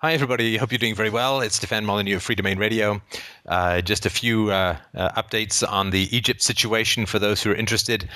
Hi, 0.00 0.12
everybody. 0.12 0.58
Hope 0.58 0.72
you're 0.72 0.78
doing 0.78 0.94
very 0.94 1.08
well. 1.08 1.40
It's 1.40 1.56
Stefan 1.56 1.86
Molyneux 1.86 2.16
of 2.16 2.22
Free 2.22 2.34
Domain 2.34 2.58
Radio. 2.58 3.00
Uh, 3.48 3.80
just 3.80 4.04
a 4.04 4.10
few 4.10 4.50
uh, 4.50 4.76
uh, 4.94 5.22
updates 5.22 5.66
on 5.66 5.88
the 5.88 6.14
Egypt 6.14 6.42
situation 6.42 7.06
for 7.06 7.18
those 7.18 7.42
who 7.42 7.50
are 7.50 7.54
interested. 7.54 8.06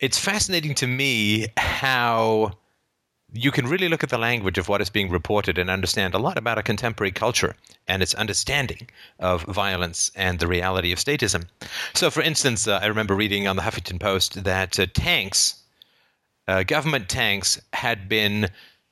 It's 0.00 0.18
fascinating 0.18 0.74
to 0.76 0.86
me 0.86 1.48
how 1.58 2.52
you 3.34 3.50
can 3.50 3.66
really 3.66 3.90
look 3.90 4.02
at 4.02 4.08
the 4.08 4.16
language 4.16 4.56
of 4.56 4.70
what 4.70 4.80
is 4.80 4.88
being 4.88 5.10
reported 5.10 5.58
and 5.58 5.68
understand 5.68 6.14
a 6.14 6.18
lot 6.18 6.38
about 6.38 6.56
a 6.56 6.62
contemporary 6.62 7.12
culture 7.12 7.54
and 7.86 8.02
its 8.02 8.14
understanding 8.14 8.88
of 9.18 9.42
violence 9.42 10.10
and 10.16 10.38
the 10.38 10.46
reality 10.46 10.92
of 10.92 10.98
statism. 10.98 11.44
So, 11.92 12.10
for 12.10 12.22
instance, 12.22 12.66
uh, 12.66 12.80
I 12.82 12.86
remember 12.86 13.14
reading 13.14 13.46
on 13.46 13.56
the 13.56 13.62
Huffington 13.62 14.00
Post 14.00 14.44
that 14.44 14.80
uh, 14.80 14.86
tanks, 14.94 15.62
uh, 16.48 16.62
government 16.62 17.10
tanks, 17.10 17.60
had 17.74 18.08
been 18.08 18.48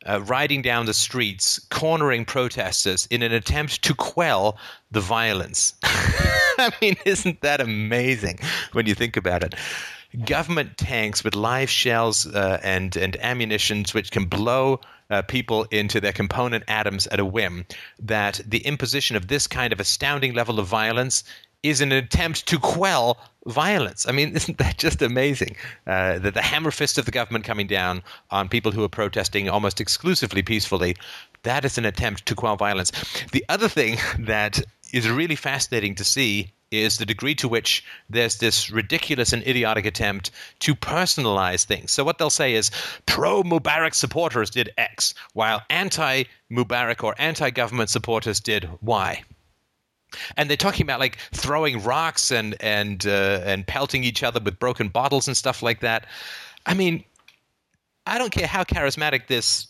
uh, 0.09 0.23
riding 0.23 0.63
down 0.63 0.87
the 0.87 0.95
streets, 0.95 1.59
cornering 1.71 2.25
protesters 2.25 3.07
in 3.11 3.23
an 3.23 3.33
attempt 3.33 3.83
to 3.83 3.95
quell 3.95 4.59
the 4.91 5.01
violence. 5.01 5.75
I 5.83 6.73
mean, 6.81 6.97
isn't 7.05 7.41
that 7.43 7.61
amazing 7.61 8.39
when 8.73 8.87
you 8.87 8.95
think 8.95 9.17
about 9.17 9.43
it? 9.43 9.55
Government 10.25 10.79
tanks 10.79 11.23
with 11.23 11.35
live 11.35 11.69
shells 11.69 12.27
uh, 12.27 12.59
and 12.63 12.97
and 12.97 13.17
ammunitions 13.21 13.93
which 13.93 14.11
can 14.11 14.25
blow 14.25 14.81
uh, 15.11 15.23
people 15.23 15.65
into 15.65 16.01
their 16.01 16.13
component 16.13 16.65
atoms 16.69 17.07
at 17.09 17.21
a 17.21 17.25
whim. 17.25 17.67
That 17.99 18.41
the 18.47 18.61
imposition 18.61 19.17
of 19.17 19.29
this 19.29 19.47
kind 19.47 19.73
of 19.73 19.81
astounding 19.81 20.33
level 20.33 20.59
of 20.59 20.67
violence 20.67 21.25
is 21.63 21.81
an 21.81 21.93
attempt 21.93 22.47
to 22.47 22.59
quell 22.59 23.19
violence. 23.47 24.07
I 24.07 24.13
mean, 24.13 24.33
isn't 24.37 24.59
that 24.59 24.79
just 24.79 25.03
amazing? 25.03 25.57
Uh, 25.87 26.19
the, 26.19 26.31
the 26.31 26.43
hammer 26.43 26.71
fist 26.71 26.99
of 26.99 27.05
the 27.05 27.11
government 27.11 27.45
coming 27.45 27.67
down 27.67 28.03
on 28.31 28.49
people 28.49 28.73
who 28.73 28.85
are 28.85 28.89
protesting 28.89 29.49
almost 29.49 29.81
exclusively 29.81 30.43
peacefully. 30.43 30.97
That 31.43 31.65
is 31.65 31.79
an 31.79 31.85
attempt 31.85 32.27
to 32.27 32.35
quell 32.35 32.57
violence. 32.57 32.93
The 33.33 33.45
other 33.49 33.69
thing 33.69 33.99
that 34.21 34.61
is 34.93 35.09
really 35.09 35.37
fascinating 35.37 35.95
to 35.97 36.05
see 36.05 36.53
is 36.73 36.99
the 36.99 37.07
degree 37.07 37.35
to 37.37 37.47
which 37.47 37.85
there's 38.11 38.39
this 38.39 38.71
ridiculous 38.71 39.33
and 39.33 39.47
idiotic 39.47 39.87
attempt 39.87 40.33
to 40.59 40.75
personalize 40.75 41.65
things. 41.65 41.93
So, 41.93 42.03
what 42.03 42.19
they'll 42.19 42.29
say 42.29 42.55
is 42.55 42.73
pro 43.07 43.45
Mubarak 43.45 43.95
supporters 43.95 44.51
did 44.51 44.73
X, 44.77 45.15
while 45.33 45.63
anti 45.71 46.25
Mubarak 46.51 47.05
or 47.05 47.15
anti 47.19 47.51
government 47.51 47.91
supporters 47.91 48.41
did 48.41 48.69
Y 48.83 49.23
and 50.37 50.49
they're 50.49 50.57
talking 50.57 50.85
about 50.85 51.01
like 51.01 51.19
throwing 51.33 51.83
rocks 51.83 52.31
and 52.31 52.57
and 52.61 53.07
uh, 53.07 53.41
and 53.45 53.67
pelting 53.67 54.05
each 54.05 54.23
other 54.23 54.41
with 54.41 54.59
broken 54.59 54.89
bottles 54.89 55.27
and 55.27 55.37
stuff 55.37 55.63
like 55.63 55.81
that. 55.81 56.07
I 56.67 56.75
mean, 56.75 57.05
I 58.07 58.19
don't 58.19 58.31
care 58.31 58.47
how 58.47 58.65
charismatic 58.65 59.27
this 59.27 59.69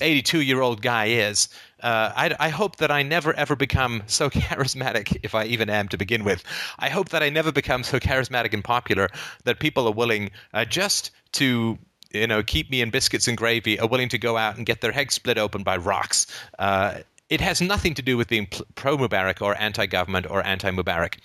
82 0.00 0.42
year 0.42 0.60
old 0.60 0.82
guy 0.82 1.06
is. 1.06 1.48
Uh, 1.82 2.12
I, 2.16 2.34
I, 2.40 2.48
hope 2.48 2.76
that 2.76 2.90
I 2.90 3.02
never 3.02 3.32
ever 3.34 3.54
become 3.54 4.02
so 4.06 4.30
charismatic, 4.30 5.18
if 5.22 5.34
I 5.34 5.44
even 5.44 5.70
am 5.70 5.88
to 5.88 5.96
begin 5.96 6.24
with. 6.24 6.42
I 6.78 6.88
hope 6.88 7.10
that 7.10 7.22
I 7.22 7.28
never 7.28 7.52
become 7.52 7.82
so 7.82 7.98
charismatic 7.98 8.52
and 8.52 8.64
popular 8.64 9.08
that 9.44 9.60
people 9.60 9.86
are 9.86 9.92
willing 9.92 10.30
uh, 10.54 10.64
just 10.64 11.10
to 11.32 11.78
you 12.12 12.26
know 12.26 12.42
keep 12.42 12.70
me 12.70 12.80
in 12.80 12.90
biscuits 12.90 13.28
and 13.28 13.36
gravy 13.36 13.78
are 13.78 13.88
willing 13.88 14.08
to 14.08 14.18
go 14.18 14.36
out 14.36 14.56
and 14.56 14.66
get 14.66 14.80
their 14.80 14.92
heads 14.92 15.14
split 15.14 15.38
open 15.38 15.62
by 15.62 15.76
rocks. 15.76 16.26
Uh, 16.58 16.98
it 17.28 17.40
has 17.40 17.60
nothing 17.60 17.94
to 17.94 18.02
do 18.02 18.16
with 18.16 18.28
being 18.28 18.48
pro 18.74 18.96
Mubarak 18.96 19.42
or 19.42 19.60
anti 19.60 19.86
government 19.86 20.26
or 20.30 20.44
anti 20.46 20.70
Mubarak. 20.70 21.18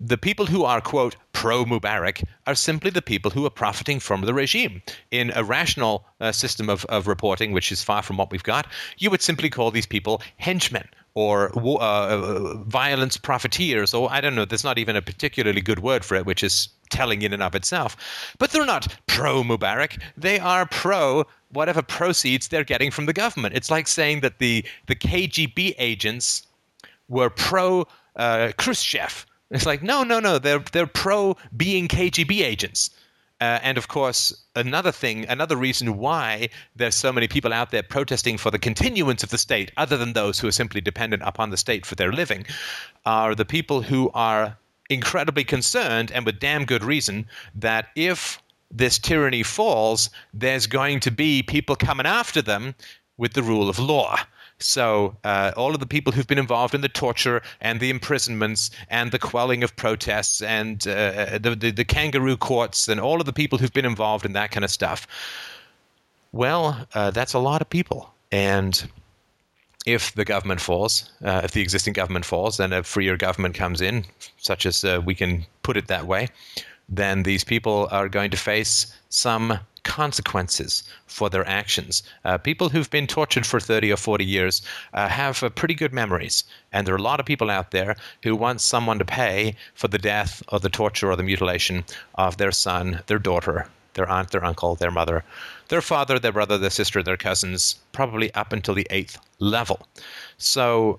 The 0.00 0.18
people 0.18 0.46
who 0.46 0.64
are, 0.64 0.80
quote, 0.80 1.14
pro 1.32 1.64
Mubarak 1.64 2.24
are 2.46 2.54
simply 2.54 2.90
the 2.90 3.02
people 3.02 3.30
who 3.30 3.46
are 3.46 3.50
profiting 3.50 4.00
from 4.00 4.22
the 4.22 4.34
regime. 4.34 4.82
In 5.12 5.32
a 5.34 5.44
rational 5.44 6.04
uh, 6.20 6.32
system 6.32 6.68
of, 6.68 6.84
of 6.86 7.06
reporting, 7.06 7.52
which 7.52 7.70
is 7.70 7.82
far 7.82 8.02
from 8.02 8.16
what 8.16 8.32
we've 8.32 8.42
got, 8.42 8.66
you 8.98 9.08
would 9.10 9.22
simply 9.22 9.50
call 9.50 9.70
these 9.70 9.86
people 9.86 10.20
henchmen 10.36 10.88
or 11.14 11.52
uh, 11.56 11.78
uh, 11.78 12.54
violence 12.64 13.16
profiteers, 13.16 13.94
or 13.94 14.10
I 14.10 14.20
don't 14.20 14.34
know, 14.34 14.44
there's 14.44 14.64
not 14.64 14.78
even 14.78 14.96
a 14.96 15.02
particularly 15.02 15.60
good 15.60 15.78
word 15.78 16.04
for 16.04 16.16
it, 16.16 16.26
which 16.26 16.42
is 16.42 16.68
telling 16.90 17.22
in 17.22 17.32
and 17.32 17.42
of 17.42 17.54
itself. 17.54 17.96
But 18.38 18.50
they're 18.50 18.66
not 18.66 18.96
pro 19.06 19.44
Mubarak, 19.44 20.02
they 20.16 20.40
are 20.40 20.66
pro 20.66 21.24
whatever 21.54 21.82
proceeds 21.82 22.48
they're 22.48 22.64
getting 22.64 22.90
from 22.90 23.06
the 23.06 23.12
government. 23.12 23.54
It's 23.54 23.70
like 23.70 23.88
saying 23.88 24.20
that 24.20 24.38
the, 24.38 24.64
the 24.86 24.94
KGB 24.94 25.74
agents 25.78 26.46
were 27.08 27.30
pro 27.30 27.86
uh, 28.16 28.52
Khrushchev. 28.58 29.26
It's 29.50 29.66
like, 29.66 29.82
no, 29.82 30.02
no, 30.02 30.20
no, 30.20 30.38
they're, 30.38 30.64
they're 30.72 30.86
pro 30.86 31.36
being 31.56 31.88
KGB 31.88 32.42
agents. 32.42 32.90
Uh, 33.40 33.58
and 33.62 33.76
of 33.76 33.88
course, 33.88 34.44
another 34.54 34.92
thing, 34.92 35.26
another 35.28 35.56
reason 35.56 35.98
why 35.98 36.48
there's 36.76 36.94
so 36.94 37.12
many 37.12 37.28
people 37.28 37.52
out 37.52 37.70
there 37.70 37.82
protesting 37.82 38.38
for 38.38 38.50
the 38.50 38.58
continuance 38.58 39.22
of 39.22 39.30
the 39.30 39.38
state, 39.38 39.70
other 39.76 39.96
than 39.96 40.12
those 40.12 40.38
who 40.38 40.48
are 40.48 40.52
simply 40.52 40.80
dependent 40.80 41.22
upon 41.24 41.50
the 41.50 41.56
state 41.56 41.84
for 41.84 41.94
their 41.94 42.12
living, 42.12 42.46
are 43.04 43.34
the 43.34 43.44
people 43.44 43.82
who 43.82 44.10
are 44.14 44.56
incredibly 44.88 45.44
concerned, 45.44 46.12
and 46.12 46.24
with 46.24 46.38
damn 46.38 46.64
good 46.64 46.84
reason, 46.84 47.26
that 47.54 47.88
if 47.96 48.40
this 48.74 48.98
tyranny 48.98 49.42
falls, 49.42 50.10
there's 50.34 50.66
going 50.66 51.00
to 51.00 51.10
be 51.10 51.42
people 51.42 51.76
coming 51.76 52.06
after 52.06 52.42
them 52.42 52.74
with 53.16 53.32
the 53.34 53.42
rule 53.42 53.68
of 53.68 53.78
law. 53.78 54.18
So, 54.58 55.16
uh, 55.24 55.52
all 55.56 55.74
of 55.74 55.80
the 55.80 55.86
people 55.86 56.12
who've 56.12 56.26
been 56.26 56.38
involved 56.38 56.74
in 56.74 56.80
the 56.80 56.88
torture 56.88 57.42
and 57.60 57.80
the 57.80 57.90
imprisonments 57.90 58.70
and 58.88 59.10
the 59.10 59.18
quelling 59.18 59.64
of 59.64 59.74
protests 59.76 60.42
and 60.42 60.86
uh, 60.86 61.38
the, 61.38 61.56
the, 61.56 61.70
the, 61.70 61.84
kangaroo 61.84 62.36
courts 62.36 62.88
and 62.88 63.00
all 63.00 63.20
of 63.20 63.26
the 63.26 63.32
people 63.32 63.58
who've 63.58 63.72
been 63.72 63.84
involved 63.84 64.24
in 64.24 64.32
that 64.32 64.52
kind 64.52 64.64
of 64.64 64.70
stuff, 64.70 65.06
well, 66.32 66.86
uh, 66.94 67.10
that's 67.10 67.34
a 67.34 67.38
lot 67.38 67.62
of 67.62 67.68
people. 67.68 68.12
And 68.30 68.88
if 69.86 70.14
the 70.14 70.24
government 70.24 70.60
falls, 70.60 71.10
uh, 71.24 71.42
if 71.44 71.50
the 71.50 71.60
existing 71.60 71.92
government 71.92 72.24
falls, 72.24 72.56
then 72.56 72.72
a 72.72 72.82
freer 72.82 73.16
government 73.16 73.54
comes 73.54 73.80
in, 73.80 74.04
such 74.38 74.66
as 74.66 74.84
uh, 74.84 75.00
we 75.04 75.14
can 75.14 75.44
put 75.62 75.76
it 75.76 75.88
that 75.88 76.06
way, 76.06 76.28
then 76.88 77.22
these 77.22 77.44
people 77.44 77.88
are 77.90 78.08
going 78.08 78.30
to 78.30 78.36
face 78.36 78.94
some 79.08 79.58
consequences 79.84 80.82
for 81.06 81.30
their 81.30 81.46
actions. 81.46 82.02
Uh, 82.24 82.38
people 82.38 82.70
who've 82.70 82.90
been 82.90 83.06
tortured 83.06 83.46
for 83.46 83.60
30 83.60 83.92
or 83.92 83.96
40 83.96 84.24
years 84.24 84.62
uh, 84.92 85.08
have 85.08 85.42
uh, 85.42 85.50
pretty 85.50 85.74
good 85.74 85.92
memories. 85.92 86.44
And 86.72 86.86
there 86.86 86.94
are 86.94 86.98
a 86.98 87.02
lot 87.02 87.20
of 87.20 87.26
people 87.26 87.50
out 87.50 87.70
there 87.70 87.94
who 88.22 88.34
want 88.34 88.60
someone 88.60 88.98
to 88.98 89.04
pay 89.04 89.54
for 89.74 89.88
the 89.88 89.98
death 89.98 90.42
or 90.48 90.58
the 90.58 90.70
torture 90.70 91.10
or 91.10 91.16
the 91.16 91.22
mutilation 91.22 91.84
of 92.16 92.38
their 92.38 92.52
son, 92.52 93.02
their 93.06 93.18
daughter, 93.18 93.68
their 93.92 94.08
aunt, 94.08 94.30
their 94.30 94.44
uncle, 94.44 94.74
their 94.74 94.90
mother, 94.90 95.24
their 95.68 95.82
father, 95.82 96.18
their 96.18 96.32
brother, 96.32 96.58
their 96.58 96.70
sister, 96.70 97.02
their 97.02 97.16
cousins, 97.16 97.76
probably 97.92 98.34
up 98.34 98.52
until 98.52 98.74
the 98.74 98.86
eighth 98.90 99.18
level. 99.38 99.86
So 100.38 100.98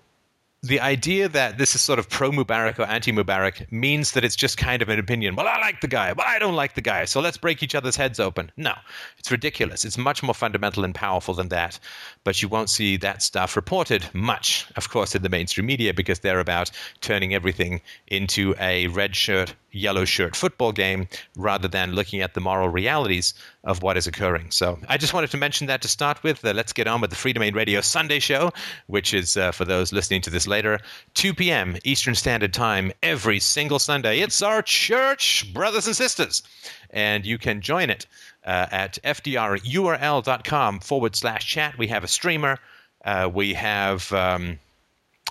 the 0.66 0.80
idea 0.80 1.30
that 1.30 1.58
this 1.58 1.76
is 1.76 1.82
sort 1.82 2.00
of 2.00 2.10
pro 2.10 2.32
Mubarak 2.32 2.80
or 2.80 2.84
anti 2.84 3.12
Mubarak 3.12 3.72
means 3.72 4.12
that 4.12 4.26
it's 4.26 4.36
just 4.36 4.58
kind 4.58 4.82
of 4.82 4.90
an 4.90 4.98
opinion. 4.98 5.36
Well, 5.36 5.48
I 5.48 5.60
like 5.60 5.82
the 5.82 5.88
guy. 5.88 6.12
Well, 6.14 6.26
I 6.28 6.40
don't 6.40 6.56
like 6.56 6.74
the 6.74 6.82
guy. 6.82 7.06
So 7.06 7.22
let's 7.22 7.38
break 7.38 7.62
each 7.62 7.76
other's 7.76 7.96
heads 7.96 8.20
open. 8.20 8.52
No, 8.58 8.74
it's 9.18 9.32
ridiculous. 9.32 9.86
It's 9.86 9.98
much 9.98 10.24
more 10.24 10.34
fundamental 10.34 10.84
and 10.84 10.96
powerful 10.96 11.34
than 11.34 11.50
that. 11.50 11.80
But 12.24 12.42
you 12.42 12.48
won't 12.48 12.70
see 12.70 12.98
that 12.98 13.22
stuff 13.22 13.56
reported 13.56 14.10
much, 14.14 14.66
of 14.76 14.90
course, 14.90 15.14
in 15.14 15.22
the 15.22 15.30
mainstream 15.30 15.68
media 15.68 15.94
because 15.94 16.20
they're 16.20 16.40
about 16.40 16.72
turning 17.02 17.34
everything 17.36 17.82
into 18.08 18.56
a 18.60 18.88
red 18.88 19.16
shirt, 19.16 19.54
yellow 19.76 20.06
shirt 20.06 20.36
football 20.36 20.72
game 20.72 21.08
rather 21.36 21.68
than 21.68 21.94
looking 21.94 22.22
at 22.22 22.34
the 22.34 22.40
moral 22.40 22.70
realities 22.70 23.34
of 23.64 23.84
what 23.84 23.98
is 23.98 24.08
occurring. 24.08 24.50
So 24.52 24.80
I 24.88 24.98
just 24.98 25.14
wanted 25.14 25.32
to 25.32 25.38
mention 25.38 25.68
that 25.68 25.82
to 25.82 25.88
start 25.88 26.24
with. 26.24 26.44
Uh, 26.44 26.54
let's 26.54 26.74
get 26.74 26.88
on 26.88 27.02
with 27.02 27.10
the 27.10 27.16
Free 27.16 27.34
Domain 27.34 27.54
Radio 27.54 27.82
Sunday 27.82 28.20
show, 28.20 28.52
which 28.88 29.14
is 29.14 29.38
uh, 29.38 29.52
for 29.52 29.66
those 29.66 29.92
listening 29.92 30.22
to 30.22 30.30
this 30.30 30.48
later, 30.48 30.80
2 31.16 31.34
p.m. 31.34 31.78
Eastern 31.84 32.16
Standard 32.16 32.54
Time 32.54 32.92
every 33.04 33.40
single 33.40 33.80
Sunday. 33.80 34.20
It's 34.20 34.42
our 34.42 34.62
church, 34.62 35.54
brothers 35.54 35.88
and 35.88 35.96
sisters, 35.96 36.44
and 36.92 37.26
you 37.26 37.38
can 37.38 37.62
join 37.62 37.90
it 37.90 38.06
uh, 38.46 38.68
at 38.72 38.98
fdrurl.com 39.04 40.80
forward 40.80 41.16
slash 41.16 41.46
chat. 41.48 41.78
We 41.78 41.88
have 41.88 42.04
a 42.04 42.08
streamer. 42.08 42.60
Uh, 43.04 43.30
we 43.32 43.54
have. 43.54 44.12
Um, 44.14 44.60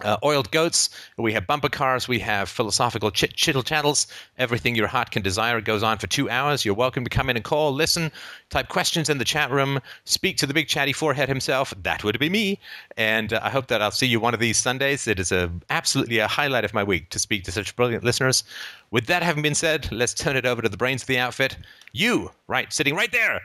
uh, 0.02 0.16
oiled 0.24 0.50
goats, 0.50 0.90
we 1.16 1.32
have 1.32 1.46
bumper 1.46 1.68
cars, 1.68 2.08
we 2.08 2.18
have 2.18 2.48
philosophical 2.48 3.12
chit 3.12 3.34
chittle 3.34 3.62
chattles. 3.62 4.08
Everything 4.38 4.74
your 4.74 4.88
heart 4.88 5.12
can 5.12 5.22
desire 5.22 5.60
goes 5.60 5.84
on 5.84 5.98
for 5.98 6.08
two 6.08 6.28
hours. 6.28 6.64
You're 6.64 6.74
welcome 6.74 7.04
to 7.04 7.10
come 7.10 7.30
in 7.30 7.36
and 7.36 7.44
call, 7.44 7.72
listen, 7.72 8.10
type 8.50 8.68
questions 8.68 9.08
in 9.08 9.18
the 9.18 9.24
chat 9.24 9.52
room, 9.52 9.80
speak 10.04 10.36
to 10.38 10.46
the 10.46 10.54
big 10.54 10.66
chatty 10.66 10.92
forehead 10.92 11.28
himself. 11.28 11.72
That 11.80 12.02
would 12.02 12.18
be 12.18 12.28
me. 12.28 12.58
And 12.96 13.32
uh, 13.32 13.40
I 13.42 13.50
hope 13.50 13.68
that 13.68 13.82
I'll 13.82 13.92
see 13.92 14.06
you 14.06 14.18
one 14.18 14.34
of 14.34 14.40
these 14.40 14.58
Sundays. 14.58 15.06
It 15.06 15.20
is 15.20 15.30
a, 15.30 15.50
absolutely 15.70 16.18
a 16.18 16.26
highlight 16.26 16.64
of 16.64 16.74
my 16.74 16.82
week 16.82 17.10
to 17.10 17.20
speak 17.20 17.44
to 17.44 17.52
such 17.52 17.76
brilliant 17.76 18.02
listeners. 18.02 18.42
With 18.90 19.06
that 19.06 19.22
having 19.22 19.44
been 19.44 19.54
said, 19.54 19.90
let's 19.92 20.14
turn 20.14 20.36
it 20.36 20.44
over 20.44 20.60
to 20.60 20.68
the 20.68 20.76
brains 20.76 21.02
of 21.02 21.08
the 21.08 21.18
outfit. 21.18 21.56
You, 21.92 22.32
right, 22.48 22.72
sitting 22.72 22.96
right 22.96 23.12
there. 23.12 23.42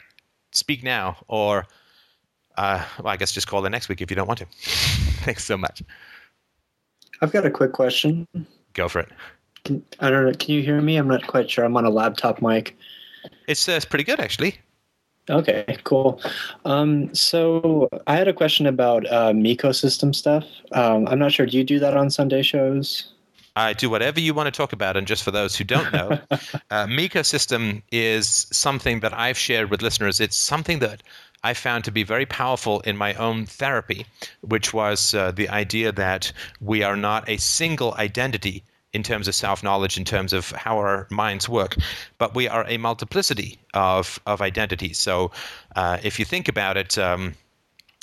Speak 0.51 0.83
now, 0.83 1.17
or 1.27 1.67
uh, 2.57 2.83
well, 2.97 3.13
I 3.13 3.17
guess 3.17 3.31
just 3.31 3.47
call 3.47 3.63
in 3.65 3.71
next 3.71 3.87
week 3.87 4.01
if 4.01 4.09
you 4.09 4.15
don't 4.15 4.27
want 4.27 4.39
to. 4.39 4.45
Thanks 5.23 5.45
so 5.45 5.55
much. 5.55 5.83
I've 7.21 7.31
got 7.31 7.45
a 7.45 7.51
quick 7.51 7.73
question. 7.73 8.27
Go 8.73 8.87
for 8.87 8.99
it. 8.99 9.09
Can, 9.65 9.83
I 9.99 10.09
don't 10.09 10.25
know. 10.25 10.33
Can 10.33 10.55
you 10.55 10.61
hear 10.61 10.81
me? 10.81 10.97
I'm 10.97 11.07
not 11.07 11.27
quite 11.27 11.49
sure. 11.49 11.65
I'm 11.65 11.75
on 11.75 11.85
a 11.85 11.89
laptop 11.89 12.41
mic. 12.41 12.77
It's, 13.47 13.67
uh, 13.67 13.73
it's 13.73 13.85
pretty 13.85 14.05
good, 14.05 14.19
actually. 14.19 14.57
Okay, 15.29 15.77
cool. 15.83 16.19
Um, 16.65 17.13
so 17.13 17.87
I 18.07 18.15
had 18.15 18.27
a 18.27 18.33
question 18.33 18.65
about 18.65 19.05
uh, 19.05 19.31
ecosystem 19.33 20.15
stuff. 20.15 20.43
Um, 20.71 21.07
I'm 21.07 21.19
not 21.19 21.31
sure. 21.31 21.45
Do 21.45 21.57
you 21.57 21.63
do 21.63 21.77
that 21.79 21.95
on 21.95 22.09
Sunday 22.09 22.41
shows? 22.41 23.13
I 23.55 23.73
do 23.73 23.89
whatever 23.89 24.19
you 24.19 24.33
want 24.33 24.47
to 24.47 24.51
talk 24.51 24.73
about. 24.73 24.97
And 24.97 25.05
just 25.05 25.23
for 25.23 25.31
those 25.31 25.55
who 25.55 25.63
don't 25.63 25.91
know, 25.93 26.19
uh, 26.71 26.87
Miko 26.87 27.21
system 27.21 27.83
is 27.91 28.47
something 28.51 29.01
that 29.01 29.13
I've 29.13 29.37
shared 29.37 29.69
with 29.69 29.81
listeners. 29.81 30.19
It's 30.19 30.37
something 30.37 30.79
that 30.79 31.03
I 31.43 31.53
found 31.53 31.83
to 31.85 31.91
be 31.91 32.03
very 32.03 32.25
powerful 32.25 32.81
in 32.81 32.97
my 32.97 33.13
own 33.15 33.45
therapy, 33.45 34.05
which 34.41 34.73
was 34.73 35.13
uh, 35.13 35.31
the 35.31 35.49
idea 35.49 35.91
that 35.91 36.31
we 36.59 36.83
are 36.83 36.97
not 36.97 37.27
a 37.29 37.37
single 37.37 37.93
identity 37.95 38.63
in 38.91 39.03
terms 39.03 39.27
of 39.27 39.35
self 39.35 39.63
knowledge, 39.63 39.97
in 39.97 40.05
terms 40.05 40.33
of 40.33 40.51
how 40.51 40.77
our 40.77 41.07
minds 41.11 41.47
work, 41.47 41.75
but 42.17 42.33
we 42.35 42.47
are 42.47 42.65
a 42.67 42.77
multiplicity 42.77 43.59
of, 43.73 44.19
of 44.25 44.41
identities. 44.41 44.97
So 44.97 45.31
uh, 45.75 45.99
if 46.03 46.19
you 46.19 46.25
think 46.25 46.47
about 46.47 46.75
it, 46.75 46.97
um, 46.97 47.35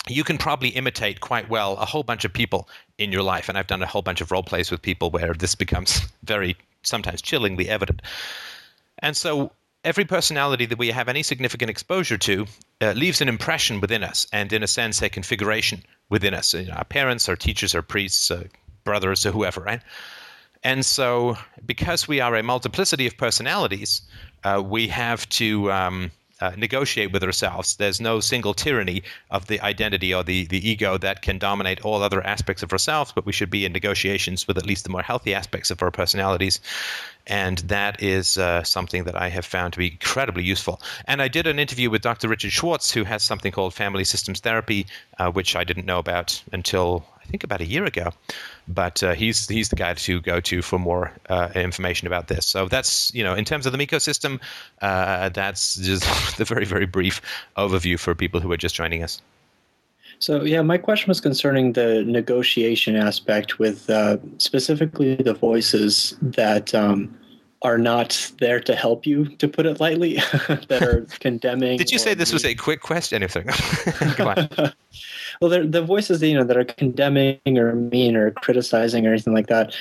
you 0.08 0.22
can 0.22 0.38
probably 0.38 0.68
imitate 0.68 1.20
quite 1.20 1.48
well 1.48 1.76
a 1.78 1.84
whole 1.84 2.04
bunch 2.04 2.24
of 2.24 2.32
people 2.32 2.68
in 2.98 3.10
your 3.10 3.22
life. 3.22 3.48
And 3.48 3.58
I've 3.58 3.66
done 3.66 3.82
a 3.82 3.86
whole 3.86 4.02
bunch 4.02 4.20
of 4.20 4.30
role 4.30 4.44
plays 4.44 4.70
with 4.70 4.80
people 4.80 5.10
where 5.10 5.34
this 5.34 5.54
becomes 5.54 6.00
very, 6.22 6.56
sometimes 6.82 7.20
chillingly 7.20 7.68
evident. 7.68 8.02
And 9.00 9.16
so 9.16 9.50
every 9.86 10.04
personality 10.04 10.66
that 10.66 10.78
we 10.78 10.88
have 10.88 11.08
any 11.08 11.22
significant 11.22 11.70
exposure 11.70 12.18
to 12.18 12.44
uh, 12.82 12.92
leaves 12.92 13.20
an 13.20 13.28
impression 13.28 13.80
within 13.80 14.02
us 14.02 14.26
and, 14.32 14.52
in 14.52 14.62
a 14.62 14.66
sense, 14.66 15.00
a 15.00 15.08
configuration 15.08 15.82
within 16.10 16.34
us. 16.34 16.52
You 16.52 16.66
know, 16.66 16.74
our 16.74 16.84
parents, 16.84 17.28
our 17.28 17.36
teachers, 17.36 17.74
our 17.74 17.82
priests, 17.82 18.30
uh, 18.30 18.44
brothers, 18.84 19.24
or 19.24 19.30
whoever, 19.30 19.60
right? 19.60 19.80
And 20.64 20.84
so, 20.84 21.38
because 21.64 22.08
we 22.08 22.20
are 22.20 22.34
a 22.34 22.42
multiplicity 22.42 23.06
of 23.06 23.16
personalities, 23.16 24.02
uh, 24.42 24.60
we 24.64 24.88
have 24.88 25.28
to 25.30 25.70
um, 25.70 26.10
uh, 26.40 26.52
negotiate 26.56 27.12
with 27.12 27.22
ourselves. 27.22 27.76
There's 27.76 28.00
no 28.00 28.20
single 28.20 28.54
tyranny 28.54 29.02
of 29.30 29.46
the 29.46 29.60
identity 29.60 30.12
or 30.12 30.22
the, 30.22 30.46
the 30.46 30.68
ego 30.68 30.98
that 30.98 31.22
can 31.22 31.38
dominate 31.38 31.84
all 31.84 32.02
other 32.02 32.22
aspects 32.22 32.62
of 32.62 32.72
ourselves, 32.72 33.12
but 33.14 33.26
we 33.26 33.32
should 33.32 33.50
be 33.50 33.64
in 33.64 33.72
negotiations 33.72 34.46
with 34.46 34.58
at 34.58 34.66
least 34.66 34.84
the 34.84 34.90
more 34.90 35.02
healthy 35.02 35.34
aspects 35.34 35.70
of 35.70 35.82
our 35.82 35.90
personalities. 35.90 36.60
And 37.26 37.58
that 37.58 38.02
is 38.02 38.38
uh, 38.38 38.62
something 38.62 39.04
that 39.04 39.16
I 39.16 39.28
have 39.28 39.44
found 39.44 39.72
to 39.72 39.78
be 39.78 39.92
incredibly 39.92 40.44
useful. 40.44 40.80
And 41.06 41.20
I 41.20 41.28
did 41.28 41.46
an 41.46 41.58
interview 41.58 41.90
with 41.90 42.02
Dr. 42.02 42.28
Richard 42.28 42.52
Schwartz, 42.52 42.92
who 42.92 43.04
has 43.04 43.22
something 43.22 43.50
called 43.50 43.74
family 43.74 44.04
systems 44.04 44.40
therapy, 44.40 44.86
uh, 45.18 45.30
which 45.30 45.56
I 45.56 45.64
didn't 45.64 45.86
know 45.86 45.98
about 45.98 46.42
until 46.52 47.04
I 47.26 47.30
think 47.30 47.44
about 47.44 47.60
a 47.60 47.66
year 47.66 47.84
ago. 47.84 48.10
But 48.68 49.02
uh, 49.02 49.14
he's 49.14 49.48
he's 49.48 49.68
the 49.68 49.76
guy 49.76 49.94
to 49.94 50.20
go 50.20 50.40
to 50.40 50.62
for 50.62 50.78
more 50.78 51.12
uh, 51.28 51.50
information 51.54 52.06
about 52.06 52.28
this. 52.28 52.46
So 52.46 52.68
that's 52.68 53.12
you 53.14 53.24
know 53.24 53.34
in 53.34 53.44
terms 53.44 53.66
of 53.66 53.72
the 53.72 53.78
Miko 53.78 53.98
system, 53.98 54.40
uh, 54.80 55.28
that's 55.30 55.76
just 55.76 56.36
the 56.38 56.44
very 56.44 56.64
very 56.64 56.86
brief 56.86 57.20
overview 57.56 57.98
for 57.98 58.14
people 58.14 58.40
who 58.40 58.50
are 58.52 58.56
just 58.56 58.74
joining 58.74 59.02
us. 59.02 59.20
So 60.18 60.44
yeah, 60.44 60.62
my 60.62 60.78
question 60.78 61.08
was 61.08 61.20
concerning 61.20 61.74
the 61.74 62.02
negotiation 62.04 62.96
aspect 62.96 63.58
with 63.58 63.90
uh, 63.90 64.16
specifically 64.38 65.16
the 65.16 65.34
voices 65.34 66.16
that 66.22 66.74
um, 66.74 67.14
are 67.62 67.76
not 67.76 68.32
there 68.40 68.60
to 68.60 68.74
help 68.74 69.04
you, 69.04 69.26
to 69.36 69.48
put 69.48 69.66
it 69.66 69.78
lightly, 69.78 70.14
that 70.68 70.82
are 70.82 71.06
condemning. 71.20 71.76
Did 71.76 71.90
you 71.90 71.98
say 71.98 72.14
this 72.14 72.32
was 72.32 72.44
a 72.44 72.54
quick 72.54 72.80
question? 72.80 73.22
Anything? 73.22 73.46
Come 74.14 74.28
on. 74.28 74.72
Well, 75.40 75.66
the 75.66 75.82
voices 75.82 76.22
you 76.22 76.34
know 76.34 76.44
that 76.44 76.56
are 76.56 76.64
condemning 76.64 77.40
or 77.46 77.74
mean 77.74 78.16
or 78.16 78.30
criticizing 78.32 79.06
or 79.06 79.10
anything 79.10 79.34
like 79.34 79.48
that. 79.48 79.74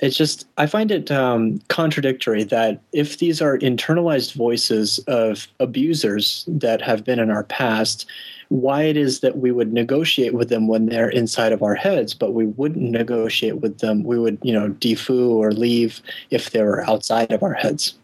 It's 0.00 0.16
just 0.16 0.46
I 0.56 0.66
find 0.66 0.90
it 0.90 1.10
um, 1.10 1.60
contradictory 1.68 2.44
that 2.44 2.80
if 2.92 3.18
these 3.18 3.42
are 3.42 3.58
internalized 3.58 4.34
voices 4.34 4.98
of 5.08 5.48
abusers 5.60 6.44
that 6.46 6.80
have 6.82 7.04
been 7.04 7.18
in 7.18 7.30
our 7.30 7.44
past, 7.44 8.06
why 8.48 8.82
it 8.82 8.96
is 8.96 9.20
that 9.20 9.38
we 9.38 9.50
would 9.50 9.72
negotiate 9.72 10.34
with 10.34 10.48
them 10.48 10.68
when 10.68 10.86
they're 10.86 11.10
inside 11.10 11.52
of 11.52 11.62
our 11.62 11.74
heads, 11.74 12.14
but 12.14 12.32
we 12.32 12.46
wouldn't 12.46 12.90
negotiate 12.90 13.60
with 13.60 13.78
them. 13.78 14.04
We 14.04 14.18
would, 14.18 14.38
you 14.42 14.52
know, 14.52 14.70
defoo 14.70 15.30
or 15.30 15.52
leave 15.52 16.00
if 16.30 16.50
they 16.50 16.62
were 16.62 16.88
outside 16.88 17.32
of 17.32 17.42
our 17.42 17.54
heads. 17.54 17.94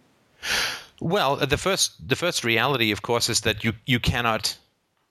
Well, 1.00 1.36
the 1.36 1.58
first 1.58 2.08
the 2.08 2.16
first 2.16 2.44
reality, 2.44 2.90
of 2.90 3.02
course, 3.02 3.28
is 3.28 3.40
that 3.42 3.64
you 3.64 3.72
you 3.86 4.00
cannot 4.00 4.56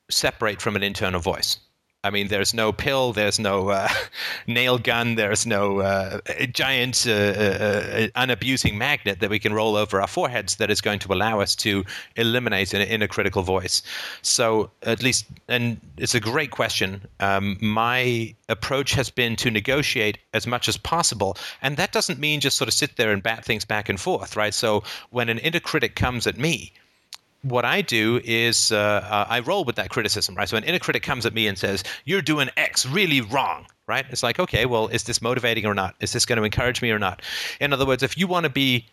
separate 0.10 0.62
from 0.62 0.76
an 0.76 0.84
internal 0.84 1.20
voice. 1.20 1.60
I 2.04 2.10
mean, 2.10 2.28
there's 2.28 2.54
no 2.54 2.74
pill, 2.74 3.14
there's 3.14 3.40
no 3.40 3.70
uh, 3.70 3.88
nail 4.48 4.78
gun, 4.78 5.16
there's 5.16 5.46
no 5.46 5.80
uh, 5.80 6.20
giant 6.52 7.06
uh, 7.08 7.12
uh, 7.12 8.08
unabusing 8.16 8.76
magnet 8.76 9.22
that 9.22 9.30
we 9.30 9.40
can 9.40 9.54
roll 9.54 9.76
over 9.76 10.02
our 10.02 10.08
foreheads 10.08 10.58
that 10.58 10.70
is 10.70 10.82
going 10.82 11.00
to 11.00 11.14
allow 11.14 11.40
us 11.40 11.56
to 11.56 11.86
eliminate 12.18 12.74
an 12.74 12.82
inner 12.82 13.08
critical 13.08 13.42
voice. 13.42 13.82
So, 14.22 14.70
at 14.84 15.02
least, 15.02 15.26
and 15.48 15.80
it's 15.98 16.16
a 16.16 16.20
great 16.20 16.52
question. 16.52 17.08
Um, 17.22 17.58
my 17.62 18.36
approach 18.50 18.94
has 18.94 19.10
been 19.10 19.36
to 19.38 19.50
negotiate 19.50 20.18
as 20.34 20.46
much 20.46 20.68
as 20.68 20.78
possible. 20.78 21.38
And 21.62 21.78
that 21.78 21.92
doesn't 21.92 22.20
mean 22.20 22.40
just 22.40 22.58
sort 22.58 22.68
of 22.68 22.74
sit 22.74 22.98
there 22.98 23.12
and 23.12 23.24
bat 23.24 23.46
things 23.46 23.66
back 23.66 23.90
and 23.90 24.00
forth, 24.00 24.36
right? 24.36 24.54
So, 24.54 24.84
when 25.12 25.30
an 25.30 25.38
inner 25.40 25.60
critic 25.60 25.96
comes 25.96 26.28
at 26.28 26.38
me, 26.38 26.74
what 27.44 27.66
I 27.66 27.82
do 27.82 28.20
is 28.24 28.72
uh, 28.72 28.78
uh, 28.78 29.26
I 29.30 29.40
roll 29.42 29.64
with 29.64 29.76
that 29.76 29.90
criticism, 29.90 30.36
right? 30.36 30.50
So 30.50 30.58
an 30.58 30.64
inner 30.64 30.80
critic 30.80 31.04
comes 31.04 31.26
at 31.26 31.34
me 31.34 31.48
and 31.48 31.58
says, 31.58 31.84
"You're 32.06 32.22
doing 32.22 32.50
X 32.58 32.86
really 32.86 33.22
wrong," 33.22 33.68
right? 33.88 34.06
It's 34.10 34.24
like, 34.24 34.40
okay, 34.40 34.66
well, 34.66 34.88
is 34.88 35.04
this 35.04 35.22
motivating 35.22 35.66
or 35.66 35.74
not? 35.74 35.96
Is 36.00 36.14
this 36.14 36.26
going 36.26 36.38
to 36.38 36.44
encourage 36.44 36.82
me 36.82 36.92
or 36.92 37.00
not? 37.00 37.22
In 37.60 37.74
other 37.74 37.86
words, 37.86 38.02
if 38.02 38.18
you 38.18 38.28
want 38.28 38.46
to 38.46 38.50
be 38.50 38.88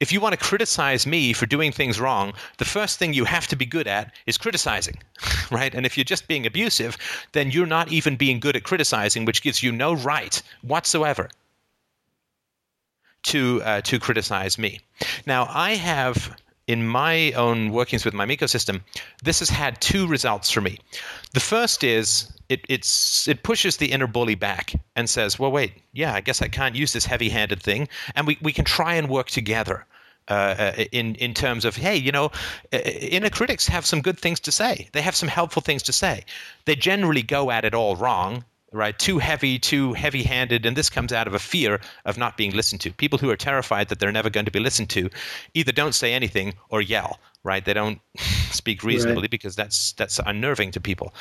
if 0.00 0.12
you 0.12 0.20
want 0.20 0.38
to 0.38 0.44
criticize 0.44 1.06
me 1.06 1.32
for 1.32 1.46
doing 1.46 1.72
things 1.72 1.98
wrong, 1.98 2.34
the 2.58 2.64
first 2.64 2.98
thing 2.98 3.14
you 3.14 3.24
have 3.24 3.46
to 3.46 3.56
be 3.56 3.64
good 3.64 3.86
at 3.86 4.14
is 4.26 4.36
criticizing, 4.36 4.98
right? 5.50 5.74
And 5.74 5.86
if 5.86 5.96
you're 5.96 6.04
just 6.04 6.28
being 6.28 6.46
abusive, 6.46 6.98
then 7.32 7.50
you're 7.50 7.66
not 7.66 7.90
even 7.90 8.16
being 8.16 8.40
good 8.40 8.56
at 8.56 8.64
criticizing, 8.64 9.24
which 9.24 9.42
gives 9.42 9.62
you 9.62 9.72
no 9.72 9.94
right 9.94 10.42
whatsoever 10.62 11.30
to 13.24 13.62
uh, 13.62 13.80
to 13.82 13.98
criticize 13.98 14.58
me. 14.58 14.80
Now, 15.26 15.48
I 15.50 15.74
have 15.74 16.36
in 16.66 16.86
my 16.86 17.32
own 17.32 17.70
workings 17.70 18.04
with 18.04 18.14
my 18.14 18.26
ecosystem, 18.26 18.80
this 19.22 19.38
has 19.38 19.48
had 19.48 19.80
two 19.80 20.06
results 20.06 20.50
for 20.50 20.60
me. 20.60 20.78
The 21.32 21.40
first 21.40 21.84
is 21.84 22.32
it, 22.48 22.64
it 22.68 23.42
pushes 23.42 23.76
the 23.76 23.92
inner 23.92 24.06
bully 24.06 24.34
back 24.34 24.72
and 24.94 25.08
says, 25.08 25.38
"Well, 25.38 25.52
wait, 25.52 25.72
yeah, 25.92 26.14
I 26.14 26.20
guess 26.20 26.42
I 26.42 26.48
can't 26.48 26.74
use 26.74 26.92
this 26.92 27.06
heavy-handed 27.06 27.62
thing," 27.62 27.88
and 28.14 28.26
we, 28.26 28.38
we 28.42 28.52
can 28.52 28.64
try 28.64 28.94
and 28.94 29.08
work 29.08 29.28
together. 29.28 29.86
Uh, 30.28 30.56
uh 30.58 30.84
in 30.90 31.14
in 31.16 31.32
terms 31.34 31.64
of 31.64 31.76
hey, 31.76 31.96
you 31.96 32.10
know, 32.10 32.32
uh, 32.72 32.78
inner 32.78 33.30
critics 33.30 33.68
have 33.68 33.86
some 33.86 34.02
good 34.02 34.18
things 34.18 34.40
to 34.40 34.50
say. 34.50 34.88
They 34.92 35.02
have 35.02 35.14
some 35.14 35.28
helpful 35.28 35.62
things 35.62 35.84
to 35.84 35.92
say. 35.92 36.24
They 36.64 36.74
generally 36.74 37.22
go 37.22 37.52
at 37.52 37.64
it 37.64 37.74
all 37.74 37.94
wrong, 37.94 38.44
right? 38.76 38.98
Too 38.98 39.18
heavy, 39.18 39.58
too 39.58 39.94
heavy 39.94 40.22
handed. 40.22 40.66
And 40.66 40.76
this 40.76 40.90
comes 40.90 41.12
out 41.12 41.26
of 41.26 41.34
a 41.34 41.38
fear 41.38 41.80
of 42.04 42.18
not 42.18 42.36
being 42.36 42.52
listened 42.52 42.80
to. 42.82 42.92
People 42.92 43.18
who 43.18 43.30
are 43.30 43.36
terrified 43.36 43.88
that 43.88 43.98
they're 43.98 44.12
never 44.12 44.30
going 44.30 44.46
to 44.46 44.52
be 44.52 44.60
listened 44.60 44.90
to 44.90 45.10
either 45.54 45.72
don't 45.72 45.94
say 45.94 46.12
anything 46.12 46.54
or 46.68 46.80
yell, 46.80 47.18
right? 47.42 47.64
They 47.64 47.74
don't 47.74 48.00
speak 48.50 48.84
reasonably 48.84 49.22
right. 49.22 49.30
because 49.30 49.56
that's, 49.56 49.92
that's 49.92 50.20
unnerving 50.24 50.70
to 50.72 50.80
people. 50.80 51.14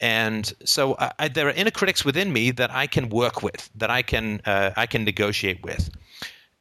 And 0.00 0.52
so 0.64 0.96
I, 1.18 1.28
there 1.28 1.48
are 1.48 1.52
inner 1.52 1.72
critics 1.72 2.04
within 2.04 2.32
me 2.32 2.52
that 2.52 2.70
I 2.70 2.86
can 2.86 3.08
work 3.08 3.42
with, 3.42 3.68
that 3.74 3.90
I 3.90 4.02
can, 4.02 4.40
uh, 4.46 4.70
I 4.76 4.86
can 4.86 5.04
negotiate 5.04 5.62
with. 5.62 5.90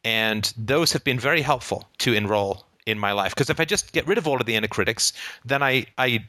And 0.04 0.52
those 0.58 0.92
have 0.94 1.04
been 1.04 1.20
very 1.20 1.42
helpful 1.42 1.88
to 2.00 2.14
enroll 2.14 2.66
in 2.88 2.98
my 2.98 3.12
life. 3.12 3.36
Because 3.36 3.50
if 3.50 3.60
I 3.60 3.66
just 3.66 3.92
get 3.92 4.08
rid 4.08 4.18
of 4.18 4.28
all 4.28 4.40
of 4.40 4.46
the 4.46 4.56
inner 4.56 4.68
critics, 4.68 5.14
then 5.46 5.62
I, 5.62 5.86
I 5.98 6.26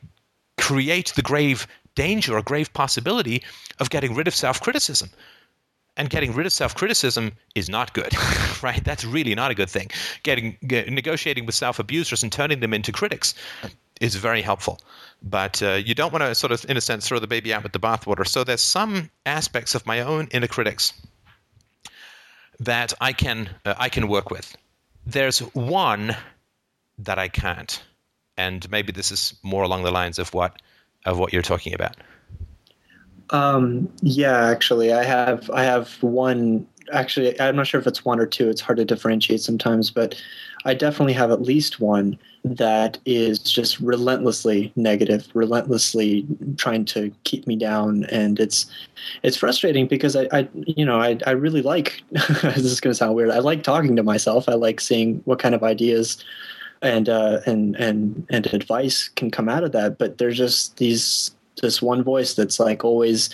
create 0.59 1.13
the 1.17 1.23
grave 1.23 1.67
danger 1.99 2.37
or 2.39 2.43
grave 2.43 2.73
possibility 2.73 3.43
of 3.81 3.91
getting 3.91 4.15
rid 4.15 4.29
of 4.29 4.35
self 4.35 4.61
criticism. 4.61 5.11
And 5.97 6.09
getting 6.09 6.33
rid 6.33 6.47
of 6.47 6.53
self 6.53 6.77
criticism 6.77 7.33
is 7.57 7.69
not 7.69 7.93
good, 7.93 8.13
right? 8.63 8.83
That's 8.85 9.05
really 9.05 9.35
not 9.35 9.51
a 9.51 9.55
good 9.55 9.69
thing. 9.69 9.91
Getting 10.23 10.57
get, 10.65 10.89
negotiating 10.93 11.45
with 11.45 11.57
self 11.57 11.81
abusers 11.81 12.23
and 12.23 12.31
turning 12.31 12.61
them 12.61 12.73
into 12.73 12.93
critics 12.93 13.35
is 14.01 14.15
very 14.15 14.43
helpful. 14.43 14.81
But 15.23 15.61
uh, 15.61 15.73
you 15.89 15.95
don't 15.97 16.13
want 16.13 16.23
to 16.23 16.37
sort 16.37 16.53
of, 16.53 16.65
in 16.71 16.77
a 16.77 16.81
sense, 16.81 17.09
throw 17.09 17.19
the 17.19 17.27
baby 17.27 17.53
out 17.53 17.65
with 17.65 17.73
the 17.73 17.81
bathwater. 17.81 18.25
So 18.25 18.45
there's 18.45 18.63
some 18.63 19.11
aspects 19.27 19.75
of 19.75 19.85
my 19.87 20.01
own 20.01 20.29
inner 20.31 20.47
critics 20.47 20.93
that 22.61 22.93
I 23.01 23.13
can 23.13 23.51
uh, 23.65 23.75
I 23.77 23.89
can 23.89 24.07
work 24.07 24.31
with. 24.31 24.57
There's 25.05 25.41
one 25.75 26.17
that 26.99 27.19
I 27.19 27.27
can't, 27.27 27.83
and 28.37 28.71
maybe 28.71 28.93
this 28.93 29.11
is 29.11 29.35
more 29.43 29.65
along 29.65 29.83
the 29.83 29.91
lines 29.91 30.21
of 30.21 30.33
what 30.33 30.63
of 31.05 31.19
what 31.19 31.33
you're 31.33 31.43
talking 31.43 31.75
about? 31.75 31.97
Um, 33.31 33.89
yeah, 34.03 34.47
actually, 34.47 34.93
I 34.93 35.05
have 35.05 35.51
I 35.51 35.63
have 35.65 36.03
one. 36.03 36.67
Actually, 36.91 37.39
I'm 37.39 37.57
not 37.57 37.67
sure 37.67 37.79
if 37.81 37.87
it's 37.87 38.05
one 38.05 38.19
or 38.19 38.27
two. 38.27 38.49
It's 38.49 38.63
hard 38.63 38.79
to 38.79 38.85
differentiate 38.85 39.43
sometimes, 39.43 39.91
but 39.91 40.15
I 40.65 40.73
definitely 40.73 41.13
have 41.13 41.31
at 41.31 41.43
least 41.43 41.81
one 41.81 42.19
that 42.45 42.99
is 43.05 43.39
just 43.39 43.79
relentlessly 43.81 44.73
negative, 44.75 45.29
relentlessly 45.35 46.27
trying 46.57 46.87
to 46.87 47.13
keep 47.25 47.47
me 47.47 47.57
down, 47.57 48.05
and 48.05 48.41
it's 48.41 48.67
it's 49.23 49.37
frustrating 49.37 49.87
because 49.87 50.17
I, 50.17 50.29
I 50.33 50.49
you 50.55 50.87
know 50.87 50.99
I 50.99 51.19
I 51.27 51.33
really 51.33 51.63
like 51.63 52.03
this 52.11 52.65
is 52.65 52.81
going 52.81 52.93
to 52.93 52.99
sound 52.99 53.15
weird. 53.15 53.31
I 53.31 53.41
like 53.41 53.63
talking 53.63 53.97
to 53.97 54.03
myself. 54.03 54.49
I 54.49 54.55
like 54.55 54.81
seeing 54.81 55.21
what 55.27 55.39
kind 55.39 55.55
of 55.55 55.63
ideas 55.63 56.25
and 56.83 57.09
uh, 57.09 57.41
and 57.47 57.77
and 57.77 58.27
and 58.31 58.47
advice 58.53 59.09
can 59.09 59.31
come 59.31 59.49
out 59.49 59.65
of 59.65 59.73
that. 59.73 59.99
But 59.99 60.19
there's 60.19 60.37
just 60.37 60.77
these 60.77 61.31
this 61.61 61.83
one 61.83 62.03
voice 62.03 62.35
that's 62.35 62.61
like 62.61 62.85
always 62.85 63.31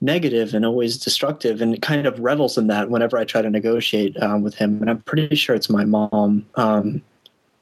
negative 0.00 0.54
and 0.54 0.64
always 0.66 0.98
destructive, 0.98 1.60
and 1.60 1.74
it 1.74 1.82
kind 1.82 2.06
of 2.06 2.18
revels 2.18 2.58
in 2.58 2.66
that 2.68 2.90
whenever 2.90 3.16
I 3.18 3.24
try 3.24 3.42
to 3.42 3.50
negotiate 3.50 4.20
um, 4.22 4.42
with 4.42 4.54
him. 4.54 4.80
And 4.80 4.90
I'm 4.90 5.02
pretty 5.02 5.34
sure 5.36 5.54
it's 5.54 5.70
my 5.70 5.84
mom. 5.84 6.46
Um, 6.56 7.02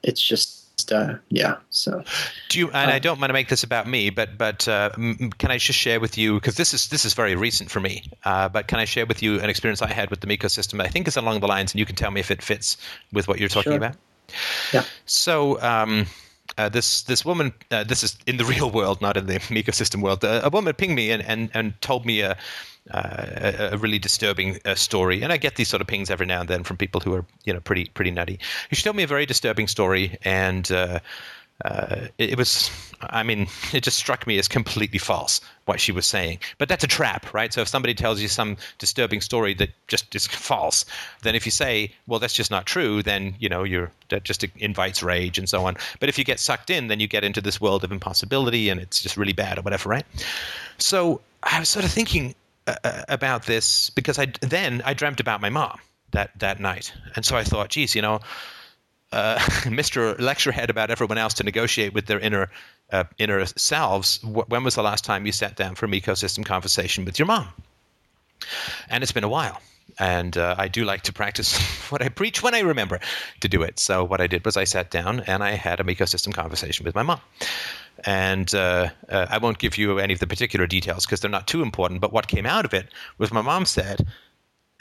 it's 0.03 0.21
just 0.21 0.63
uh, 0.91 1.15
yeah. 1.29 1.57
So, 1.69 2.03
do 2.49 2.59
you? 2.59 2.67
And 2.71 2.91
uh, 2.91 2.93
I 2.93 2.99
don't 2.99 3.19
want 3.19 3.29
to 3.29 3.33
make 3.33 3.49
this 3.49 3.63
about 3.63 3.87
me, 3.87 4.09
but 4.09 4.37
but 4.37 4.67
uh, 4.67 4.89
can 4.95 5.51
I 5.51 5.57
just 5.57 5.79
share 5.79 5.99
with 5.99 6.17
you 6.17 6.35
because 6.35 6.55
this 6.55 6.73
is 6.73 6.89
this 6.89 7.05
is 7.05 7.13
very 7.13 7.35
recent 7.35 7.71
for 7.71 7.79
me. 7.79 8.03
Uh, 8.25 8.49
but 8.49 8.67
can 8.67 8.79
I 8.79 8.85
share 8.85 9.05
with 9.05 9.21
you 9.23 9.39
an 9.39 9.49
experience 9.49 9.81
I 9.81 9.91
had 9.91 10.09
with 10.09 10.21
the 10.21 10.27
Miko 10.27 10.47
system? 10.47 10.81
I 10.81 10.87
think 10.87 11.07
is 11.07 11.17
along 11.17 11.39
the 11.39 11.47
lines, 11.47 11.71
and 11.71 11.79
you 11.79 11.85
can 11.85 11.95
tell 11.95 12.11
me 12.11 12.19
if 12.19 12.31
it 12.31 12.41
fits 12.41 12.77
with 13.11 13.27
what 13.27 13.39
you're 13.39 13.49
talking 13.49 13.71
sure. 13.71 13.77
about. 13.77 13.95
So. 15.05 15.61
Um, 15.61 16.07
uh, 16.57 16.69
this 16.69 17.03
this 17.03 17.25
woman, 17.25 17.53
uh, 17.71 17.83
this 17.83 18.03
is 18.03 18.17
in 18.27 18.37
the 18.37 18.45
real 18.53 18.69
world, 18.69 19.01
not 19.01 19.17
in 19.17 19.25
the 19.25 19.41
Miko 19.49 19.71
system 19.71 20.01
world. 20.01 20.23
Uh, 20.23 20.41
a 20.43 20.49
woman 20.49 20.73
pinged 20.73 20.95
me 20.95 21.11
and, 21.11 21.23
and, 21.23 21.49
and 21.53 21.81
told 21.81 22.05
me 22.05 22.21
a, 22.21 22.37
uh, 22.91 23.69
a, 23.71 23.77
really 23.77 23.97
disturbing 23.97 24.59
uh, 24.65 24.75
story, 24.75 25.23
and 25.23 25.31
I 25.31 25.37
get 25.37 25.55
these 25.55 25.69
sort 25.69 25.81
of 25.81 25.87
pings 25.87 26.09
every 26.09 26.25
now 26.25 26.41
and 26.41 26.49
then 26.49 26.63
from 26.63 26.77
people 26.77 27.01
who 27.01 27.13
are 27.13 27.25
you 27.45 27.53
know 27.53 27.59
pretty 27.59 27.85
pretty 27.85 28.11
nutty. 28.11 28.39
She 28.71 28.83
told 28.83 28.95
me 28.95 29.03
a 29.03 29.07
very 29.07 29.25
disturbing 29.25 29.67
story, 29.67 30.17
and 30.23 30.69
uh, 31.63 31.67
uh, 31.67 32.07
it, 32.17 32.31
it, 32.31 32.37
was 32.37 32.69
I 33.01 33.23
mean 33.23 33.47
it 33.73 33.83
just 33.83 33.97
struck 33.97 34.27
me 34.27 34.37
as 34.37 34.47
completely 34.47 34.99
false 34.99 35.41
what 35.65 35.79
she 35.79 35.91
was 35.91 36.05
saying. 36.05 36.39
But 36.57 36.69
that's 36.69 36.83
a 36.83 36.87
trap, 36.87 37.33
right? 37.33 37.53
So 37.53 37.61
if 37.61 37.67
somebody 37.67 37.93
tells 37.93 38.21
you 38.21 38.27
some 38.27 38.57
disturbing 38.77 39.21
story 39.21 39.53
that 39.55 39.69
just 39.87 40.13
is 40.15 40.27
false, 40.49 40.85
then 41.21 41.35
if 41.35 41.45
you 41.45 41.51
say, 41.51 41.91
well, 42.07 42.19
that's 42.19 42.33
just 42.33 42.51
not 42.51 42.65
true, 42.65 43.01
then 43.01 43.35
you 43.39 43.49
know 43.49 43.63
you're 43.63 43.91
that 44.09 44.23
just 44.23 44.43
invites 44.57 45.01
rage 45.01 45.37
and 45.37 45.47
so 45.47 45.65
on. 45.65 45.75
But 45.99 46.09
if 46.09 46.17
you 46.17 46.23
get 46.23 46.39
sucked 46.39 46.69
in, 46.69 46.87
then 46.87 46.99
you 46.99 47.07
get 47.07 47.23
into 47.23 47.41
this 47.41 47.61
world 47.61 47.83
of 47.83 47.91
impossibility, 47.91 48.69
and 48.69 48.79
it's 48.79 49.01
just 49.01 49.17
really 49.17 49.33
bad 49.33 49.57
or 49.57 49.61
whatever, 49.61 49.89
right? 49.89 50.05
So 50.77 51.21
I 51.43 51.59
was 51.59 51.69
sort 51.69 51.85
of 51.85 51.91
thinking 51.91 52.35
uh, 52.67 53.03
about 53.09 53.45
this 53.45 53.89
because 53.91 54.19
I 54.19 54.27
then 54.41 54.81
I 54.85 54.93
dreamt 54.93 55.19
about 55.19 55.41
my 55.41 55.49
mom 55.49 55.79
that 56.11 56.31
that 56.39 56.59
night, 56.59 56.93
and 57.15 57.25
so 57.25 57.37
I 57.37 57.43
thought, 57.43 57.69
geez, 57.69 57.95
you 57.95 58.01
know, 58.01 58.19
uh, 59.13 59.37
Mr. 59.69 60.17
Lecturehead 60.19 60.69
about 60.69 60.89
everyone 60.89 61.17
else 61.17 61.33
to 61.35 61.43
negotiate 61.43 61.93
with 61.93 62.07
their 62.07 62.19
inner 62.19 62.49
uh, 62.91 63.05
inner 63.17 63.45
selves. 63.45 64.21
When 64.23 64.63
was 64.63 64.75
the 64.75 64.83
last 64.83 65.03
time 65.03 65.25
you 65.25 65.31
sat 65.31 65.55
down 65.55 65.75
for 65.75 65.85
an 65.85 65.91
ecosystem 65.91 66.45
conversation 66.45 67.05
with 67.05 67.17
your 67.19 67.27
mom? 67.27 67.47
And 68.89 69.03
it's 69.03 69.11
been 69.11 69.23
a 69.23 69.29
while. 69.29 69.61
And 69.99 70.37
uh, 70.37 70.55
I 70.57 70.67
do 70.67 70.85
like 70.85 71.01
to 71.03 71.13
practice 71.13 71.59
what 71.91 72.01
I 72.01 72.09
preach 72.09 72.41
when 72.41 72.55
I 72.55 72.59
remember 72.59 72.99
to 73.41 73.47
do 73.47 73.61
it. 73.61 73.79
So 73.79 74.03
what 74.03 74.21
I 74.21 74.27
did 74.27 74.43
was 74.45 74.57
I 74.57 74.63
sat 74.63 74.89
down 74.91 75.21
and 75.21 75.43
I 75.43 75.51
had 75.51 75.79
an 75.79 75.87
ecosystem 75.87 76.33
conversation 76.33 76.83
with 76.83 76.95
my 76.95 77.03
mom. 77.03 77.21
And 78.05 78.53
uh, 78.55 78.89
uh, 79.09 79.27
I 79.29 79.37
won't 79.37 79.59
give 79.59 79.77
you 79.77 79.99
any 79.99 80.13
of 80.13 80.19
the 80.19 80.27
particular 80.27 80.67
details 80.67 81.05
because 81.05 81.19
they're 81.19 81.29
not 81.29 81.47
too 81.47 81.61
important. 81.61 82.01
But 82.01 82.11
what 82.11 82.27
came 82.27 82.45
out 82.45 82.65
of 82.65 82.73
it 82.73 82.87
was 83.17 83.31
my 83.31 83.41
mom 83.41 83.65
said, 83.65 84.07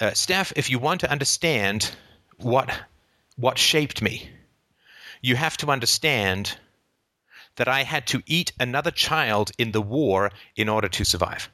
uh, 0.00 0.12
Steph, 0.12 0.52
if 0.56 0.70
you 0.70 0.78
want 0.78 1.00
to 1.02 1.10
understand 1.10 1.94
what 2.38 2.72
what 3.36 3.58
shaped 3.58 4.02
me, 4.02 4.28
you 5.20 5.36
have 5.36 5.56
to 5.58 5.70
understand 5.70 6.56
that 7.56 7.68
I 7.68 7.82
had 7.82 8.06
to 8.08 8.22
eat 8.26 8.52
another 8.58 8.90
child 8.90 9.52
in 9.58 9.72
the 9.72 9.82
war 9.82 10.30
in 10.56 10.68
order 10.68 10.88
to 10.88 11.04
survive. 11.04 11.50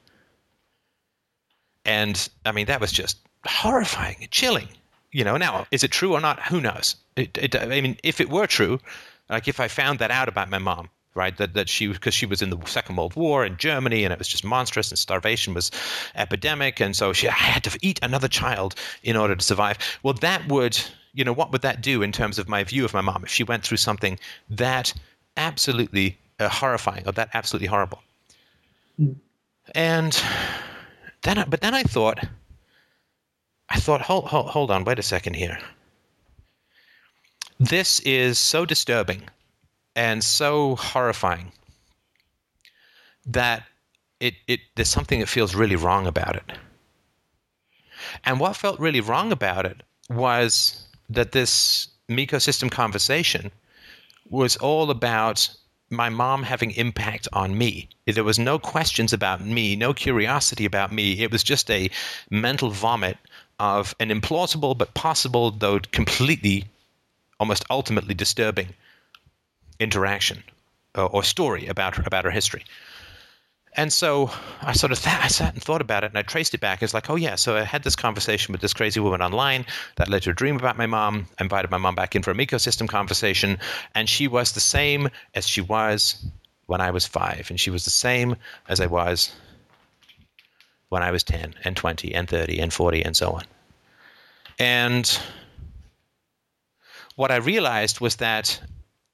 And 1.85 2.29
I 2.45 2.53
mean, 2.53 2.67
that 2.67 2.81
was 2.81 2.93
just 2.93 3.19
horrifying, 3.45 4.29
chilling. 4.31 4.69
You 5.11 5.25
know, 5.25 5.37
now 5.37 5.67
is 5.71 5.85
it 5.85 5.91
true 5.91 6.15
or 6.15 6.21
not? 6.21 6.41
Who 6.45 6.61
knows? 6.61 6.97
It, 7.17 7.37
it, 7.39 7.57
I 7.57 7.81
mean, 7.81 7.97
if 8.05 8.21
it 8.21 8.29
were 8.29 8.47
true, 8.47 8.79
like 9.29 9.49
if 9.49 9.59
I 9.59 9.69
found 9.69 9.99
that 9.99 10.11
out 10.11 10.29
about 10.29 10.51
my 10.51 10.59
mom, 10.59 10.91
right? 11.15 11.37
That 11.39 11.55
that 11.55 11.69
she 11.69 11.89
because 11.89 12.15
she 12.15 12.27
was 12.27 12.43
in 12.43 12.51
the 12.51 12.59
Second 12.67 12.97
World 12.97 13.17
War 13.17 13.45
in 13.45 13.57
Germany 13.57 14.05
and 14.05 14.13
it 14.13 14.19
was 14.19 14.29
just 14.29 14.45
monstrous 14.45 14.91
and 14.91 14.99
starvation 14.99 15.55
was 15.55 15.71
epidemic 16.15 16.81
and 16.81 16.95
so 16.95 17.13
she 17.13 17.29
I 17.29 17.33
had 17.33 17.65
to 17.65 17.79
eat 17.83 17.99
another 18.03 18.29
child 18.29 18.75
in 19.03 19.17
order 19.17 19.35
to 19.35 19.45
survive. 19.45 19.79
Well, 20.03 20.15
that 20.15 20.47
would 20.49 20.79
you 21.15 21.25
know 21.25 21.33
what 21.33 21.53
would 21.53 21.63
that 21.63 21.81
do 21.81 22.03
in 22.03 22.13
terms 22.13 22.39
of 22.39 22.49
my 22.49 22.65
view 22.65 22.85
of 22.85 22.95
my 22.95 23.01
mom 23.01 23.25
if 23.25 23.31
she 23.31 23.45
went 23.45 23.65
through 23.65 23.79
something 23.79 24.19
that 24.51 24.93
absolutely 25.37 26.19
uh, 26.39 26.49
horrifying 26.49 27.07
or 27.07 27.13
that 27.13 27.31
absolutely 27.35 27.69
horrible? 27.69 28.03
Mm. 29.01 29.17
And 29.75 30.23
then, 31.23 31.45
but 31.49 31.61
then 31.61 31.75
I 31.75 31.83
thought, 31.83 32.25
I 33.69 33.79
thought, 33.79 34.01
hold, 34.01 34.25
hold, 34.25 34.51
hold 34.51 34.71
on, 34.71 34.85
wait 34.85 34.99
a 34.99 35.03
second 35.03 35.35
here. 35.35 35.59
This 37.61 38.01
is 38.01 38.39
so 38.39 38.65
disturbing 38.65 39.23
and 39.97 40.23
so 40.23 40.77
horrifying 40.77 41.53
that 43.27 43.65
it, 44.21 44.35
it 44.47 44.61
there's 44.75 44.89
something 44.89 45.21
that 45.21 45.29
feels 45.29 45.55
really 45.55 45.77
wrong 45.77 46.07
about 46.07 46.37
it. 46.37 46.53
And 48.25 48.41
what 48.41 48.57
felt 48.57 48.79
really 48.81 49.01
wrong 49.01 49.33
about 49.33 49.67
it 49.67 49.83
was 50.09 50.88
that 51.09 51.33
this 51.33 51.89
Miko 52.09 52.39
system 52.39 52.71
conversation 52.71 53.51
was 54.31 54.57
all 54.57 54.91
about 54.91 55.49
my 55.91 56.09
mom 56.09 56.43
having 56.43 56.71
impact 56.73 57.29
on 57.33 57.57
me. 57.57 57.89
There 58.07 58.25
was 58.25 58.39
no 58.39 58.59
questions 58.59 59.13
about 59.13 59.45
me, 59.45 59.75
no 59.75 59.95
curiosity 59.95 60.65
about 60.65 60.93
me. 60.93 61.23
It 61.23 61.31
was 61.33 61.43
just 61.43 61.71
a 61.71 61.91
mental 62.31 62.71
vomit 62.71 63.17
of 63.59 63.95
an 63.99 64.11
implausible 64.11 64.77
but 64.77 64.95
possible, 64.95 65.51
though 65.51 65.81
completely, 65.93 66.67
almost 67.41 67.65
ultimately 67.71 68.15
disturbing 68.15 68.75
interaction 69.81 70.43
or, 70.95 71.05
uh, 71.05 71.07
or 71.07 71.23
story 71.23 71.67
about 71.67 72.07
about 72.07 72.25
her 72.25 72.31
history. 72.31 72.65
And 73.79 73.93
so 73.93 74.29
I 74.61 74.73
sort 74.73 74.91
of 74.91 74.99
th- 74.99 75.23
I 75.23 75.29
sat 75.29 75.55
and 75.55 75.63
thought 75.63 75.81
about 75.81 76.03
it, 76.03 76.09
and 76.09 76.19
I 76.19 76.23
traced 76.23 76.53
it 76.53 76.59
back. 76.59 76.83
It's 76.83 76.93
like, 76.93 77.09
oh 77.09 77.15
yeah, 77.15 77.37
so 77.37 77.57
I 77.57 77.63
had 77.63 77.85
this 77.85 77.95
conversation 77.95 78.51
with 78.51 78.61
this 78.61 78.75
crazy 78.75 78.99
woman 78.99 79.23
online 79.23 79.65
that 79.95 80.09
led 80.09 80.23
to 80.25 80.31
a 80.31 80.35
dream 80.35 80.57
about 80.57 80.77
my 80.77 80.87
mom. 80.87 81.29
I 81.39 81.45
invited 81.45 81.71
my 81.71 81.79
mom 81.79 81.95
back 81.95 82.17
in 82.17 82.25
for 82.25 82.33
a 82.33 82.35
ecosystem 82.35 82.89
conversation, 82.89 83.57
and 83.95 84.09
she 84.09 84.27
was 84.27 84.51
the 84.51 84.61
same 84.61 85.09
as 85.37 85.47
she 85.47 85.61
was 85.61 86.27
when 86.67 86.81
I 86.81 86.91
was 86.91 87.07
five, 87.07 87.47
and 87.51 87.61
she 87.61 87.71
was 87.71 87.85
the 87.85 87.93
same 87.93 88.35
as 88.69 88.81
I 88.81 88.87
was 88.87 89.33
when 90.89 91.05
I 91.05 91.13
was 91.13 91.23
ten, 91.23 91.55
and 91.63 91.77
twenty, 91.77 92.13
and 92.13 92.29
thirty, 92.29 92.59
and 92.59 92.73
forty, 92.73 93.05
and 93.05 93.17
so 93.17 93.31
on. 93.31 93.45
And 94.59 95.21
what 97.15 97.31
I 97.31 97.37
realized 97.37 98.01
was 98.01 98.17
that 98.17 98.61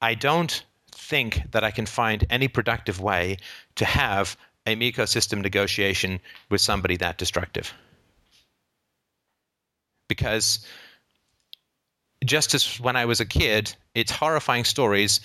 I 0.01 0.15
don't 0.15 0.65
think 0.91 1.51
that 1.51 1.63
I 1.63 1.69
can 1.69 1.85
find 1.85 2.25
any 2.31 2.47
productive 2.47 2.99
way 2.99 3.37
to 3.75 3.85
have 3.85 4.35
a 4.65 4.75
ecosystem 4.75 5.41
negotiation 5.41 6.19
with 6.49 6.61
somebody 6.61 6.97
that 6.97 7.17
destructive. 7.17 7.73
Because 10.07 10.65
just 12.23 12.53
as 12.53 12.79
when 12.79 12.95
I 12.95 13.05
was 13.05 13.19
a 13.19 13.25
kid, 13.25 13.75
it's 13.93 14.11
horrifying 14.11 14.63
stories 14.63 15.19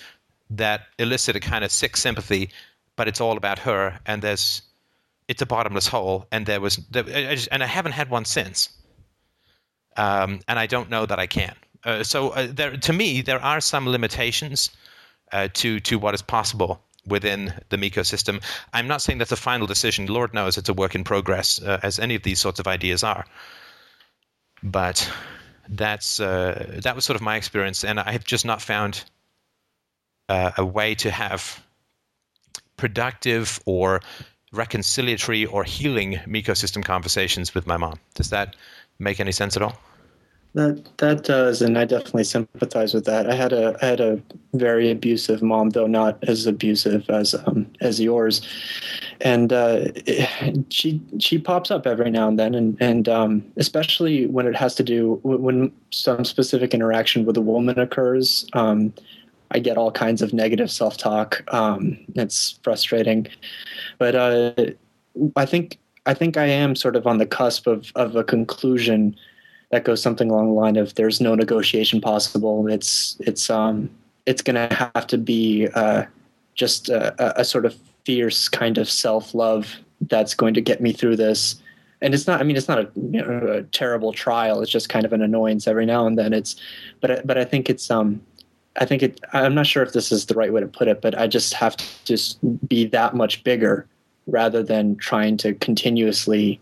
that 0.49 0.81
elicit 0.99 1.35
a 1.35 1.39
kind 1.39 1.63
of 1.63 1.71
sick 1.71 1.97
sympathy, 1.97 2.49
but 2.95 3.07
it's 3.07 3.21
all 3.21 3.37
about 3.37 3.59
her, 3.59 3.99
and 4.05 4.21
there's 4.21 4.61
it's 5.27 5.41
a 5.41 5.45
bottomless 5.45 5.87
hole, 5.87 6.27
and 6.31 6.45
there 6.45 6.59
was 6.59 6.79
I 6.93 7.35
just, 7.35 7.47
and 7.51 7.63
I 7.63 7.67
haven't 7.67 7.93
had 7.93 8.09
one 8.09 8.25
since, 8.25 8.69
um, 9.97 10.41
and 10.47 10.59
I 10.59 10.67
don't 10.67 10.89
know 10.89 11.05
that 11.05 11.19
I 11.19 11.27
can. 11.27 11.55
Uh, 11.83 12.03
so 12.03 12.29
uh, 12.29 12.47
there, 12.51 12.75
to 12.75 12.93
me, 12.93 13.21
there 13.21 13.41
are 13.41 13.61
some 13.61 13.87
limitations 13.87 14.71
uh, 15.31 15.47
to 15.53 15.79
to 15.79 15.97
what 15.97 16.13
is 16.13 16.21
possible 16.21 16.81
within 17.05 17.53
the 17.69 17.77
Miko 17.77 18.03
system. 18.03 18.39
I'm 18.73 18.87
not 18.87 19.01
saying 19.01 19.19
that's 19.19 19.31
a 19.31 19.37
final 19.37 19.67
decision. 19.67 20.05
Lord 20.07 20.33
knows 20.33 20.57
it's 20.57 20.69
a 20.69 20.73
work 20.73 20.95
in 20.95 21.03
progress, 21.03 21.61
uh, 21.61 21.79
as 21.83 21.99
any 21.99 22.15
of 22.15 22.23
these 22.23 22.39
sorts 22.39 22.59
of 22.59 22.67
ideas 22.67 23.03
are. 23.03 23.25
But 24.63 25.09
that's 25.69 26.19
uh, 26.19 26.79
that 26.83 26.95
was 26.95 27.05
sort 27.05 27.15
of 27.15 27.21
my 27.21 27.37
experience, 27.37 27.83
and 27.83 27.99
I 27.99 28.11
have 28.11 28.23
just 28.23 28.45
not 28.45 28.61
found 28.61 29.03
uh, 30.29 30.51
a 30.57 30.65
way 30.65 30.95
to 30.95 31.11
have 31.11 31.63
productive 32.77 33.59
or 33.65 34.01
reconciliatory 34.53 35.51
or 35.51 35.63
healing 35.63 36.19
Miko 36.27 36.53
system 36.53 36.83
conversations 36.83 37.55
with 37.55 37.65
my 37.65 37.77
mom. 37.77 37.99
Does 38.15 38.29
that 38.29 38.55
make 38.99 39.19
any 39.19 39.31
sense 39.31 39.55
at 39.55 39.63
all? 39.63 39.79
That 40.53 40.97
that 40.97 41.23
does, 41.23 41.61
and 41.61 41.77
I 41.77 41.85
definitely 41.85 42.25
sympathize 42.25 42.93
with 42.93 43.05
that. 43.05 43.29
I 43.29 43.35
had 43.35 43.53
a 43.53 43.77
I 43.81 43.85
had 43.85 44.01
a 44.01 44.21
very 44.53 44.91
abusive 44.91 45.41
mom, 45.41 45.69
though 45.69 45.87
not 45.87 46.21
as 46.27 46.45
abusive 46.45 47.09
as 47.09 47.33
um, 47.33 47.67
as 47.79 48.01
yours, 48.01 48.41
and 49.21 49.53
uh, 49.53 49.85
she 50.69 51.01
she 51.19 51.37
pops 51.37 51.71
up 51.71 51.87
every 51.87 52.11
now 52.11 52.27
and 52.27 52.37
then, 52.37 52.53
and 52.53 52.77
and 52.81 53.07
um, 53.07 53.45
especially 53.55 54.27
when 54.27 54.45
it 54.45 54.55
has 54.55 54.75
to 54.75 54.83
do 54.83 55.21
when 55.23 55.71
some 55.91 56.25
specific 56.25 56.73
interaction 56.73 57.25
with 57.25 57.37
a 57.37 57.41
woman 57.41 57.79
occurs. 57.79 58.45
Um, 58.51 58.93
I 59.51 59.59
get 59.59 59.77
all 59.77 59.91
kinds 59.91 60.21
of 60.21 60.33
negative 60.33 60.69
self 60.69 60.97
talk. 60.97 61.43
Um, 61.53 61.97
it's 62.15 62.59
frustrating, 62.61 63.27
but 63.99 64.15
uh, 64.15 64.53
I 65.37 65.45
think 65.45 65.77
I 66.05 66.13
think 66.13 66.35
I 66.35 66.47
am 66.47 66.75
sort 66.75 66.97
of 66.97 67.07
on 67.07 67.19
the 67.19 67.25
cusp 67.25 67.67
of 67.67 67.89
of 67.95 68.17
a 68.17 68.23
conclusion 68.25 69.15
that 69.71 69.85
goes 69.85 70.01
something 70.01 70.29
along 70.29 70.47
the 70.47 70.53
line 70.53 70.77
of 70.77 70.95
there's 70.95 71.21
no 71.21 71.35
negotiation 71.35 72.01
possible. 72.01 72.67
It's 72.67 73.17
it's 73.21 73.49
um 73.49 73.89
it's 74.25 74.41
going 74.41 74.55
to 74.55 74.91
have 74.95 75.07
to 75.07 75.17
be 75.17 75.67
uh, 75.73 76.05
just 76.53 76.89
a, 76.89 77.39
a, 77.39 77.43
sort 77.43 77.65
of 77.65 77.75
fierce 78.05 78.49
kind 78.49 78.77
of 78.77 78.89
self 78.89 79.33
love 79.33 79.75
that's 80.01 80.33
going 80.33 80.53
to 80.53 80.61
get 80.61 80.81
me 80.81 80.91
through 80.91 81.15
this. 81.15 81.55
And 82.01 82.13
it's 82.13 82.27
not. 82.27 82.39
I 82.39 82.43
mean, 82.43 82.57
it's 82.57 82.67
not 82.67 82.79
a, 82.79 82.89
you 82.95 83.21
know, 83.21 83.47
a, 83.47 83.63
terrible 83.63 84.11
trial. 84.11 84.61
It's 84.61 84.71
just 84.71 84.89
kind 84.89 85.05
of 85.05 85.13
an 85.13 85.21
annoyance 85.21 85.67
every 85.67 85.85
now 85.85 86.07
and 86.07 86.17
then. 86.17 86.33
It's, 86.33 86.55
but 86.99 87.25
but 87.27 87.37
I 87.37 87.45
think 87.45 87.69
it's 87.69 87.91
um, 87.91 88.19
I 88.79 88.85
think 88.85 89.03
it. 89.03 89.19
I'm 89.33 89.53
not 89.53 89.67
sure 89.67 89.83
if 89.83 89.93
this 89.93 90.11
is 90.11 90.25
the 90.25 90.33
right 90.33 90.51
way 90.51 90.61
to 90.61 90.67
put 90.67 90.87
it, 90.87 91.01
but 91.01 91.17
I 91.17 91.27
just 91.27 91.53
have 91.53 91.77
to 91.77 91.85
just 92.05 92.39
be 92.67 92.85
that 92.87 93.15
much 93.15 93.43
bigger 93.43 93.87
rather 94.25 94.63
than 94.63 94.95
trying 94.95 95.37
to 95.37 95.53
continuously 95.55 96.59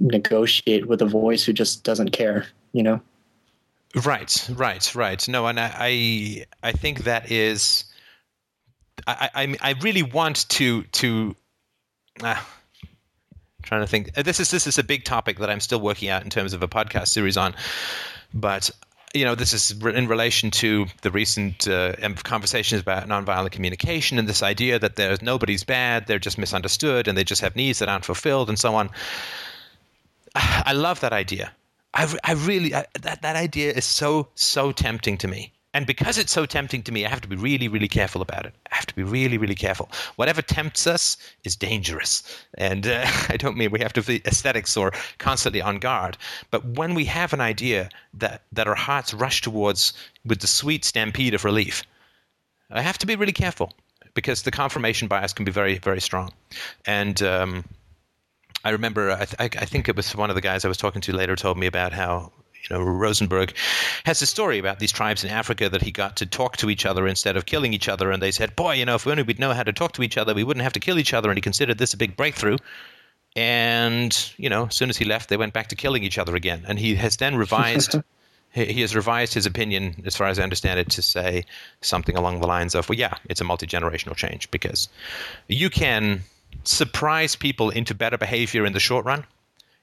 negotiate 0.00 0.86
with 0.86 1.02
a 1.02 1.06
voice 1.06 1.44
who 1.44 1.52
just 1.52 1.84
doesn't 1.84 2.10
care. 2.10 2.46
You 2.72 2.82
know. 2.82 3.00
Right, 4.04 4.48
right, 4.54 4.94
right. 4.94 5.28
No, 5.28 5.46
and 5.46 5.58
I, 5.58 5.74
I, 5.76 6.46
I 6.62 6.72
think 6.72 7.04
that 7.04 7.30
is. 7.30 7.84
I, 9.06 9.30
I, 9.34 9.56
I 9.60 9.74
really 9.80 10.02
want 10.02 10.48
to 10.50 10.82
to. 10.82 11.36
Uh, 12.22 12.40
trying 13.62 13.80
to 13.80 13.86
think. 13.86 14.14
This 14.14 14.40
is 14.40 14.50
this 14.50 14.66
is 14.66 14.78
a 14.78 14.84
big 14.84 15.04
topic 15.04 15.38
that 15.38 15.50
I'm 15.50 15.60
still 15.60 15.80
working 15.80 16.08
out 16.08 16.22
in 16.22 16.30
terms 16.30 16.52
of 16.52 16.62
a 16.62 16.68
podcast 16.68 17.08
series 17.08 17.36
on, 17.36 17.54
but 18.32 18.70
you 19.12 19.24
know, 19.24 19.34
this 19.34 19.52
is 19.52 19.72
in 19.82 20.06
relation 20.06 20.50
to 20.52 20.86
the 21.02 21.10
recent 21.10 21.66
uh, 21.66 21.94
conversations 22.22 22.80
about 22.80 23.08
nonviolent 23.08 23.50
communication 23.50 24.18
and 24.18 24.28
this 24.28 24.42
idea 24.42 24.78
that 24.78 24.94
there's 24.96 25.20
nobody's 25.20 25.64
bad, 25.64 26.06
they're 26.06 26.20
just 26.20 26.38
misunderstood, 26.38 27.08
and 27.08 27.18
they 27.18 27.24
just 27.24 27.40
have 27.40 27.56
needs 27.56 27.80
that 27.80 27.88
aren't 27.88 28.04
fulfilled, 28.04 28.48
and 28.48 28.58
so 28.58 28.74
on. 28.74 28.88
I 30.34 30.72
love 30.72 31.00
that 31.00 31.12
idea. 31.12 31.52
I, 31.94 32.12
I 32.24 32.32
really 32.32 32.74
I, 32.74 32.86
that 33.00 33.22
that 33.22 33.36
idea 33.36 33.72
is 33.72 33.84
so 33.84 34.28
so 34.34 34.72
tempting 34.72 35.18
to 35.18 35.28
me. 35.28 35.52
And 35.72 35.86
because 35.86 36.18
it's 36.18 36.32
so 36.32 36.46
tempting 36.46 36.82
to 36.82 36.92
me, 36.92 37.06
I 37.06 37.08
have 37.08 37.20
to 37.20 37.28
be 37.28 37.36
really, 37.36 37.68
really 37.68 37.86
careful 37.86 38.22
about 38.22 38.44
it. 38.44 38.54
I 38.72 38.74
have 38.74 38.86
to 38.86 38.94
be 38.94 39.04
really, 39.04 39.38
really 39.38 39.54
careful. 39.54 39.88
Whatever 40.16 40.42
tempts 40.42 40.86
us 40.86 41.16
is 41.44 41.54
dangerous. 41.54 42.24
And 42.58 42.88
uh, 42.88 43.06
I 43.28 43.36
don't 43.36 43.56
mean 43.56 43.70
we 43.70 43.78
have 43.80 43.92
to 43.92 44.02
be 44.02 44.20
aesthetics 44.26 44.76
or 44.76 44.92
constantly 45.18 45.62
on 45.62 45.78
guard. 45.78 46.18
But 46.50 46.64
when 46.64 46.94
we 46.94 47.04
have 47.04 47.32
an 47.32 47.40
idea 47.40 47.88
that, 48.14 48.42
that 48.50 48.66
our 48.66 48.74
hearts 48.74 49.14
rush 49.14 49.42
towards 49.42 49.92
with 50.24 50.40
the 50.40 50.48
sweet 50.48 50.84
stampede 50.84 51.34
of 51.34 51.44
relief, 51.44 51.84
I 52.70 52.82
have 52.82 52.98
to 52.98 53.06
be 53.06 53.14
really 53.14 53.32
careful 53.32 53.72
because 54.14 54.42
the 54.42 54.50
confirmation 54.50 55.06
bias 55.06 55.32
can 55.32 55.44
be 55.44 55.52
very, 55.52 55.78
very 55.78 56.00
strong. 56.00 56.32
And 56.84 57.22
um, 57.22 57.64
I 58.64 58.70
remember, 58.70 59.10
uh, 59.10 59.16
I, 59.20 59.24
th- 59.46 59.62
I, 59.62 59.64
think 59.64 59.88
it 59.88 59.96
was 59.96 60.14
one 60.14 60.30
of 60.30 60.36
the 60.36 60.42
guys 60.42 60.64
I 60.64 60.68
was 60.68 60.76
talking 60.76 61.00
to 61.02 61.12
later 61.12 61.34
told 61.34 61.56
me 61.56 61.66
about 61.66 61.92
how 61.92 62.30
you 62.62 62.76
know 62.76 62.82
Rosenberg 62.82 63.54
has 64.04 64.20
a 64.20 64.26
story 64.26 64.58
about 64.58 64.78
these 64.78 64.92
tribes 64.92 65.24
in 65.24 65.30
Africa 65.30 65.68
that 65.70 65.82
he 65.82 65.90
got 65.90 66.16
to 66.16 66.26
talk 66.26 66.58
to 66.58 66.68
each 66.68 66.84
other 66.84 67.06
instead 67.06 67.36
of 67.36 67.46
killing 67.46 67.72
each 67.72 67.88
other, 67.88 68.10
and 68.10 68.22
they 68.22 68.30
said, 68.30 68.54
"Boy, 68.56 68.74
you 68.74 68.84
know, 68.84 68.96
if 68.96 69.06
only 69.06 69.22
we'd 69.22 69.38
know 69.38 69.54
how 69.54 69.62
to 69.62 69.72
talk 69.72 69.92
to 69.92 70.02
each 70.02 70.18
other, 70.18 70.34
we 70.34 70.44
wouldn't 70.44 70.64
have 70.64 70.74
to 70.74 70.80
kill 70.80 70.98
each 70.98 71.14
other." 71.14 71.30
And 71.30 71.38
he 71.38 71.42
considered 71.42 71.78
this 71.78 71.94
a 71.94 71.96
big 71.96 72.16
breakthrough. 72.16 72.58
And 73.34 74.32
you 74.36 74.50
know, 74.50 74.66
as 74.66 74.74
soon 74.74 74.90
as 74.90 74.98
he 74.98 75.04
left, 75.04 75.30
they 75.30 75.36
went 75.38 75.54
back 75.54 75.68
to 75.68 75.76
killing 75.76 76.02
each 76.02 76.18
other 76.18 76.36
again. 76.36 76.64
And 76.68 76.78
he 76.78 76.94
has 76.96 77.16
then 77.16 77.36
revised. 77.36 77.96
he 78.52 78.80
has 78.80 78.96
revised 78.96 79.32
his 79.32 79.46
opinion, 79.46 80.02
as 80.04 80.16
far 80.16 80.26
as 80.26 80.38
I 80.38 80.42
understand 80.42 80.80
it, 80.80 80.90
to 80.90 81.02
say 81.02 81.44
something 81.82 82.16
along 82.16 82.40
the 82.40 82.46
lines 82.46 82.74
of, 82.74 82.88
"Well, 82.88 82.98
yeah, 82.98 83.14
it's 83.28 83.40
a 83.40 83.44
multi 83.44 83.66
generational 83.66 84.16
change 84.16 84.50
because 84.50 84.88
you 85.48 85.70
can." 85.70 86.24
Surprise 86.64 87.36
people 87.36 87.70
into 87.70 87.94
better 87.94 88.18
behavior 88.18 88.66
in 88.66 88.72
the 88.72 88.80
short 88.80 89.04
run 89.04 89.24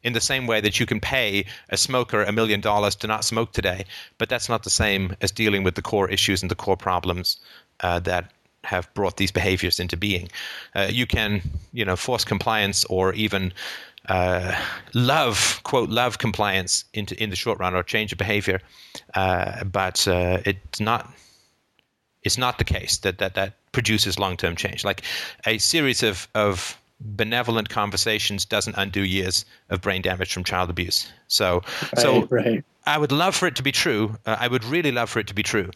in 0.04 0.14
the 0.14 0.22
same 0.22 0.48
way 0.48 0.62
that 0.62 0.80
you 0.80 0.86
can 0.86 1.00
pay 1.00 1.46
a 1.70 1.78
smoker 1.78 2.24
a 2.24 2.32
million 2.32 2.62
dollars 2.62 2.96
to 2.96 3.08
not 3.08 3.26
smoke 3.26 3.52
today, 3.52 3.84
but 4.18 4.30
that's 4.30 4.48
not 4.48 4.64
the 4.64 4.70
same 4.70 5.16
as 5.22 5.32
dealing 5.32 5.64
with 5.64 5.76
the 5.76 5.82
core 5.82 6.10
issues 6.10 6.42
and 6.42 6.52
the 6.52 6.56
core 6.56 6.78
problems 6.78 7.38
uh, 7.82 8.00
that 8.00 8.32
have 8.64 8.94
brought 8.94 9.18
these 9.18 9.32
behaviors 9.32 9.80
into 9.80 9.98
being. 9.98 10.30
Uh, 10.76 10.88
you 10.90 11.08
can, 11.08 11.42
you 11.74 11.86
know, 11.86 11.96
force 11.96 12.24
compliance 12.24 12.86
or 12.86 13.14
even 13.14 13.54
uh, 14.10 14.56
love, 14.94 15.60
quote, 15.64 15.90
love 15.90 16.18
compliance 16.18 16.86
into 16.94 17.22
in 17.22 17.30
the 17.30 17.36
short 17.36 17.60
run 17.60 17.76
or 17.76 17.84
change 17.84 18.12
of 18.12 18.18
behavior, 18.18 18.62
uh, 19.16 19.64
but 19.64 20.08
uh, 20.08 20.40
it's 20.46 20.80
not. 20.80 21.12
It's 22.28 22.38
not 22.38 22.58
the 22.60 22.64
case 22.64 22.98
that 22.98 23.18
that 23.18 23.34
that 23.34 23.54
produces 23.72 24.20
long 24.20 24.38
term 24.38 24.56
change. 24.56 24.84
Like 24.84 25.02
a 25.46 25.58
series 25.58 26.04
of, 26.04 26.28
of 26.36 26.78
benevolent 27.00 27.70
conversations 27.70 28.46
doesn't 28.46 28.76
undo 28.78 29.04
years 29.04 29.46
of 29.70 29.82
brain 29.82 30.02
damage 30.02 30.34
from 30.34 30.44
child 30.44 30.70
abuse. 30.70 31.12
So, 31.28 31.62
right, 31.96 32.00
so 32.00 32.26
right. 32.26 32.64
I 32.86 32.98
would 32.98 33.12
love 33.12 33.36
for 33.36 33.48
it 33.48 33.56
to 33.58 33.64
be 33.64 33.72
true. 33.72 34.18
Uh, 34.26 34.38
I 34.40 34.48
would 34.48 34.64
really 34.66 34.92
love 34.92 35.10
for 35.10 35.20
it 35.20 35.28
to 35.28 35.34
be 35.34 35.44
true. 35.44 35.70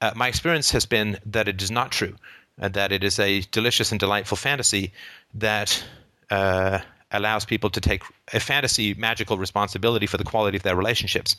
Uh, 0.00 0.12
my 0.14 0.28
experience 0.28 0.70
has 0.70 0.86
been 0.86 1.18
that 1.26 1.48
it 1.48 1.60
is 1.62 1.70
not 1.70 1.90
true, 1.90 2.14
and 2.58 2.74
that 2.74 2.92
it 2.92 3.02
is 3.02 3.18
a 3.18 3.40
delicious 3.50 3.90
and 3.90 4.00
delightful 4.00 4.36
fantasy 4.36 4.92
that 5.34 5.84
uh, 6.30 6.78
allows 7.12 7.44
people 7.44 7.70
to 7.70 7.80
take 7.80 8.02
a 8.32 8.40
fantasy 8.40 8.94
magical 8.94 9.38
responsibility 9.38 10.06
for 10.06 10.18
the 10.18 10.24
quality 10.24 10.56
of 10.56 10.62
their 10.62 10.76
relationships. 10.76 11.36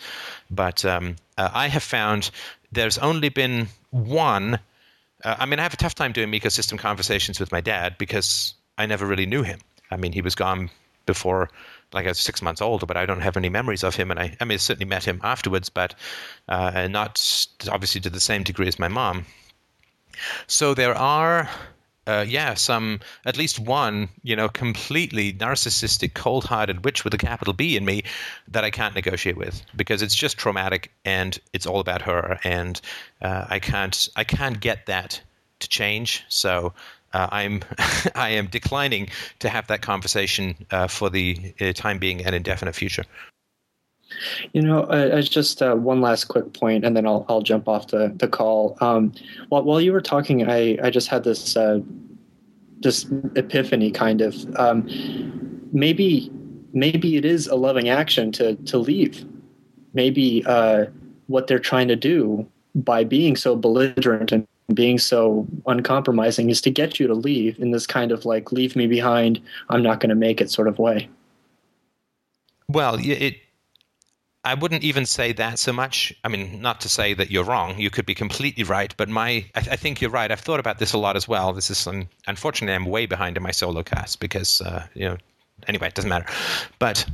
But 0.50 0.84
um, 0.86 1.16
uh, 1.38 1.50
I 1.54 1.68
have 1.68 1.84
found 1.84 2.32
there's 2.72 2.98
only 2.98 3.30
been 3.30 3.68
one 3.92 4.60
uh, 5.24 5.36
I 5.40 5.46
mean, 5.46 5.60
I 5.60 5.64
have 5.64 5.74
a 5.74 5.78
tough 5.78 5.96
time 5.96 6.12
doing 6.12 6.32
ecosystem 6.32 6.78
conversations 6.78 7.40
with 7.40 7.52
my 7.52 7.62
dad 7.62 7.98
because 7.98 8.54
I 8.78 8.86
never 8.86 9.06
really 9.06 9.26
knew 9.26 9.44
him. 9.44 9.60
I 9.92 9.98
mean, 9.98 10.14
he 10.14 10.22
was 10.22 10.36
gone 10.36 10.70
before, 11.06 11.50
like 11.92 12.06
I 12.06 12.10
was 12.10 12.20
six 12.20 12.42
months 12.42 12.62
old, 12.62 12.88
but 12.88 12.96
I 12.96 13.06
don't 13.06 13.22
have 13.22 13.36
any 13.36 13.50
memories 13.50 13.84
of 13.84 13.96
him. 13.96 14.12
And 14.12 14.20
I, 14.20 14.38
I 14.40 14.46
mean, 14.46 14.56
I 14.56 14.58
certainly 14.58 14.86
met 14.86 15.04
him 15.04 15.20
afterwards, 15.24 15.70
but 15.70 15.96
uh, 16.48 16.88
not 16.90 17.48
obviously 17.70 18.00
to 18.02 18.10
the 18.10 18.20
same 18.20 18.44
degree 18.44 18.68
as 18.68 18.80
my 18.80 18.88
mom. 18.88 19.26
So 20.48 20.74
there 20.74 20.96
are 20.96 21.50
uh, 22.10 22.26
yeah, 22.28 22.56
some 22.56 23.00
at 23.26 23.38
least 23.38 23.60
one, 23.60 24.10
you 24.24 24.36
know, 24.36 24.50
completely 24.50 25.32
narcissistic, 25.32 26.16
cold-hearted 26.16 26.84
witch 26.84 27.04
with 27.04 27.14
a 27.14 27.20
capital 27.20 27.54
B 27.54 27.78
in 27.78 27.86
me 27.86 28.02
that 28.48 28.64
I 28.64 28.72
can't 28.72 28.96
negotiate 28.96 29.38
with 29.38 29.62
because 29.76 30.02
it's 30.02 30.16
just 30.16 30.36
traumatic 30.36 30.92
and 31.06 31.38
it's 31.54 31.68
all 31.68 31.80
about 31.80 32.02
her, 32.02 32.40
and 32.44 32.82
uh, 33.22 33.46
I 33.48 33.60
can't, 33.60 34.10
I 34.16 34.24
can't 34.24 34.60
get 34.60 34.88
that 34.88 35.22
to 35.60 35.70
change. 35.70 36.26
So 36.30 36.74
uh, 37.14 37.28
I'm, 37.32 37.62
I 38.16 38.30
am 38.30 38.48
declining 38.48 39.10
to 39.38 39.50
have 39.50 39.68
that 39.68 39.84
conversation 39.84 40.56
uh, 40.72 40.88
for 40.88 41.12
the 41.12 41.54
uh, 41.62 41.74
time 41.74 42.00
being 42.00 42.26
and 42.26 42.34
indefinite 42.34 42.74
future. 42.74 43.06
You 44.54 44.62
know, 44.62 44.84
uh, 44.84 45.22
just 45.22 45.62
uh, 45.62 45.76
one 45.76 46.02
last 46.02 46.26
quick 46.26 46.54
point, 46.54 46.86
and 46.86 46.96
then 46.96 47.06
I'll 47.06 47.26
I'll 47.30 47.42
jump 47.42 47.68
off 47.68 47.88
the 47.88 48.14
the 48.16 48.28
call. 48.28 48.78
Um, 48.82 49.14
while 49.50 49.64
while 49.64 49.82
you 49.82 49.94
were 49.94 50.02
talking, 50.02 50.50
I 50.50 50.78
I 50.84 50.90
just 50.90 51.08
had 51.08 51.24
this 51.24 51.56
uh, 51.56 51.80
this 52.80 53.06
epiphany, 53.36 53.92
kind 53.92 54.22
of. 54.22 54.36
Um, 54.58 54.88
maybe 55.72 56.32
maybe 56.74 57.18
it 57.18 57.26
is 57.26 57.48
a 57.48 57.56
loving 57.56 57.90
action 57.90 58.32
to 58.34 58.56
to 58.56 58.78
leave. 58.78 59.26
Maybe 59.94 60.44
uh, 60.46 60.86
what 61.28 61.48
they're 61.48 61.60
trying 61.60 61.88
to 61.88 61.96
do 61.96 62.48
by 62.76 63.04
being 63.04 63.36
so 63.36 63.56
belligerent 63.56 64.32
and 64.32 64.48
being 64.74 64.98
so 65.00 65.48
uncompromising 65.66 66.50
is 66.50 66.62
to 66.62 66.70
get 66.70 67.00
you 67.00 67.08
to 67.08 67.14
leave 67.14 67.60
in 67.60 67.72
this 67.72 67.88
kind 67.88 68.12
of 68.12 68.26
like 68.26 68.52
leave 68.52 68.76
me 68.76 68.86
behind 68.86 69.42
i'm 69.70 69.82
not 69.82 70.00
going 70.00 70.10
to 70.10 70.16
make 70.16 70.40
it 70.40 70.52
sort 70.52 70.68
of 70.68 70.78
way 70.78 71.10
well 72.68 72.96
it 73.00 73.38
I 74.44 74.54
wouldn't 74.54 74.84
even 74.84 75.06
say 75.06 75.34
that 75.34 75.60
so 75.60 75.74
much. 75.74 76.14
I 76.24 76.30
mean, 76.30 76.62
not 76.62 76.80
to 76.82 76.90
say 76.90 77.14
that 77.14 77.30
you're 77.30 77.44
wrong. 77.44 77.78
You 77.78 77.90
could 77.90 78.06
be 78.06 78.16
completely 78.16 78.64
right, 78.64 78.94
but 78.96 79.10
my 79.10 79.46
I, 79.56 79.62
th- 79.62 79.70
I 79.70 79.76
think 79.76 80.00
you're 80.00 80.10
right. 80.10 80.32
I've 80.32 80.40
thought 80.40 80.62
about 80.62 80.80
this 80.80 80.94
a 80.94 80.98
lot 80.98 81.18
as 81.18 81.28
well. 81.28 81.52
This 81.52 81.70
is 81.70 81.88
unfortunately 82.28 82.74
I'm 82.74 82.86
way 82.86 83.06
behind 83.06 83.36
in 83.36 83.44
my 83.44 83.52
solo 83.52 83.84
cast 83.84 84.20
because 84.20 84.62
uh, 84.62 84.86
you 84.94 85.10
know. 85.10 85.18
Anyway, 85.68 85.88
it 85.88 85.94
doesn't 85.94 86.10
matter. 86.10 86.26
But 86.80 87.06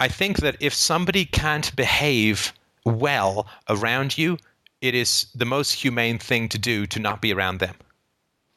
I 0.00 0.08
think 0.08 0.38
that 0.38 0.56
if 0.58 0.72
somebody 0.72 1.26
can't 1.26 1.74
behave 1.76 2.54
well 2.86 3.46
around 3.68 4.16
you, 4.16 4.38
it 4.80 4.94
is 4.94 5.26
the 5.34 5.44
most 5.44 5.72
humane 5.72 6.18
thing 6.18 6.48
to 6.48 6.58
do 6.58 6.86
to 6.86 6.98
not 6.98 7.20
be 7.20 7.30
around 7.34 7.58
them. 7.58 7.74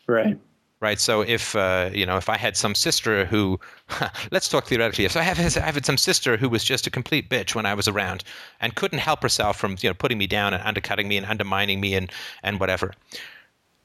Right 0.08 0.40
right? 0.80 1.00
So 1.00 1.22
if 1.22 1.56
uh, 1.56 1.90
you 1.94 2.06
know, 2.06 2.18
if 2.18 2.30
I 2.30 2.38
had 2.38 2.56
some 2.56 2.76
sister 2.76 3.26
who, 3.26 3.60
let's 4.32 4.48
talk 4.48 4.68
theoretically. 4.68 5.06
If 5.06 5.18
I 5.18 5.22
have, 5.22 5.40
I 5.40 5.72
had 5.72 5.86
some 5.86 5.98
sister 5.98 6.38
who 6.38 6.50
was 6.50 6.64
just 6.64 6.88
a 6.88 6.92
complete 6.92 7.30
bitch 7.30 7.56
when 7.56 7.66
I 7.66 7.74
was 7.74 7.88
around 7.88 8.24
and 8.60 8.76
couldn't 8.76 9.00
help 9.00 9.22
herself 9.22 9.58
from 9.58 9.78
you 9.82 9.90
know 9.90 9.94
putting 9.94 10.18
me 10.18 10.28
down 10.28 10.54
and 10.54 10.64
undercutting 10.64 11.08
me 11.08 11.18
and 11.18 11.26
undermining 11.26 11.80
me 11.80 11.96
and 11.96 12.12
and 12.44 12.60
whatever, 12.60 12.94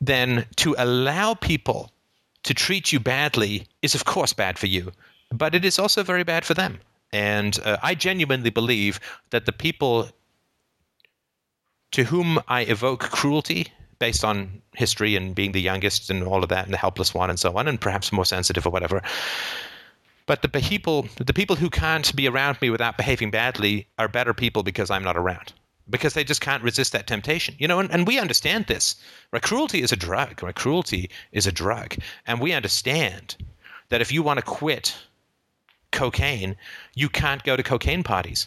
then 0.01 0.47
to 0.57 0.75
allow 0.79 1.35
people 1.35 1.91
to 2.43 2.55
treat 2.55 2.93
you 2.93 3.01
badly 3.01 3.67
is 3.83 3.95
of 3.95 4.05
course 4.05 4.33
bad 4.33 4.59
for 4.59 4.67
you, 4.67 4.93
but 5.31 5.55
it 5.55 5.65
is 5.65 5.79
also 5.79 6.03
very 6.03 6.25
bad 6.25 6.45
for 6.45 6.55
them. 6.55 6.79
And 7.13 7.59
uh, 7.65 7.77
I 7.83 7.95
genuinely 7.95 8.51
believe 8.51 8.99
that 9.31 9.45
the 9.45 9.53
people 9.53 10.09
to 11.93 12.05
whom 12.05 12.41
I 12.49 12.63
evoke 12.63 13.01
cruelty 13.01 13.69
based 14.07 14.25
on 14.25 14.61
history 14.75 15.13
and 15.17 15.35
being 15.35 15.53
the 15.53 15.61
youngest 15.71 16.11
and 16.11 16.25
all 16.25 16.43
of 16.43 16.49
that 16.49 16.65
and 16.65 16.75
the 16.75 16.83
helpless 16.87 17.15
one 17.15 17.31
and 17.31 17.39
so 17.39 17.57
on 17.59 17.69
and 17.69 17.81
perhaps 17.81 18.13
more 18.13 18.25
sensitive 18.25 18.67
or 18.67 18.71
whatever 18.71 19.01
but 20.27 20.43
the 20.43 20.49
people 20.49 21.07
the 21.31 21.39
people 21.41 21.57
who 21.57 21.71
can't 21.71 22.09
be 22.17 22.27
around 22.33 22.61
me 22.61 22.69
without 22.71 22.97
behaving 22.97 23.31
badly 23.31 23.87
are 24.01 24.09
better 24.09 24.35
people 24.35 24.63
because 24.63 24.91
i'm 24.91 25.05
not 25.05 25.17
around 25.17 25.53
because 25.91 26.15
they 26.15 26.25
just 26.25 26.41
can't 26.41 26.63
resist 26.63 26.93
that 26.93 27.07
temptation. 27.07 27.55
You 27.59 27.69
know, 27.69 27.79
and, 27.79 27.91
and 27.91 28.07
we 28.07 28.19
understand 28.19 28.67
this. 28.67 28.97
Right? 29.33 29.43
Cruelty 29.43 29.83
is 29.83 29.93
a 29.93 29.97
drug. 29.97 30.43
Right? 30.43 30.55
Cruelty 30.55 31.11
is 31.33 31.47
a 31.47 31.53
drug. 31.53 31.97
And 32.27 32.41
we 32.41 32.53
understand 32.53 33.37
that 33.89 34.01
if 34.01 34.13
you 34.13 34.23
want 34.23 34.39
to 34.39 34.45
quit 34.45 34.97
cocaine, 35.91 36.57
you 36.95 37.09
can't 37.09 37.43
go 37.45 37.57
to 37.57 37.63
cocaine 37.63 38.03
parties. 38.03 38.47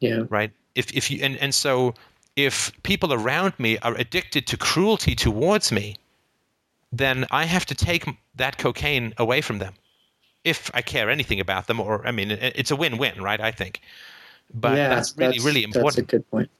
Yeah. 0.00 0.24
Right? 0.28 0.52
If 0.74 0.92
if 0.92 1.10
you 1.10 1.20
and, 1.22 1.36
and 1.38 1.54
so 1.54 1.94
if 2.36 2.72
people 2.82 3.12
around 3.12 3.58
me 3.58 3.78
are 3.78 3.94
addicted 3.96 4.46
to 4.48 4.56
cruelty 4.56 5.14
towards 5.14 5.70
me, 5.70 5.96
then 6.90 7.26
I 7.30 7.44
have 7.44 7.66
to 7.66 7.74
take 7.74 8.06
that 8.36 8.58
cocaine 8.58 9.14
away 9.18 9.40
from 9.40 9.58
them. 9.58 9.74
If 10.44 10.70
I 10.74 10.82
care 10.82 11.08
anything 11.08 11.40
about 11.40 11.66
them, 11.66 11.80
or 11.80 12.06
I 12.06 12.10
mean, 12.10 12.30
it's 12.30 12.70
a 12.70 12.76
win-win, 12.76 13.22
right? 13.22 13.40
I 13.40 13.52
think. 13.52 13.80
But 14.54 14.76
yeah, 14.76 14.88
that's 14.88 15.16
really, 15.16 15.32
that's, 15.32 15.44
really 15.44 15.62
important. 15.62 15.96
That's 15.96 15.98
a 15.98 16.16
good 16.16 16.30
point. 16.30 16.50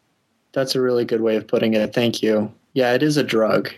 That's 0.53 0.75
a 0.75 0.81
really 0.81 1.05
good 1.05 1.21
way 1.21 1.37
of 1.37 1.47
putting 1.47 1.75
it. 1.75 1.93
Thank 1.93 2.23
you. 2.23 2.53
Yeah, 2.75 2.95
it 2.95 3.03
is 3.03 3.17
a 3.17 3.25
drug. 3.25 3.71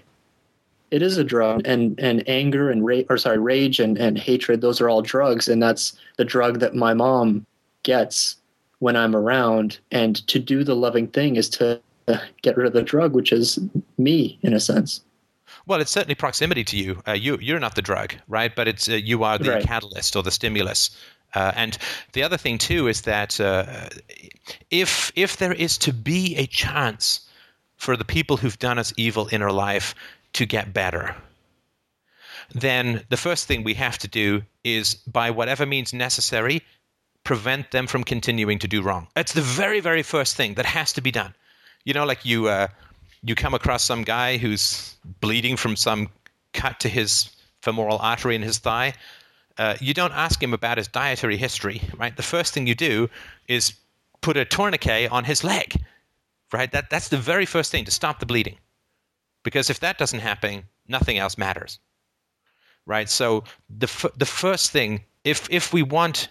It 0.91 1.03
is 1.03 1.17
a 1.17 1.25
drug, 1.25 1.63
and 1.65 1.99
and 1.99 2.23
anger 2.29 2.71
and 2.71 2.85
rage, 2.85 3.07
or 3.09 3.17
sorry, 3.17 3.39
rage 3.39 3.81
and 3.81 3.97
and 3.97 4.19
hatred. 4.19 4.61
Those 4.61 4.81
are 4.81 4.89
all 4.89 5.03
drugs, 5.03 5.49
and 5.49 5.63
that's 5.63 5.97
the 6.19 6.25
drug 6.25 6.61
that 6.61 6.75
my 6.75 6.93
mom 6.93 7.47
gets 7.83 8.37
when 8.81 8.95
I'm 8.97 9.17
around. 9.17 9.79
And 9.91 10.17
to 10.29 10.39
do 10.39 10.63
the 10.63 10.77
loving 10.77 11.09
thing 11.09 11.37
is 11.37 11.49
to 11.51 11.81
get 12.43 12.57
rid 12.57 12.67
of 12.67 12.73
the 12.73 12.83
drug, 12.83 13.15
which 13.15 13.33
is 13.33 13.59
me 13.99 14.39
in 14.43 14.53
a 14.55 14.61
sense. 14.61 15.01
Well, 15.67 15.81
it's 15.81 15.91
certainly 15.91 16.15
proximity 16.15 16.65
to 16.65 16.77
you. 16.77 17.03
Uh, 17.07 17.13
you 17.13 17.39
you're 17.41 17.61
not 17.61 17.75
the 17.75 17.83
drug, 17.83 18.15
right? 18.29 18.55
But 18.55 18.69
it's 18.69 18.89
uh, 18.89 18.95
you 18.95 19.25
are 19.25 19.39
the 19.39 19.51
right. 19.51 19.65
catalyst 19.65 20.17
or 20.17 20.23
the 20.23 20.31
stimulus. 20.31 20.91
Uh, 21.35 21.53
and 21.57 21.79
the 22.13 22.23
other 22.23 22.37
thing 22.37 22.59
too 22.59 22.87
is 22.89 23.03
that 23.03 23.41
uh, 23.41 23.89
if 24.71 25.13
if 25.17 25.37
there 25.39 25.53
is 25.53 25.79
to 25.79 25.93
be 25.93 26.37
a 26.37 26.47
chance 26.47 27.29
for 27.77 27.97
the 27.97 28.05
people 28.05 28.37
who've 28.37 28.59
done 28.59 28.79
us 28.79 28.93
evil 28.97 29.27
in 29.29 29.43
our 29.43 29.53
life 29.53 29.95
to 30.35 30.47
get 30.47 30.73
better, 30.73 31.17
then 32.55 33.05
the 33.09 33.17
first 33.17 33.47
thing 33.47 33.65
we 33.65 33.75
have 33.75 33.99
to 33.99 34.09
do 34.09 34.43
is, 34.63 34.95
by 34.95 35.31
whatever 35.31 35.67
means 35.67 35.93
necessary, 35.93 36.63
prevent 37.25 37.71
them 37.71 37.87
from 37.87 38.05
continuing 38.05 38.59
to 38.59 38.69
do 38.69 38.83
wrong. 38.83 39.09
That's 39.15 39.33
the 39.33 39.41
very 39.41 39.81
very 39.81 40.03
first 40.03 40.37
thing 40.37 40.55
that 40.55 40.67
has 40.67 40.93
to 40.93 41.01
be 41.01 41.11
done. 41.11 41.35
You 41.85 41.95
know, 41.95 42.05
like 42.05 42.25
you 42.25 42.49
uh, 42.49 42.69
you 43.23 43.35
come 43.35 43.55
across 43.55 43.85
some 43.85 44.03
guy 44.03 44.37
who's 44.37 44.97
bleeding 45.21 45.57
from 45.57 45.77
some 45.77 46.09
cut 46.53 46.81
to 46.81 46.89
his 46.89 47.31
femoral 47.63 47.99
artery 47.99 48.35
in 48.35 48.43
his 48.43 48.59
thigh 48.59 48.95
uh, 49.59 49.77
you 49.81 49.95
don't 49.95 50.13
ask 50.13 50.43
him 50.43 50.53
about 50.53 50.79
his 50.79 50.89
dietary 50.89 51.37
history, 51.37 51.81
right? 51.97 52.17
The 52.17 52.23
first 52.23 52.53
thing 52.53 52.67
you 52.67 52.75
do 52.75 53.09
is 53.49 53.75
put 54.21 54.37
a 54.37 54.45
tourniquet 54.45 55.11
on 55.13 55.25
his 55.25 55.45
leg, 55.45 55.77
right? 56.53 56.71
That, 56.73 56.91
that's 56.91 57.09
the 57.09 57.19
very 57.19 57.47
first 57.47 57.71
thing 57.71 57.85
to 57.85 57.91
stop 57.91 58.19
the 58.19 58.27
bleeding. 58.27 58.57
Because 59.43 59.71
if 59.71 59.81
that 59.81 59.99
doesn't 59.99 60.21
happen, 60.21 60.65
nothing 60.89 61.19
else 61.19 61.39
matters, 61.39 61.79
right? 62.87 63.09
So 63.09 63.45
the, 63.69 63.87
f- 63.87 64.07
the 64.17 64.27
first 64.27 64.71
thing, 64.71 65.05
if, 65.23 65.49
if 65.51 65.73
we 65.73 65.83
want 65.83 66.29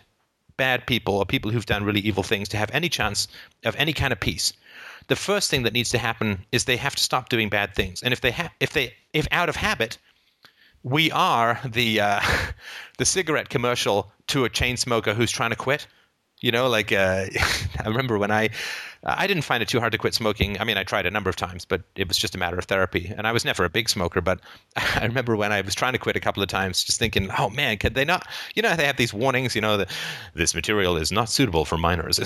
bad 0.57 0.85
people 0.85 1.15
or 1.15 1.25
people 1.25 1.51
who've 1.51 1.65
done 1.65 1.83
really 1.83 2.01
evil 2.01 2.23
things 2.23 2.49
to 2.49 2.57
have 2.57 2.71
any 2.71 2.89
chance 2.89 3.27
of 3.63 3.75
any 3.77 3.93
kind 3.93 4.11
of 4.11 4.19
peace, 4.19 4.53
the 5.07 5.15
first 5.15 5.49
thing 5.49 5.63
that 5.63 5.73
needs 5.73 5.89
to 5.89 5.97
happen 5.97 6.45
is 6.51 6.65
they 6.65 6.77
have 6.77 6.95
to 6.95 7.03
stop 7.03 7.29
doing 7.29 7.49
bad 7.49 7.75
things. 7.75 8.01
And 8.01 8.13
if 8.13 8.21
they 8.21 8.31
ha- 8.31 8.51
if 8.59 8.73
they 8.73 8.93
if 9.13 9.27
out 9.31 9.49
of 9.49 9.55
habit 9.55 9.97
we 10.83 11.11
are 11.11 11.59
the 11.65 12.01
uh, 12.01 12.21
the 12.97 13.05
cigarette 13.05 13.49
commercial 13.49 14.11
to 14.27 14.45
a 14.45 14.49
chain 14.49 14.77
smoker 14.77 15.13
who's 15.13 15.31
trying 15.31 15.49
to 15.49 15.55
quit. 15.55 15.87
You 16.41 16.51
know, 16.51 16.67
like 16.67 16.91
uh, 16.91 17.25
I 17.83 17.87
remember 17.87 18.19
when 18.19 18.31
I 18.31 18.49
I 19.05 19.27
didn't 19.27 19.43
find 19.43 19.61
it 19.61 19.67
too 19.67 19.79
hard 19.79 19.91
to 19.91 19.97
quit 19.97 20.13
smoking. 20.13 20.59
I 20.59 20.63
mean, 20.63 20.77
I 20.77 20.83
tried 20.83 21.05
a 21.05 21.11
number 21.11 21.29
of 21.29 21.35
times, 21.35 21.65
but 21.65 21.81
it 21.95 22.07
was 22.07 22.17
just 22.17 22.35
a 22.35 22.37
matter 22.37 22.57
of 22.57 22.65
therapy. 22.65 23.13
And 23.17 23.27
I 23.27 23.31
was 23.31 23.43
never 23.43 23.65
a 23.65 23.69
big 23.69 23.89
smoker, 23.89 24.21
but 24.21 24.39
I 24.75 25.05
remember 25.05 25.35
when 25.35 25.51
I 25.51 25.61
was 25.61 25.75
trying 25.75 25.93
to 25.93 25.99
quit 25.99 26.15
a 26.15 26.21
couple 26.21 26.41
of 26.41 26.49
times, 26.49 26.83
just 26.83 26.99
thinking, 26.99 27.29
oh 27.37 27.49
man, 27.49 27.77
could 27.77 27.95
they 27.95 28.05
not? 28.05 28.27
You 28.55 28.61
know, 28.61 28.75
they 28.75 28.85
have 28.85 28.97
these 28.97 29.13
warnings, 29.13 29.55
you 29.55 29.61
know, 29.61 29.77
that 29.77 29.91
this 30.33 30.55
material 30.55 30.95
is 30.95 31.11
not 31.11 31.29
suitable 31.29 31.65
for 31.65 31.77
minors. 31.77 32.19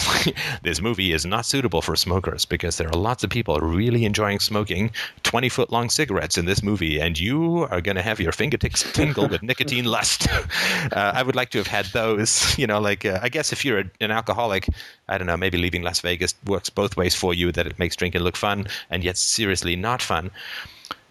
this 0.64 0.82
movie 0.82 1.14
is 1.14 1.26
not 1.26 1.46
suitable 1.46 1.82
for 1.82 1.96
smokers 1.96 2.46
because 2.46 2.78
there 2.78 2.88
are 2.88 2.98
lots 2.98 3.24
of 3.24 3.30
people 3.30 3.60
really 3.60 4.06
enjoying 4.06 4.40
smoking 4.40 4.92
20 5.24 5.50
foot 5.50 5.72
long 5.72 5.90
cigarettes 5.90 6.38
in 6.38 6.46
this 6.46 6.62
movie, 6.62 7.00
and 7.00 7.20
you 7.20 7.64
are 7.72 7.82
going 7.82 7.96
to 7.96 8.04
have 8.04 8.20
your 8.20 8.32
fingertips 8.32 8.84
tingle 8.94 9.28
with 9.28 9.42
nicotine 9.42 9.86
lust. 9.86 10.28
Uh, 10.32 11.12
I 11.16 11.24
would 11.24 11.36
like 11.36 11.50
to 11.52 11.58
have 11.58 11.68
had 11.68 11.88
those, 11.88 12.58
you 12.58 12.68
know, 12.68 12.80
like, 12.80 13.06
uh, 13.06 13.20
I 13.22 13.30
guess 13.30 13.52
if 13.52 13.66
you're 13.66 13.80
a, 13.80 13.86
an 14.00 14.12
alcoholic, 14.12 14.68
I 15.10 15.18
don't 15.18 15.28
know, 15.28 15.38
maybe 15.38 15.58
leaving 15.58 15.84
Las 15.84 16.02
Vegas 16.02 16.36
works 16.46 16.70
both 16.70 16.98
ways 16.98 17.16
for 17.16 17.34
you 17.34 17.52
that 17.54 17.68
it 17.68 17.80
makes 17.80 17.96
drinking 17.96 18.22
look 18.22 18.36
fun 18.36 18.68
and 18.90 19.04
yet 19.04 19.18
seriously 19.18 19.76
not 19.76 20.02
fun. 20.02 20.32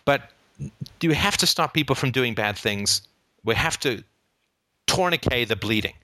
But 0.05 0.31
do 0.59 1.09
you 1.09 1.15
have 1.15 1.37
to 1.39 1.47
stop 1.47 1.75
people 1.75 1.97
from 1.97 2.11
doing 2.11 2.35
bad 2.35 2.57
things? 2.57 3.03
We 3.45 3.55
have 3.55 3.79
to 3.81 4.03
tourniquet 4.87 5.49
the 5.49 5.57
bleeding 5.57 5.95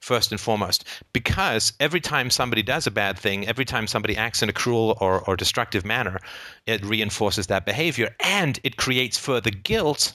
first 0.00 0.32
and 0.32 0.40
foremost. 0.40 0.84
Because 1.12 1.72
every 1.78 2.00
time 2.00 2.30
somebody 2.30 2.62
does 2.62 2.86
a 2.86 2.90
bad 2.90 3.18
thing, 3.18 3.46
every 3.46 3.64
time 3.64 3.86
somebody 3.86 4.16
acts 4.16 4.42
in 4.42 4.48
a 4.48 4.52
cruel 4.52 4.96
or, 5.00 5.20
or 5.28 5.36
destructive 5.36 5.84
manner, 5.84 6.18
it 6.66 6.84
reinforces 6.84 7.46
that 7.48 7.66
behavior 7.66 8.14
and 8.20 8.58
it 8.64 8.76
creates 8.76 9.18
further 9.18 9.50
guilt, 9.50 10.14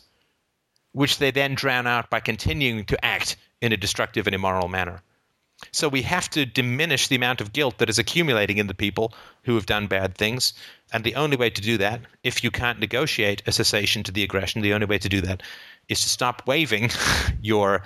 which 0.93 1.19
they 1.19 1.31
then 1.31 1.55
drown 1.55 1.87
out 1.87 2.09
by 2.09 2.19
continuing 2.19 2.83
to 2.85 3.05
act 3.05 3.37
in 3.61 3.71
a 3.71 3.77
destructive 3.77 4.27
and 4.27 4.35
immoral 4.35 4.67
manner. 4.67 5.01
So 5.71 5.87
we 5.87 6.01
have 6.01 6.29
to 6.31 6.45
diminish 6.45 7.07
the 7.07 7.15
amount 7.15 7.39
of 7.39 7.53
guilt 7.53 7.77
that 7.77 7.89
is 7.89 7.97
accumulating 7.97 8.57
in 8.57 8.67
the 8.67 8.73
people 8.73 9.13
who 9.43 9.55
have 9.55 9.65
done 9.65 9.87
bad 9.87 10.15
things. 10.15 10.53
And 10.91 11.03
the 11.03 11.15
only 11.15 11.37
way 11.37 11.49
to 11.49 11.61
do 11.61 11.77
that, 11.77 12.01
if 12.23 12.43
you 12.43 12.51
can't 12.51 12.79
negotiate 12.79 13.41
a 13.47 13.53
cessation 13.53 14.03
to 14.03 14.11
the 14.11 14.23
aggression, 14.23 14.61
the 14.61 14.73
only 14.73 14.85
way 14.85 14.97
to 14.97 15.07
do 15.07 15.21
that 15.21 15.43
is 15.87 16.01
to 16.01 16.09
stop 16.09 16.45
waving 16.45 16.91
your, 17.41 17.83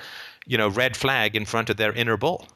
you 0.48 0.58
know, 0.58 0.68
red 0.68 0.98
flag 0.98 1.36
in 1.36 1.46
front 1.46 1.70
of 1.70 1.78
their 1.78 1.94
inner 1.94 2.18
bull. 2.18 2.48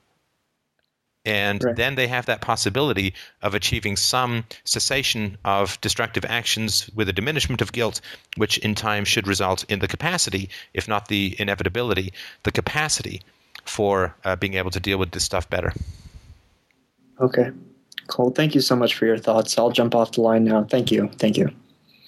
And 1.26 1.64
right. 1.64 1.76
then 1.76 1.96
they 1.96 2.08
have 2.08 2.26
that 2.26 2.42
possibility 2.42 3.14
of 3.42 3.54
achieving 3.54 3.96
some 3.96 4.46
cessation 4.66 5.38
of 5.46 5.80
destructive 5.80 6.26
actions 6.26 6.90
with 6.96 7.08
a 7.08 7.14
diminishment 7.14 7.62
of 7.62 7.72
guilt, 7.72 8.02
which 8.36 8.58
in 8.58 8.74
time 8.76 9.06
should 9.06 9.28
result 9.28 9.64
in 9.70 9.78
the 9.80 9.88
capacity, 9.88 10.50
if 10.74 10.88
not 10.88 11.08
the 11.08 11.36
inevitability, 11.40 12.14
the 12.44 12.52
capacity 12.52 13.22
for 13.66 14.16
uh, 14.24 14.36
being 14.36 14.56
able 14.56 14.72
to 14.72 14.80
deal 14.80 14.98
with 14.98 15.12
this 15.12 15.24
stuff 15.24 15.50
better. 15.50 15.74
Okay, 17.20 17.52
cool. 18.08 18.32
Thank 18.32 18.56
you 18.56 18.62
so 18.62 18.76
much 18.76 18.96
for 18.96 19.06
your 19.06 19.18
thoughts. 19.18 19.58
I'll 19.58 19.72
jump 19.72 19.96
off 19.96 20.14
the 20.14 20.22
line 20.22 20.44
now. 20.44 20.64
Thank 20.64 20.92
you. 20.92 21.10
Thank 21.18 21.38
you. 21.38 21.50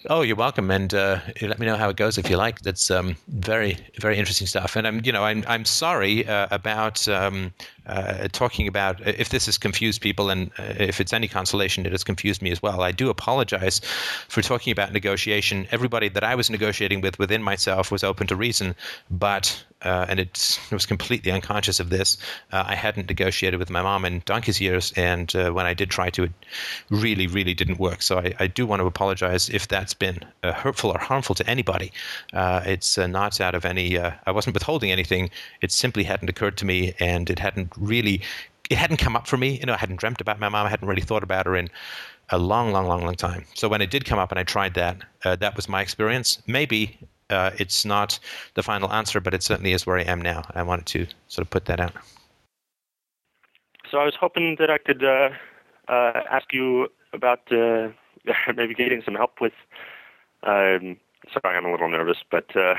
Oh, 0.07 0.21
you're 0.21 0.35
welcome, 0.35 0.69
and 0.69 0.93
uh, 0.93 1.19
let 1.41 1.57
me 1.57 1.65
know 1.65 1.77
how 1.77 1.89
it 1.89 1.97
goes 1.97 2.19
if 2.19 2.29
you 2.29 2.37
like. 2.37 2.61
That's 2.61 2.91
um, 2.91 3.15
very, 3.27 3.77
very 3.99 4.17
interesting 4.17 4.45
stuff. 4.45 4.75
And 4.75 4.85
I'm, 4.85 5.01
you 5.03 5.11
know, 5.11 5.23
I'm, 5.23 5.43
I'm 5.47 5.65
sorry 5.65 6.27
uh, 6.27 6.47
about 6.51 7.07
um, 7.07 7.53
uh, 7.87 8.27
talking 8.31 8.67
about 8.67 9.05
if 9.05 9.29
this 9.29 9.45
has 9.45 9.57
confused 9.57 10.01
people, 10.01 10.29
and 10.29 10.51
uh, 10.57 10.73
if 10.79 10.99
it's 10.99 11.13
any 11.13 11.27
consolation, 11.27 11.85
it 11.85 11.91
has 11.91 12.03
confused 12.03 12.41
me 12.41 12.51
as 12.51 12.61
well. 12.61 12.81
I 12.81 12.91
do 12.91 13.09
apologize 13.09 13.81
for 14.27 14.41
talking 14.41 14.71
about 14.71 14.93
negotiation. 14.93 15.67
Everybody 15.71 16.09
that 16.09 16.23
I 16.23 16.35
was 16.35 16.49
negotiating 16.49 17.01
with 17.01 17.19
within 17.19 17.43
myself 17.43 17.91
was 17.91 18.03
open 18.03 18.27
to 18.27 18.35
reason, 18.35 18.75
but 19.09 19.63
uh, 19.85 20.05
and 20.09 20.19
it 20.19 20.59
was 20.71 20.85
completely 20.85 21.31
unconscious 21.31 21.79
of 21.79 21.89
this. 21.89 22.17
Uh, 22.51 22.63
I 22.67 22.75
hadn't 22.75 23.07
negotiated 23.07 23.59
with 23.59 23.69
my 23.69 23.81
mom 23.81 24.03
in 24.03 24.23
donkey's 24.25 24.59
years, 24.59 24.91
and 24.95 25.33
uh, 25.35 25.51
when 25.51 25.65
I 25.65 25.73
did 25.73 25.91
try 25.91 26.09
to, 26.11 26.23
it 26.23 26.31
really, 26.89 27.27
really 27.27 27.53
didn't 27.53 27.79
work. 27.79 28.01
So 28.01 28.17
I, 28.17 28.33
I 28.39 28.47
do 28.47 28.65
want 28.65 28.81
to 28.81 28.87
apologize 28.87 29.47
if 29.49 29.67
that's 29.67 29.93
been 29.93 30.19
uh, 30.43 30.53
hurtful 30.53 30.91
or 30.91 30.97
harmful 30.97 31.35
to 31.35 31.47
anybody. 31.47 31.91
Uh, 32.33 32.61
it's 32.65 32.97
uh, 32.97 33.05
not 33.05 33.39
out 33.39 33.53
of 33.53 33.63
any. 33.65 33.99
I 33.99 34.31
wasn't 34.31 34.55
withholding 34.55 34.91
anything. 34.91 35.29
It 35.61 35.71
simply 35.71 36.03
hadn't 36.03 36.29
occurred 36.29 36.57
to 36.57 36.65
me, 36.65 36.95
and 36.99 37.29
it 37.29 37.39
hadn't 37.39 37.74
really. 37.77 38.21
It 38.69 38.77
hadn't 38.77 38.97
come 38.97 39.15
up 39.15 39.27
for 39.27 39.37
me. 39.37 39.59
You 39.59 39.65
know, 39.67 39.73
I 39.73 39.77
hadn't 39.77 39.97
dreamt 39.97 40.21
about 40.21 40.39
my 40.39 40.49
mom. 40.49 40.65
I 40.65 40.69
hadn't 40.69 40.87
really 40.87 41.03
thought 41.03 41.23
about 41.23 41.45
her 41.45 41.55
in 41.55 41.69
a 42.29 42.39
long, 42.39 42.71
long, 42.71 42.87
long, 42.87 43.03
long 43.03 43.15
time. 43.15 43.45
So 43.53 43.67
when 43.67 43.81
it 43.81 43.91
did 43.91 44.05
come 44.05 44.17
up 44.17 44.31
and 44.31 44.39
I 44.39 44.43
tried 44.43 44.73
that, 44.73 44.97
that 45.23 45.55
was 45.55 45.69
my 45.69 45.81
experience. 45.81 46.41
Maybe 46.47 46.97
uh, 47.29 47.51
it's 47.57 47.85
not 47.85 48.19
the 48.53 48.63
final 48.63 48.91
answer, 48.91 49.19
but 49.19 49.33
it 49.33 49.43
certainly 49.43 49.73
is 49.73 49.85
where 49.85 49.97
I 49.97 50.03
am 50.03 50.21
now. 50.21 50.43
I 50.53 50.63
wanted 50.63 50.85
to 50.87 51.07
sort 51.27 51.45
of 51.45 51.49
put 51.49 51.65
that 51.65 51.79
out. 51.79 51.93
So 53.89 53.99
I 53.99 54.05
was 54.05 54.15
hoping 54.19 54.55
that 54.59 54.69
I 54.69 54.77
could 54.77 55.03
uh, 55.03 55.29
uh, 55.87 56.21
ask 56.29 56.53
you 56.53 56.87
about 57.13 57.51
uh, 57.51 57.89
maybe 58.55 58.73
getting 58.73 59.01
some 59.03 59.15
help 59.15 59.41
with. 59.41 59.53
Um, 60.43 60.97
sorry, 61.31 61.57
I'm 61.57 61.65
a 61.65 61.71
little 61.71 61.89
nervous, 61.89 62.17
but 62.29 62.55
uh, 62.55 62.75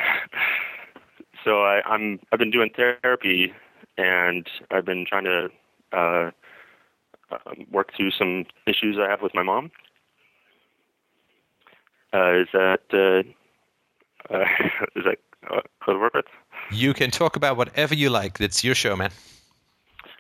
so 1.45 1.63
I, 1.63 1.83
I'm 1.87 2.21
I've 2.33 2.39
been 2.39 2.51
doing 2.51 2.71
therapy, 2.75 3.53
and 3.99 4.47
I've 4.71 4.85
been 4.85 5.05
trying 5.07 5.25
to 5.25 5.49
uh, 5.93 6.31
work 7.71 7.93
through 7.97 8.11
some 8.11 8.45
issues 8.67 8.97
I 8.99 9.09
have 9.09 9.23
with 9.23 9.35
my 9.35 9.43
mom. 9.43 9.67
is 12.13 12.49
that 12.53 12.81
uh, 12.93 13.23
is 14.97 15.05
that 15.05 15.19
uh, 15.51 15.61
code 15.85 16.01
word? 16.01 16.25
You 16.71 16.95
can 16.95 17.11
talk 17.11 17.37
about 17.37 17.57
whatever 17.57 17.95
you 17.95 18.11
like. 18.11 18.41
It's 18.41 18.65
your 18.65 18.75
show, 18.75 18.97
man. 18.97 19.11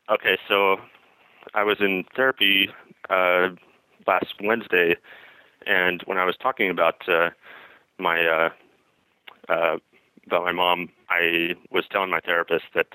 Okay, 0.08 0.38
so 0.48 0.76
I 1.54 1.64
was 1.64 1.78
in 1.80 2.04
therapy 2.14 2.70
uh, 3.10 3.48
last 4.06 4.34
Wednesday, 4.40 4.96
and 5.66 6.02
when 6.06 6.18
I 6.18 6.24
was 6.24 6.36
talking 6.36 6.70
about 6.70 7.08
uh, 7.08 7.30
my 7.98 8.24
uh, 8.24 8.50
uh, 9.48 9.78
about 10.26 10.44
my 10.44 10.52
mom, 10.52 10.90
I 11.08 11.54
was 11.70 11.84
telling 11.90 12.10
my 12.10 12.20
therapist 12.20 12.66
that 12.74 12.88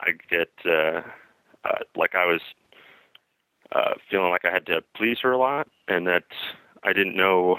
I 0.00 0.12
get 0.30 0.50
uh, 0.64 1.02
uh, 1.64 1.78
like 1.96 2.14
I 2.14 2.26
was 2.26 2.40
uh, 3.72 3.94
feeling 4.10 4.30
like 4.30 4.44
I 4.44 4.50
had 4.50 4.66
to 4.66 4.82
please 4.96 5.18
her 5.22 5.32
a 5.32 5.38
lot, 5.38 5.68
and 5.88 6.06
that 6.06 6.24
I 6.84 6.92
didn't 6.92 7.16
know 7.16 7.58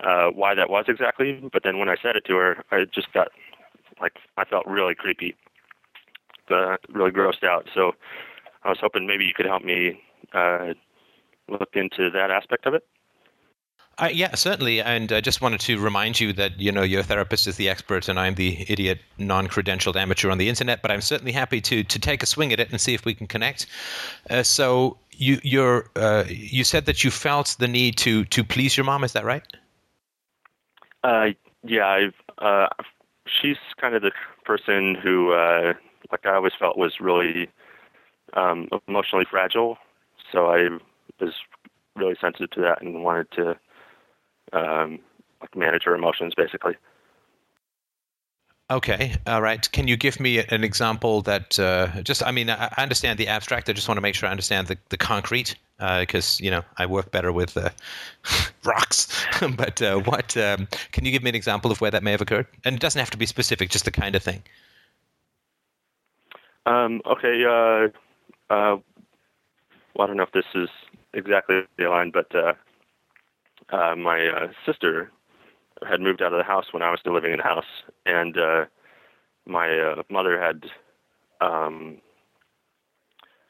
uh, 0.00 0.28
why 0.28 0.54
that 0.54 0.70
was 0.70 0.86
exactly. 0.88 1.42
But 1.52 1.62
then 1.62 1.78
when 1.78 1.88
I 1.88 1.96
said 2.02 2.16
it 2.16 2.24
to 2.26 2.36
her, 2.36 2.64
I 2.70 2.84
just 2.92 3.12
got 3.12 3.28
like 4.00 4.14
I 4.36 4.44
felt 4.44 4.66
really 4.66 4.94
creepy, 4.94 5.36
uh, 6.50 6.76
really 6.88 7.10
grossed 7.10 7.44
out. 7.44 7.68
So 7.74 7.92
I 8.64 8.68
was 8.68 8.78
hoping 8.80 9.06
maybe 9.06 9.24
you 9.24 9.34
could 9.34 9.46
help 9.46 9.64
me 9.64 10.00
uh, 10.32 10.74
look 11.48 11.70
into 11.74 12.10
that 12.10 12.30
aspect 12.30 12.66
of 12.66 12.74
it. 12.74 12.86
Uh, 13.98 14.08
yeah, 14.12 14.34
certainly. 14.34 14.80
And 14.80 15.12
I 15.12 15.20
just 15.20 15.40
wanted 15.42 15.60
to 15.60 15.78
remind 15.78 16.18
you 16.18 16.32
that 16.32 16.58
you 16.58 16.72
know 16.72 16.82
your 16.82 17.02
therapist 17.02 17.46
is 17.46 17.56
the 17.56 17.68
expert, 17.68 18.08
and 18.08 18.18
I'm 18.18 18.34
the 18.34 18.64
idiot, 18.68 19.00
non-credentialed 19.18 19.96
amateur 19.96 20.30
on 20.30 20.38
the 20.38 20.48
internet. 20.48 20.82
But 20.82 20.90
I'm 20.90 21.02
certainly 21.02 21.32
happy 21.32 21.60
to 21.60 21.84
to 21.84 21.98
take 21.98 22.22
a 22.22 22.26
swing 22.26 22.52
at 22.52 22.60
it 22.60 22.70
and 22.70 22.80
see 22.80 22.94
if 22.94 23.04
we 23.04 23.14
can 23.14 23.26
connect. 23.26 23.66
Uh, 24.30 24.42
so 24.42 24.96
you 25.12 25.38
you're 25.42 25.90
uh, 25.96 26.24
you 26.28 26.64
said 26.64 26.86
that 26.86 27.04
you 27.04 27.10
felt 27.10 27.56
the 27.58 27.68
need 27.68 27.96
to 27.98 28.24
to 28.26 28.42
please 28.42 28.76
your 28.76 28.84
mom. 28.84 29.04
Is 29.04 29.12
that 29.12 29.24
right? 29.24 29.44
Uh, 31.04 31.30
yeah, 31.64 32.08
uh, 32.38 32.68
she's 33.26 33.56
kind 33.80 33.94
of 33.94 34.02
the 34.02 34.12
person 34.44 34.94
who, 34.94 35.32
uh, 35.32 35.74
like 36.10 36.24
I 36.26 36.34
always 36.34 36.52
felt, 36.58 36.78
was 36.78 37.00
really 37.00 37.48
um, 38.34 38.68
emotionally 38.88 39.26
fragile. 39.28 39.78
So 40.30 40.46
I 40.46 40.68
was 41.20 41.34
really 41.96 42.16
sensitive 42.20 42.50
to 42.50 42.60
that 42.60 42.80
and 42.82 43.02
wanted 43.04 43.30
to 43.32 43.56
um, 44.52 44.98
like 45.40 45.54
manage 45.56 45.84
her 45.84 45.94
emotions, 45.94 46.34
basically. 46.34 46.76
Okay, 48.70 49.16
all 49.26 49.42
right. 49.42 49.70
Can 49.72 49.86
you 49.86 49.98
give 49.98 50.18
me 50.18 50.38
an 50.38 50.64
example 50.64 51.20
that 51.22 51.58
uh, 51.58 51.88
just, 52.02 52.24
I 52.24 52.30
mean, 52.30 52.48
I 52.48 52.72
understand 52.78 53.18
the 53.18 53.28
abstract. 53.28 53.68
I 53.68 53.74
just 53.74 53.86
want 53.86 53.98
to 53.98 54.02
make 54.02 54.14
sure 54.14 54.28
I 54.28 54.32
understand 54.32 54.68
the, 54.68 54.78
the 54.88 54.96
concrete 54.96 55.56
because, 55.76 56.40
uh, 56.40 56.44
you 56.44 56.50
know, 56.50 56.62
I 56.78 56.86
work 56.86 57.10
better 57.10 57.32
with 57.32 57.54
uh, 57.56 57.68
rocks. 58.64 59.26
but 59.56 59.82
uh, 59.82 59.98
what, 59.98 60.34
um, 60.38 60.68
can 60.92 61.04
you 61.04 61.12
give 61.12 61.22
me 61.22 61.28
an 61.28 61.34
example 61.34 61.70
of 61.70 61.82
where 61.82 61.90
that 61.90 62.02
may 62.02 62.12
have 62.12 62.22
occurred? 62.22 62.46
And 62.64 62.74
it 62.74 62.80
doesn't 62.80 62.98
have 62.98 63.10
to 63.10 63.18
be 63.18 63.26
specific, 63.26 63.68
just 63.68 63.84
the 63.84 63.90
kind 63.90 64.14
of 64.14 64.22
thing. 64.22 64.42
Um, 66.64 67.02
okay. 67.04 67.44
Uh, 67.44 67.88
uh, 68.50 68.78
well, 69.94 70.04
I 70.04 70.06
don't 70.06 70.16
know 70.16 70.22
if 70.22 70.32
this 70.32 70.46
is 70.54 70.70
exactly 71.12 71.60
the 71.76 71.88
line, 71.88 72.10
but 72.10 72.34
my 73.70 74.26
uh, 74.28 74.48
sister 74.66 75.10
had 75.88 76.00
moved 76.00 76.22
out 76.22 76.32
of 76.32 76.38
the 76.38 76.44
house 76.44 76.66
when 76.72 76.82
I 76.82 76.90
was 76.90 77.00
still 77.00 77.14
living 77.14 77.32
in 77.32 77.38
the 77.38 77.44
house, 77.44 77.64
and 78.06 78.36
uh, 78.38 78.64
my 79.46 79.78
uh, 79.78 80.02
mother 80.10 80.40
had, 80.40 80.64
um, 81.40 81.98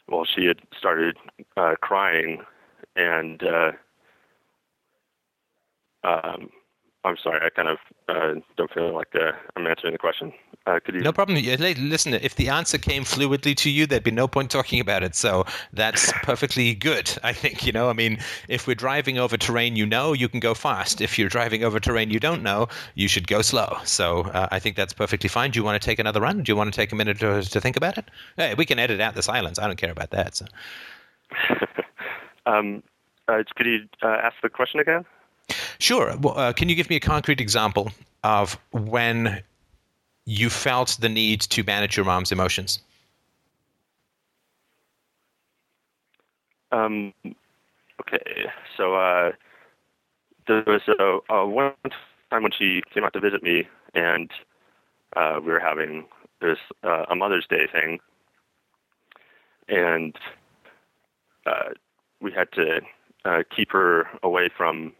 well, 0.08 0.24
she 0.24 0.46
had 0.46 0.60
started 0.76 1.16
uh, 1.56 1.74
crying, 1.80 2.42
and 2.96 3.42
uh, 3.42 3.72
um, 6.04 6.50
I'm 7.04 7.16
sorry, 7.16 7.40
I 7.44 7.50
kind 7.50 7.68
of 7.68 7.78
uh, 8.08 8.40
don't 8.56 8.72
feel 8.72 8.94
like 8.94 9.08
uh, 9.14 9.32
I'm 9.56 9.66
answering 9.66 9.92
the 9.92 9.98
question. 9.98 10.32
Uh, 10.66 10.78
could 10.84 10.94
you? 10.94 11.00
No 11.00 11.12
problem. 11.12 11.42
Listen, 11.42 12.14
if 12.14 12.36
the 12.36 12.48
answer 12.48 12.78
came 12.78 13.02
fluidly 13.02 13.56
to 13.56 13.70
you, 13.70 13.86
there'd 13.86 14.04
be 14.04 14.12
no 14.12 14.28
point 14.28 14.52
talking 14.52 14.78
about 14.78 15.02
it. 15.02 15.16
So 15.16 15.44
that's 15.72 16.12
perfectly 16.22 16.74
good. 16.74 17.12
I 17.24 17.32
think 17.32 17.66
you 17.66 17.72
know. 17.72 17.90
I 17.90 17.92
mean, 17.92 18.18
if 18.48 18.68
we're 18.68 18.76
driving 18.76 19.18
over 19.18 19.36
terrain 19.36 19.74
you 19.74 19.84
know, 19.84 20.12
you 20.12 20.28
can 20.28 20.38
go 20.38 20.54
fast. 20.54 21.00
If 21.00 21.18
you're 21.18 21.28
driving 21.28 21.64
over 21.64 21.80
terrain 21.80 22.10
you 22.10 22.20
don't 22.20 22.44
know, 22.44 22.68
you 22.94 23.08
should 23.08 23.26
go 23.26 23.42
slow. 23.42 23.78
So 23.84 24.20
uh, 24.26 24.48
I 24.52 24.60
think 24.60 24.76
that's 24.76 24.92
perfectly 24.92 25.28
fine. 25.28 25.50
Do 25.50 25.58
you 25.58 25.64
want 25.64 25.80
to 25.82 25.84
take 25.84 25.98
another 25.98 26.20
run? 26.20 26.44
Do 26.44 26.52
you 26.52 26.56
want 26.56 26.72
to 26.72 26.76
take 26.76 26.92
a 26.92 26.96
minute 26.96 27.18
to, 27.18 27.42
to 27.42 27.60
think 27.60 27.76
about 27.76 27.98
it? 27.98 28.08
Hey, 28.36 28.54
we 28.54 28.64
can 28.64 28.78
edit 28.78 29.00
out 29.00 29.16
the 29.16 29.22
silence. 29.22 29.58
I 29.58 29.66
don't 29.66 29.76
care 29.76 29.90
about 29.90 30.10
that. 30.10 30.36
So. 30.36 30.46
um, 32.46 32.84
uh, 33.26 33.42
could 33.56 33.66
you 33.66 33.88
uh, 34.02 34.18
ask 34.22 34.36
the 34.42 34.48
question 34.48 34.78
again? 34.78 35.04
Sure. 35.82 36.16
Well, 36.20 36.38
uh, 36.38 36.52
can 36.52 36.68
you 36.68 36.76
give 36.76 36.88
me 36.88 36.94
a 36.94 37.00
concrete 37.00 37.40
example 37.40 37.90
of 38.22 38.56
when 38.70 39.42
you 40.26 40.48
felt 40.48 40.96
the 41.00 41.08
need 41.08 41.40
to 41.40 41.64
manage 41.64 41.96
your 41.96 42.06
mom's 42.06 42.30
emotions? 42.30 42.78
Um, 46.70 47.12
okay, 48.00 48.46
so 48.76 48.94
uh, 48.94 49.32
there 50.46 50.62
was 50.68 50.82
a, 50.86 51.18
a, 51.34 51.48
one 51.48 51.72
time 52.30 52.44
when 52.44 52.52
she 52.52 52.82
came 52.94 53.02
out 53.02 53.12
to 53.14 53.20
visit 53.20 53.42
me, 53.42 53.66
and 53.92 54.30
uh, 55.16 55.40
we 55.42 55.50
were 55.50 55.58
having 55.58 56.04
this 56.40 56.58
uh, 56.84 57.06
a 57.10 57.16
Mother's 57.16 57.48
Day 57.48 57.66
thing, 57.66 57.98
and 59.68 60.14
uh, 61.44 61.70
we 62.20 62.30
had 62.30 62.52
to 62.52 62.82
uh, 63.24 63.42
keep 63.54 63.72
her 63.72 64.06
away 64.22 64.48
from 64.56 64.92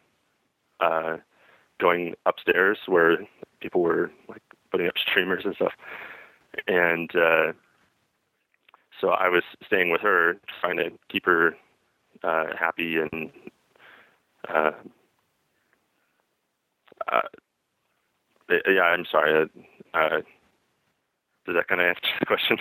uh, 0.83 1.19
going 1.81 2.15
upstairs 2.27 2.79
where 2.87 3.19
people 3.61 3.81
were 3.81 4.11
like 4.29 4.43
putting 4.71 4.87
up 4.87 4.99
streamers 4.99 5.45
and 5.45 5.55
stuff. 5.55 5.73
And 6.67 7.11
uh, 7.17 7.53
so 9.01 9.09
I 9.09 9.29
was 9.29 9.43
staying 9.65 9.91
with 9.91 10.01
her, 10.03 10.37
trying 10.61 10.77
to 10.77 10.91
keep 11.09 11.25
her 11.27 11.57
uh, 12.23 12.47
happy 12.59 12.99
and 12.99 13.31
uh, 14.49 14.73
uh, 17.11 17.21
yeah, 18.67 18.83
I'm 18.83 19.05
sorry. 19.11 19.49
Uh, 19.95 19.97
uh, 19.97 20.21
does 21.47 21.55
that 21.55 21.69
kind 21.69 21.81
of 21.81 21.87
answer 21.89 22.03
the 22.21 22.27
question? 22.27 22.59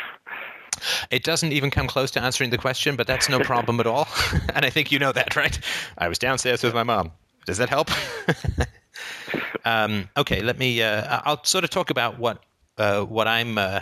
It 1.11 1.23
doesn't 1.23 1.51
even 1.51 1.69
come 1.69 1.87
close 1.87 2.11
to 2.11 2.21
answering 2.21 2.49
the 2.49 2.57
question, 2.57 2.95
but 2.95 3.05
that's 3.05 3.29
no 3.29 3.39
problem 3.39 3.79
at 3.79 3.87
all. 3.87 4.07
and 4.55 4.65
I 4.65 4.69
think 4.69 4.91
you 4.91 4.99
know 4.99 5.11
that, 5.11 5.35
right? 5.35 5.59
I 5.97 6.07
was 6.07 6.17
downstairs 6.17 6.63
with 6.63 6.73
my 6.73 6.83
mom. 6.83 7.11
Does 7.45 7.57
that 7.57 7.69
help? 7.69 7.89
um, 9.65 10.09
okay, 10.17 10.41
let 10.41 10.57
me. 10.57 10.81
Uh, 10.81 11.21
I'll 11.25 11.43
sort 11.43 11.63
of 11.63 11.69
talk 11.69 11.89
about 11.89 12.19
what 12.19 12.43
uh, 12.77 13.01
what 13.03 13.27
I'm. 13.27 13.57
Uh, 13.57 13.81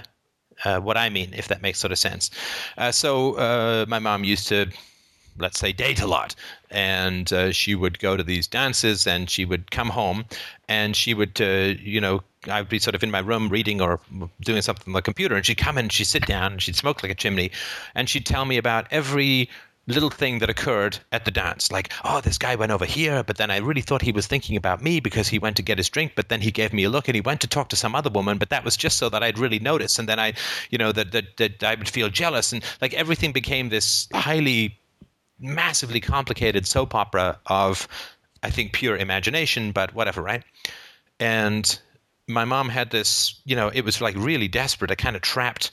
uh 0.65 0.79
what 0.79 0.97
I 0.97 1.09
mean, 1.09 1.33
if 1.33 1.47
that 1.47 1.61
makes 1.61 1.79
sort 1.79 1.91
of 1.91 1.99
sense. 1.99 2.31
Uh, 2.77 2.91
so 2.91 3.35
uh, 3.35 3.85
my 3.87 3.99
mom 3.99 4.23
used 4.23 4.47
to, 4.49 4.67
let's 5.37 5.59
say, 5.59 5.71
date 5.71 6.01
a 6.01 6.07
lot, 6.07 6.35
and 6.69 7.31
she 7.51 7.75
would 7.75 7.99
go 7.99 8.17
to 8.17 8.23
these 8.23 8.47
dances, 8.47 9.07
and 9.07 9.29
she 9.29 9.45
would 9.45 9.71
come 9.71 9.89
home, 9.89 10.25
and 10.67 10.95
she 10.95 11.13
would, 11.13 11.39
you 11.39 12.01
know, 12.01 12.21
I'd 12.47 12.69
be 12.69 12.79
sort 12.79 12.95
of 12.95 13.03
in 13.03 13.11
my 13.11 13.19
room 13.19 13.49
reading 13.49 13.81
or 13.81 13.99
doing 14.41 14.61
something 14.61 14.85
on 14.87 14.93
the 14.93 15.01
computer, 15.01 15.35
and 15.35 15.45
she'd 15.45 15.57
come 15.57 15.77
and 15.77 15.91
she'd 15.91 16.05
sit 16.05 16.25
down, 16.25 16.53
and 16.53 16.61
she'd 16.61 16.75
smoke 16.75 17.03
like 17.03 17.11
a 17.11 17.15
chimney, 17.15 17.51
and 17.95 18.09
she'd 18.09 18.25
tell 18.25 18.45
me 18.45 18.57
about 18.57 18.87
every 18.91 19.49
little 19.89 20.09
thing 20.09 20.39
that 20.39 20.49
occurred 20.49 20.99
at 21.11 21.25
the 21.25 21.31
dance 21.31 21.71
like 21.71 21.91
oh 22.05 22.21
this 22.21 22.37
guy 22.37 22.55
went 22.55 22.71
over 22.71 22.85
here 22.85 23.23
but 23.23 23.37
then 23.37 23.51
i 23.51 23.57
really 23.57 23.81
thought 23.81 24.01
he 24.01 24.11
was 24.11 24.27
thinking 24.27 24.55
about 24.55 24.81
me 24.81 24.99
because 24.99 25.27
he 25.27 25.39
went 25.39 25.57
to 25.57 25.63
get 25.63 25.77
his 25.77 25.89
drink 25.89 26.13
but 26.15 26.29
then 26.29 26.41
he 26.41 26.51
gave 26.51 26.71
me 26.71 26.83
a 26.83 26.89
look 26.89 27.07
and 27.07 27.15
he 27.15 27.21
went 27.21 27.41
to 27.41 27.47
talk 27.47 27.69
to 27.69 27.75
some 27.75 27.95
other 27.95 28.09
woman 28.09 28.37
but 28.37 28.49
that 28.49 28.63
was 28.63 28.77
just 28.77 28.97
so 28.97 29.09
that 29.09 29.23
i'd 29.23 29.39
really 29.39 29.59
notice 29.59 29.99
and 29.99 30.07
then 30.07 30.19
i 30.19 30.31
you 30.69 30.77
know 30.77 30.91
that 30.91 31.11
that, 31.11 31.35
that 31.37 31.63
i 31.63 31.75
would 31.75 31.89
feel 31.89 32.09
jealous 32.09 32.53
and 32.53 32.63
like 32.81 32.93
everything 32.93 33.31
became 33.31 33.69
this 33.69 34.07
highly 34.13 34.77
massively 35.39 35.99
complicated 35.99 36.67
soap 36.67 36.93
opera 36.95 37.37
of 37.47 37.87
i 38.43 38.49
think 38.49 38.73
pure 38.73 38.95
imagination 38.95 39.71
but 39.71 39.93
whatever 39.93 40.21
right? 40.21 40.43
And 41.19 41.79
my 42.27 42.45
mom 42.45 42.69
had 42.69 42.91
this 42.91 43.41
you 43.45 43.55
know 43.55 43.69
it 43.73 43.83
was 43.83 43.99
like 44.01 44.15
really 44.15 44.47
desperate. 44.47 44.91
A 44.91 44.95
kind 44.95 45.15
of 45.15 45.21
trapped 45.21 45.71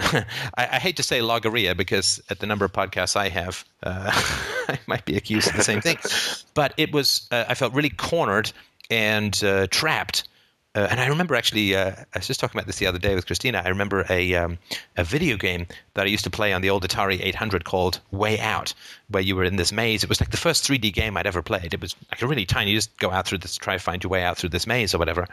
I, 0.56 0.68
I, 0.72 0.78
hate 0.78 0.96
to 0.96 1.02
say 1.02 1.20
logorrhea 1.20 1.74
because 1.74 2.22
at 2.30 2.38
the 2.38 2.46
number 2.46 2.64
of 2.64 2.72
podcasts 2.72 3.16
I 3.16 3.28
have, 3.28 3.64
uh, 3.82 4.10
I 4.68 4.78
might 4.86 5.04
be 5.04 5.16
accused 5.16 5.50
of 5.50 5.56
the 5.56 5.64
same 5.64 5.80
thing. 5.80 5.98
But 6.54 6.74
it 6.76 6.92
was, 6.92 7.28
uh, 7.30 7.44
I 7.48 7.54
felt 7.54 7.72
really 7.74 7.90
cornered 7.90 8.52
and 8.90 9.42
uh, 9.44 9.66
trapped. 9.68 10.28
Uh, 10.74 10.88
and 10.90 11.00
I 11.00 11.06
remember 11.06 11.34
actually, 11.34 11.74
uh, 11.74 11.92
I 12.14 12.18
was 12.18 12.26
just 12.26 12.40
talking 12.40 12.58
about 12.58 12.66
this 12.66 12.78
the 12.78 12.86
other 12.86 12.98
day 12.98 13.14
with 13.14 13.26
Christina. 13.26 13.62
I 13.64 13.68
remember 13.68 14.04
a, 14.10 14.34
um, 14.34 14.58
a 14.96 15.04
video 15.04 15.36
game 15.36 15.66
that 15.94 16.06
I 16.06 16.08
used 16.08 16.24
to 16.24 16.30
play 16.30 16.52
on 16.52 16.60
the 16.60 16.70
old 16.70 16.86
Atari 16.86 17.20
800 17.22 17.64
called 17.64 18.00
Way 18.10 18.38
Out, 18.40 18.74
where 19.08 19.22
you 19.22 19.36
were 19.36 19.44
in 19.44 19.56
this 19.56 19.72
maze. 19.72 20.02
It 20.02 20.08
was 20.08 20.20
like 20.20 20.30
the 20.30 20.36
first 20.36 20.68
3D 20.68 20.92
game 20.92 21.16
I'd 21.16 21.26
ever 21.26 21.42
played. 21.42 21.72
It 21.72 21.80
was 21.80 21.94
like 22.10 22.22
a 22.22 22.26
really 22.26 22.46
tiny, 22.46 22.72
you 22.72 22.78
just 22.78 22.96
go 22.98 23.10
out 23.10 23.26
through 23.26 23.38
this, 23.38 23.56
try 23.56 23.74
to 23.74 23.82
find 23.82 24.02
your 24.02 24.10
way 24.10 24.22
out 24.22 24.38
through 24.38 24.50
this 24.50 24.66
maze 24.66 24.94
or 24.94 24.98
whatever. 24.98 25.26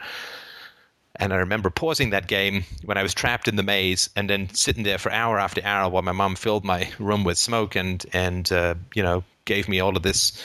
And 1.18 1.32
I 1.32 1.36
remember 1.36 1.68
pausing 1.68 2.10
that 2.10 2.28
game 2.28 2.64
when 2.84 2.96
I 2.96 3.02
was 3.02 3.12
trapped 3.12 3.48
in 3.48 3.56
the 3.56 3.62
maze, 3.62 4.08
and 4.14 4.30
then 4.30 4.48
sitting 4.54 4.84
there 4.84 4.98
for 4.98 5.10
hour 5.10 5.38
after 5.38 5.60
hour 5.64 5.90
while 5.90 6.02
my 6.02 6.12
mom 6.12 6.36
filled 6.36 6.64
my 6.64 6.90
room 6.98 7.24
with 7.24 7.38
smoke 7.38 7.74
and 7.74 8.04
and 8.12 8.50
uh, 8.52 8.74
you 8.94 9.02
know 9.02 9.24
gave 9.44 9.68
me 9.68 9.80
all 9.80 9.96
of 9.96 10.02
this 10.02 10.40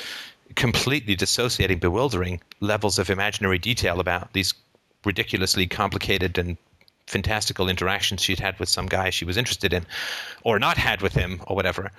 completely 0.56 1.16
dissociating, 1.16 1.80
bewildering 1.80 2.42
levels 2.60 3.00
of 3.00 3.10
imaginary 3.10 3.60
detail 3.60 4.00
about 4.00 4.34
these 4.34 4.54
ridiculously 5.06 5.68
complicated 5.68 6.38
and 6.38 6.58
fantastical 7.08 7.68
interactions 7.68 8.22
she'd 8.22 8.40
had 8.40 8.58
with 8.60 8.70
some 8.70 8.86
guy 8.86 9.10
she 9.10 9.26
was 9.26 9.38
interested 9.38 9.74
in, 9.74 9.86
or 10.44 10.60
not 10.60 10.78
had 10.78 11.02
with 11.02 11.14
him, 11.14 11.42
or 11.48 11.56
whatever. 11.56 11.92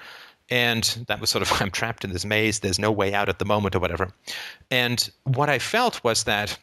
And 0.51 0.83
that 1.09 1.21
was 1.21 1.31
sort 1.31 1.43
of, 1.43 1.53
I'm 1.61 1.71
trapped 1.71 2.05
in 2.05 2.13
this 2.13 2.25
maze. 2.25 2.61
There's 2.61 2.79
no 2.79 2.93
way 2.93 3.15
out 3.15 3.29
at 3.29 3.39
the 3.39 3.45
moment 3.45 3.75
or 3.75 3.81
whatever. 3.81 4.11
And 4.71 5.11
what 5.25 5.51
I 5.51 5.59
felt 5.59 6.03
was 6.05 6.25
that 6.25 6.59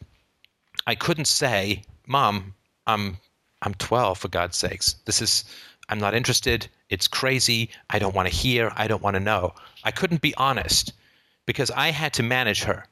I 0.87 0.95
couldn't 0.95 1.25
say, 1.25 1.83
Mom, 2.07 2.53
I'm, 2.87 3.17
I'm 3.61 3.73
12, 3.75 4.17
for 4.17 4.27
God's 4.27 4.57
sakes. 4.57 4.95
This 5.05 5.21
is, 5.21 5.45
I'm 5.89 5.99
not 5.99 6.13
interested. 6.13 6.67
It's 6.89 7.07
crazy. 7.07 7.69
I 7.89 7.99
don't 7.99 8.15
want 8.15 8.27
to 8.27 8.35
hear. 8.35 8.71
I 8.75 8.87
don't 8.87 9.03
want 9.03 9.15
to 9.15 9.19
know. 9.19 9.53
I 9.83 9.91
couldn't 9.91 10.21
be 10.21 10.35
honest 10.35 10.93
because 11.45 11.71
I 11.71 11.91
had 11.91 12.13
to 12.13 12.23
manage 12.23 12.63
her. 12.63 12.85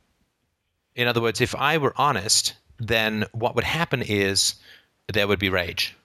In 0.95 1.07
other 1.07 1.21
words, 1.21 1.41
if 1.41 1.55
I 1.55 1.77
were 1.77 1.93
honest, 1.97 2.55
then 2.77 3.25
what 3.33 3.55
would 3.55 3.63
happen 3.63 4.01
is 4.01 4.55
there 5.11 5.27
would 5.27 5.39
be 5.39 5.49
rage. 5.49 5.95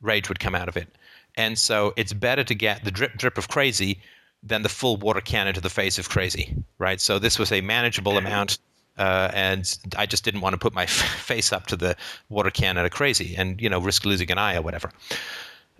Rage 0.00 0.28
would 0.28 0.40
come 0.40 0.54
out 0.54 0.68
of 0.68 0.76
it. 0.76 0.88
And 1.36 1.58
so 1.58 1.94
it's 1.96 2.12
better 2.12 2.44
to 2.44 2.54
get 2.54 2.84
the 2.84 2.90
drip 2.90 3.16
drip 3.16 3.38
of 3.38 3.48
crazy 3.48 4.00
than 4.42 4.62
the 4.62 4.68
full 4.68 4.96
water 4.96 5.20
cannon 5.20 5.54
to 5.54 5.60
the 5.60 5.70
face 5.70 5.98
of 5.98 6.08
crazy, 6.08 6.54
right? 6.78 7.00
So 7.00 7.18
this 7.18 7.38
was 7.38 7.52
a 7.52 7.60
manageable 7.60 8.18
amount, 8.18 8.58
uh, 8.98 9.30
and 9.32 9.78
I 9.96 10.06
just 10.06 10.24
didn't 10.24 10.40
want 10.40 10.54
to 10.54 10.58
put 10.58 10.74
my 10.74 10.86
face 10.86 11.52
up 11.52 11.66
to 11.66 11.76
the 11.76 11.96
water 12.28 12.50
cannon 12.50 12.84
of 12.84 12.90
crazy 12.90 13.34
and 13.36 13.60
you 13.60 13.68
know 13.68 13.80
risk 13.80 14.04
losing 14.04 14.30
an 14.30 14.38
eye 14.38 14.56
or 14.56 14.62
whatever. 14.62 14.90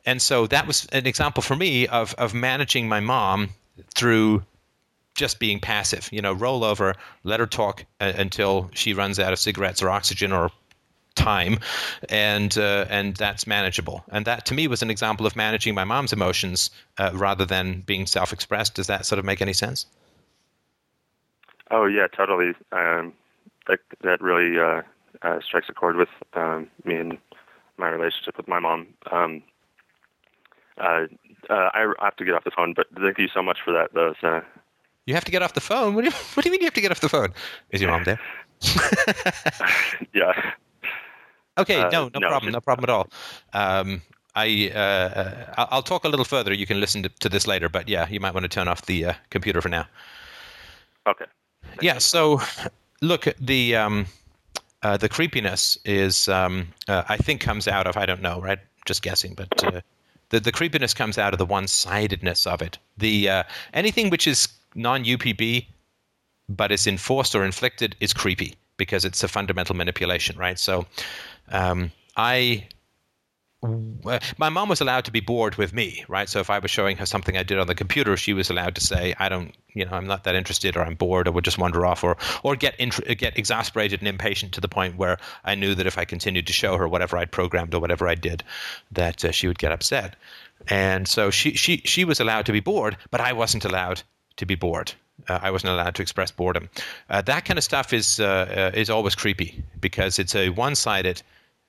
And 0.04 0.20
so 0.20 0.46
that 0.48 0.66
was 0.66 0.86
an 0.86 1.06
example 1.06 1.42
for 1.42 1.56
me 1.56 1.86
of 1.86 2.14
of 2.14 2.34
managing 2.34 2.88
my 2.88 3.00
mom 3.00 3.50
through 3.94 4.42
just 5.14 5.38
being 5.38 5.60
passive. 5.60 6.08
You 6.12 6.22
know, 6.22 6.32
roll 6.32 6.64
over, 6.64 6.94
let 7.24 7.40
her 7.40 7.46
talk 7.46 7.84
uh, 8.00 8.12
until 8.16 8.70
she 8.74 8.94
runs 8.94 9.18
out 9.18 9.32
of 9.32 9.38
cigarettes 9.38 9.82
or 9.82 9.90
oxygen 9.90 10.32
or 10.32 10.50
time, 11.14 11.58
and 12.08 12.56
uh, 12.56 12.86
and 12.88 13.14
that's 13.16 13.46
manageable. 13.46 14.04
And 14.08 14.24
that 14.24 14.46
to 14.46 14.54
me 14.54 14.66
was 14.68 14.82
an 14.82 14.90
example 14.90 15.26
of 15.26 15.36
managing 15.36 15.74
my 15.74 15.84
mom's 15.84 16.12
emotions 16.12 16.70
uh, 16.98 17.10
rather 17.14 17.44
than 17.44 17.82
being 17.82 18.06
self-expressed. 18.06 18.74
Does 18.74 18.86
that 18.86 19.06
sort 19.06 19.18
of 19.18 19.24
make 19.24 19.42
any 19.42 19.52
sense? 19.52 19.86
Oh 21.72 21.86
yeah, 21.86 22.06
totally. 22.06 22.54
Um, 22.70 23.14
that 23.66 23.80
that 24.02 24.20
really 24.20 24.58
uh, 24.58 24.82
uh, 25.22 25.40
strikes 25.40 25.68
a 25.68 25.72
chord 25.72 25.96
with 25.96 26.10
um, 26.34 26.68
me 26.84 26.96
and 26.96 27.18
my 27.78 27.88
relationship 27.88 28.36
with 28.36 28.46
my 28.46 28.60
mom. 28.60 28.88
Um, 29.10 29.42
uh, 30.78 31.06
uh, 31.48 31.70
I 31.74 31.92
have 32.00 32.16
to 32.16 32.24
get 32.24 32.34
off 32.34 32.44
the 32.44 32.50
phone, 32.50 32.74
but 32.74 32.86
thank 33.00 33.18
you 33.18 33.28
so 33.28 33.42
much 33.42 33.58
for 33.64 33.72
that, 33.72 33.94
though. 33.94 34.14
So. 34.20 34.42
You 35.06 35.14
have 35.14 35.24
to 35.24 35.32
get 35.32 35.42
off 35.42 35.54
the 35.54 35.60
phone. 35.60 35.94
What 35.94 36.02
do 36.02 36.10
you 36.10 36.16
What 36.34 36.44
do 36.44 36.48
you 36.48 36.52
mean 36.52 36.60
you 36.60 36.66
have 36.66 36.74
to 36.74 36.80
get 36.80 36.92
off 36.92 37.00
the 37.00 37.08
phone? 37.08 37.32
Is 37.70 37.80
your 37.80 37.90
mom 37.90 38.04
there? 38.04 38.20
yeah. 40.14 40.52
Okay. 41.58 41.80
Uh, 41.80 41.90
no, 41.90 42.10
no, 42.14 42.20
no, 42.20 42.28
problem. 42.28 42.52
No 42.52 42.60
problem 42.60 42.84
at 42.84 42.90
all. 42.90 43.08
Um, 43.52 44.02
I 44.34 44.70
uh, 44.70 45.66
I'll 45.70 45.82
talk 45.82 46.04
a 46.04 46.08
little 46.08 46.24
further. 46.24 46.52
You 46.52 46.66
can 46.66 46.80
listen 46.80 47.02
to, 47.02 47.08
to, 47.08 47.28
this 47.28 47.46
later, 47.46 47.68
but 47.68 47.88
yeah, 47.88 48.08
you 48.08 48.20
might 48.20 48.32
want 48.32 48.44
to 48.44 48.48
turn 48.48 48.68
off 48.68 48.82
the 48.82 49.06
uh, 49.06 49.12
computer 49.30 49.60
for 49.60 49.68
now. 49.68 49.86
Okay. 51.06 51.26
Yeah. 51.80 51.98
So, 51.98 52.40
look, 53.00 53.26
the 53.40 53.76
um, 53.76 54.06
uh, 54.82 54.96
the 54.96 55.08
creepiness 55.08 55.78
is 55.84 56.28
um, 56.28 56.68
uh, 56.88 57.04
I 57.08 57.16
think 57.16 57.40
comes 57.40 57.68
out 57.68 57.86
of 57.86 57.96
I 57.96 58.06
don't 58.06 58.22
know, 58.22 58.40
right? 58.40 58.58
Just 58.84 59.02
guessing, 59.02 59.34
but 59.34 59.64
uh, 59.64 59.80
the 60.30 60.40
the 60.40 60.52
creepiness 60.52 60.94
comes 60.94 61.18
out 61.18 61.32
of 61.32 61.38
the 61.38 61.46
one 61.46 61.68
sidedness 61.68 62.46
of 62.46 62.62
it. 62.62 62.78
The 62.98 63.28
uh, 63.28 63.42
anything 63.74 64.10
which 64.10 64.26
is 64.26 64.48
non 64.74 65.04
UPB, 65.04 65.66
but 66.48 66.72
is 66.72 66.86
enforced 66.86 67.34
or 67.34 67.44
inflicted 67.44 67.96
is 68.00 68.12
creepy 68.12 68.54
because 68.76 69.04
it's 69.04 69.22
a 69.22 69.28
fundamental 69.28 69.76
manipulation, 69.76 70.36
right? 70.36 70.58
So 70.58 70.86
um, 71.50 71.92
I 72.16 72.66
my 73.62 74.48
mom 74.48 74.68
was 74.68 74.80
allowed 74.80 75.04
to 75.04 75.12
be 75.12 75.20
bored 75.20 75.54
with 75.54 75.72
me, 75.72 76.04
right? 76.08 76.28
So 76.28 76.40
if 76.40 76.50
I 76.50 76.58
was 76.58 76.70
showing 76.70 76.96
her 76.96 77.06
something 77.06 77.36
I 77.36 77.44
did 77.44 77.60
on 77.60 77.68
the 77.68 77.76
computer, 77.76 78.16
she 78.16 78.32
was 78.32 78.50
allowed 78.50 78.74
to 78.74 78.80
say, 78.80 79.14
"I 79.20 79.28
don't, 79.28 79.54
you 79.72 79.84
know, 79.84 79.92
I'm 79.92 80.06
not 80.06 80.24
that 80.24 80.34
interested, 80.34 80.76
or 80.76 80.82
I'm 80.82 80.96
bored, 80.96 81.28
or 81.28 81.32
would 81.32 81.44
just 81.44 81.58
wander 81.58 81.86
off, 81.86 82.02
or 82.02 82.16
or 82.42 82.56
get 82.56 82.74
int- 82.80 83.06
get 83.18 83.38
exasperated 83.38 84.00
and 84.00 84.08
impatient 84.08 84.52
to 84.54 84.60
the 84.60 84.68
point 84.68 84.96
where 84.96 85.18
I 85.44 85.54
knew 85.54 85.76
that 85.76 85.86
if 85.86 85.96
I 85.96 86.04
continued 86.04 86.48
to 86.48 86.52
show 86.52 86.76
her 86.76 86.88
whatever 86.88 87.16
I'd 87.16 87.30
programmed 87.30 87.72
or 87.72 87.80
whatever 87.80 88.08
I 88.08 88.16
did, 88.16 88.42
that 88.90 89.24
uh, 89.24 89.30
she 89.30 89.46
would 89.46 89.58
get 89.58 89.70
upset. 89.70 90.16
And 90.66 91.06
so 91.06 91.30
she 91.30 91.54
she 91.54 91.82
she 91.84 92.04
was 92.04 92.18
allowed 92.18 92.46
to 92.46 92.52
be 92.52 92.60
bored, 92.60 92.96
but 93.12 93.20
I 93.20 93.32
wasn't 93.32 93.64
allowed 93.64 94.02
to 94.38 94.46
be 94.46 94.56
bored. 94.56 94.92
Uh, 95.28 95.38
I 95.40 95.52
wasn't 95.52 95.74
allowed 95.74 95.94
to 95.96 96.02
express 96.02 96.32
boredom. 96.32 96.68
Uh, 97.08 97.22
that 97.22 97.44
kind 97.44 97.58
of 97.58 97.64
stuff 97.64 97.92
is 97.92 98.18
uh, 98.18 98.72
uh 98.74 98.76
is 98.76 98.90
always 98.90 99.14
creepy 99.14 99.62
because 99.80 100.18
it's 100.18 100.34
a 100.34 100.48
one-sided 100.48 101.22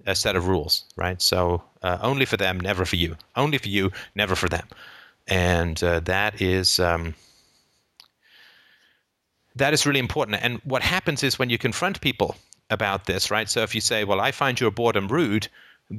uh, 0.06 0.14
set 0.14 0.36
of 0.36 0.48
rules, 0.48 0.86
right? 0.96 1.22
So 1.22 1.64
uh, 1.82 2.00
only 2.02 2.26
for 2.26 2.38
them, 2.38 2.60
never 2.60 2.86
for 2.86 2.96
you. 2.96 3.16
Only 3.36 3.58
for 3.58 3.70
you, 3.70 3.92
never 4.16 4.36
for 4.36 4.50
them. 4.50 4.68
And 5.28 5.78
that 5.78 6.42
is 6.42 6.80
um, 6.80 7.16
that 9.56 9.74
is 9.74 9.86
really 9.86 10.00
important. 10.00 10.40
And 10.42 10.60
what 10.64 10.82
happens 10.82 11.24
is 11.24 11.40
when 11.40 11.50
you 11.50 11.58
confront 11.58 12.02
people 12.02 12.36
about 12.70 13.06
this, 13.06 13.32
right? 13.32 13.50
So 13.50 13.62
if 13.62 13.76
you 13.76 13.82
say, 13.82 14.04
"Well, 14.04 14.20
I 14.20 14.32
find 14.32 14.60
your 14.60 14.72
boredom 14.72 15.08
rude," 15.08 15.48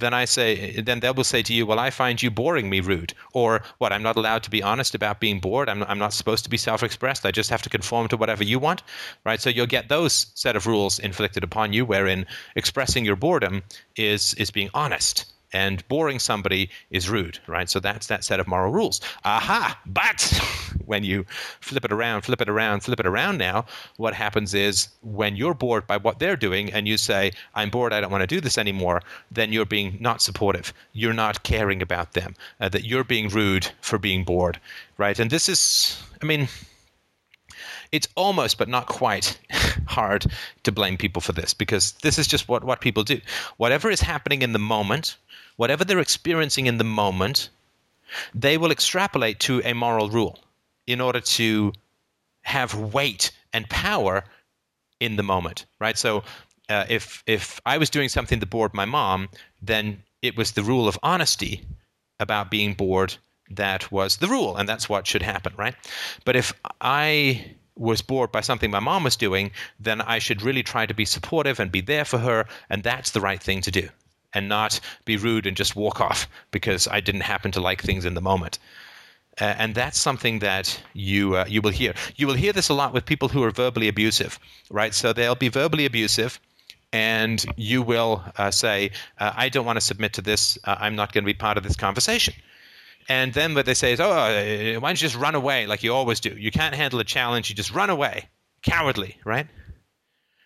then 0.01 0.15
I 0.15 0.25
say, 0.25 0.81
then 0.81 1.01
they 1.01 1.11
will 1.11 1.25
say 1.25 1.43
to 1.43 1.55
you, 1.55 1.67
well, 1.67 1.79
I 1.79 1.91
find 1.91 2.23
you 2.23 2.31
boring 2.31 2.69
me 2.71 2.81
rude. 2.81 3.15
Or 3.33 3.63
what, 3.79 3.93
I'm 3.93 4.03
not 4.03 4.17
allowed 4.17 4.43
to 4.45 4.51
be 4.51 4.63
honest 4.63 4.95
about 4.95 5.21
being 5.21 5.41
bored. 5.41 5.69
I'm, 5.69 5.83
I'm 5.85 5.99
not 5.99 6.13
supposed 6.13 6.45
to 6.45 6.51
be 6.51 6.57
self 6.57 6.83
expressed. 6.83 7.27
I 7.27 7.31
just 7.31 7.51
have 7.51 7.63
to 7.63 7.71
conform 7.71 8.09
to 8.09 8.17
whatever 8.17 8.45
you 8.45 8.59
want. 8.59 8.83
Right. 9.25 9.41
So 9.41 9.51
you'll 9.51 9.67
get 9.67 9.89
those 9.89 10.27
set 10.35 10.57
of 10.57 10.67
rules 10.67 10.99
inflicted 10.99 11.45
upon 11.45 11.73
you, 11.73 11.85
wherein 11.85 12.27
expressing 12.57 13.05
your 13.05 13.17
boredom 13.17 13.63
is, 13.97 14.35
is 14.35 14.51
being 14.51 14.71
honest 14.75 15.34
and 15.55 15.87
boring 15.89 16.19
somebody 16.19 16.69
is 16.91 17.09
rude, 17.09 17.39
right? 17.47 17.71
So 17.71 17.81
that's 17.81 18.09
that 18.09 18.25
set 18.25 18.41
of 18.41 18.49
moral 18.49 18.73
rules. 18.73 19.01
Aha! 19.25 19.81
But 19.87 20.21
when 20.85 21.05
you 21.05 21.25
flip 21.61 21.85
it 21.85 21.93
around, 21.93 22.23
flip 22.23 22.41
it 22.41 22.49
around, 22.49 22.81
flip 22.81 23.01
it 23.01 23.07
around 23.07 23.39
now, 23.39 23.65
what 23.97 24.15
happens 24.15 24.53
is 24.53 24.89
when 25.03 25.37
you're 25.37 25.55
bored 25.55 25.87
by 25.87 25.97
what 25.97 26.19
they're 26.19 26.37
doing 26.37 26.73
and 26.73 26.89
you 26.89 26.99
say, 26.99 27.31
I'm 27.55 27.71
bored, 27.71 27.93
I 27.93 28.01
don't 28.01 28.11
want 28.11 28.23
to 28.23 28.27
do 28.27 28.41
this 28.41 28.59
anymore, 28.59 29.01
then 29.31 29.53
you're 29.53 29.65
being 29.65 29.97
not 30.01 30.21
supportive. 30.21 30.75
You're 30.93 31.15
not 31.15 31.45
caring 31.45 31.81
about 31.81 32.13
them, 32.13 32.35
uh, 32.61 32.69
that 32.71 32.85
you're 32.85 33.05
being 33.05 33.29
rude 33.29 33.71
for 33.81 33.99
being 33.99 34.25
bored, 34.25 34.61
right? 34.99 35.19
And 35.19 35.31
this 35.31 35.49
is, 35.49 36.03
I 36.21 36.27
mean, 36.27 36.49
it's 37.93 38.09
almost 38.17 38.59
but 38.59 38.69
not 38.69 38.87
quite 38.87 39.39
hard 39.87 40.27
to 40.65 40.73
blame 40.73 40.97
people 40.97 41.23
for 41.23 41.31
this 41.31 41.55
because 41.55 41.93
this 42.03 42.19
is 42.19 42.27
just 42.27 42.49
what, 42.49 42.65
what 42.65 42.81
people 42.81 43.05
do. 43.05 43.21
Whatever 43.57 43.89
is 43.89 44.01
happening 44.01 44.43
in 44.43 44.53
the 44.53 44.59
moment, 44.59 45.17
whatever 45.57 45.85
they're 45.85 46.01
experiencing 46.01 46.67
in 46.67 46.79
the 46.79 46.85
moment, 46.85 47.49
they 48.35 48.59
will 48.59 48.71
extrapolate 48.71 49.41
to 49.41 49.61
a 49.65 49.73
moral 49.73 50.09
rule 50.09 50.39
in 50.87 51.01
order 51.01 51.21
to 51.21 51.73
have 52.43 52.75
weight 52.75 53.31
and 53.53 53.69
power 53.69 54.25
in 55.01 55.17
the 55.17 55.23
moment, 55.23 55.67
right? 55.81 55.97
So 55.97 56.25
uh, 56.69 56.85
if 56.89 57.23
if 57.27 57.61
I 57.67 57.79
was 57.79 57.91
doing 57.91 58.09
something 58.09 58.39
that 58.41 58.51
bored 58.51 58.75
my 58.75 58.85
mom, 58.85 59.29
then 59.61 60.03
it 60.23 60.37
was 60.37 60.53
the 60.53 60.63
rule 60.63 60.89
of 60.89 60.99
honesty 61.03 61.63
about 62.21 62.51
being 62.51 62.75
bored 62.75 63.17
that 63.51 63.93
was 63.93 64.17
the 64.17 64.29
rule, 64.29 64.57
and 64.57 64.69
that's 64.69 64.89
what 64.89 65.07
should 65.07 65.23
happen, 65.23 65.53
right? 65.57 65.75
But 66.25 66.37
if 66.37 66.53
I 66.81 67.57
was 67.77 68.03
bored 68.03 68.33
by 68.33 68.41
something 68.41 68.71
my 68.71 68.81
mom 68.81 69.05
was 69.05 69.17
doing, 69.17 69.51
then 69.81 70.01
I 70.01 70.19
should 70.21 70.43
really 70.43 70.63
try 70.63 70.87
to 70.87 70.95
be 70.95 71.05
supportive 71.05 71.61
and 71.61 71.73
be 71.73 71.81
there 71.81 72.05
for 72.05 72.19
her, 72.19 72.47
and 72.71 72.83
that's 72.83 73.11
the 73.11 73.21
right 73.21 73.43
thing 73.43 73.61
to 73.63 73.71
do 73.71 73.89
and 74.35 74.49
not 74.49 74.81
be 75.05 75.17
rude 75.17 75.47
and 75.47 75.57
just 75.57 75.77
walk 75.77 76.01
off 76.09 76.29
because 76.51 76.87
I 76.89 77.01
didn't 77.01 77.23
happen 77.23 77.53
to 77.53 77.61
like 77.61 77.83
things 77.83 78.05
in 78.05 78.15
the 78.15 78.21
moment. 78.21 78.59
Uh, 79.41 79.55
and 79.59 79.75
that's 79.75 79.99
something 79.99 80.39
that 80.39 80.81
you 80.93 81.37
uh, 81.37 81.45
you 81.49 81.61
will 81.61 81.73
hear. 81.73 81.93
You 82.15 82.27
will 82.29 82.35
hear 82.35 82.53
this 82.53 82.69
a 82.69 82.75
lot 82.75 82.93
with 82.93 83.05
people 83.05 83.29
who 83.29 83.43
are 83.43 83.51
verbally 83.51 83.89
abusive, 83.89 84.39
right? 84.71 84.95
So 84.95 85.13
they'll 85.13 85.35
be 85.35 85.49
verbally 85.49 85.87
abusive, 85.87 86.39
and 86.93 87.45
you 87.57 87.83
will 87.83 88.23
uh, 88.39 88.53
say, 88.53 88.93
uh, 89.19 89.33
"I 89.35 89.49
don't 89.49 89.67
want 89.67 89.77
to 89.77 89.81
submit 89.81 90.13
to 90.15 90.23
this. 90.23 90.57
Uh, 90.65 90.77
I'm 90.79 90.95
not 90.95 91.13
going 91.13 91.25
to 91.25 91.27
be 91.27 91.35
part 91.35 91.59
of 91.59 91.65
this 91.65 91.75
conversation." 91.75 92.35
And 93.09 93.35
then 93.35 93.55
what 93.55 93.67
they 93.67 93.75
say 93.75 93.93
is, 93.93 93.99
"Oh, 93.99 94.13
uh, 94.13 94.79
why 94.79 94.89
don't 94.89 95.03
you 95.03 95.09
just 95.09 95.17
run 95.17 95.35
away 95.35 95.67
like 95.67 95.83
you 95.83 95.93
always 95.93 96.21
do? 96.21 96.31
You 96.31 96.53
can't 96.53 96.75
handle 96.75 97.01
a 97.01 97.05
challenge. 97.05 97.51
You 97.51 97.57
just 97.57 97.75
run 97.75 97.91
away, 97.91 98.29
cowardly, 98.63 99.17
right?" 99.25 99.49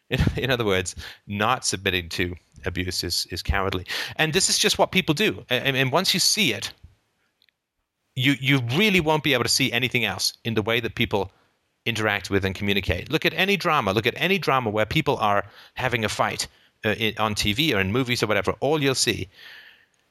In, 0.08 0.20
in 0.36 0.50
other 0.50 0.64
words, 0.64 0.94
not 1.26 1.66
submitting 1.66 2.08
to 2.10 2.34
abuse 2.64 3.04
is, 3.04 3.26
is 3.30 3.42
cowardly. 3.42 3.86
And 4.16 4.32
this 4.32 4.48
is 4.48 4.58
just 4.58 4.78
what 4.78 4.92
people 4.92 5.14
do. 5.14 5.44
And, 5.50 5.76
and 5.76 5.92
once 5.92 6.14
you 6.14 6.20
see 6.20 6.52
it, 6.52 6.72
you, 8.14 8.34
you 8.40 8.60
really 8.76 9.00
won't 9.00 9.22
be 9.22 9.32
able 9.34 9.44
to 9.44 9.48
see 9.48 9.72
anything 9.72 10.04
else 10.04 10.32
in 10.44 10.54
the 10.54 10.62
way 10.62 10.80
that 10.80 10.94
people 10.94 11.30
interact 11.86 12.30
with 12.30 12.44
and 12.44 12.54
communicate. 12.54 13.10
Look 13.10 13.24
at 13.24 13.34
any 13.34 13.56
drama. 13.56 13.92
Look 13.92 14.06
at 14.06 14.14
any 14.16 14.38
drama 14.38 14.70
where 14.70 14.86
people 14.86 15.16
are 15.18 15.44
having 15.74 16.04
a 16.04 16.08
fight 16.08 16.46
uh, 16.84 16.94
on 17.18 17.34
TV 17.34 17.74
or 17.74 17.80
in 17.80 17.92
movies 17.92 18.22
or 18.22 18.26
whatever. 18.26 18.52
All 18.60 18.82
you'll 18.82 18.94
see 18.94 19.28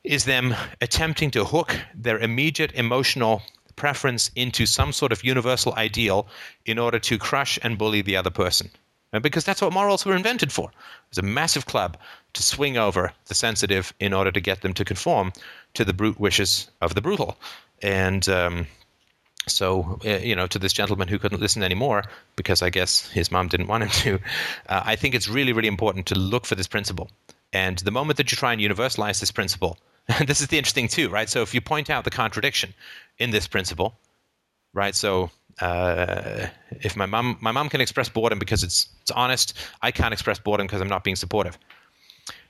is 0.04 0.26
them 0.26 0.56
attempting 0.82 1.32
to 1.32 1.44
hook 1.44 1.78
their 1.94 2.18
immediate 2.20 2.72
emotional 2.74 3.42
preference 3.76 4.32
into 4.36 4.66
some 4.66 4.92
sort 4.92 5.12
of 5.12 5.24
universal 5.24 5.74
ideal 5.76 6.28
in 6.66 6.80
order 6.80 7.00
to 7.00 7.18
crush 7.18 7.60
and 7.62 7.78
bully 7.78 8.02
the 8.02 8.18
other 8.18 8.32
person. 8.32 8.70
And 9.14 9.24
because 9.24 9.46
that's 9.46 9.62
what 9.62 9.74
morals 9.74 10.06
were 10.06 10.16
invented 10.16 10.52
for. 10.52 10.72
It's 11.10 11.18
a 11.18 11.22
massive 11.22 11.66
club 11.66 11.98
to 12.34 12.44
swing 12.44 12.78
over 12.78 13.14
the 13.28 13.36
sensitive 13.36 13.94
in 14.00 14.14
order 14.14 14.32
to 14.32 14.42
get 14.42 14.62
them 14.62 14.74
to 14.74 14.86
conform 14.86 15.32
to 15.74 15.86
the 15.86 15.94
brute 15.94 16.20
wishes 16.20 16.70
of 16.82 16.94
the 16.94 17.02
brutal. 17.02 17.38
And 17.82 18.28
um, 18.28 18.68
So, 19.48 20.00
uh, 20.06 20.20
you 20.20 20.36
know, 20.36 20.48
to 20.48 20.60
this 20.60 20.74
gentleman 20.74 21.08
who 21.08 21.20
couldn't 21.20 21.40
listen 21.42 21.64
anymore 21.64 22.04
because 22.36 22.62
I 22.62 22.70
guess 22.70 23.10
his 23.10 23.32
mom 23.32 23.48
didn't 23.48 23.68
want 23.68 23.84
him 23.84 23.90
to, 23.90 24.20
uh, 24.70 24.82
I 24.86 24.96
think 24.96 25.16
it's 25.16 25.28
really, 25.28 25.54
really 25.54 25.68
important 25.68 26.06
to 26.08 26.16
look 26.16 26.46
for 26.46 26.56
this 26.56 26.68
principle. 26.68 27.10
And 27.54 27.78
the 27.80 27.92
moment 27.92 28.18
that 28.18 28.32
you 28.32 28.36
try 28.38 28.52
and 28.54 28.62
universalize 28.62 29.20
this 29.20 29.32
principle, 29.32 29.78
and 30.08 30.28
this 30.28 30.42
is 30.42 30.48
the 30.48 30.58
interesting 30.58 30.88
too, 30.88 31.10
right? 31.10 31.30
So 31.30 31.42
if 31.42 31.54
you 31.54 31.62
point 31.62 31.90
out 31.90 32.04
the 32.04 32.10
contradiction 32.12 32.74
in 33.18 33.32
this 33.32 33.48
principle, 33.48 33.98
right? 34.74 34.96
So 34.96 35.32
uh, 35.62 36.48
if 36.82 36.96
my 36.96 37.06
mom 37.06 37.38
my 37.42 37.52
mom 37.52 37.70
can 37.70 37.82
express 37.82 38.10
boredom 38.10 38.40
because 38.40 38.64
it's 38.64 38.90
it's 39.02 39.12
honest, 39.12 39.54
I 39.82 39.92
can't 39.92 40.14
express 40.14 40.40
boredom 40.40 40.68
because 40.68 40.82
I'm 40.82 40.90
not 40.90 41.04
being 41.04 41.16
supportive. 41.16 41.58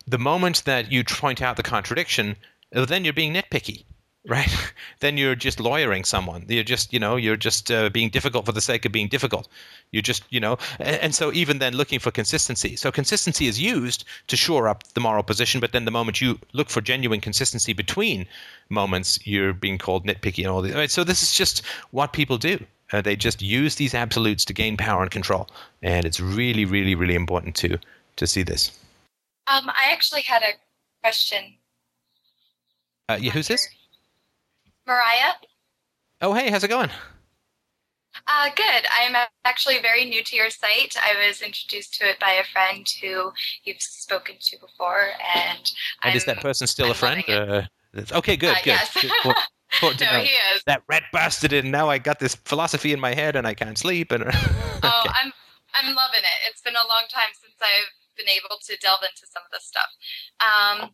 The 0.07 0.17
moment 0.17 0.63
that 0.65 0.91
you 0.91 1.03
point 1.03 1.41
out 1.41 1.57
the 1.57 1.63
contradiction, 1.63 2.35
then 2.71 3.03
you're 3.03 3.13
being 3.13 3.33
nitpicky, 3.33 3.83
right? 4.25 4.49
then 4.99 5.17
you're 5.17 5.35
just 5.35 5.59
lawyering 5.59 6.03
someone. 6.03 6.45
You're 6.47 6.63
just, 6.63 6.93
you 6.93 6.99
know, 6.99 7.15
you're 7.15 7.35
just 7.37 7.71
uh, 7.71 7.89
being 7.89 8.09
difficult 8.09 8.45
for 8.45 8.51
the 8.51 8.61
sake 8.61 8.85
of 8.85 8.91
being 8.91 9.07
difficult. 9.07 9.47
You're 9.91 10.01
just, 10.01 10.23
you 10.29 10.39
know, 10.39 10.57
and, 10.79 10.97
and, 10.97 11.15
so 11.15 11.33
even 11.33 11.59
then 11.59 11.75
looking 11.75 11.99
for 11.99 12.11
consistency. 12.11 12.75
So 12.75 12.91
consistency 12.91 13.47
is 13.47 13.59
used 13.59 14.05
to 14.27 14.37
shore 14.37 14.67
up 14.67 14.83
the 14.93 15.01
moral 15.01 15.23
position, 15.23 15.59
but 15.59 15.71
then 15.71 15.85
the 15.85 15.91
moment 15.91 16.21
you 16.21 16.39
look 16.53 16.69
for 16.69 16.81
genuine 16.81 17.21
consistency 17.21 17.73
between 17.73 18.27
moments, 18.69 19.19
you're 19.25 19.53
being 19.53 19.77
called 19.77 20.05
nitpicky 20.05 20.39
and 20.39 20.47
all 20.47 20.61
this. 20.61 20.75
Right? 20.75 20.91
So 20.91 21.03
this 21.03 21.23
is 21.23 21.33
just 21.33 21.65
what 21.91 22.13
people 22.13 22.37
do. 22.37 22.65
Uh, 22.93 23.01
they 23.01 23.15
just 23.15 23.41
use 23.41 23.75
these 23.75 23.93
absolutes 23.93 24.45
to 24.45 24.53
gain 24.53 24.77
power 24.77 25.01
and 25.01 25.11
control, 25.11 25.49
and 25.81 26.05
it's 26.05 26.19
really, 26.19 26.65
really, 26.65 26.95
really 26.95 27.15
important 27.15 27.55
to 27.55 27.77
to 28.15 28.27
see 28.27 28.43
this. 28.43 28.71
Um, 29.47 29.69
I 29.69 29.91
actually 29.91 30.21
had 30.21 30.41
a 30.41 30.53
question. 31.01 31.55
Uh, 33.09 33.17
yeah, 33.19 33.31
who's 33.31 33.47
this? 33.47 33.67
Mariah. 34.85 35.33
Oh, 36.21 36.33
hey, 36.33 36.49
how's 36.49 36.63
it 36.63 36.69
going? 36.69 36.89
Uh, 38.25 38.49
good. 38.55 38.85
I'm 38.99 39.15
actually 39.45 39.79
very 39.79 40.05
new 40.05 40.23
to 40.23 40.35
your 40.35 40.49
site. 40.49 40.95
I 41.01 41.27
was 41.27 41.41
introduced 41.41 41.93
to 41.95 42.09
it 42.09 42.19
by 42.19 42.31
a 42.31 42.43
friend 42.43 42.87
who 43.01 43.31
you've 43.63 43.81
spoken 43.81 44.35
to 44.39 44.57
before, 44.59 45.09
and 45.35 45.59
and 46.03 46.11
I'm, 46.11 46.17
is 46.17 46.25
that 46.25 46.39
person 46.39 46.67
still 46.67 46.87
I'm 46.87 46.91
a 46.91 46.95
friend? 46.95 47.23
Uh, 47.29 47.61
okay, 48.13 48.35
good, 48.35 48.55
uh, 48.55 48.59
good. 48.63 48.67
Yes. 48.67 49.01
good. 49.01 49.11
Well, 49.23 49.35
no, 49.83 50.19
he 50.19 50.33
is. 50.55 50.63
That 50.65 50.83
rat 50.87 51.03
bastard, 51.11 51.53
and 51.53 51.71
now 51.71 51.89
I 51.89 51.97
got 51.97 52.19
this 52.19 52.35
philosophy 52.35 52.93
in 52.93 52.99
my 52.99 53.13
head, 53.13 53.35
and 53.35 53.47
I 53.47 53.53
can't 53.53 53.77
sleep. 53.77 54.11
And 54.11 54.23
okay. 54.27 54.37
oh, 54.83 55.03
I'm 55.05 55.31
I'm 55.73 55.95
loving 55.95 56.21
it. 56.21 56.49
It's 56.49 56.61
been 56.61 56.75
a 56.75 56.87
long 56.87 57.03
time 57.09 57.29
since 57.39 57.53
I've 57.61 58.17
been 58.17 58.29
able 58.29 58.57
to 58.61 58.77
delve 58.77 59.01
into 59.03 59.27
some 59.31 59.43
of 59.45 59.51
this 59.51 59.65
stuff. 59.65 59.89
Um, 60.39 60.89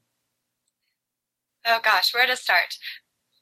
oh 1.66 1.80
gosh, 1.84 2.14
where 2.14 2.28
to 2.28 2.36
start? 2.36 2.78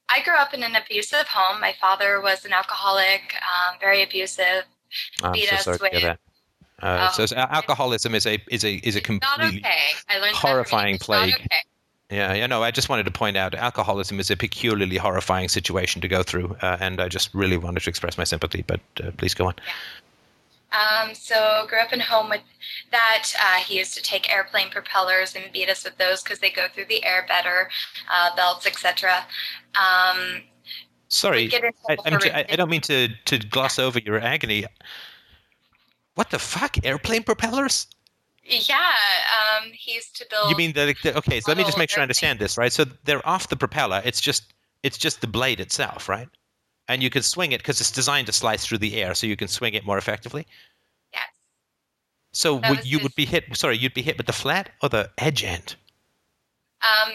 I 0.08 0.22
grew 0.22 0.34
up 0.34 0.52
in 0.52 0.62
an 0.62 0.76
abusive 0.76 1.26
home. 1.28 1.60
My 1.60 1.74
father 1.80 2.20
was 2.20 2.44
an 2.44 2.52
alcoholic, 2.52 3.34
um, 3.36 3.76
very 3.80 4.02
abusive. 4.02 4.64
I'm 5.22 5.32
beat 5.32 5.48
so 5.48 5.56
us 5.56 5.64
sorry 5.64 5.78
with, 5.80 5.92
to 5.92 5.98
hear 5.98 6.08
that. 6.08 6.20
Uh, 6.82 7.10
oh, 7.16 7.26
so 7.26 7.36
alcoholism 7.36 8.14
is 8.14 8.26
a 8.26 8.38
is 8.50 8.64
a 8.64 8.74
is 8.86 8.96
a 8.96 9.00
completely 9.00 9.60
okay. 9.60 10.32
horrifying 10.32 10.98
plague. 10.98 11.34
Okay. 11.34 11.60
Yeah, 12.12 12.34
yeah, 12.34 12.46
no. 12.46 12.62
I 12.62 12.70
just 12.70 12.90
wanted 12.90 13.04
to 13.04 13.10
point 13.10 13.38
out 13.38 13.54
alcoholism 13.54 14.20
is 14.20 14.30
a 14.30 14.36
peculiarly 14.36 14.98
horrifying 14.98 15.48
situation 15.48 16.02
to 16.02 16.08
go 16.08 16.22
through, 16.22 16.56
uh, 16.60 16.76
and 16.78 17.00
I 17.00 17.08
just 17.08 17.32
really 17.34 17.56
wanted 17.56 17.82
to 17.84 17.88
express 17.88 18.18
my 18.18 18.24
sympathy. 18.24 18.62
But 18.66 18.80
uh, 19.02 19.12
please 19.16 19.32
go 19.32 19.46
on. 19.46 19.54
Yeah. 19.66 19.72
Um, 20.72 21.14
so 21.14 21.64
grew 21.68 21.78
up 21.78 21.92
in 21.92 22.00
a 22.00 22.04
home 22.04 22.28
with 22.28 22.42
that. 22.90 23.32
Uh, 23.40 23.56
he 23.64 23.78
used 23.78 23.94
to 23.94 24.02
take 24.02 24.30
airplane 24.30 24.68
propellers 24.68 25.34
and 25.34 25.50
beat 25.52 25.70
us 25.70 25.84
with 25.84 25.96
those 25.96 26.22
because 26.22 26.38
they 26.38 26.50
go 26.50 26.66
through 26.74 26.86
the 26.86 27.02
air 27.02 27.24
better, 27.26 27.70
uh, 28.12 28.34
belts, 28.36 28.66
etc. 28.66 29.24
Um, 29.74 30.42
Sorry, 31.08 31.50
I, 31.88 31.96
I, 32.06 32.46
I, 32.48 32.56
don't 32.56 32.70
mean 32.70 32.80
to, 32.82 33.08
to 33.26 33.38
gloss 33.38 33.78
over 33.78 33.98
your 33.98 34.18
agony. 34.18 34.64
What 36.14 36.30
the 36.30 36.38
fuck? 36.38 36.82
Airplane 36.84 37.22
propellers? 37.22 37.86
Yeah, 38.44 38.76
um, 38.76 39.70
he 39.72 39.94
used 39.94 40.16
to 40.16 40.26
build. 40.28 40.50
You 40.50 40.56
mean 40.56 40.72
the, 40.72 40.94
the 41.02 41.16
okay? 41.18 41.40
So 41.40 41.50
let 41.50 41.58
me 41.58 41.64
just 41.64 41.78
make 41.78 41.90
sure 41.90 42.00
I 42.00 42.02
understand 42.02 42.38
this, 42.38 42.58
right? 42.58 42.72
So 42.72 42.84
they're 43.04 43.26
off 43.26 43.48
the 43.48 43.56
propeller. 43.56 44.02
It's 44.04 44.20
just 44.20 44.52
it's 44.82 44.98
just 44.98 45.20
the 45.20 45.26
blade 45.28 45.60
itself, 45.60 46.08
right? 46.08 46.28
and 46.88 47.02
you 47.02 47.10
can 47.10 47.22
swing 47.22 47.52
it 47.52 47.58
because 47.58 47.80
it's 47.80 47.90
designed 47.90 48.26
to 48.26 48.32
slice 48.32 48.66
through 48.66 48.78
the 48.78 49.00
air, 49.00 49.14
so 49.14 49.26
you 49.26 49.36
can 49.36 49.48
swing 49.48 49.74
it 49.74 49.84
more 49.84 49.98
effectively. 49.98 50.46
Yes. 51.12 51.28
So 52.32 52.56
would, 52.68 52.84
you 52.84 52.98
would 53.00 53.14
be 53.14 53.24
hit. 53.24 53.44
Sorry, 53.56 53.76
you'd 53.76 53.94
be 53.94 54.02
hit 54.02 54.18
with 54.18 54.26
the 54.26 54.32
flat 54.32 54.70
or 54.82 54.88
the 54.88 55.10
edge 55.18 55.44
end. 55.44 55.76
Um, 56.82 57.12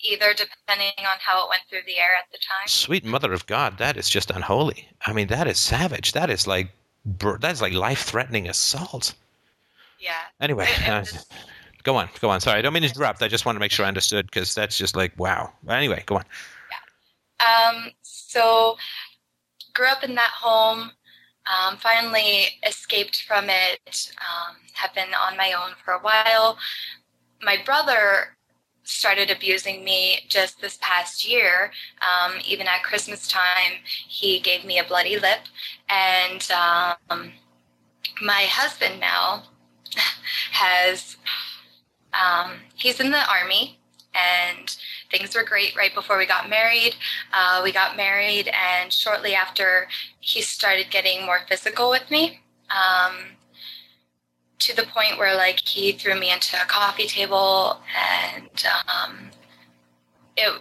either 0.00 0.34
depending 0.34 0.92
on 0.98 1.16
how 1.20 1.44
it 1.44 1.48
went 1.48 1.62
through 1.68 1.82
the 1.86 1.98
air 1.98 2.10
at 2.18 2.30
the 2.32 2.38
time. 2.38 2.66
Sweet 2.66 3.04
mother 3.04 3.32
of 3.32 3.46
God, 3.46 3.78
that 3.78 3.96
is 3.96 4.08
just 4.08 4.30
unholy. 4.30 4.88
I 5.06 5.12
mean, 5.12 5.28
that 5.28 5.46
is 5.46 5.58
savage. 5.58 6.12
That 6.12 6.30
is 6.30 6.46
like 6.46 6.70
that 7.04 7.52
is 7.52 7.62
like 7.62 7.72
life-threatening 7.72 8.48
assault. 8.48 9.14
Yeah. 10.06 10.14
Anyway. 10.40 10.68
Uh, 10.86 11.04
go 11.82 11.96
on, 11.96 12.08
go 12.20 12.30
on. 12.30 12.40
Sorry, 12.40 12.58
I 12.58 12.62
don't 12.62 12.72
mean 12.72 12.84
to 12.84 12.88
interrupt. 12.88 13.22
I 13.22 13.28
just 13.28 13.44
want 13.44 13.56
to 13.56 13.60
make 13.60 13.72
sure 13.72 13.84
I 13.84 13.88
understood 13.88 14.26
because 14.26 14.54
that's 14.54 14.78
just 14.78 14.94
like 14.94 15.18
wow. 15.18 15.52
Anyway, 15.68 16.04
go 16.06 16.16
on. 16.16 16.24
Yeah. 17.40 17.68
Um. 17.68 17.90
So 18.02 18.76
grew 19.74 19.88
up 19.88 20.04
in 20.04 20.14
that 20.14 20.30
home. 20.30 20.92
Um, 21.46 21.76
finally 21.76 22.46
escaped 22.66 23.22
from 23.26 23.46
it. 23.48 24.12
Um, 24.18 24.56
have 24.74 24.94
been 24.94 25.12
on 25.14 25.36
my 25.36 25.52
own 25.52 25.74
for 25.84 25.94
a 25.94 26.00
while. 26.00 26.56
My 27.42 27.56
brother 27.64 28.36
started 28.86 29.30
abusing 29.30 29.84
me 29.84 30.20
just 30.28 30.60
this 30.60 30.78
past 30.80 31.28
year. 31.28 31.72
Um, 32.00 32.34
even 32.46 32.66
at 32.68 32.82
Christmas 32.84 33.26
time, 33.28 33.72
he 33.84 34.38
gave 34.40 34.64
me 34.64 34.78
a 34.78 34.84
bloody 34.84 35.18
lip. 35.18 35.40
And 35.88 36.48
um, 36.50 37.32
my 38.22 38.42
husband 38.42 39.00
now 39.00 39.44
has, 40.52 41.16
um, 42.12 42.52
he's 42.74 43.00
in 43.00 43.10
the 43.10 43.30
army 43.30 43.78
and 44.14 44.76
things 45.10 45.34
were 45.34 45.44
great 45.44 45.76
right 45.76 45.94
before 45.94 46.18
we 46.18 46.26
got 46.26 46.48
married. 46.48 46.96
Uh, 47.32 47.60
we 47.62 47.72
got 47.72 47.96
married, 47.96 48.48
and 48.48 48.92
shortly 48.92 49.34
after, 49.34 49.88
he 50.20 50.40
started 50.40 50.86
getting 50.90 51.24
more 51.26 51.40
physical 51.48 51.90
with 51.90 52.10
me. 52.10 52.40
Um, 52.70 53.36
to 54.58 54.74
the 54.74 54.84
point 54.84 55.18
where 55.18 55.36
like 55.36 55.60
he 55.60 55.92
threw 55.92 56.18
me 56.18 56.32
into 56.32 56.56
a 56.60 56.64
coffee 56.66 57.06
table 57.06 57.80
and 57.94 58.64
um, 58.88 59.30
it 60.36 60.60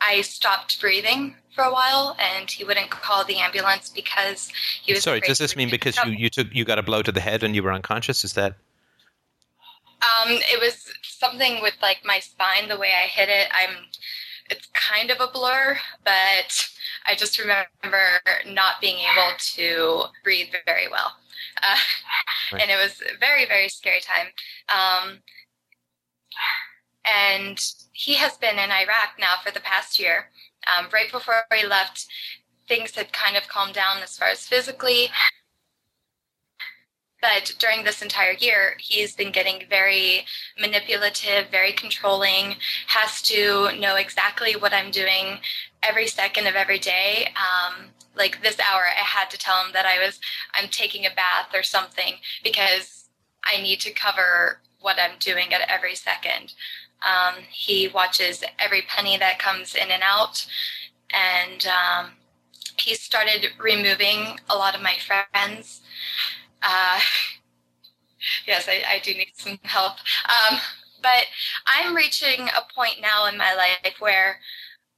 i 0.00 0.20
stopped 0.20 0.80
breathing 0.80 1.34
for 1.54 1.64
a 1.64 1.72
while 1.72 2.16
and 2.18 2.50
he 2.50 2.64
wouldn't 2.64 2.90
call 2.90 3.24
the 3.24 3.36
ambulance 3.36 3.90
because 3.90 4.48
he 4.82 4.92
was 4.92 5.02
sorry 5.02 5.20
does 5.20 5.38
this 5.38 5.54
mean 5.54 5.68
because 5.68 5.96
you, 6.04 6.12
you 6.12 6.30
took 6.30 6.46
you 6.52 6.64
got 6.64 6.78
a 6.78 6.82
blow 6.82 7.02
to 7.02 7.12
the 7.12 7.20
head 7.20 7.42
and 7.42 7.54
you 7.54 7.62
were 7.62 7.72
unconscious 7.72 8.24
is 8.24 8.32
that 8.32 8.56
um, 10.02 10.30
it 10.30 10.60
was 10.60 10.92
something 11.02 11.62
with 11.62 11.76
like 11.80 12.00
my 12.04 12.18
spine, 12.18 12.68
the 12.68 12.78
way 12.78 12.90
I 12.96 13.06
hit 13.06 13.28
it. 13.28 13.48
I'm, 13.52 13.76
it's 14.50 14.68
kind 14.74 15.10
of 15.10 15.20
a 15.20 15.30
blur, 15.32 15.78
but 16.04 16.68
I 17.06 17.14
just 17.16 17.38
remember 17.38 18.20
not 18.48 18.80
being 18.80 18.96
able 18.98 19.36
to 19.38 20.04
breathe 20.24 20.48
very 20.66 20.88
well. 20.88 21.12
Uh, 21.62 21.76
right. 22.52 22.62
And 22.62 22.70
it 22.70 22.82
was 22.82 23.00
a 23.02 23.18
very, 23.18 23.46
very 23.46 23.68
scary 23.68 24.00
time. 24.00 24.26
Um, 24.74 25.18
and 27.04 27.60
he 27.92 28.14
has 28.14 28.36
been 28.36 28.58
in 28.58 28.70
Iraq 28.70 29.18
now 29.18 29.34
for 29.44 29.52
the 29.52 29.60
past 29.60 29.98
year. 29.98 30.30
Um, 30.66 30.88
right 30.92 31.10
before 31.10 31.42
he 31.54 31.66
left, 31.66 32.06
things 32.68 32.94
had 32.94 33.12
kind 33.12 33.36
of 33.36 33.48
calmed 33.48 33.74
down 33.74 34.02
as 34.02 34.16
far 34.16 34.28
as 34.28 34.46
physically. 34.46 35.10
But 37.20 37.54
during 37.60 37.84
this 37.84 38.02
entire 38.02 38.32
year, 38.32 38.74
he's 38.78 39.14
been 39.14 39.30
getting 39.30 39.62
very 39.70 40.26
manipulative, 40.58 41.50
very 41.50 41.72
controlling, 41.72 42.56
has 42.88 43.22
to 43.22 43.70
know 43.78 43.94
exactly 43.94 44.54
what 44.54 44.72
I'm 44.72 44.90
doing 44.90 45.38
every 45.84 46.08
second 46.08 46.48
of 46.48 46.56
every 46.56 46.80
day. 46.80 47.28
Um, 47.36 47.90
like 48.16 48.42
this 48.42 48.58
hour, 48.58 48.82
I 48.86 49.04
had 49.04 49.30
to 49.30 49.38
tell 49.38 49.64
him 49.64 49.72
that 49.72 49.86
I 49.86 50.04
was, 50.04 50.18
I'm 50.54 50.68
taking 50.68 51.06
a 51.06 51.10
bath 51.10 51.54
or 51.54 51.62
something 51.62 52.14
because 52.42 53.08
I 53.44 53.62
need 53.62 53.80
to 53.80 53.92
cover 53.92 54.58
what 54.80 54.98
I'm 54.98 55.18
doing 55.20 55.54
at 55.54 55.68
every 55.70 55.94
second. 55.94 56.54
Um, 57.06 57.42
he 57.50 57.88
watches 57.88 58.44
every 58.58 58.82
penny 58.82 59.16
that 59.18 59.38
comes 59.38 59.74
in 59.74 59.90
and 59.90 60.02
out. 60.02 60.46
And 61.12 61.66
um, 61.66 62.12
he 62.78 62.94
started 62.94 63.48
removing 63.58 64.38
a 64.48 64.56
lot 64.56 64.74
of 64.74 64.82
my 64.82 64.96
friends 64.98 65.82
uh, 66.62 67.00
yes, 68.46 68.68
I, 68.68 68.82
I, 68.88 69.00
do 69.00 69.12
need 69.12 69.32
some 69.34 69.58
help. 69.62 69.94
Um, 70.28 70.58
but 71.02 71.26
I'm 71.66 71.94
reaching 71.94 72.48
a 72.48 72.72
point 72.74 72.96
now 73.00 73.26
in 73.26 73.36
my 73.36 73.54
life 73.54 73.94
where 73.98 74.38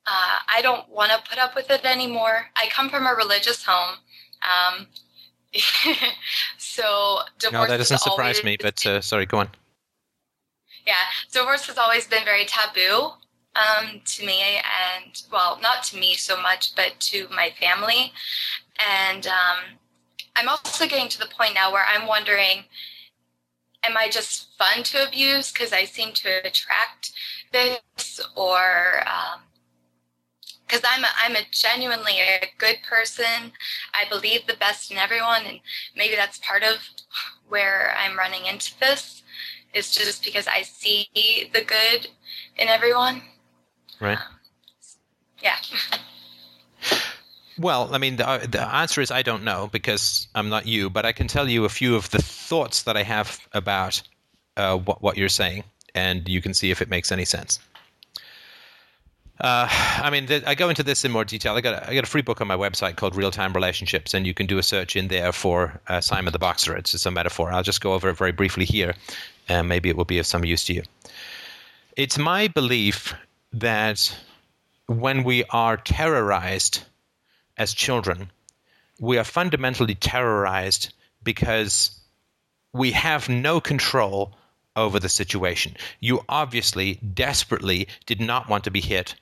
uh, 0.07 0.39
I 0.55 0.61
don't 0.63 0.89
want 0.89 1.13
to 1.13 1.29
put 1.29 1.39
up 1.39 1.55
with 1.55 1.71
it 1.71 1.85
anymore. 1.85 2.47
I 2.57 2.69
come 2.69 2.91
from 2.91 3.07
a 3.07 3.15
religious 3.15 3.65
home. 3.65 3.97
Um, 4.43 4.87
so 6.59 7.21
divorce 7.39 7.53
no, 7.53 7.67
that 7.67 7.79
doesn't 7.79 7.99
surprise 7.99 8.41
always, 8.41 8.45
me. 8.45 8.57
But 8.61 8.85
uh, 8.87 9.01
sorry, 9.01 9.25
go 9.25 9.39
on. 9.39 9.49
Yeah, 10.87 10.95
divorce 11.33 11.67
has 11.67 11.79
always 11.79 12.07
been 12.07 12.25
very 12.25 12.45
taboo 12.45 13.13
um, 13.57 14.01
to 14.05 14.27
me, 14.27 14.43
and 14.43 15.23
well, 15.33 15.59
not 15.63 15.83
to 15.85 15.97
me 15.99 16.15
so 16.15 16.41
much, 16.41 16.75
but 16.75 16.99
to 17.01 17.29
my 17.29 17.51
family. 17.59 18.13
And 19.11 19.27
um, 19.27 19.79
I'm 20.37 20.49
also 20.49 20.87
getting 20.87 21.09
to 21.09 21.19
the 21.19 21.27
point 21.27 21.55
now 21.55 21.73
where 21.73 21.85
I'm 21.89 22.07
wondering 22.07 22.65
am 23.85 23.97
I 23.97 24.09
just 24.09 24.49
fun 24.59 24.83
to 24.85 25.07
abuse 25.07 25.53
because 25.53 25.73
I 25.73 25.85
seem 25.85 26.13
to 26.15 26.47
attract 26.47 27.13
this, 27.53 28.21
or 28.35 29.05
because 30.67 30.85
um, 30.85 30.91
I'm 30.91 31.05
a, 31.05 31.09
I'm 31.23 31.37
a 31.37 31.47
genuinely 31.51 32.19
a 32.21 32.51
good 32.59 32.79
person. 32.89 33.53
I 33.95 34.09
believe 34.09 34.47
the 34.47 34.57
best 34.57 34.91
in 34.91 34.97
everyone, 34.97 35.43
and 35.47 35.61
maybe 35.97 36.17
that's 36.17 36.39
part 36.39 36.63
of 36.63 36.77
where 37.49 37.95
I'm 37.99 38.19
running 38.19 38.47
into 38.47 38.79
this. 38.81 39.23
Is 39.75 39.91
just 39.91 40.25
because 40.25 40.47
I 40.47 40.63
see 40.63 41.09
the 41.53 41.63
good 41.63 42.09
in 42.57 42.69
everyone. 42.69 43.23
Right. 44.01 44.19
Um, 44.19 44.25
yeah. 45.43 45.57
Well, 47.59 47.95
I 47.95 47.99
mean, 47.99 48.17
the, 48.17 48.49
the, 48.51 48.63
answer 48.75 49.01
is 49.01 49.11
I 49.11 49.23
don't 49.23 49.45
know 49.45 49.69
because 49.71 50.27
I'm 50.35 50.49
not 50.49 50.67
you, 50.67 50.91
but 50.91 51.05
I 51.05 51.13
can 51.13 51.29
tell 51.29 51.49
you 51.49 51.65
a 51.65 51.69
few 51.69 51.95
of 51.95 52.11
the 52.11 52.21
thoughts 52.21 52.83
that 52.83 52.97
I 52.97 53.05
have 53.05 53.41
about 53.53 54.03
uh, 54.57 54.77
what, 54.77 55.03
what 55.03 55.17
you're 55.17 55.29
saying, 55.29 55.63
and 55.95 56.29
you 56.29 56.41
can 56.41 56.53
see 56.53 56.73
if 56.73 56.83
it 56.83 56.89
makes 56.89 57.13
any 57.13 57.25
sense. 57.25 57.61
Uh, 59.41 59.69
I 59.71 60.11
mean, 60.11 60.27
th- 60.27 60.45
I 60.47 60.55
go 60.55 60.69
into 60.69 60.83
this 60.83 61.05
in 61.05 61.11
more 61.11 61.25
detail. 61.25 61.55
I 61.55 61.61
got 61.61 61.75
a, 61.75 61.91
I 61.91 61.95
got 61.95 62.05
a 62.05 62.09
free 62.09 62.23
book 62.23 62.41
on 62.41 62.47
my 62.47 62.57
website 62.57 62.97
called 62.97 63.17
Real 63.17 63.31
Time 63.31 63.53
Relationships, 63.53 64.15
and 64.15 64.27
you 64.27 64.35
can 64.35 64.47
do 64.47 64.59
a 64.59 64.63
search 64.63 64.97
in 64.97 65.09
there 65.09 65.33
for 65.33 65.81
uh, 65.89 66.01
Simon 66.01 66.33
the 66.33 66.39
Boxer. 66.39 66.77
It's 66.77 66.93
just 66.93 67.07
a 67.07 67.11
metaphor. 67.11 67.53
I'll 67.53 67.63
just 67.63 67.81
go 67.81 67.95
over 67.95 68.09
it 68.09 68.17
very 68.17 68.33
briefly 68.33 68.65
here, 68.65 68.95
and 69.49 69.69
maybe 69.69 69.89
it 69.89 69.97
will 69.97 70.05
be 70.05 70.19
of 70.19 70.27
some 70.27 70.45
use 70.45 70.65
to 70.65 70.75
you. 70.75 70.83
It's 71.97 72.19
my 72.19 72.49
belief 72.49 73.15
that 73.53 74.17
when 74.87 75.25
we 75.25 75.45
are 75.51 75.77
terrorized 75.77 76.83
as 77.57 77.73
children, 77.73 78.31
we 79.01 79.19
are 79.19 79.25
fundamentally 79.25 79.95
terrorized 79.95 80.93
because 81.23 82.01
we 82.73 82.91
have 82.93 83.29
no 83.29 83.61
control 83.61 84.35
over 84.77 84.99
the 84.99 85.09
situation. 85.09 85.77
You 86.01 86.23
obviously 86.29 86.95
desperately 87.15 87.89
did 88.07 88.21
not 88.21 88.49
want 88.49 88.65
to 88.65 88.71
be 88.71 88.81
hit 88.81 89.15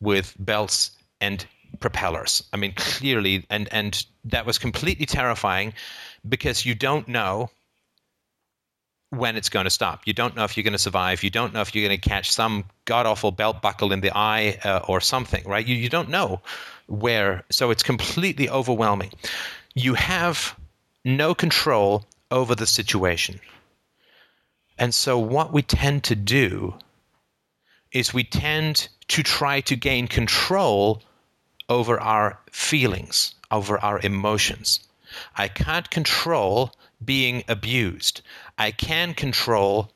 with 0.00 0.34
belts 0.38 0.92
and 1.20 1.44
propellers. 1.80 2.44
I 2.52 2.56
mean, 2.56 2.72
clearly, 2.74 3.44
and, 3.50 3.68
and 3.72 4.04
that 4.24 4.46
was 4.46 4.58
completely 4.58 5.06
terrifying 5.06 5.74
because 6.28 6.64
you 6.64 6.74
don't 6.74 7.08
know 7.08 7.50
when 9.14 9.36
it's 9.36 9.48
going 9.48 9.64
to 9.64 9.70
stop. 9.70 10.02
You 10.04 10.12
don't 10.12 10.36
know 10.36 10.44
if 10.44 10.56
you're 10.56 10.64
going 10.64 10.72
to 10.72 10.78
survive. 10.78 11.22
You 11.22 11.30
don't 11.30 11.52
know 11.52 11.60
if 11.60 11.74
you're 11.74 11.86
going 11.86 11.98
to 12.00 12.08
catch 12.08 12.30
some 12.30 12.64
god 12.84 13.06
awful 13.06 13.30
belt 13.30 13.62
buckle 13.62 13.92
in 13.92 14.00
the 14.00 14.12
eye 14.14 14.58
uh, 14.64 14.80
or 14.86 15.00
something, 15.00 15.42
right? 15.46 15.66
You, 15.66 15.74
you 15.74 15.88
don't 15.88 16.08
know 16.08 16.40
where. 16.86 17.44
So 17.50 17.70
it's 17.70 17.82
completely 17.82 18.48
overwhelming. 18.48 19.12
You 19.74 19.94
have 19.94 20.56
no 21.04 21.34
control 21.34 22.04
over 22.30 22.54
the 22.54 22.66
situation. 22.66 23.40
And 24.78 24.94
so 24.94 25.18
what 25.18 25.52
we 25.52 25.62
tend 25.62 26.04
to 26.04 26.16
do 26.16 26.74
is 27.92 28.12
we 28.12 28.24
tend 28.24 28.88
to 29.08 29.22
try 29.22 29.60
to 29.62 29.76
gain 29.76 30.08
control 30.08 31.02
over 31.68 32.00
our 32.00 32.38
feelings, 32.50 33.34
over 33.50 33.78
our 33.78 34.00
emotions. 34.00 34.80
I 35.36 35.48
can't 35.48 35.88
control 35.88 36.72
being 37.04 37.44
abused. 37.48 38.22
I 38.58 38.70
can 38.70 39.14
control 39.14 39.92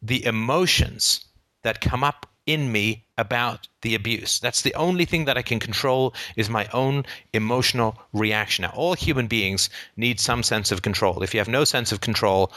the 0.00 0.24
emotions 0.24 1.24
that 1.62 1.80
come 1.80 2.02
up 2.02 2.26
in 2.46 2.72
me 2.72 3.04
about 3.18 3.68
the 3.82 3.94
abuse. 3.94 4.40
That's 4.40 4.62
the 4.62 4.74
only 4.74 5.04
thing 5.04 5.26
that 5.26 5.38
I 5.38 5.42
can 5.42 5.60
control 5.60 6.12
is 6.36 6.50
my 6.50 6.66
own 6.72 7.04
emotional 7.32 7.96
reaction. 8.12 8.62
Now, 8.62 8.72
all 8.74 8.94
human 8.94 9.28
beings 9.28 9.70
need 9.96 10.18
some 10.18 10.42
sense 10.42 10.72
of 10.72 10.82
control. 10.82 11.22
If 11.22 11.34
you 11.34 11.40
have 11.40 11.48
no 11.48 11.64
sense 11.64 11.92
of 11.92 12.00
control, 12.00 12.52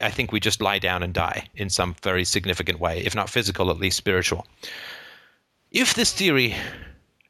I 0.00 0.10
think 0.10 0.32
we 0.32 0.40
just 0.40 0.62
lie 0.62 0.78
down 0.78 1.02
and 1.02 1.12
die 1.12 1.48
in 1.54 1.68
some 1.68 1.96
very 2.02 2.24
significant 2.24 2.80
way, 2.80 3.00
if 3.04 3.14
not 3.14 3.28
physical, 3.28 3.70
at 3.70 3.78
least 3.78 3.98
spiritual. 3.98 4.46
If 5.70 5.94
this 5.94 6.12
theory 6.12 6.54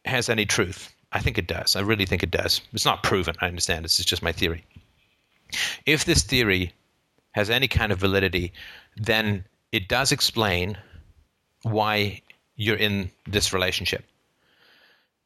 has 0.04 0.28
any 0.28 0.46
truth, 0.46 0.94
I 1.12 1.20
think 1.20 1.38
it 1.38 1.46
does. 1.46 1.76
I 1.76 1.80
really 1.80 2.06
think 2.06 2.22
it 2.22 2.30
does. 2.30 2.60
It's 2.72 2.84
not 2.84 3.02
proven, 3.02 3.34
I 3.40 3.46
understand. 3.46 3.84
This 3.84 3.98
is 3.98 4.06
just 4.06 4.22
my 4.22 4.32
theory. 4.32 4.64
If 5.86 6.04
this 6.04 6.22
theory 6.22 6.72
has 7.32 7.50
any 7.50 7.68
kind 7.68 7.92
of 7.92 7.98
validity, 7.98 8.52
then 8.96 9.44
it 9.72 9.88
does 9.88 10.12
explain 10.12 10.78
why 11.62 12.22
you're 12.56 12.76
in 12.76 13.10
this 13.26 13.52
relationship. 13.52 14.04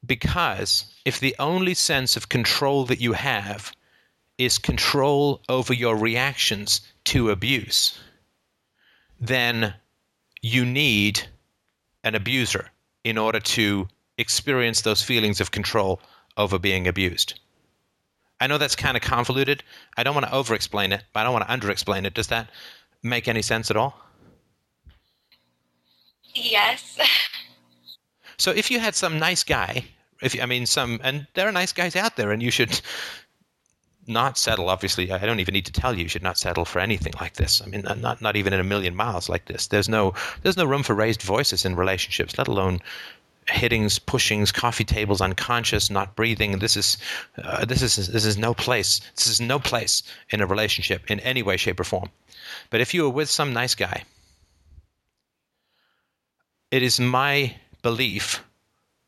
Because 0.06 0.92
if 1.04 1.20
the 1.20 1.34
only 1.38 1.74
sense 1.74 2.16
of 2.16 2.28
control 2.28 2.84
that 2.86 3.00
you 3.00 3.12
have 3.12 3.72
is 4.38 4.56
control 4.58 5.42
over 5.48 5.74
your 5.74 5.96
reactions 5.96 6.80
to 7.04 7.30
abuse, 7.30 7.98
then 9.20 9.74
you 10.40 10.64
need 10.64 11.20
an 12.04 12.14
abuser 12.14 12.70
in 13.04 13.18
order 13.18 13.40
to 13.40 13.88
experience 14.16 14.82
those 14.82 15.02
feelings 15.02 15.40
of 15.40 15.50
control 15.50 16.00
over 16.36 16.58
being 16.58 16.86
abused. 16.86 17.38
I 18.40 18.46
know 18.46 18.58
that's 18.58 18.76
kind 18.76 18.96
of 18.96 19.02
convoluted. 19.02 19.64
I 19.96 20.02
don't 20.02 20.14
want 20.14 20.26
to 20.26 20.34
over 20.34 20.54
explain 20.54 20.92
it, 20.92 21.04
but 21.12 21.20
I 21.20 21.24
don't 21.24 21.32
want 21.32 21.46
to 21.46 21.52
under 21.52 21.70
explain 21.70 22.06
it. 22.06 22.14
Does 22.14 22.28
that 22.28 22.50
make 23.02 23.28
any 23.28 23.42
sense 23.42 23.70
at 23.70 23.76
all? 23.76 23.98
Yes. 26.34 26.98
so 28.38 28.50
if 28.50 28.70
you 28.70 28.78
had 28.78 28.94
some 28.94 29.18
nice 29.18 29.42
guy, 29.42 29.84
if 30.22 30.40
I 30.40 30.46
mean 30.46 30.66
some, 30.66 31.00
and 31.02 31.26
there 31.34 31.48
are 31.48 31.52
nice 31.52 31.72
guys 31.72 31.96
out 31.96 32.16
there, 32.16 32.30
and 32.30 32.42
you 32.42 32.50
should 32.50 32.80
not 34.06 34.38
settle. 34.38 34.68
Obviously, 34.68 35.10
I 35.12 35.18
don't 35.18 35.40
even 35.40 35.52
need 35.52 35.66
to 35.66 35.72
tell 35.72 35.94
you, 35.94 36.04
you 36.04 36.08
should 36.08 36.22
not 36.22 36.38
settle 36.38 36.64
for 36.64 36.80
anything 36.80 37.12
like 37.20 37.34
this. 37.34 37.60
I 37.62 37.66
mean, 37.66 37.82
not 37.98 38.22
not 38.22 38.36
even 38.36 38.52
in 38.52 38.60
a 38.60 38.64
million 38.64 38.94
miles 38.94 39.28
like 39.28 39.46
this. 39.46 39.66
There's 39.66 39.88
no 39.88 40.14
there's 40.42 40.56
no 40.56 40.64
room 40.64 40.82
for 40.82 40.94
raised 40.94 41.22
voices 41.22 41.64
in 41.64 41.76
relationships, 41.76 42.38
let 42.38 42.48
alone 42.48 42.80
hittings, 43.48 43.98
pushings, 43.98 44.52
coffee 44.52 44.84
tables, 44.84 45.20
unconscious, 45.20 45.90
not 45.90 46.14
breathing. 46.16 46.58
This 46.58 46.76
is 46.76 46.98
uh, 47.42 47.64
this 47.64 47.82
is 47.82 48.08
this 48.08 48.24
is 48.24 48.36
no 48.36 48.54
place. 48.54 49.00
This 49.16 49.26
is 49.26 49.40
no 49.40 49.58
place 49.58 50.02
in 50.30 50.40
a 50.40 50.46
relationship 50.46 51.10
in 51.10 51.20
any 51.20 51.42
way, 51.42 51.56
shape, 51.56 51.80
or 51.80 51.84
form. 51.84 52.10
But 52.70 52.80
if 52.80 52.94
you 52.94 53.02
were 53.02 53.10
with 53.10 53.30
some 53.30 53.52
nice 53.52 53.74
guy, 53.74 54.04
it 56.70 56.82
is 56.82 57.00
my 57.00 57.56
belief 57.82 58.44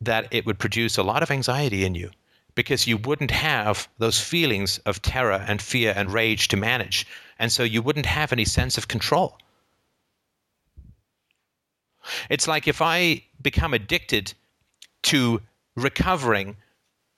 that 0.00 0.26
it 0.30 0.46
would 0.46 0.58
produce 0.58 0.96
a 0.96 1.02
lot 1.02 1.22
of 1.22 1.30
anxiety 1.30 1.84
in 1.84 1.94
you 1.94 2.10
because 2.54 2.86
you 2.86 2.96
wouldn't 2.96 3.30
have 3.30 3.88
those 3.98 4.20
feelings 4.20 4.78
of 4.86 5.02
terror 5.02 5.44
and 5.46 5.62
fear 5.62 5.92
and 5.96 6.12
rage 6.12 6.48
to 6.48 6.56
manage, 6.56 7.06
and 7.38 7.52
so 7.52 7.62
you 7.62 7.82
wouldn't 7.82 8.06
have 8.06 8.32
any 8.32 8.44
sense 8.44 8.76
of 8.76 8.88
control. 8.88 9.38
It's 12.28 12.48
like 12.48 12.68
if 12.68 12.82
I 12.82 13.24
become 13.40 13.74
addicted 13.74 14.32
to 15.04 15.40
recovering 15.76 16.56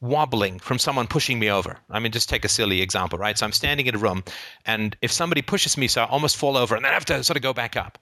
wobbling 0.02 0.58
from 0.58 0.78
someone 0.78 1.06
pushing 1.06 1.38
me 1.38 1.48
over. 1.48 1.78
I 1.88 2.00
mean, 2.00 2.10
just 2.12 2.28
take 2.28 2.44
a 2.44 2.48
silly 2.48 2.82
example, 2.82 3.18
right? 3.18 3.38
So 3.38 3.46
I'm 3.46 3.52
standing 3.52 3.86
in 3.86 3.94
a 3.94 3.98
room, 3.98 4.24
and 4.66 4.96
if 5.00 5.12
somebody 5.12 5.42
pushes 5.42 5.78
me, 5.78 5.86
so 5.88 6.02
I 6.02 6.06
almost 6.06 6.36
fall 6.36 6.56
over, 6.56 6.74
and 6.74 6.84
then 6.84 6.90
I 6.90 6.94
have 6.94 7.04
to 7.06 7.22
sort 7.24 7.36
of 7.36 7.42
go 7.42 7.54
back 7.54 7.76
up. 7.76 7.98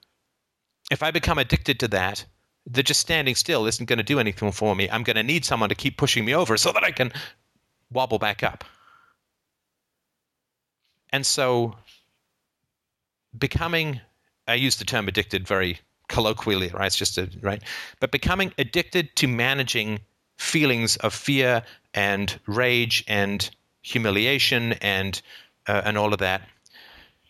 If 0.90 1.02
I 1.02 1.10
become 1.10 1.38
addicted 1.38 1.78
to 1.80 1.88
that, 1.88 2.24
that 2.66 2.84
just 2.84 3.00
standing 3.00 3.34
still 3.34 3.66
isn't 3.66 3.86
going 3.86 3.98
to 3.98 4.02
do 4.02 4.18
anything 4.18 4.50
for 4.50 4.74
me. 4.74 4.88
I'm 4.90 5.02
going 5.02 5.16
to 5.16 5.22
need 5.22 5.44
someone 5.44 5.68
to 5.68 5.74
keep 5.74 5.98
pushing 5.98 6.24
me 6.24 6.34
over 6.34 6.56
so 6.56 6.72
that 6.72 6.82
I 6.82 6.90
can 6.90 7.12
wobble 7.92 8.18
back 8.18 8.42
up. 8.42 8.64
And 11.10 11.26
so, 11.26 11.76
becoming, 13.38 14.00
I 14.48 14.54
use 14.54 14.76
the 14.76 14.84
term 14.84 15.06
addicted 15.06 15.46
very 15.46 15.80
colloquially, 16.10 16.68
right? 16.68 16.86
It's 16.86 16.96
just 16.96 17.16
a 17.16 17.30
right, 17.40 17.62
but 18.00 18.10
becoming 18.10 18.52
addicted 18.58 19.16
to 19.16 19.26
managing 19.26 20.00
feelings 20.36 20.96
of 20.96 21.14
fear 21.14 21.62
and 21.94 22.38
rage 22.46 23.04
and 23.08 23.48
humiliation 23.82 24.74
and 24.74 25.22
uh, 25.66 25.82
and 25.84 25.96
all 25.96 26.12
of 26.12 26.18
that. 26.18 26.42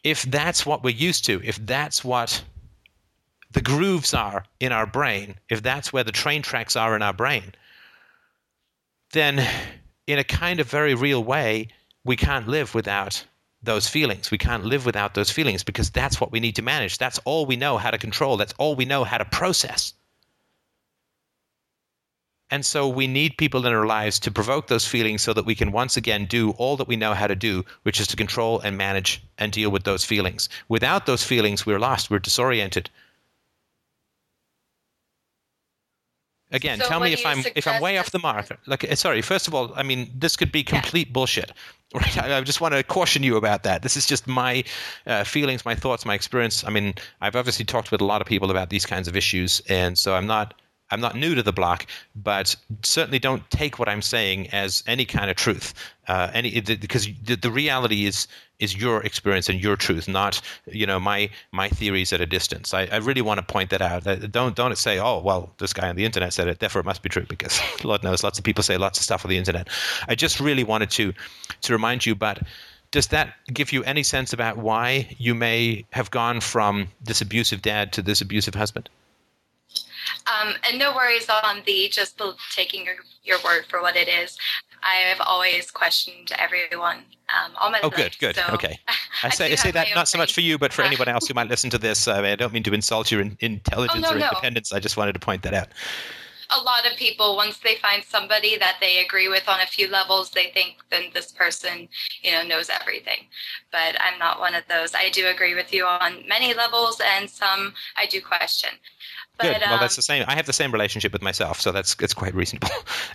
If 0.03 0.23
that's 0.23 0.65
what 0.65 0.83
we're 0.83 0.91
used 1.09 1.25
to, 1.27 1.41
if 1.45 1.65
that's 1.65 2.03
what 2.05 2.43
the 3.53 3.61
grooves 3.61 4.15
are 4.15 4.45
in 4.59 4.73
our 4.73 4.87
brain, 4.87 5.35
if 5.49 5.63
that's 5.63 5.93
where 5.93 6.05
the 6.05 6.13
train 6.13 6.43
tracks 6.43 6.75
are 6.75 6.97
in 6.97 7.03
our 7.03 7.13
brain, 7.13 7.53
then 9.13 9.47
in 10.07 10.19
a 10.19 10.25
kind 10.25 10.61
of 10.61 10.71
very 10.71 10.95
real 10.95 11.23
way, 11.23 11.69
we 12.05 12.17
can't 12.17 12.49
live 12.49 12.75
without 12.75 13.25
those 13.63 13.89
feelings. 13.89 14.31
We 14.31 14.39
can't 14.39 14.65
live 14.65 14.87
without 14.87 15.15
those 15.15 15.31
feelings 15.31 15.63
because 15.63 15.91
that's 15.91 16.21
what 16.21 16.33
we 16.33 16.41
need 16.41 16.57
to 16.57 16.63
manage. 16.63 16.99
That's 16.99 17.19
all 17.25 17.47
we 17.47 17.57
know 17.57 17.77
how 17.79 17.91
to 17.91 17.99
control. 17.99 18.37
That's 18.37 18.55
all 18.59 18.75
we 18.75 18.85
know 18.85 19.05
how 19.05 19.19
to 19.19 19.25
process. 19.25 19.93
And 22.53 22.67
so 22.67 22.89
we 22.89 23.07
need 23.07 23.37
people 23.39 23.65
in 23.65 23.73
our 23.73 23.87
lives 23.87 24.19
to 24.21 24.31
provoke 24.33 24.67
those 24.67 24.85
feelings 24.85 25.23
so 25.23 25.33
that 25.35 25.47
we 25.47 25.55
can 25.55 25.71
once 25.71 25.97
again 25.97 26.27
do 26.27 26.51
all 26.53 26.77
that 26.79 26.89
we 26.89 26.97
know 26.97 27.15
how 27.15 27.29
to 27.29 27.37
do, 27.37 27.65
which 27.85 28.01
is 28.01 28.09
to 28.09 28.17
control 28.17 28.59
and 28.61 28.77
manage 28.77 29.23
and 29.39 29.53
deal 29.53 29.71
with 29.71 29.85
those 29.85 30.05
feelings. 30.05 30.49
Without 30.69 31.07
those 31.07 31.23
feelings, 31.23 31.65
we're 31.65 31.79
lost, 31.79 32.11
we're 32.11 32.19
disoriented. 32.19 32.91
Again, 36.51 36.81
So 36.81 36.89
tell 36.89 36.99
me 36.99 37.13
if 37.13 37.25
I'm 37.25 37.45
if 37.55 37.69
I'm 37.69 37.81
way 37.81 37.99
off 37.99 38.11
the 38.11 38.19
mark. 38.19 38.49
Like, 38.67 38.83
uh, 38.91 38.97
sorry. 38.97 39.23
First 39.23 39.47
of 39.47 39.55
all, 39.55 39.73
I 39.77 39.85
mean, 39.85 40.11
this 40.17 40.35
could 40.37 40.51
be 40.51 40.61
Yeah. 40.61 40.81
complete 40.81 41.13
bullshit. 41.13 41.53
I 41.95 42.41
just 42.43 42.61
want 42.61 42.75
to 42.75 42.83
caution 42.85 43.23
you 43.23 43.37
about 43.37 43.65
that. 43.65 43.83
This 43.83 43.97
is 43.97 44.07
just 44.07 44.29
my 44.29 44.63
uh, 45.07 45.25
feelings, 45.25 45.65
my 45.65 45.75
thoughts, 45.75 46.07
my 46.07 46.15
experience. 46.15 46.65
I 46.65 46.71
mean, 46.71 46.95
I've 47.21 47.35
obviously 47.35 47.65
talked 47.65 47.91
with 47.91 48.01
a 48.01 48.05
lot 48.05 48.21
of 48.21 48.29
people 48.29 48.51
about 48.51 48.71
these 48.71 48.87
kinds 48.87 49.09
of 49.09 49.17
issues, 49.17 49.61
and 49.69 49.99
so 49.99 50.15
I'm 50.15 50.27
not 50.27 50.55
I'm 50.91 51.01
not 51.01 51.17
new 51.17 51.35
to 51.35 51.43
the 51.43 51.53
block, 51.53 51.87
but 52.17 52.57
certainly 52.83 53.19
don't 53.19 53.49
take 53.51 53.79
what 53.79 53.89
I'm 53.89 54.03
saying 54.03 54.49
as 54.51 54.83
any 54.87 55.05
kind 55.05 55.31
of 55.31 55.37
truth. 55.37 55.73
Uh, 56.09 56.31
any 56.35 56.61
because 56.61 57.09
the, 57.23 57.37
the 57.37 57.51
reality 57.51 58.07
is 58.07 58.27
is 58.59 58.77
your 58.77 59.03
experience 59.03 59.49
and 59.49 59.63
your 59.63 59.77
truth, 59.77 60.09
not 60.09 60.41
you 60.67 60.87
know 60.87 60.99
my 60.99 61.31
my 61.53 61.69
theories 61.69 62.13
at 62.13 62.21
a 62.21 62.27
distance. 62.27 62.75
I, 62.75 62.87
I 62.87 62.97
really 62.97 63.23
want 63.23 63.39
to 63.39 63.53
point 63.53 63.71
that 63.71 63.81
out. 63.81 64.05
Don't 64.33 64.57
don't 64.57 64.77
say, 64.77 64.99
oh 64.99 65.21
well, 65.21 65.53
this 65.59 65.73
guy 65.73 65.89
on 65.89 65.97
the 65.97 66.05
internet 66.05 66.33
said 66.33 66.49
it, 66.49 66.59
therefore 66.59 66.81
it 66.81 66.87
must 66.87 67.03
be 67.03 67.09
true 67.09 67.27
because 67.29 67.61
Lord 67.85 68.03
knows 68.03 68.25
lots 68.25 68.39
of 68.39 68.45
people 68.45 68.65
say 68.65 68.77
lots 68.77 68.99
of 68.99 69.05
stuff 69.05 69.25
on 69.25 69.31
the 69.31 69.39
internet. 69.39 69.69
I 70.09 70.15
just 70.15 70.41
really 70.41 70.65
wanted 70.65 70.91
to 70.93 71.13
to 71.63 71.73
remind 71.73 72.07
you, 72.07 72.15
but. 72.15 72.43
Does 72.93 73.07
that 73.07 73.37
give 73.47 73.73
you 73.73 73.85
any 73.85 74.03
sense 74.03 74.33
about 74.33 74.57
why 74.57 75.15
you 75.17 75.33
may 75.33 75.85
have 75.93 76.11
gone 76.11 76.41
from 76.41 76.89
this 77.01 77.21
abusive 77.21 77.63
dad 77.63 77.93
to 77.93 78.03
this 78.03 78.21
abusive 78.21 78.57
husband? 78.57 78.91
Um, 80.27 80.55
and 80.69 80.79
no 80.79 80.95
worries 80.95 81.29
on 81.29 81.63
the 81.67 81.89
just 81.91 82.19
the, 82.19 82.35
taking 82.55 82.85
your, 82.85 82.97
your 83.25 83.39
word 83.45 83.67
for 83.69 83.81
what 83.83 83.97
it 83.97 84.09
is. 84.09 84.37
I 84.83 84.95
have 85.11 85.21
always 85.21 85.71
questioned 85.71 86.33
everyone. 86.39 86.99
Um, 87.29 87.53
all 87.61 87.71
my 87.71 87.81
Oh, 87.83 87.89
life, 87.89 87.97
good, 87.97 88.19
good. 88.19 88.37
so 88.37 88.43
okay. 88.55 88.79
I 89.23 89.29
say, 89.29 89.53
I 89.53 89.55
say 89.55 89.71
that 89.73 89.89
not 89.95 90.09
so 90.09 90.17
much 90.19 90.33
for 90.35 90.41
you, 90.41 90.59
but 90.59 90.73
for 90.73 90.83
Uh, 90.83 90.87
anyone 90.87 91.07
else 91.09 91.29
who 91.29 91.35
might 91.35 91.49
listen 91.49 91.69
to 91.71 91.79
this. 91.79 92.09
I, 92.09 92.23
mean, 92.23 92.33
I 92.33 92.37
don't 92.37 92.53
mean 92.53 92.63
to 92.65 92.73
insult 92.73 93.11
your 93.13 93.21
in, 93.21 93.37
intelligence 93.41 94.07
Oh, 94.07 94.11
no, 94.11 94.17
or 94.17 94.19
no. 94.19 94.29
independence. 94.29 94.73
I 94.73 94.81
just 94.81 94.97
wanted 94.97 95.13
to 95.13 95.21
point 95.21 95.43
that 95.43 95.55
out. 95.55 95.69
A 96.53 96.63
lot 96.63 96.87
of 96.87 96.97
people 96.97 97.37
once 97.37 97.59
they 97.59 97.77
find 97.77 98.03
somebody 98.05 98.59
that 98.59 98.77
they 98.81 99.05
agree 99.05 99.29
with 99.29 99.49
on 99.49 99.61
a 99.61 99.67
few 99.67 99.89
levels 99.89 100.31
they 100.31 100.51
think 100.55 100.77
then 100.91 101.05
this 101.15 101.33
person 101.33 101.89
you 102.23 102.31
know 102.31 102.43
knows 102.43 102.71
everything 102.81 103.27
but 103.71 103.97
i'm 104.01 104.19
not 104.19 104.41
one 104.41 104.55
of 104.55 104.65
those 104.69 104.95
i 104.95 105.09
do 105.11 105.27
agree 105.27 105.55
with 105.55 105.73
you 105.73 105.85
on 105.85 106.23
many 106.29 106.55
levels 106.55 107.01
and 107.17 107.29
some 107.29 107.73
i 107.97 108.07
do 108.07 108.21
question 108.21 108.71
but 109.41 109.55
Good. 109.55 109.63
Well, 109.63 109.75
um, 109.75 109.81
that's 109.81 109.97
the 109.97 110.03
same. 110.03 110.25
I 110.29 110.35
have 110.35 110.45
the 110.45 110.53
same 110.53 110.71
relationship 110.71 111.15
with 111.15 111.23
myself, 111.23 111.63
so 111.63 111.73
that's 111.73 111.97
it's 112.01 112.13
quite 112.13 112.35
reasonable. 112.35 112.69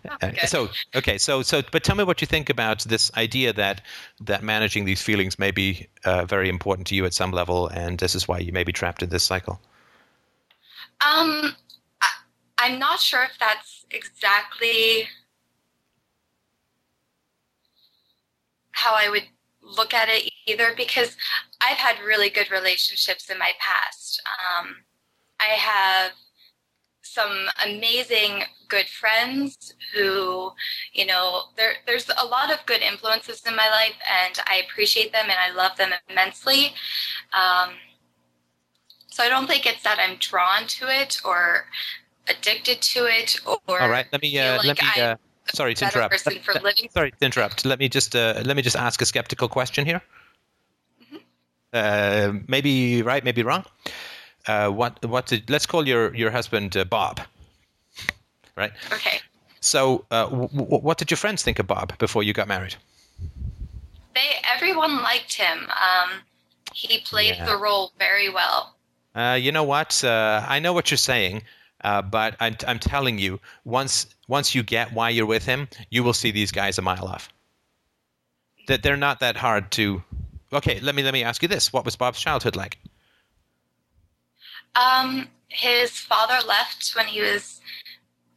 Uh, 0.10 0.18
good. 0.32 0.40
so, 0.48 0.70
okay, 0.96 1.20
so 1.20 1.44
so, 1.44 1.62
but 1.72 1.84
tell 1.84 1.96
me 1.96 2.04
what 2.04 2.20
you 2.20 2.26
think 2.26 2.50
about 2.50 2.80
this 2.80 3.12
idea 3.16 3.54
that 3.54 3.82
that 4.22 4.42
managing 4.42 4.86
these 4.86 5.04
feelings 5.04 5.38
may 5.38 5.52
be 5.52 5.88
uh, 6.04 6.26
very 6.26 6.50
important 6.50 6.88
to 6.88 6.96
you 6.96 7.06
at 7.06 7.14
some 7.14 7.32
level, 7.32 7.68
and 7.68 8.00
this 8.00 8.16
is 8.16 8.28
why 8.28 8.40
you 8.40 8.52
may 8.52 8.64
be 8.64 8.72
trapped 8.72 9.04
in 9.04 9.10
this 9.10 9.24
cycle. 9.24 9.62
Um, 11.06 11.56
I'm 12.66 12.80
not 12.80 13.00
sure 13.00 13.22
if 13.24 13.38
that's 13.40 13.86
exactly 13.92 15.08
how 18.72 18.96
I 18.96 19.08
would 19.08 19.28
look 19.62 19.94
at 19.94 20.10
it 20.10 20.32
either, 20.48 20.74
because 20.76 21.16
I've 21.62 21.78
had 21.78 22.04
really 22.04 22.32
good 22.32 22.50
relationships 22.50 23.30
in 23.30 23.38
my 23.38 23.52
past. 23.60 24.20
Um, 24.26 24.78
I 25.40 25.54
have 25.54 26.14
some 27.04 27.48
amazing 27.64 28.46
good 28.68 28.88
friends 28.88 29.76
who, 29.94 30.52
you 30.92 31.06
know, 31.06 31.44
there, 31.56 31.74
there's 31.86 32.10
a 32.20 32.26
lot 32.26 32.52
of 32.52 32.66
good 32.66 32.82
influences 32.82 33.44
in 33.46 33.56
my 33.56 33.70
life, 33.70 33.96
and 34.26 34.40
I 34.48 34.64
appreciate 34.68 35.12
them 35.12 35.26
and 35.26 35.38
I 35.40 35.56
love 35.56 35.78
them 35.78 35.92
immensely. 36.10 36.74
Um, 37.32 37.76
so 39.12 39.24
I 39.24 39.30
don't 39.30 39.46
think 39.46 39.68
it's 39.68 39.84
that 39.84 40.00
I'm 40.00 40.18
drawn 40.18 40.66
to 40.66 40.88
it 40.90 41.22
or 41.24 41.68
addicted 42.28 42.82
to 42.82 43.06
it 43.06 43.40
or 43.46 43.82
All 43.82 43.90
right, 43.90 44.06
let 44.12 44.22
me 44.22 44.38
uh, 44.40 44.58
like 44.58 44.66
let 44.66 44.82
me. 44.82 45.02
Uh, 45.02 45.16
sorry 45.54 45.74
to 45.76 45.86
interrupt. 45.86 46.12
person 46.12 46.40
for 46.42 46.54
living. 46.54 46.90
Sorry 46.94 47.12
to 47.12 47.26
interrupt. 47.26 47.66
Let 47.66 47.80
me 47.80 47.90
just 47.90 48.16
uh, 48.16 48.42
let 48.46 48.56
me 48.56 48.62
just 48.62 48.76
ask 48.76 49.02
a 49.02 49.06
skeptical 49.06 49.48
question 49.48 49.86
here. 49.86 50.02
Mm-hmm. 51.04 51.18
Uh, 51.74 52.40
maybe 52.48 53.02
right, 53.02 53.24
maybe 53.24 53.44
wrong. 53.44 53.66
Uh, 54.48 54.70
what 54.70 55.04
what 55.06 55.26
did 55.28 55.50
let's 55.50 55.66
call 55.66 55.88
your 55.88 56.14
your 56.16 56.32
husband 56.32 56.76
uh, 56.78 56.86
Bob, 56.86 57.20
right? 58.56 58.72
Okay. 58.92 59.20
So, 59.62 60.06
uh, 60.12 60.26
w- 60.26 60.48
w- 60.50 60.82
what 60.82 61.00
did 61.00 61.10
your 61.10 61.18
friends 61.18 61.42
think 61.42 61.58
of 61.58 61.66
Bob 61.66 61.98
before 61.98 62.22
you 62.22 62.34
got 62.34 62.48
married? 62.48 62.76
They 64.14 64.38
everyone 64.56 65.02
liked 65.02 65.34
him. 65.34 65.68
Um, 65.70 66.10
he 66.72 67.00
played 67.00 67.36
Yeah. 67.38 67.46
the 67.46 67.58
role 67.58 67.92
very 67.98 68.30
well. 68.30 68.76
Uh, 69.16 69.38
you 69.42 69.52
know 69.52 69.64
what? 69.64 70.04
Uh, 70.04 70.46
I 70.48 70.60
know 70.60 70.72
what 70.74 70.92
you're 70.92 70.98
saying, 71.00 71.42
uh, 71.84 72.02
but 72.02 72.36
I'm, 72.40 72.56
I'm 72.68 72.80
telling 72.80 73.20
you, 73.20 73.40
once 73.64 74.08
once 74.28 74.56
you 74.56 74.64
get 74.64 74.94
why 74.94 75.10
you're 75.10 75.26
with 75.26 75.46
him, 75.46 75.68
you 75.90 76.04
will 76.04 76.14
see 76.14 76.32
these 76.32 76.52
guys 76.52 76.78
a 76.78 76.82
mile 76.82 77.06
off. 77.06 77.30
That 78.68 78.82
they're 78.82 78.98
not 78.98 79.20
that 79.20 79.38
hard 79.38 79.72
to. 79.72 80.04
Okay, 80.54 80.80
let 80.80 80.96
me 80.96 81.04
let 81.04 81.14
me 81.14 81.24
ask 81.24 81.42
you 81.42 81.48
this: 81.48 81.72
What 81.74 81.86
was 81.86 81.96
Bob's 81.96 82.20
childhood 82.20 82.56
like? 82.56 82.80
Um, 84.76 85.28
his 85.48 85.92
father 85.92 86.46
left 86.48 86.94
when 86.96 87.06
he 87.08 87.22
was 87.22 87.62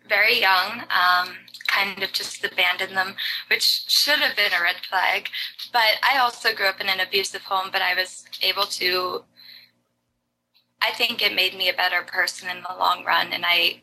very 0.09 0.41
young. 0.41 0.83
Um, 0.91 1.37
kind 1.67 2.03
of 2.03 2.13
just 2.13 2.45
abandoned 2.45 2.97
them, 2.97 3.15
which 3.49 3.85
should 3.89 4.19
have 4.19 4.35
been 4.37 4.53
a 4.53 4.63
red 4.63 4.77
flag. 4.89 5.29
But 5.73 5.99
I 6.03 6.19
also 6.19 6.55
grew 6.55 6.67
up 6.67 6.81
in 6.81 6.89
an 6.89 7.01
abusive 7.01 7.43
home, 7.43 7.69
but 7.71 7.83
I 7.83 7.95
was 7.95 8.25
able 8.43 8.65
to. 8.65 9.25
I 10.81 10.93
think 10.93 11.23
it 11.23 11.35
made 11.35 11.57
me 11.57 11.69
a 11.69 11.75
better 11.75 12.03
person 12.03 12.49
in 12.49 12.63
the 12.63 12.75
long 12.79 13.05
run, 13.05 13.33
and 13.33 13.45
I 13.47 13.83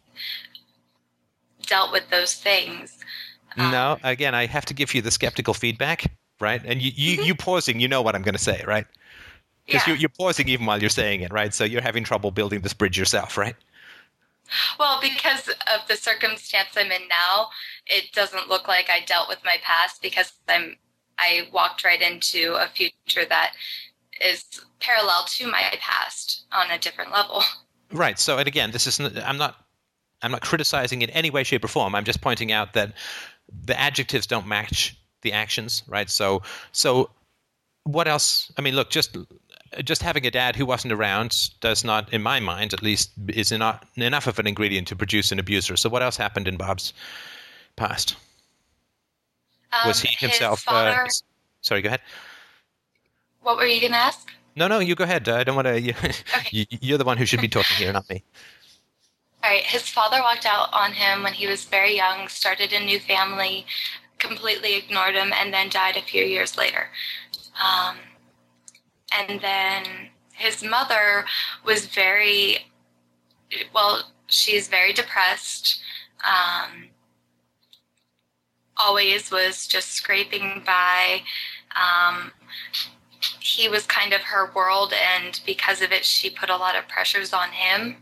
dealt 1.68 1.92
with 1.92 2.10
those 2.10 2.36
things. 2.36 3.00
Um, 3.58 3.72
no, 3.72 4.00
again, 4.04 4.36
I 4.36 4.46
have 4.48 4.66
to 4.66 4.74
give 4.74 4.94
you 4.94 5.02
the 5.02 5.12
skeptical 5.12 5.54
feedback, 5.54 6.12
right? 6.40 6.62
And 6.66 6.82
you 6.82 6.92
you, 6.96 7.18
you 7.18 7.36
pausing, 7.36 7.80
you 7.80 7.88
know 7.88 8.02
what 8.02 8.16
I'm 8.16 8.22
going 8.24 8.36
to 8.36 8.40
say, 8.42 8.64
right? 8.68 8.86
Because 9.68 9.84
Mm-hmm. 9.84 9.90
Yeah. 9.90 9.96
you, 9.96 10.00
you're 10.02 10.10
pausing 10.10 10.48
even 10.50 10.66
while 10.66 10.80
you're 10.82 10.90
saying 10.90 11.22
it, 11.22 11.34
right? 11.34 11.54
So 11.54 11.64
you're 11.64 11.82
having 11.82 12.04
trouble 12.04 12.32
building 12.32 12.62
this 12.62 12.74
bridge 12.74 12.98
yourself, 12.98 13.38
right? 13.38 13.56
Well, 14.80 15.00
because 15.02 15.48
of 15.50 15.88
the 15.88 15.96
circumstance 15.96 16.70
I'm 16.76 16.92
in 16.92 17.08
now, 17.08 17.50
it 17.88 18.12
doesn't 18.14 18.48
look 18.50 18.68
like 18.68 18.90
I 18.90 19.02
dealt 19.02 19.28
with 19.30 19.44
my 19.44 19.58
past 19.64 20.02
because 20.02 20.34
I'm 20.48 20.78
I 21.18 21.48
walked 21.52 21.84
right 21.84 22.02
into 22.02 22.56
a 22.56 22.68
future 22.68 23.26
that 23.30 23.54
is 24.22 24.46
parallel 24.80 25.26
to 25.28 25.48
my 25.48 25.62
past 25.80 26.46
on 26.52 26.72
a 26.72 26.78
different 26.78 27.12
level. 27.12 27.44
Right. 27.92 28.20
So, 28.20 28.38
and 28.38 28.48
again, 28.48 28.72
this 28.72 28.88
is 28.88 29.00
I'm 29.00 29.38
not 29.38 29.66
I'm 30.22 30.32
not 30.32 30.42
criticizing 30.42 31.02
in 31.02 31.10
any 31.12 31.30
way, 31.30 31.44
shape, 31.44 31.64
or 31.64 31.68
form. 31.68 31.96
I'm 31.96 32.04
just 32.04 32.22
pointing 32.22 32.52
out 32.52 32.74
that 32.74 32.94
the 33.66 33.80
adjectives 33.80 34.26
don't 34.26 34.48
match 34.48 34.98
the 35.22 35.32
actions, 35.32 35.84
right? 35.88 36.10
So, 36.10 36.42
so 36.72 37.10
what 37.84 38.08
else? 38.08 38.52
I 38.58 38.62
mean, 38.62 38.76
look, 38.76 38.90
just 38.90 39.18
just 39.84 40.02
having 40.02 40.26
a 40.26 40.32
dad 40.32 40.56
who 40.56 40.66
wasn't 40.66 40.94
around 40.94 41.50
does 41.60 41.84
not, 41.84 42.12
in 42.14 42.22
my 42.24 42.40
mind, 42.40 42.74
at 42.74 42.82
least, 42.82 43.12
is 43.30 43.52
not 43.52 43.88
enough 43.96 44.28
of 44.28 44.40
an 44.40 44.48
ingredient 44.48 44.88
to 44.88 44.96
produce 44.96 45.32
an 45.32 45.40
abuser. 45.40 45.76
So, 45.76 45.90
what 45.90 46.02
else 46.02 46.18
happened 46.18 46.48
in 46.48 46.58
Bob's 46.58 46.94
past? 47.76 48.16
Was 49.86 50.02
Um, 50.02 50.08
he 50.10 50.16
himself? 50.16 50.62
Father, 50.62 51.04
uh, 51.04 51.10
sorry, 51.62 51.82
go 51.82 51.88
ahead. 51.88 52.02
What 53.46 53.58
were 53.58 53.66
you 53.66 53.80
going 53.80 53.92
to 53.92 53.98
ask? 53.98 54.32
No, 54.56 54.68
no, 54.68 54.80
you 54.80 54.96
go 54.96 55.04
ahead. 55.04 55.30
I 55.30 55.44
don't 55.44 55.56
want 55.56 55.68
to. 55.68 55.80
You, 55.80 55.94
you, 56.52 56.66
you're 56.82 56.98
the 56.98 57.06
one 57.06 57.18
who 57.18 57.26
should 57.26 57.42
be 57.42 57.48
talking 57.48 57.78
here, 57.78 57.94
not 57.94 58.10
me. 58.10 58.24
All 59.44 59.52
right. 59.52 59.64
His 59.64 59.88
father 59.88 60.20
walked 60.22 60.48
out 60.48 60.70
on 60.74 60.94
him 60.94 61.22
when 61.22 61.34
he 61.34 61.46
was 61.46 61.66
very 61.66 61.96
young, 61.96 62.28
started 62.28 62.74
a 62.74 62.84
new 62.84 63.00
family, 63.00 63.68
completely 64.18 64.76
ignored 64.76 65.14
him, 65.14 65.32
and 65.32 65.54
then 65.54 65.70
died 65.70 65.96
a 65.96 66.02
few 66.02 66.26
years 66.26 66.58
later. 66.58 66.90
Um, 67.64 67.98
and 69.12 69.40
then 69.42 69.84
his 70.34 70.64
mother 70.64 71.26
was 71.64 71.86
very, 71.86 72.66
well, 73.76 74.12
she's 74.26 74.68
very 74.70 74.92
depressed. 74.92 75.82
Um, 76.26 76.90
always 78.76 79.30
was 79.30 79.68
just 79.68 79.92
scraping 79.92 80.64
by. 80.66 81.22
Um, 81.76 82.32
he 83.40 83.68
was 83.70 83.86
kind 83.86 84.14
of 84.14 84.22
her 84.22 84.52
world, 84.54 84.94
and 84.94 85.40
because 85.46 85.82
of 85.82 85.92
it, 85.92 86.06
she 86.06 86.30
put 86.30 86.50
a 86.50 86.58
lot 86.58 86.76
of 86.76 86.88
pressures 86.88 87.34
on 87.34 87.50
him. 87.52 87.98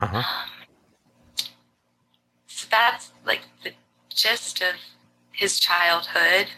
Uh-huh. 0.00 0.18
Um, 0.18 1.44
so 2.46 2.66
that's 2.70 3.12
like 3.24 3.40
the 3.64 3.72
gist 4.10 4.60
of 4.62 4.74
his 5.32 5.58
childhood. 5.58 6.48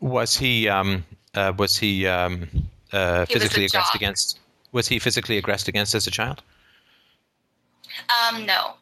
Was 0.00 0.36
he 0.36 0.68
um 0.68 1.04
uh, 1.34 1.52
was 1.56 1.76
he 1.76 2.06
um 2.06 2.48
uh, 2.92 3.26
He 3.26 3.34
was 3.34 3.42
physically 3.42 3.64
aggressed 3.66 3.92
jock. 3.92 3.94
against? 3.94 4.40
Was 4.72 4.88
he 4.88 4.98
physically 4.98 5.38
aggressed 5.38 5.68
against 5.68 5.94
as 5.94 6.06
a 6.06 6.10
child? 6.10 6.42
Um, 8.28 8.44
no, 8.44 8.74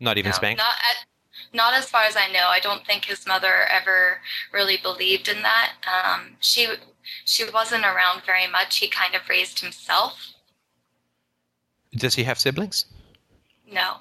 Not 0.00 0.18
even 0.18 0.30
no, 0.30 0.36
spanked. 0.36 0.58
not 0.58 0.74
at, 0.74 1.06
not 1.54 1.72
as 1.74 1.88
far 1.88 2.02
as 2.02 2.16
I 2.16 2.28
know. 2.28 2.48
I 2.48 2.60
don't 2.60 2.84
think 2.84 3.04
his 3.04 3.26
mother 3.26 3.66
ever 3.70 4.18
really 4.52 4.76
believed 4.76 5.28
in 5.28 5.42
that. 5.42 5.72
Um, 5.86 6.36
she 6.40 6.66
she 7.24 7.44
wasn't 7.48 7.84
around 7.84 8.22
very 8.26 8.46
much. 8.46 8.78
He 8.78 8.88
kind 8.88 9.14
of 9.14 9.28
raised 9.28 9.60
himself. 9.60 10.34
Does 11.96 12.16
he 12.16 12.24
have 12.24 12.38
siblings? 12.38 12.86
no. 13.70 13.96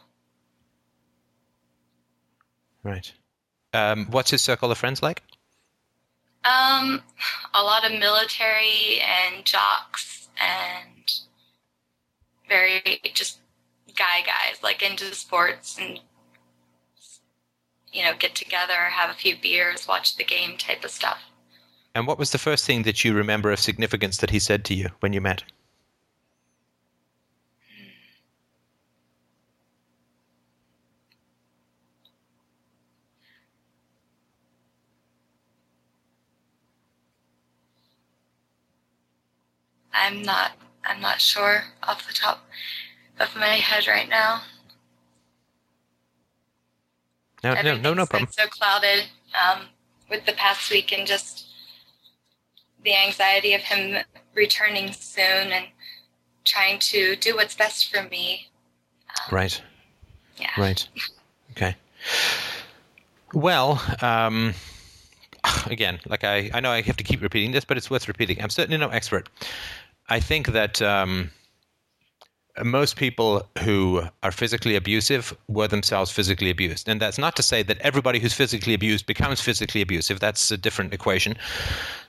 Right. 2.83 3.13
Um, 3.73 4.07
what's 4.11 4.29
his 4.31 4.41
circle 4.41 4.69
of 4.69 4.77
friends 4.77 5.01
like? 5.01 5.23
Um, 6.43 7.01
a 7.53 7.63
lot 7.63 7.85
of 7.89 7.97
military 7.97 8.99
and 8.99 9.45
jocks 9.45 10.27
and 10.41 11.09
very 12.49 12.99
just 13.13 13.39
guy 13.95 14.21
guys, 14.21 14.61
like 14.61 14.81
into 14.83 15.05
sports 15.15 15.77
and 15.79 15.99
you 17.93 18.03
know 18.03 18.13
get 18.17 18.35
together, 18.35 18.73
have 18.73 19.09
a 19.09 19.13
few 19.13 19.35
beers, 19.41 19.87
watch 19.87 20.17
the 20.17 20.23
game 20.23 20.57
type 20.57 20.83
of 20.83 20.91
stuff. 20.91 21.19
And 21.95 22.07
what 22.07 22.17
was 22.17 22.31
the 22.31 22.39
first 22.39 22.65
thing 22.65 22.83
that 22.83 23.05
you 23.05 23.13
remember 23.13 23.51
of 23.51 23.59
significance 23.59 24.17
that 24.17 24.31
he 24.31 24.39
said 24.39 24.65
to 24.65 24.73
you 24.73 24.89
when 24.99 25.13
you 25.13 25.21
met? 25.21 25.43
I'm 39.93 40.21
not 40.21 40.51
I'm 40.83 40.99
not 40.99 41.21
sure 41.21 41.63
off 41.83 42.07
the 42.07 42.13
top 42.13 42.45
of 43.19 43.35
my 43.35 43.55
head 43.55 43.87
right 43.87 44.09
now. 44.09 44.41
No, 47.43 47.53
no, 47.61 47.77
no, 47.77 47.93
no 47.93 48.05
problem. 48.05 48.29
So 48.31 48.47
clouded 48.47 49.05
um, 49.33 49.65
with 50.09 50.25
the 50.25 50.33
past 50.33 50.71
week 50.71 50.97
and 50.97 51.05
just 51.05 51.47
the 52.83 52.95
anxiety 52.95 53.53
of 53.53 53.61
him 53.61 54.03
returning 54.33 54.91
soon 54.93 55.51
and 55.51 55.65
trying 56.45 56.79
to 56.79 57.15
do 57.17 57.35
what's 57.35 57.55
best 57.55 57.93
for 57.93 58.03
me. 58.09 58.49
Um, 59.09 59.35
right. 59.35 59.61
Yeah. 60.37 60.51
Right. 60.57 60.87
Okay. 61.51 61.75
Well, 63.33 63.81
um, 64.01 64.53
again, 65.65 65.99
like 66.07 66.23
I, 66.23 66.49
I 66.53 66.59
know 66.59 66.71
I 66.71 66.81
have 66.81 66.97
to 66.97 67.03
keep 67.03 67.21
repeating 67.21 67.51
this, 67.51 67.65
but 67.65 67.77
it's 67.77 67.89
worth 67.89 68.07
repeating. 68.07 68.41
I'm 68.41 68.49
certainly 68.49 68.77
no 68.77 68.89
expert. 68.89 69.29
I 70.09 70.19
think 70.19 70.47
that 70.47 70.81
um, 70.81 71.31
most 72.61 72.97
people 72.97 73.47
who 73.63 74.03
are 74.21 74.31
physically 74.31 74.75
abusive 74.75 75.35
were 75.47 75.67
themselves 75.67 76.11
physically 76.11 76.51
abused. 76.51 76.87
And 76.87 77.01
that's 77.01 77.17
not 77.17 77.35
to 77.37 77.43
say 77.43 77.63
that 77.63 77.79
everybody 77.79 78.19
who's 78.19 78.33
physically 78.33 78.73
abused 78.73 79.07
becomes 79.07 79.41
physically 79.41 79.81
abusive. 79.81 80.19
That's 80.19 80.51
a 80.51 80.57
different 80.57 80.93
equation. 80.93 81.35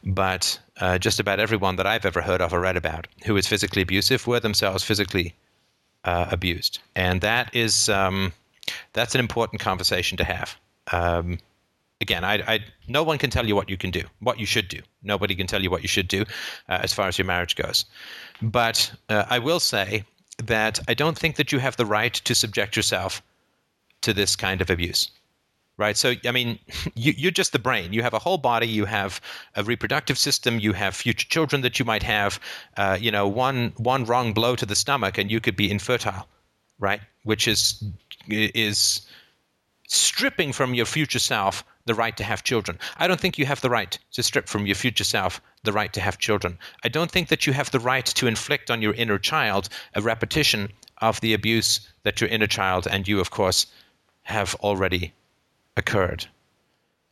But 0.05 0.59
uh, 0.81 0.99
just 0.99 1.19
about 1.19 1.41
everyone 1.41 1.77
that 1.77 1.87
I've 1.87 2.05
ever 2.05 2.21
heard 2.21 2.43
of 2.43 2.53
or 2.53 2.61
read 2.61 2.77
about 2.77 3.07
who 3.25 3.37
is 3.37 3.47
physically 3.47 3.83
abusive 3.83 4.27
were 4.27 4.41
themselves 4.41 4.85
physically 4.85 5.35
uh, 6.05 6.27
abused. 6.31 6.79
And 6.95 7.23
that 7.23 7.55
is 7.55 7.89
um, 7.89 8.33
that's 8.93 9.15
an 9.15 9.21
important 9.21 9.63
conversation 9.63 10.19
to 10.19 10.25
have. 10.25 10.57
Um, 10.93 11.39
again, 12.03 12.23
I, 12.23 12.35
I, 12.47 12.61
no 12.87 13.03
one 13.03 13.17
can 13.17 13.31
tell 13.31 13.47
you 13.47 13.57
what 13.57 13.71
you 13.71 13.79
can 13.79 13.91
do, 13.91 14.03
what 14.21 14.39
you 14.39 14.45
should 14.45 14.69
do. 14.69 14.81
Nobody 15.03 15.35
can 15.35 15.47
tell 15.47 15.63
you 15.63 15.71
what 15.71 15.81
you 15.81 15.89
should 15.89 16.09
do 16.09 16.23
uh, 16.69 16.81
as 16.83 16.93
far 16.93 17.09
as 17.09 17.17
your 17.17 17.25
marriage 17.25 17.57
goes. 17.57 17.87
But 18.43 18.93
uh, 19.09 19.25
I 19.31 19.39
will 19.39 19.61
say 19.61 20.05
that 20.39 20.81
I 20.89 20.95
don't 20.95 21.19
think 21.19 21.37
that 21.37 21.53
you 21.53 21.59
have 21.59 21.77
the 21.77 21.87
right 21.87 22.13
to 22.13 22.35
subject 22.35 22.77
yourself 22.77 23.23
to 24.03 24.13
this 24.13 24.37
kind 24.37 24.61
of 24.61 24.71
abuse. 24.71 25.11
Right. 25.77 25.97
So, 25.97 26.15
I 26.25 26.31
mean, 26.31 26.61
you, 26.95 27.29
are 27.29 27.33
just 27.33 27.53
the 27.53 27.59
brain. 27.59 27.93
You 27.93 28.03
have 28.03 28.15
a 28.15 28.19
whole 28.19 28.39
body. 28.39 28.69
You 28.69 28.85
have 28.85 29.21
a 29.57 29.65
reproductive 29.65 30.19
system. 30.19 30.61
You 30.61 30.73
have 30.73 30.95
future 30.95 31.27
children 31.29 31.63
that 31.63 31.79
you 31.79 31.85
might 31.85 32.05
have. 32.05 32.39
Uh, 32.77 32.97
you 33.01 33.11
know, 33.11 33.27
one 33.27 33.73
one 33.77 34.05
wrong 34.05 34.33
blow 34.33 34.55
to 34.57 34.67
the 34.67 34.77
stomach, 34.77 35.19
and 35.19 35.31
you 35.31 35.41
could 35.41 35.57
be 35.57 35.71
infertile. 35.71 36.29
Right. 36.79 37.01
Which 37.25 37.49
is 37.49 37.83
is 38.29 39.03
stripping 39.89 40.53
from 40.53 40.75
your 40.75 40.87
future 40.87 41.19
self 41.19 41.65
the 41.87 41.95
right 41.95 42.17
to 42.17 42.25
have 42.25 42.45
children. 42.45 42.79
I 42.97 43.07
don't 43.07 43.21
think 43.21 43.39
you 43.39 43.47
have 43.47 43.61
the 43.61 43.71
right 43.71 43.99
to 44.13 44.23
strip 44.23 44.49
from 44.49 44.67
your 44.67 44.75
future 44.75 45.05
self 45.05 45.41
the 45.65 45.73
right 45.73 45.93
to 45.93 46.01
have 46.01 46.19
children. 46.19 46.59
I 46.83 46.89
don't 46.89 47.11
think 47.11 47.29
that 47.29 47.47
you 47.47 47.53
have 47.53 47.71
the 47.71 47.81
right 47.81 48.07
to 48.07 48.27
inflict 48.27 48.71
on 48.71 48.83
your 48.83 48.95
inner 48.95 49.19
child 49.19 49.69
a 49.95 50.03
repetition 50.03 50.71
of 50.99 51.21
the 51.21 51.35
abuse 51.35 51.81
that 52.03 52.21
your 52.21 52.31
inner 52.31 52.47
child 52.47 52.87
and 52.87 53.07
you, 53.09 53.21
of 53.21 53.31
course, 53.31 53.67
have 54.23 54.55
already 54.57 55.13
occurred. 55.77 56.27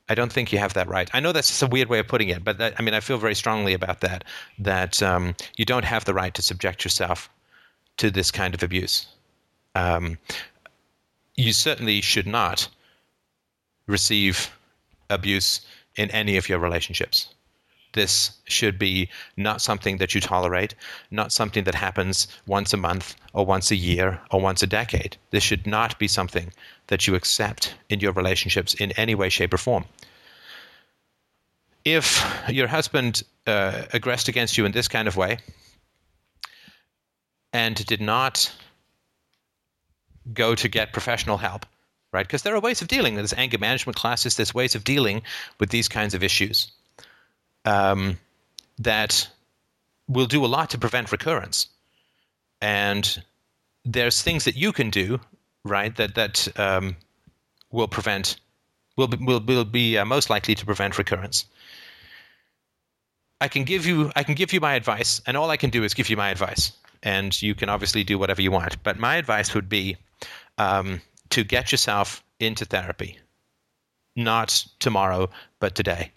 I 0.08 0.14
don't 0.14 0.32
think 0.32 0.52
you 0.52 0.58
have 0.58 0.74
that 0.74 0.88
right. 0.88 1.08
I 1.14 1.20
know 1.20 1.32
that's 1.32 1.48
just 1.48 1.62
a 1.62 1.66
weird 1.66 1.88
way 1.88 1.98
of 1.98 2.08
putting 2.08 2.28
it, 2.28 2.44
but 2.44 2.58
that, 2.58 2.74
I 2.78 2.82
mean, 2.82 2.94
I 2.94 3.00
feel 3.00 3.18
very 3.18 3.34
strongly 3.34 3.72
about 3.72 4.00
that. 4.00 4.24
That 4.58 5.02
um, 5.02 5.34
you 5.56 5.64
don't 5.64 5.84
have 5.84 6.04
the 6.04 6.14
right 6.14 6.34
to 6.34 6.42
subject 6.42 6.84
yourself 6.84 7.30
to 7.98 8.10
this 8.10 8.30
kind 8.30 8.54
of 8.54 8.62
abuse. 8.62 9.06
Um, 9.74 10.18
you 11.36 11.52
certainly 11.52 12.00
should 12.00 12.26
not 12.26 12.68
receive 13.86 14.50
abuse 15.14 15.60
in 15.96 16.10
any 16.10 16.36
of 16.36 16.48
your 16.48 16.58
relationships. 16.58 17.28
This 17.92 18.38
should 18.44 18.78
be 18.78 19.08
not 19.36 19.60
something 19.60 19.98
that 19.98 20.14
you 20.14 20.20
tolerate, 20.20 20.74
not 21.10 21.30
something 21.30 21.64
that 21.64 21.74
happens 21.74 22.26
once 22.46 22.72
a 22.72 22.78
month 22.78 23.14
or 23.34 23.44
once 23.44 23.70
a 23.70 23.76
year 23.76 24.20
or 24.30 24.40
once 24.40 24.62
a 24.62 24.66
decade. 24.66 25.16
This 25.30 25.42
should 25.42 25.66
not 25.66 25.98
be 25.98 26.08
something 26.08 26.52
that 26.86 27.06
you 27.06 27.14
accept 27.14 27.74
in 27.90 28.00
your 28.00 28.12
relationships 28.12 28.74
in 28.74 28.92
any 28.92 29.14
way, 29.14 29.28
shape, 29.28 29.52
or 29.52 29.58
form. 29.58 29.84
If 31.84 32.24
your 32.48 32.68
husband 32.68 33.22
uh, 33.46 33.82
aggressed 33.92 34.28
against 34.28 34.56
you 34.56 34.64
in 34.64 34.72
this 34.72 34.88
kind 34.88 35.08
of 35.08 35.16
way 35.16 35.38
and 37.52 37.74
did 37.86 38.00
not 38.00 38.50
go 40.32 40.54
to 40.54 40.68
get 40.68 40.92
professional 40.92 41.36
help, 41.36 41.66
right? 42.12 42.26
Because 42.26 42.42
there 42.42 42.54
are 42.54 42.60
ways 42.60 42.82
of 42.82 42.88
dealing. 42.88 43.14
There's 43.14 43.32
anger 43.32 43.58
management 43.58 43.96
classes. 43.96 44.36
There's 44.36 44.54
ways 44.54 44.74
of 44.74 44.84
dealing 44.84 45.22
with 45.58 45.70
these 45.70 45.88
kinds 45.88 46.14
of 46.14 46.22
issues 46.22 46.70
um, 47.64 48.18
that 48.78 49.28
will 50.08 50.26
do 50.26 50.44
a 50.44 50.46
lot 50.46 50.70
to 50.70 50.78
prevent 50.78 51.10
recurrence. 51.10 51.68
And 52.60 53.22
there's 53.84 54.22
things 54.22 54.44
that 54.44 54.56
you 54.56 54.72
can 54.72 54.90
do, 54.90 55.20
right? 55.64 55.94
That 55.96 56.14
that 56.14 56.48
um, 56.58 56.96
will 57.70 57.88
prevent 57.88 58.36
will 58.96 59.08
be, 59.08 59.16
will, 59.16 59.40
will 59.40 59.64
be 59.64 59.98
uh, 59.98 60.04
most 60.04 60.30
likely 60.30 60.54
to 60.54 60.66
prevent 60.66 60.98
recurrence. 60.98 61.46
I 63.40 63.48
can 63.48 63.64
give 63.64 63.86
you 63.86 64.12
I 64.14 64.22
can 64.22 64.34
give 64.34 64.52
you 64.52 64.60
my 64.60 64.74
advice, 64.74 65.20
and 65.26 65.36
all 65.36 65.50
I 65.50 65.56
can 65.56 65.70
do 65.70 65.82
is 65.82 65.94
give 65.94 66.08
you 66.08 66.16
my 66.16 66.28
advice, 66.30 66.72
and 67.02 67.40
you 67.42 67.54
can 67.54 67.68
obviously 67.68 68.04
do 68.04 68.18
whatever 68.18 68.42
you 68.42 68.52
want. 68.52 68.80
But 68.84 68.98
my 68.98 69.16
advice 69.16 69.54
would 69.54 69.68
be 69.68 69.96
um, 70.58 71.00
to 71.32 71.44
get 71.44 71.72
yourself 71.72 72.22
into 72.40 72.64
therapy, 72.64 73.18
not 74.14 74.64
tomorrow, 74.78 75.30
but 75.60 75.74
today. 75.74 76.12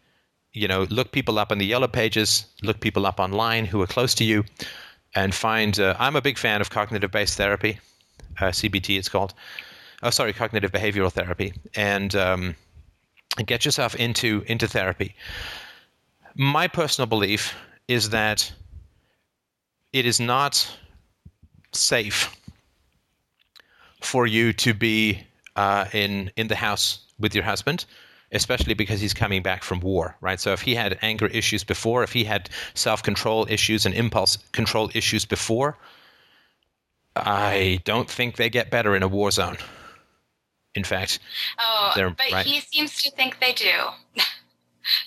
You 0.51 0.67
know, 0.67 0.83
look 0.89 1.11
people 1.11 1.39
up 1.39 1.51
on 1.51 1.57
the 1.57 1.65
yellow 1.65 1.87
pages, 1.87 2.45
look 2.61 2.79
people 2.79 3.05
up 3.05 3.19
online 3.19 3.65
who 3.65 3.81
are 3.81 3.87
close 3.87 4.13
to 4.15 4.23
you, 4.23 4.43
and 5.13 5.33
find. 5.33 5.79
Uh, 5.79 5.95
I'm 5.99 6.15
a 6.15 6.21
big 6.21 6.37
fan 6.37 6.61
of 6.61 6.69
cognitive 6.69 7.11
based 7.11 7.37
therapy, 7.37 7.79
uh, 8.39 8.45
CBT 8.45 8.97
it's 8.97 9.09
called. 9.09 9.33
Oh, 10.03 10.09
sorry, 10.09 10.33
cognitive 10.33 10.71
behavioral 10.71 11.11
therapy, 11.11 11.53
and 11.75 12.15
um, 12.15 12.55
get 13.45 13.65
yourself 13.65 13.95
into 13.95 14.43
into 14.47 14.67
therapy. 14.67 15.15
My 16.35 16.67
personal 16.67 17.07
belief 17.07 17.55
is 17.87 18.09
that 18.09 18.51
it 19.93 20.05
is 20.05 20.19
not 20.19 20.69
safe 21.71 22.35
for 24.05 24.27
you 24.27 24.53
to 24.53 24.73
be 24.73 25.19
uh, 25.55 25.85
in 25.93 26.31
in 26.35 26.47
the 26.47 26.55
house 26.55 26.99
with 27.19 27.33
your 27.33 27.43
husband, 27.43 27.85
especially 28.31 28.73
because 28.73 29.01
he's 29.01 29.13
coming 29.13 29.41
back 29.41 29.63
from 29.63 29.79
war, 29.79 30.15
right? 30.21 30.39
So 30.39 30.53
if 30.53 30.61
he 30.61 30.75
had 30.75 30.97
anger 31.01 31.27
issues 31.27 31.63
before, 31.63 32.03
if 32.03 32.13
he 32.13 32.23
had 32.23 32.49
self 32.73 33.03
control 33.03 33.45
issues 33.49 33.85
and 33.85 33.95
impulse 33.95 34.37
control 34.51 34.89
issues 34.93 35.25
before, 35.25 35.77
I 37.15 37.79
don't 37.85 38.09
think 38.09 38.35
they 38.35 38.49
get 38.49 38.69
better 38.69 38.95
in 38.95 39.03
a 39.03 39.07
war 39.07 39.31
zone. 39.31 39.57
In 40.75 40.83
fact, 40.83 41.19
oh, 41.57 41.93
but 41.95 42.31
right. 42.33 42.45
he 42.45 42.59
seems 42.59 43.01
to 43.01 43.11
think 43.11 43.39
they 43.39 43.53
do. 43.53 43.71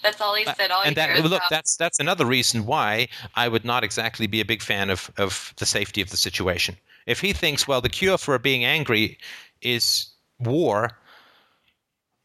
that's 0.02 0.18
all 0.18 0.34
he 0.34 0.44
said. 0.44 0.70
All 0.70 0.82
and 0.82 0.96
that 0.96 1.22
look, 1.22 1.26
about. 1.26 1.50
that's 1.50 1.76
that's 1.76 2.00
another 2.00 2.24
reason 2.24 2.64
why 2.64 3.08
I 3.34 3.48
would 3.48 3.66
not 3.66 3.84
exactly 3.84 4.26
be 4.26 4.40
a 4.40 4.46
big 4.46 4.62
fan 4.62 4.88
of 4.88 5.10
of 5.18 5.52
the 5.58 5.66
safety 5.66 6.00
of 6.00 6.08
the 6.08 6.16
situation. 6.16 6.78
If 7.08 7.20
he 7.20 7.32
thinks, 7.32 7.66
well, 7.66 7.80
the 7.80 7.88
cure 7.88 8.18
for 8.18 8.38
being 8.38 8.66
angry 8.66 9.16
is 9.62 10.10
war, 10.38 10.90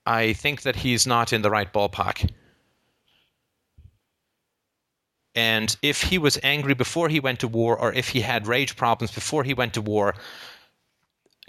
I 0.05 0.34
think 0.34 0.63
that 0.63 0.75
he's 0.75 1.07
not 1.07 1.31
in 1.31 1.41
the 1.41 1.49
right 1.49 1.71
ballpark. 1.71 2.29
And 5.36 5.75
if 5.81 6.03
he 6.03 6.17
was 6.17 6.38
angry 6.43 6.73
before 6.73 7.07
he 7.07 7.21
went 7.21 7.39
to 7.39 7.47
war, 7.47 7.79
or 7.79 7.93
if 7.93 8.09
he 8.09 8.19
had 8.19 8.45
rage 8.45 8.75
problems 8.75 9.11
before 9.11 9.45
he 9.45 9.53
went 9.53 9.73
to 9.75 9.81
war, 9.81 10.15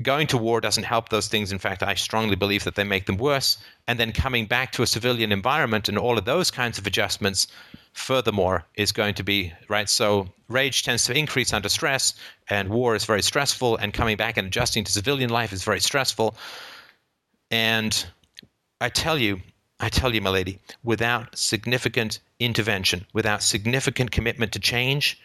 going 0.00 0.28
to 0.28 0.38
war 0.38 0.60
doesn't 0.60 0.84
help 0.84 1.08
those 1.08 1.26
things. 1.26 1.50
In 1.50 1.58
fact, 1.58 1.82
I 1.82 1.94
strongly 1.94 2.36
believe 2.36 2.62
that 2.62 2.76
they 2.76 2.84
make 2.84 3.06
them 3.06 3.16
worse. 3.16 3.58
And 3.88 3.98
then 3.98 4.12
coming 4.12 4.46
back 4.46 4.70
to 4.72 4.82
a 4.82 4.86
civilian 4.86 5.32
environment 5.32 5.88
and 5.88 5.98
all 5.98 6.18
of 6.18 6.24
those 6.24 6.52
kinds 6.52 6.78
of 6.78 6.86
adjustments 6.86 7.48
furthermore, 7.94 8.64
is 8.74 8.92
going 8.92 9.14
to 9.14 9.22
be, 9.22 9.52
right? 9.68 9.88
So 9.88 10.28
rage 10.48 10.82
tends 10.82 11.04
to 11.06 11.16
increase 11.16 11.52
under 11.52 11.68
stress, 11.68 12.14
and 12.50 12.68
war 12.68 12.94
is 12.94 13.04
very 13.04 13.22
stressful, 13.22 13.76
and 13.76 13.94
coming 13.94 14.16
back 14.16 14.36
and 14.36 14.48
adjusting 14.48 14.84
to 14.84 14.92
civilian 14.92 15.30
life 15.30 15.52
is 15.52 15.64
very 15.64 15.80
stressful. 15.80 16.36
And 17.50 18.06
I 18.80 18.88
tell 18.88 19.16
you, 19.16 19.40
I 19.80 19.88
tell 19.88 20.14
you, 20.14 20.20
my 20.20 20.30
lady, 20.30 20.58
without 20.82 21.38
significant 21.38 22.20
intervention, 22.38 23.06
without 23.12 23.42
significant 23.42 24.10
commitment 24.10 24.52
to 24.52 24.58
change, 24.58 25.20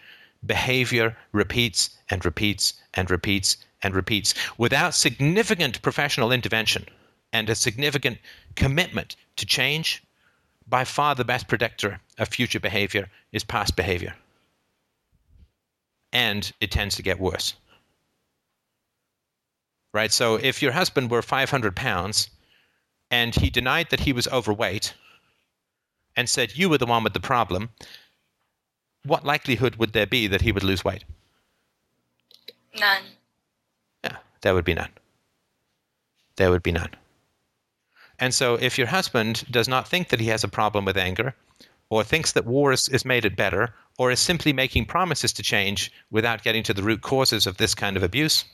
behavior 0.46 1.16
repeats 1.32 1.90
and 2.08 2.24
repeats 2.24 2.74
and 2.94 3.10
repeats 3.10 3.56
and 3.82 3.94
repeats. 3.94 4.34
Without 4.58 4.94
significant 4.94 5.82
professional 5.82 6.32
intervention 6.32 6.86
and 7.32 7.50
a 7.50 7.54
significant 7.54 8.18
commitment 8.54 9.16
to 9.36 9.46
change, 9.46 10.02
by 10.70 10.84
far 10.84 11.14
the 11.14 11.24
best 11.24 11.48
predictor 11.48 12.00
of 12.18 12.28
future 12.28 12.60
behavior 12.60 13.08
is 13.32 13.44
past 13.44 13.76
behavior. 13.76 14.14
And 16.12 16.50
it 16.60 16.70
tends 16.70 16.94
to 16.96 17.02
get 17.02 17.20
worse. 17.20 17.54
Right? 19.92 20.12
So 20.12 20.36
if 20.36 20.62
your 20.62 20.72
husband 20.72 21.10
were 21.10 21.22
500 21.22 21.74
pounds 21.74 22.30
and 23.10 23.34
he 23.34 23.50
denied 23.50 23.90
that 23.90 24.00
he 24.00 24.12
was 24.12 24.28
overweight 24.28 24.94
and 26.16 26.28
said 26.28 26.56
you 26.56 26.68
were 26.68 26.78
the 26.78 26.86
one 26.86 27.02
with 27.02 27.12
the 27.12 27.20
problem, 27.20 27.70
what 29.04 29.24
likelihood 29.24 29.76
would 29.76 29.92
there 29.92 30.06
be 30.06 30.28
that 30.28 30.42
he 30.42 30.52
would 30.52 30.62
lose 30.62 30.84
weight? 30.84 31.04
None. 32.78 33.02
Yeah, 34.04 34.16
there 34.42 34.54
would 34.54 34.64
be 34.64 34.74
none. 34.74 34.90
There 36.36 36.50
would 36.50 36.62
be 36.62 36.72
none. 36.72 36.90
And 38.20 38.34
so, 38.34 38.54
if 38.54 38.76
your 38.76 38.86
husband 38.86 39.44
does 39.50 39.66
not 39.66 39.88
think 39.88 40.08
that 40.08 40.20
he 40.20 40.26
has 40.26 40.44
a 40.44 40.48
problem 40.48 40.84
with 40.84 40.98
anger, 40.98 41.34
or 41.88 42.04
thinks 42.04 42.32
that 42.32 42.46
war 42.46 42.70
has, 42.70 43.04
made 43.04 43.24
it 43.24 43.34
better, 43.34 43.74
or 43.98 44.10
is 44.10 44.20
simply 44.20 44.52
making 44.52 44.86
promises 44.86 45.32
to 45.32 45.42
change 45.42 45.90
without 46.10 46.42
getting 46.42 46.62
to 46.62 46.74
the 46.74 46.82
root 46.82 47.00
causes 47.00 47.46
of 47.46 47.56
this 47.56 47.74
kind 47.74 47.96
of 47.96 48.02
abuse, 48.02 48.44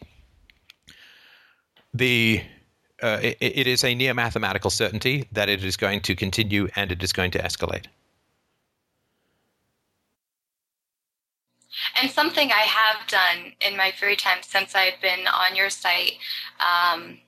the 1.93 2.43
uh, 3.03 3.19
it, 3.23 3.37
it 3.41 3.67
is 3.67 3.85
a 3.85 3.95
near 3.95 4.14
mathematical 4.14 4.71
certainty 4.71 5.29
that 5.33 5.51
it 5.51 5.62
is 5.62 5.77
going 5.77 6.01
to 6.01 6.17
continue 6.17 6.67
and 6.77 6.91
it 6.91 7.03
is 7.03 7.12
going 7.12 7.31
to 7.31 7.39
escalate. 7.39 7.87
And 12.01 12.11
something 12.11 12.51
I 12.51 12.62
have 12.62 13.07
done 13.07 13.53
in 13.61 13.77
my 13.77 13.93
free 13.93 14.17
time 14.17 14.39
since 14.41 14.75
I've 14.75 15.01
been 15.03 15.27
on 15.27 15.55
your 15.55 15.69
site, 15.69 16.12
um, 16.59 17.19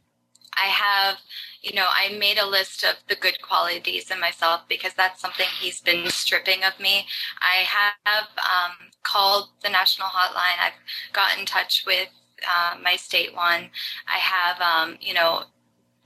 I 0.61 0.67
have, 0.67 1.19
you 1.63 1.75
know, 1.75 1.87
I 1.89 2.17
made 2.19 2.39
a 2.39 2.47
list 2.47 2.85
of 2.85 2.97
the 3.09 3.15
good 3.15 3.41
qualities 3.43 4.11
in 4.11 4.21
myself 4.21 4.63
because 4.69 4.93
that's 4.95 5.21
something 5.21 5.47
he's 5.61 5.81
been 5.81 6.09
stripping 6.11 6.65
of 6.65 6.79
me. 6.81 7.07
I 7.41 7.65
have 8.05 8.29
um, 8.39 8.89
called 9.03 9.51
the 9.63 9.69
national 9.69 10.09
hotline. 10.09 10.59
I've 10.61 11.13
got 11.13 11.39
in 11.39 11.47
touch 11.47 11.85
with 11.87 12.09
uh, 12.47 12.77
my 12.83 12.97
state 12.97 13.35
one. 13.35 13.71
I 14.07 14.19
have, 14.19 14.61
um, 14.61 14.97
you 15.01 15.15
know, 15.15 15.45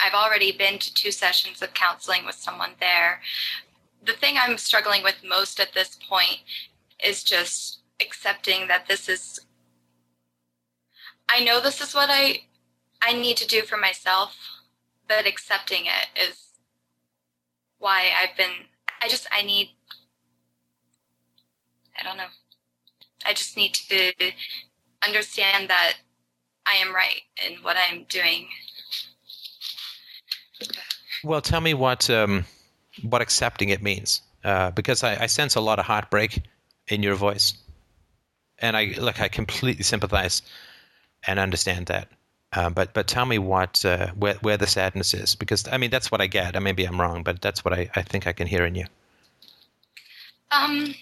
I've 0.01 0.15
already 0.15 0.53
been 0.53 0.79
to 0.79 0.95
two 0.95 1.13
sessions 1.13 1.63
of 1.63 1.75
counseling 1.75 2.27
with 2.27 2.35
someone 2.35 2.73
there. 2.81 3.21
The 4.05 4.15
thing 4.15 4.35
I'm 4.39 4.59
struggling 4.59 5.03
with 5.03 5.17
most 5.27 5.61
at 5.61 5.73
this 5.75 5.99
point 6.09 6.39
is 7.05 7.23
just 7.23 7.81
accepting 8.01 8.67
that 8.69 8.87
this 8.89 9.09
is 9.09 9.41
I 11.29 11.43
know 11.45 11.61
this 11.61 11.81
is 11.81 11.95
what 11.95 12.11
I 12.11 12.43
I 13.03 13.13
need 13.13 13.37
to 13.39 13.47
do 13.47 13.63
for 13.63 13.77
myself, 13.77 14.37
but 15.09 15.27
accepting 15.27 15.87
it 15.87 16.29
is 16.29 16.37
why 17.79 18.11
I've 18.21 18.37
been 18.37 18.53
I 19.03 19.09
just 19.09 19.27
I 19.33 19.43
need 19.43 19.71
I 21.99 22.03
don't 22.05 22.17
know. 22.17 22.33
I 23.27 23.35
just 23.35 23.57
need 23.57 23.75
to 23.75 24.13
understand 25.07 25.69
that 25.69 25.95
I 26.67 26.75
am 26.77 26.95
right 26.95 27.21
in 27.47 27.63
what 27.63 27.77
I'm 27.77 28.05
doing. 28.09 28.49
Well, 31.25 31.41
tell 31.41 31.61
me 31.61 31.75
what 31.75 32.09
um, 32.11 32.45
what 33.03 33.23
accepting 33.23 33.69
it 33.69 33.83
means, 33.83 34.23
uh, 34.45 34.71
because 34.71 35.03
I, 35.05 35.23
I 35.23 35.27
sense 35.27 35.55
a 35.55 35.61
lot 35.61 35.79
of 35.79 35.85
heartbreak 35.87 36.43
in 36.89 37.03
your 37.03 37.15
voice 37.15 37.55
and 38.63 38.77
I 38.77 38.95
look, 38.99 39.21
I 39.21 39.29
completely 39.29 39.83
sympathize 39.83 40.41
and 41.27 41.39
understand 41.39 41.87
that. 41.87 42.09
Um, 42.55 42.75
but 42.75 42.93
but 42.93 43.07
tell 43.07 43.25
me 43.25 43.39
what 43.39 43.85
uh, 43.85 44.09
where 44.13 44.35
where 44.43 44.57
the 44.57 44.67
sadness 44.67 45.15
is 45.15 45.35
because 45.35 45.67
I 45.69 45.79
mean 45.79 45.91
that's 45.91 46.11
what 46.11 46.21
I 46.21 46.27
get. 46.27 46.55
And 46.55 46.65
maybe 46.65 46.85
I'm 46.85 47.01
wrong, 47.01 47.23
but 47.23 47.41
that's 47.41 47.65
what 47.65 47.73
I, 47.73 47.89
I 47.95 48.03
think 48.03 48.27
I 48.27 48.33
can 48.33 48.47
hear 48.47 48.67
in 48.67 48.75
you. 48.75 48.85
Um, 50.51 50.95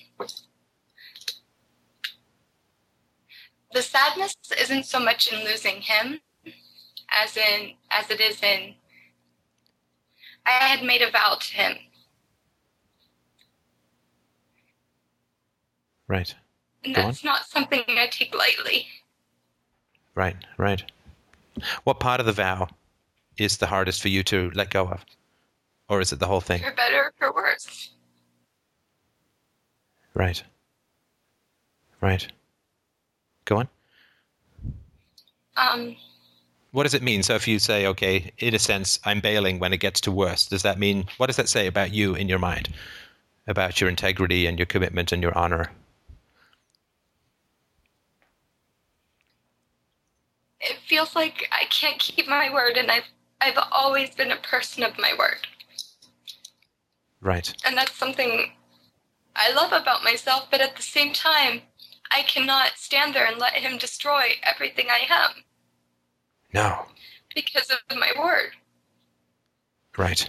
the 3.73 3.83
sadness 3.83 4.37
isn't 4.61 4.87
so 4.87 5.01
much 5.01 5.33
in 5.33 5.45
losing 5.45 5.81
him, 5.81 6.21
as 7.11 7.37
in 7.37 7.73
as 7.91 8.11
it 8.11 8.21
is 8.21 8.41
in. 8.43 8.75
I 10.47 10.51
had 10.51 10.85
made 10.85 11.03
a 11.03 11.11
vow 11.11 11.37
to 11.39 11.55
him. 11.55 11.77
Right. 16.07 16.35
And 16.85 16.95
that's 16.95 17.23
not 17.23 17.47
something 17.47 17.85
I 17.87 18.09
take 18.11 18.35
lightly. 18.35 18.87
Right, 20.15 20.37
right. 20.59 20.83
What 21.85 22.01
part 22.01 22.21
of 22.21 22.27
the 22.27 22.33
vow 22.33 22.69
is 23.39 23.57
the 23.59 23.67
hardest 23.67 24.03
for 24.03 24.09
you 24.09 24.23
to 24.25 24.51
let 24.55 24.71
go 24.71 24.87
of? 24.89 25.05
Or 25.89 26.01
is 26.01 26.13
it 26.13 26.19
the 26.19 26.27
whole 26.27 26.41
thing? 26.41 26.63
For 26.63 26.73
better 26.73 27.05
or 27.05 27.13
for 27.19 27.35
worse. 27.35 27.91
Right. 30.15 30.43
Right. 32.01 32.27
Go 33.45 33.59
on. 33.59 33.69
Um, 35.57 35.97
what 36.73 36.85
does 36.85 36.95
it 36.95 37.03
mean? 37.03 37.23
So 37.23 37.35
if 37.35 37.49
you 37.49 37.59
say, 37.59 37.87
okay, 37.87 38.31
in 38.39 38.55
a 38.55 38.59
sense, 38.59 39.01
I'm 39.05 39.21
bailing 39.21 39.59
when 39.59 39.73
it 39.73 39.79
gets 39.79 40.01
to 40.03 40.13
worse, 40.13 40.47
does 40.47 40.63
that 40.63 40.79
mean, 40.79 41.07
what 41.17 41.27
does 41.27 41.37
that 41.37 41.49
say 41.49 41.67
about 41.67 41.93
you 41.93 42.15
in 42.15 42.29
your 42.29 42.39
mind? 42.39 42.73
About 43.47 43.81
your 43.81 43.91
integrity 43.91 44.47
and 44.47 44.59
your 44.59 44.67
commitment 44.67 45.13
and 45.13 45.23
your 45.23 45.37
honor? 45.37 45.71
It 50.61 50.77
feels 50.87 51.15
like 51.15 51.49
I 51.53 51.65
can't 51.67 51.99
keep 51.99 52.29
my 52.29 52.53
word, 52.53 52.77
and 52.77 52.91
I've 52.91 53.09
I've 53.41 53.59
always 53.73 54.15
been 54.15 54.31
a 54.31 54.37
person 54.37 54.83
of 54.83 54.99
my 54.99 55.15
word. 55.19 55.47
Right. 57.21 57.53
And 57.65 57.77
that's 57.77 57.97
something 57.97 58.53
I 59.37 59.53
love 59.53 59.73
about 59.73 60.05
myself, 60.05 60.49
but 60.51 60.61
at 60.61 60.77
the 60.77 60.83
same 60.83 61.13
time, 61.13 61.63
I 62.11 62.23
cannot 62.23 62.73
stand 62.77 63.15
there 63.15 63.27
and 63.27 63.39
let 63.39 63.55
him 63.55 63.79
destroy 63.79 64.33
everything 64.43 64.87
I 64.91 65.07
am. 65.09 65.45
No. 66.53 66.87
Because 67.35 67.71
of 67.71 67.79
my 67.97 68.13
word. 68.19 68.51
Right. 69.97 70.29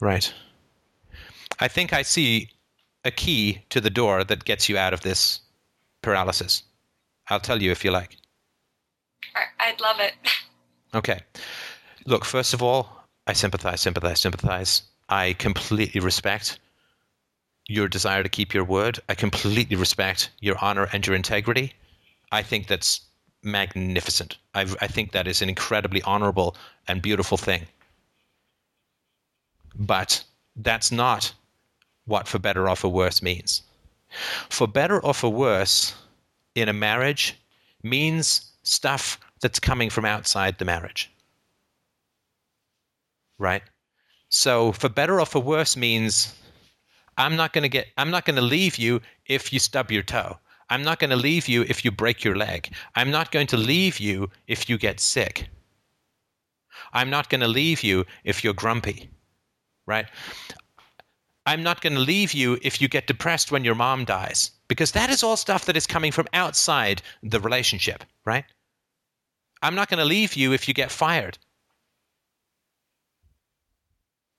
Right. 0.00 0.32
I 1.58 1.68
think 1.68 1.92
I 1.92 2.02
see 2.02 2.48
a 3.04 3.10
key 3.10 3.62
to 3.70 3.80
the 3.80 3.90
door 3.90 4.24
that 4.24 4.44
gets 4.44 4.68
you 4.68 4.78
out 4.78 4.94
of 4.94 5.00
this 5.00 5.40
paralysis. 6.02 6.62
I'll 7.28 7.40
tell 7.40 7.60
you 7.60 7.70
if 7.70 7.84
you 7.84 7.90
like. 7.90 8.16
I'd 9.58 9.80
love 9.80 10.00
it. 10.00 10.14
Okay. 10.92 11.20
Look, 12.04 12.24
first 12.24 12.52
of 12.52 12.64
all, 12.64 13.04
I 13.28 13.32
sympathize, 13.32 13.80
sympathize, 13.80 14.18
sympathize. 14.18 14.82
I 15.08 15.34
completely 15.34 16.00
respect 16.00 16.58
your 17.68 17.86
desire 17.86 18.24
to 18.24 18.28
keep 18.28 18.52
your 18.52 18.64
word. 18.64 18.98
I 19.08 19.14
completely 19.14 19.76
respect 19.76 20.30
your 20.40 20.56
honor 20.60 20.88
and 20.92 21.06
your 21.06 21.14
integrity. 21.14 21.74
I 22.32 22.42
think 22.42 22.66
that's 22.66 23.02
magnificent. 23.44 24.38
I, 24.54 24.62
I 24.80 24.88
think 24.88 25.12
that 25.12 25.28
is 25.28 25.42
an 25.42 25.48
incredibly 25.48 26.02
honorable 26.02 26.56
and 26.88 27.00
beautiful 27.00 27.38
thing. 27.38 27.66
But 29.76 30.24
that's 30.56 30.90
not 30.90 31.32
what 32.06 32.26
for 32.26 32.40
better 32.40 32.68
or 32.68 32.74
for 32.74 32.88
worse 32.88 33.22
means. 33.22 33.62
For 34.48 34.66
better 34.66 34.98
or 34.98 35.14
for 35.14 35.30
worse 35.30 35.94
in 36.56 36.68
a 36.68 36.72
marriage 36.72 37.36
means 37.84 38.49
stuff 38.62 39.18
that's 39.40 39.58
coming 39.58 39.90
from 39.90 40.04
outside 40.04 40.58
the 40.58 40.64
marriage. 40.64 41.10
Right? 43.38 43.62
So 44.28 44.72
for 44.72 44.88
better 44.88 45.20
or 45.20 45.26
for 45.26 45.40
worse 45.40 45.76
means 45.76 46.34
I'm 47.16 47.36
not 47.36 47.52
going 47.52 47.62
to 47.62 47.68
get 47.68 47.88
I'm 47.96 48.10
not 48.10 48.24
going 48.24 48.36
to 48.36 48.42
leave 48.42 48.76
you 48.76 49.00
if 49.26 49.52
you 49.52 49.58
stub 49.58 49.90
your 49.90 50.02
toe. 50.02 50.38
I'm 50.68 50.82
not 50.82 51.00
going 51.00 51.10
to 51.10 51.16
leave 51.16 51.48
you 51.48 51.62
if 51.62 51.84
you 51.84 51.90
break 51.90 52.22
your 52.22 52.36
leg. 52.36 52.72
I'm 52.94 53.10
not 53.10 53.32
going 53.32 53.48
to 53.48 53.56
leave 53.56 53.98
you 53.98 54.30
if 54.46 54.68
you 54.68 54.78
get 54.78 55.00
sick. 55.00 55.48
I'm 56.92 57.10
not 57.10 57.28
going 57.28 57.40
to 57.40 57.48
leave 57.48 57.82
you 57.82 58.04
if 58.24 58.44
you're 58.44 58.54
grumpy. 58.54 59.10
Right? 59.86 60.06
I'm 61.46 61.62
not 61.62 61.80
going 61.80 61.94
to 61.94 62.00
leave 62.00 62.32
you 62.32 62.58
if 62.62 62.80
you 62.80 62.88
get 62.88 63.06
depressed 63.08 63.50
when 63.50 63.64
your 63.64 63.74
mom 63.74 64.04
dies 64.04 64.52
because 64.70 64.92
that 64.92 65.10
is 65.10 65.24
all 65.24 65.36
stuff 65.36 65.64
that 65.64 65.76
is 65.76 65.84
coming 65.84 66.12
from 66.12 66.28
outside 66.32 67.02
the 67.24 67.40
relationship, 67.40 68.04
right? 68.24 68.44
I'm 69.62 69.74
not 69.74 69.88
going 69.90 69.98
to 69.98 70.04
leave 70.04 70.34
you 70.34 70.52
if 70.52 70.68
you 70.68 70.74
get 70.74 70.92
fired. 70.92 71.36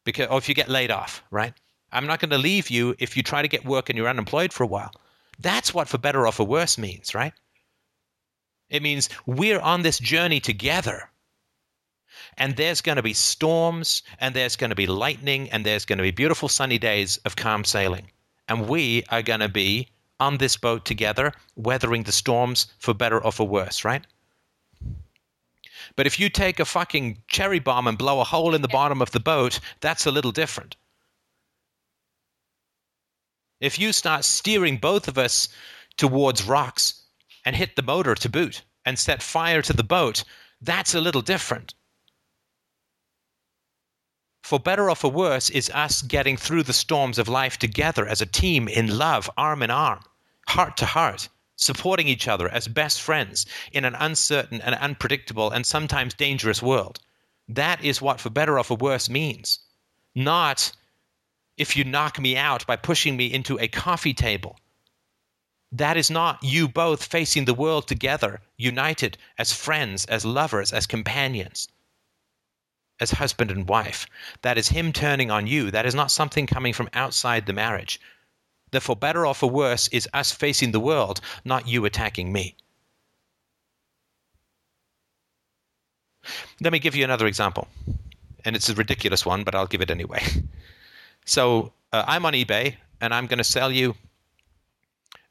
Because, 0.06 0.28
or 0.28 0.38
if 0.38 0.48
you 0.48 0.56
get 0.56 0.70
laid 0.70 0.90
off, 0.90 1.22
right? 1.32 1.54
I'm 1.92 2.08
not 2.08 2.22
going 2.22 2.30
to 2.30 2.38
leave 2.38 2.70
you 2.70 2.96
if 2.98 3.18
you 3.18 3.24
try 3.24 3.42
to 3.42 3.50
get 3.50 3.66
work 3.66 3.90
and 3.90 3.98
you're 3.98 4.08
unemployed 4.08 4.54
for 4.54 4.64
a 4.64 4.68
while. 4.68 4.94
That's 5.38 5.74
what 5.74 5.90
for 5.90 5.98
better 5.98 6.26
or 6.26 6.32
for 6.32 6.48
worse 6.48 6.78
means, 6.78 7.14
right? 7.14 7.34
It 8.70 8.82
means 8.82 9.10
we're 9.26 9.60
on 9.60 9.82
this 9.82 10.00
journey 10.00 10.40
together. 10.40 11.10
And 12.38 12.56
there's 12.56 12.80
going 12.80 12.96
to 12.96 13.04
be 13.04 13.14
storms, 13.14 14.02
and 14.18 14.34
there's 14.34 14.56
going 14.56 14.70
to 14.70 14.78
be 14.78 14.88
lightning, 14.88 15.50
and 15.52 15.66
there's 15.66 15.84
going 15.84 15.98
to 15.98 16.04
be 16.04 16.12
beautiful 16.12 16.48
sunny 16.48 16.78
days 16.78 17.18
of 17.26 17.36
calm 17.36 17.66
sailing. 17.66 18.10
And 18.48 18.70
we 18.70 19.04
are 19.10 19.22
going 19.22 19.42
to 19.42 19.50
be 19.50 19.90
on 20.22 20.38
this 20.38 20.56
boat 20.56 20.86
together, 20.86 21.34
weathering 21.56 22.04
the 22.04 22.12
storms 22.12 22.68
for 22.78 22.94
better 22.94 23.22
or 23.22 23.32
for 23.32 23.48
worse, 23.48 23.84
right? 23.84 24.06
But 25.96 26.06
if 26.06 26.20
you 26.20 26.30
take 26.30 26.60
a 26.60 26.66
fucking 26.66 27.24
cherry 27.28 27.60
bomb 27.60 27.88
and 27.88 27.98
blow 27.98 28.22
a 28.22 28.24
hole 28.24 28.54
in 28.54 28.62
the 28.62 28.68
bottom 28.68 29.02
of 29.02 29.12
the 29.12 29.20
boat, 29.20 29.60
that's 29.80 30.06
a 30.06 30.12
little 30.12 30.32
different. 30.32 30.76
If 33.60 33.80
you 33.80 33.92
start 33.92 34.24
steering 34.24 34.78
both 34.78 35.08
of 35.08 35.18
us 35.18 35.50
towards 35.98 36.44
rocks 36.44 37.02
and 37.44 37.56
hit 37.56 37.76
the 37.76 37.82
motor 37.82 38.14
to 38.14 38.30
boot 38.30 38.62
and 38.86 38.98
set 38.98 39.24
fire 39.24 39.64
to 39.64 39.74
the 39.74 39.84
boat, 39.84 40.24
that's 40.62 40.94
a 40.94 41.02
little 41.02 41.22
different. 41.22 41.74
For 44.44 44.60
better 44.60 44.90
or 44.90 44.96
for 44.96 45.12
worse 45.12 45.50
is 45.50 45.70
us 45.72 46.02
getting 46.04 46.38
through 46.38 46.64
the 46.64 46.74
storms 46.74 47.18
of 47.18 47.28
life 47.28 47.58
together 47.58 48.08
as 48.08 48.22
a 48.22 48.26
team 48.26 48.68
in 48.68 48.98
love, 48.98 49.30
arm 49.38 49.64
in 49.64 49.72
arm, 49.72 50.02
heart 50.48 50.78
to 50.78 50.86
heart 50.86 51.30
supporting 51.62 52.08
each 52.08 52.28
other 52.28 52.50
as 52.50 52.68
best 52.68 53.00
friends 53.00 53.46
in 53.72 53.86
an 53.86 53.94
uncertain 53.96 54.60
and 54.62 54.74
unpredictable 54.76 55.52
and 55.52 55.64
sometimes 55.64 56.14
dangerous 56.16 56.62
world. 56.62 57.00
That 57.48 57.84
is 57.84 58.02
what 58.02 58.20
for 58.20 58.32
better 58.32 58.58
or 58.58 58.64
for 58.64 58.78
worse 58.78 59.10
means. 59.10 59.60
Not 60.16 60.72
if 61.58 61.78
you 61.78 61.84
knock 61.84 62.20
me 62.20 62.36
out 62.36 62.66
by 62.66 62.76
pushing 62.78 63.16
me 63.16 63.32
into 63.32 63.60
a 63.60 63.68
coffee 63.68 64.14
table. 64.14 64.60
That 65.72 65.98
is 65.98 66.10
not 66.10 66.44
you 66.44 66.68
both 66.68 67.06
facing 67.06 67.46
the 67.46 67.54
world 67.54 67.88
together, 67.88 68.42
united 68.58 69.18
as 69.38 69.54
friends, 69.54 70.06
as 70.06 70.26
lovers, 70.26 70.74
as 70.74 70.88
companions, 70.88 71.68
as 73.00 73.12
husband 73.12 73.52
and 73.52 73.70
wife. 73.70 74.08
That 74.42 74.58
is 74.58 74.70
him 74.70 74.92
turning 74.92 75.30
on 75.30 75.46
you. 75.46 75.70
That 75.70 75.86
is 75.86 75.96
not 75.96 76.12
something 76.12 76.48
coming 76.48 76.74
from 76.74 76.90
outside 76.94 77.46
the 77.46 77.54
marriage. 77.54 78.02
That 78.72 78.82
for 78.82 78.96
better 78.96 79.26
or 79.26 79.36
for 79.36 79.50
worse 79.50 79.88
is 79.90 80.08
us 80.14 80.32
facing 80.32 80.72
the 80.72 80.80
world, 80.80 81.20
not 81.44 81.68
you 81.68 81.86
attacking 81.86 82.32
me. 82.32 82.56
Let 86.62 86.72
me 86.72 86.80
give 86.80 86.96
you 86.96 87.04
another 87.04 87.28
example. 87.28 87.68
And 88.46 88.56
it's 88.56 88.70
a 88.70 88.76
ridiculous 88.76 89.26
one, 89.26 89.44
but 89.44 89.56
I'll 89.56 89.68
give 89.68 89.82
it 89.82 89.92
anyway. 89.92 90.24
So 91.26 91.72
uh, 91.94 92.04
I'm 92.08 92.26
on 92.26 92.34
eBay 92.34 92.76
and 93.00 93.14
I'm 93.14 93.28
going 93.28 93.38
to 93.38 93.44
sell 93.44 93.72
you 93.72 93.96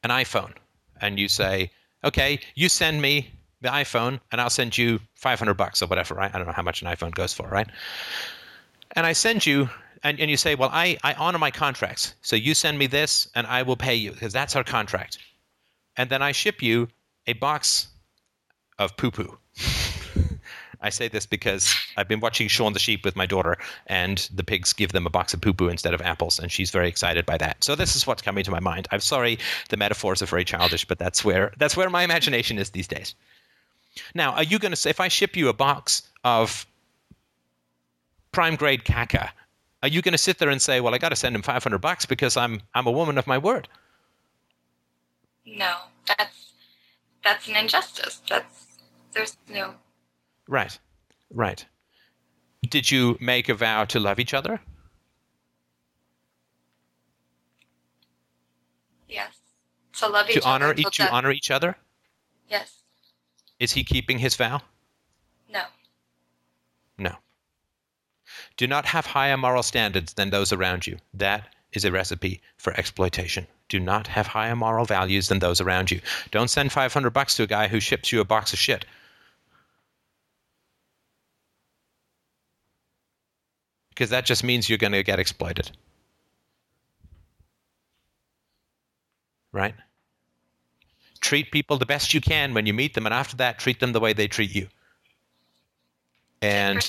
an 0.05 0.11
iPhone. 0.11 0.53
And 1.01 1.18
you 1.18 1.28
say, 1.28 1.72
okay, 2.05 2.38
you 2.55 2.68
send 2.68 3.03
me 3.03 3.30
the 3.61 3.68
iPhone 3.68 4.20
and 4.30 4.41
I'll 4.41 4.51
send 4.51 4.78
you 4.78 5.01
500 5.16 5.55
bucks 5.55 5.82
or 5.82 5.86
whatever, 5.86 6.14
right? 6.14 6.32
I 6.32 6.38
don't 6.38 6.47
know 6.47 6.53
how 6.53 6.62
much 6.62 6.82
an 6.82 6.88
iPhone 6.88 7.12
goes 7.12 7.32
for, 7.34 7.49
right? 7.49 7.68
And 8.93 9.07
I 9.07 9.12
send 9.12 9.47
you 9.47 9.68
and, 10.03 10.18
and 10.18 10.30
you 10.30 10.36
say, 10.36 10.55
well, 10.55 10.70
I, 10.72 10.96
I 11.05 11.14
honor 11.14 11.38
my 11.38 11.51
contracts. 11.51 12.14
So 12.22 12.36
you 12.36 12.55
send 12.55 12.78
me 12.78 12.86
this 12.86 13.28
and 13.34 13.46
I 13.46 13.62
will 13.62 13.76
pay 13.76 13.94
you 13.94 14.12
because 14.12 14.32
that's 14.32 14.57
our 14.57 14.64
contract. 14.64 15.18
And 15.96 16.09
then 16.09 16.22
I 16.22 16.32
ship 16.32 16.62
you 16.62 16.88
a 17.26 17.34
box 17.34 17.88
of 18.78 18.96
poo 18.96 19.11
poo. 19.11 19.38
I 20.82 20.88
say 20.88 21.09
this 21.09 21.26
because 21.26 21.74
I've 21.96 22.09
been 22.09 22.20
watching 22.20 22.48
Shaun 22.48 22.72
the 22.72 22.78
Sheep 22.78 23.05
with 23.05 23.14
my 23.14 23.26
daughter, 23.26 23.59
and 23.86 24.28
the 24.34 24.42
pigs 24.42 24.72
give 24.72 24.92
them 24.92 25.07
a 25.07 25.11
box 25.11 25.34
of 25.34 25.40
poo 25.42 25.53
poo 25.53 25.68
instead 25.68 25.92
of 25.92 26.01
apples, 26.01 26.38
and 26.38 26.51
she's 26.51 26.70
very 26.70 26.88
excited 26.88 27.26
by 27.26 27.36
that. 27.36 27.62
So 27.62 27.74
this 27.74 27.94
is 27.94 28.07
what's 28.07 28.22
coming 28.22 28.44
to 28.44 28.51
my 28.51 28.61
mind. 28.61 28.88
I'm 28.90 29.01
sorry, 29.01 29.38
the 29.68 29.76
metaphors 29.76 30.22
are 30.22 30.26
very 30.26 30.44
childish, 30.44 30.86
but 30.86 30.98
that's 30.98 31.22
where 31.22 31.53
that's 31.59 31.76
where 31.76 31.90
my 31.90 32.03
imagination 32.03 32.59
is 32.59 32.70
these 32.70 32.88
days. 32.88 33.14
Now, 34.14 34.32
are 34.32 34.42
you 34.42 34.59
going 34.59 34.72
to 34.72 34.76
say 34.76 34.88
if 34.88 35.01
I 35.01 35.09
ship 35.09 35.36
you 35.36 35.48
a 35.48 35.53
box 35.53 36.09
of 36.24 36.66
prime 38.32 38.57
grade 38.57 38.84
caca 38.84 39.30
are 39.83 39.89
you 39.89 40.03
going 40.03 40.12
to 40.12 40.18
sit 40.18 40.39
there 40.39 40.51
and 40.51 40.61
say, 40.61 40.81
"Well, 40.81 40.95
I 40.95 40.99
got 40.99 41.11
to 41.11 41.16
send 41.16 41.35
him 41.35 41.43
500 41.43 41.78
bucks 41.78 42.07
because 42.07 42.37
I'm 42.37 42.62
I'm 42.74 42.87
a 42.87 42.91
woman 42.91 43.18
of 43.18 43.26
my 43.26 43.39
word"? 43.39 43.68
No, 45.47 45.76
that's 46.07 46.53
that's 47.24 47.49
an 47.49 47.57
injustice. 47.57 48.20
That's 48.28 48.66
there's 49.12 49.37
no 49.49 49.74
Right. 50.51 50.76
Right. 51.33 51.64
Did 52.68 52.91
you 52.91 53.16
make 53.20 53.49
a 53.49 53.55
vow 53.55 53.85
to 53.85 54.01
love 54.01 54.18
each 54.18 54.35
other? 54.35 54.61
Yes. 59.09 59.39
To 59.99 60.09
love 60.09 60.26
to 60.26 60.39
each 60.39 60.45
honor 60.45 60.70
other. 60.70 60.81
each, 60.81 60.97
to 60.97 61.09
honor 61.11 61.31
each 61.31 61.53
other? 61.53 61.76
Yes. 62.49 62.83
Is 63.61 63.72
he 63.72 63.85
keeping 63.85 64.18
his 64.18 64.35
vow? 64.35 64.61
No. 65.49 65.62
No. 66.99 67.14
Do 68.61 68.66
not 68.66 68.84
have 68.84 69.06
higher 69.06 69.38
moral 69.38 69.62
standards 69.62 70.12
than 70.12 70.28
those 70.28 70.52
around 70.52 70.86
you. 70.86 70.98
That 71.14 71.48
is 71.72 71.86
a 71.86 71.90
recipe 71.90 72.42
for 72.58 72.74
exploitation. 72.74 73.46
Do 73.70 73.80
not 73.80 74.06
have 74.08 74.26
higher 74.26 74.54
moral 74.54 74.84
values 74.84 75.28
than 75.28 75.38
those 75.38 75.62
around 75.62 75.90
you. 75.90 76.02
Don't 76.30 76.50
send 76.50 76.70
500 76.70 77.08
bucks 77.08 77.36
to 77.36 77.44
a 77.44 77.46
guy 77.46 77.68
who 77.68 77.80
ships 77.80 78.12
you 78.12 78.20
a 78.20 78.24
box 78.26 78.52
of 78.52 78.58
shit. 78.58 78.84
Because 83.88 84.11
that 84.11 84.26
just 84.26 84.44
means 84.44 84.68
you're 84.68 84.76
going 84.76 84.92
to 84.92 85.02
get 85.02 85.18
exploited. 85.18 85.70
Right? 89.52 89.74
Treat 91.22 91.50
people 91.50 91.78
the 91.78 91.86
best 91.86 92.12
you 92.12 92.20
can 92.20 92.52
when 92.52 92.66
you 92.66 92.74
meet 92.74 92.92
them, 92.92 93.06
and 93.06 93.14
after 93.14 93.38
that, 93.38 93.58
treat 93.58 93.80
them 93.80 93.92
the 93.92 94.00
way 94.00 94.12
they 94.12 94.28
treat 94.28 94.54
you. 94.54 94.68
And 96.42 96.86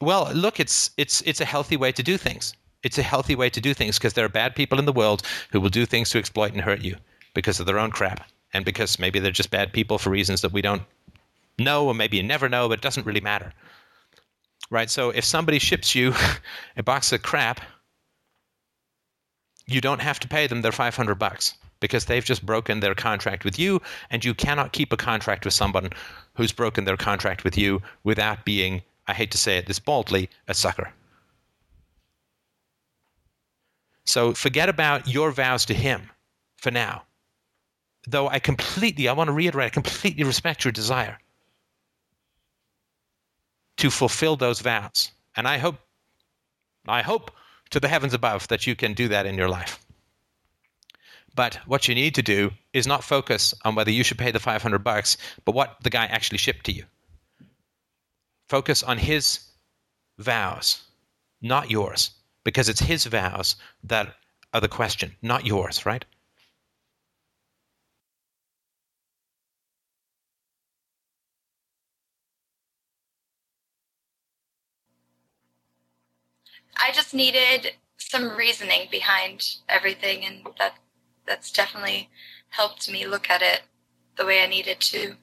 well, 0.00 0.30
look, 0.34 0.60
it's 0.60 0.90
it's 0.96 1.22
it's 1.22 1.40
a 1.40 1.44
healthy 1.44 1.76
way 1.76 1.92
to 1.92 2.02
do 2.02 2.16
things. 2.16 2.54
It's 2.82 2.98
a 2.98 3.02
healthy 3.02 3.34
way 3.34 3.50
to 3.50 3.60
do 3.60 3.74
things 3.74 3.98
because 3.98 4.12
there 4.12 4.24
are 4.24 4.28
bad 4.28 4.54
people 4.54 4.78
in 4.78 4.84
the 4.84 4.92
world 4.92 5.22
who 5.50 5.60
will 5.60 5.70
do 5.70 5.86
things 5.86 6.10
to 6.10 6.18
exploit 6.18 6.52
and 6.52 6.60
hurt 6.60 6.82
you 6.82 6.96
because 7.34 7.58
of 7.58 7.66
their 7.66 7.78
own 7.78 7.90
crap 7.90 8.28
and 8.52 8.64
because 8.64 8.98
maybe 8.98 9.18
they're 9.18 9.32
just 9.32 9.50
bad 9.50 9.72
people 9.72 9.98
for 9.98 10.10
reasons 10.10 10.40
that 10.40 10.52
we 10.52 10.62
don't 10.62 10.82
know 11.58 11.86
or 11.86 11.94
maybe 11.94 12.16
you 12.16 12.22
never 12.22 12.48
know, 12.48 12.68
but 12.68 12.78
it 12.78 12.82
doesn't 12.82 13.06
really 13.06 13.20
matter. 13.20 13.52
Right? 14.70 14.90
So 14.90 15.10
if 15.10 15.24
somebody 15.24 15.58
ships 15.58 15.94
you 15.94 16.14
a 16.76 16.82
box 16.82 17.12
of 17.12 17.22
crap, 17.22 17.60
you 19.66 19.80
don't 19.80 20.00
have 20.00 20.20
to 20.20 20.28
pay 20.28 20.46
them 20.46 20.62
their 20.62 20.72
500 20.72 21.14
bucks 21.16 21.54
because 21.80 22.04
they've 22.04 22.24
just 22.24 22.46
broken 22.46 22.80
their 22.80 22.94
contract 22.94 23.44
with 23.44 23.58
you 23.58 23.82
and 24.10 24.24
you 24.24 24.34
cannot 24.34 24.72
keep 24.72 24.92
a 24.92 24.96
contract 24.96 25.44
with 25.44 25.54
someone 25.54 25.90
who's 26.34 26.52
broken 26.52 26.84
their 26.84 26.96
contract 26.96 27.44
with 27.44 27.58
you 27.58 27.82
without 28.04 28.44
being 28.44 28.82
I 29.06 29.14
hate 29.14 29.30
to 29.32 29.38
say 29.38 29.58
it 29.58 29.66
this 29.66 29.78
baldly, 29.78 30.28
a 30.48 30.54
sucker. 30.54 30.92
So 34.04 34.34
forget 34.34 34.68
about 34.68 35.08
your 35.08 35.32
vows 35.32 35.64
to 35.66 35.74
him 35.74 36.10
for 36.56 36.70
now. 36.70 37.02
Though 38.08 38.28
I 38.28 38.38
completely, 38.38 39.08
I 39.08 39.12
want 39.12 39.28
to 39.28 39.32
reiterate, 39.32 39.66
I 39.66 39.70
completely 39.70 40.24
respect 40.24 40.64
your 40.64 40.72
desire 40.72 41.18
to 43.78 43.90
fulfill 43.90 44.36
those 44.36 44.60
vows. 44.60 45.10
And 45.36 45.46
I 45.46 45.58
hope, 45.58 45.76
I 46.86 47.02
hope 47.02 47.30
to 47.70 47.80
the 47.80 47.88
heavens 47.88 48.14
above 48.14 48.48
that 48.48 48.66
you 48.66 48.76
can 48.76 48.94
do 48.94 49.08
that 49.08 49.26
in 49.26 49.36
your 49.36 49.48
life. 49.48 49.84
But 51.34 51.56
what 51.66 51.88
you 51.88 51.94
need 51.94 52.14
to 52.14 52.22
do 52.22 52.52
is 52.72 52.86
not 52.86 53.04
focus 53.04 53.54
on 53.64 53.74
whether 53.74 53.90
you 53.90 54.02
should 54.02 54.18
pay 54.18 54.30
the 54.30 54.40
500 54.40 54.82
bucks, 54.82 55.18
but 55.44 55.54
what 55.54 55.76
the 55.82 55.90
guy 55.90 56.06
actually 56.06 56.38
shipped 56.38 56.64
to 56.66 56.72
you. 56.72 56.84
Focus 58.48 58.82
on 58.82 58.98
his 58.98 59.40
vows, 60.18 60.84
not 61.42 61.70
yours, 61.70 62.10
because 62.44 62.68
it's 62.68 62.80
his 62.80 63.04
vows 63.06 63.56
that 63.82 64.14
are 64.54 64.60
the 64.60 64.68
question, 64.68 65.16
not 65.20 65.44
yours, 65.44 65.84
right? 65.84 66.04
I 76.78 76.92
just 76.92 77.14
needed 77.14 77.72
some 77.96 78.36
reasoning 78.36 78.88
behind 78.90 79.56
everything, 79.68 80.24
and 80.24 80.46
that 80.58 80.78
that's 81.26 81.50
definitely 81.50 82.10
helped 82.50 82.88
me 82.90 83.06
look 83.06 83.28
at 83.28 83.42
it 83.42 83.62
the 84.16 84.24
way 84.24 84.42
I 84.42 84.46
needed 84.46 84.80
to. 84.80 85.16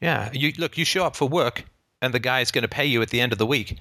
Yeah, 0.00 0.30
you 0.32 0.52
look. 0.58 0.76
You 0.76 0.84
show 0.84 1.04
up 1.04 1.16
for 1.16 1.28
work, 1.28 1.64
and 2.02 2.12
the 2.12 2.18
guy 2.18 2.40
is 2.40 2.50
going 2.50 2.62
to 2.62 2.68
pay 2.68 2.86
you 2.86 3.02
at 3.02 3.10
the 3.10 3.20
end 3.20 3.32
of 3.32 3.38
the 3.38 3.46
week. 3.46 3.78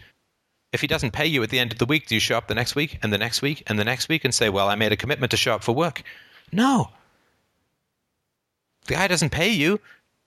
If 0.72 0.82
he 0.82 0.88
doesn't 0.88 1.12
pay 1.12 1.26
you 1.26 1.44
at 1.44 1.50
the 1.50 1.60
end 1.60 1.72
of 1.72 1.78
the 1.78 1.86
week, 1.86 2.08
do 2.08 2.16
you 2.16 2.20
show 2.20 2.38
up 2.38 2.48
the 2.48 2.56
next 2.56 2.76
week 2.76 3.00
and 3.02 3.12
the 3.12 3.18
next 3.18 3.42
week 3.42 3.64
and 3.68 3.78
the 3.80 3.84
next 3.84 4.10
week 4.10 4.26
and 4.26 4.34
say, 4.34 4.50
"Well, 4.50 4.70
I 4.70 4.76
made 4.76 4.92
a 4.92 4.98
commitment 4.98 5.32
to 5.32 5.38
show 5.38 5.54
up 5.54 5.64
for 5.64 5.74
work"? 5.74 6.04
No. 6.52 6.92
The 8.86 8.94
guy 8.94 9.08
doesn't 9.08 9.32
pay 9.32 9.50
you. 9.50 9.80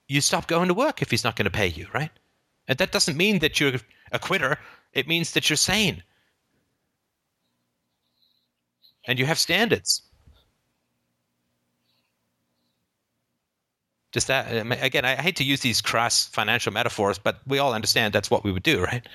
You 0.07 0.21
stop 0.21 0.47
going 0.47 0.67
to 0.67 0.73
work 0.73 1.01
if 1.01 1.11
he's 1.11 1.23
not 1.23 1.35
going 1.35 1.45
to 1.45 1.51
pay 1.51 1.67
you, 1.67 1.87
right? 1.93 2.11
And 2.67 2.77
that 2.77 2.91
doesn't 2.91 3.17
mean 3.17 3.39
that 3.39 3.59
you're 3.59 3.79
a 4.11 4.19
quitter. 4.19 4.59
It 4.93 5.07
means 5.07 5.31
that 5.31 5.49
you're 5.49 5.57
sane. 5.57 6.03
And 9.05 9.17
you 9.17 9.25
have 9.25 9.39
standards. 9.39 10.03
Just 14.11 14.27
that, 14.27 14.65
again, 14.83 15.05
I 15.05 15.15
hate 15.15 15.35
to 15.35 15.43
use 15.43 15.59
these 15.61 15.81
crass 15.81 16.25
financial 16.25 16.73
metaphors, 16.73 17.19
but 17.19 17.39
we 17.45 17.59
all 17.59 17.73
understand 17.73 18.13
that's 18.13 18.31
what 18.31 18.43
we 18.43 18.51
would 18.51 18.63
do, 18.63 18.81
right? 18.81 19.07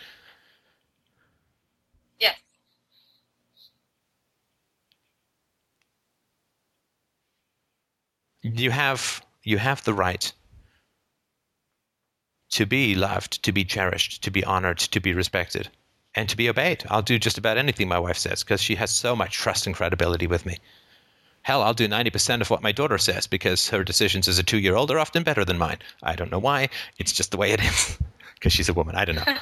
Yes. 2.21 2.39
You 8.43 8.71
have 8.71 9.25
you 9.43 9.59
have 9.59 9.83
the 9.85 9.95
right 9.95 10.33
to 12.51 12.65
be 12.65 12.95
loved, 12.95 13.43
to 13.43 13.51
be 13.51 13.65
cherished, 13.65 14.23
to 14.23 14.31
be 14.31 14.45
honored, 14.45 14.79
to 14.79 15.01
be 15.01 15.13
respected, 15.13 15.69
and 16.15 16.29
to 16.29 16.37
be 16.37 16.49
obeyed. 16.49 16.85
I'll 16.89 17.03
do 17.03 17.19
just 17.19 17.37
about 17.37 17.59
anything 17.59 17.89
my 17.89 17.99
wife 17.99 18.17
says 18.19 18.45
because 18.45 18.61
she 18.63 18.77
has 18.77 18.93
so 18.93 19.17
much 19.17 19.33
trust 19.37 19.67
and 19.67 19.75
credibility 19.75 20.29
with 20.29 20.47
me. 20.47 20.59
Hell, 21.45 21.63
I'll 21.63 21.75
do 21.75 21.87
90% 21.87 22.41
of 22.41 22.49
what 22.49 22.63
my 22.63 22.73
daughter 22.73 22.97
says 22.97 23.27
because 23.27 23.69
her 23.69 23.85
decisions 23.85 24.29
as 24.29 24.39
a 24.39 24.43
two 24.43 24.59
year 24.59 24.77
old 24.77 24.91
are 24.91 24.99
often 24.99 25.23
better 25.23 25.45
than 25.45 25.59
mine. 25.59 25.77
I 26.03 26.17
don't 26.17 26.33
know 26.33 26.39
why. 26.39 26.71
It's 26.99 27.13
just 27.13 27.31
the 27.31 27.37
way 27.37 27.53
it 27.53 27.63
is 27.63 27.99
because 28.35 28.55
she's 28.55 28.71
a 28.71 28.73
woman. 28.73 28.95
I 28.97 29.05
don't 29.05 29.17
know. 29.17 29.25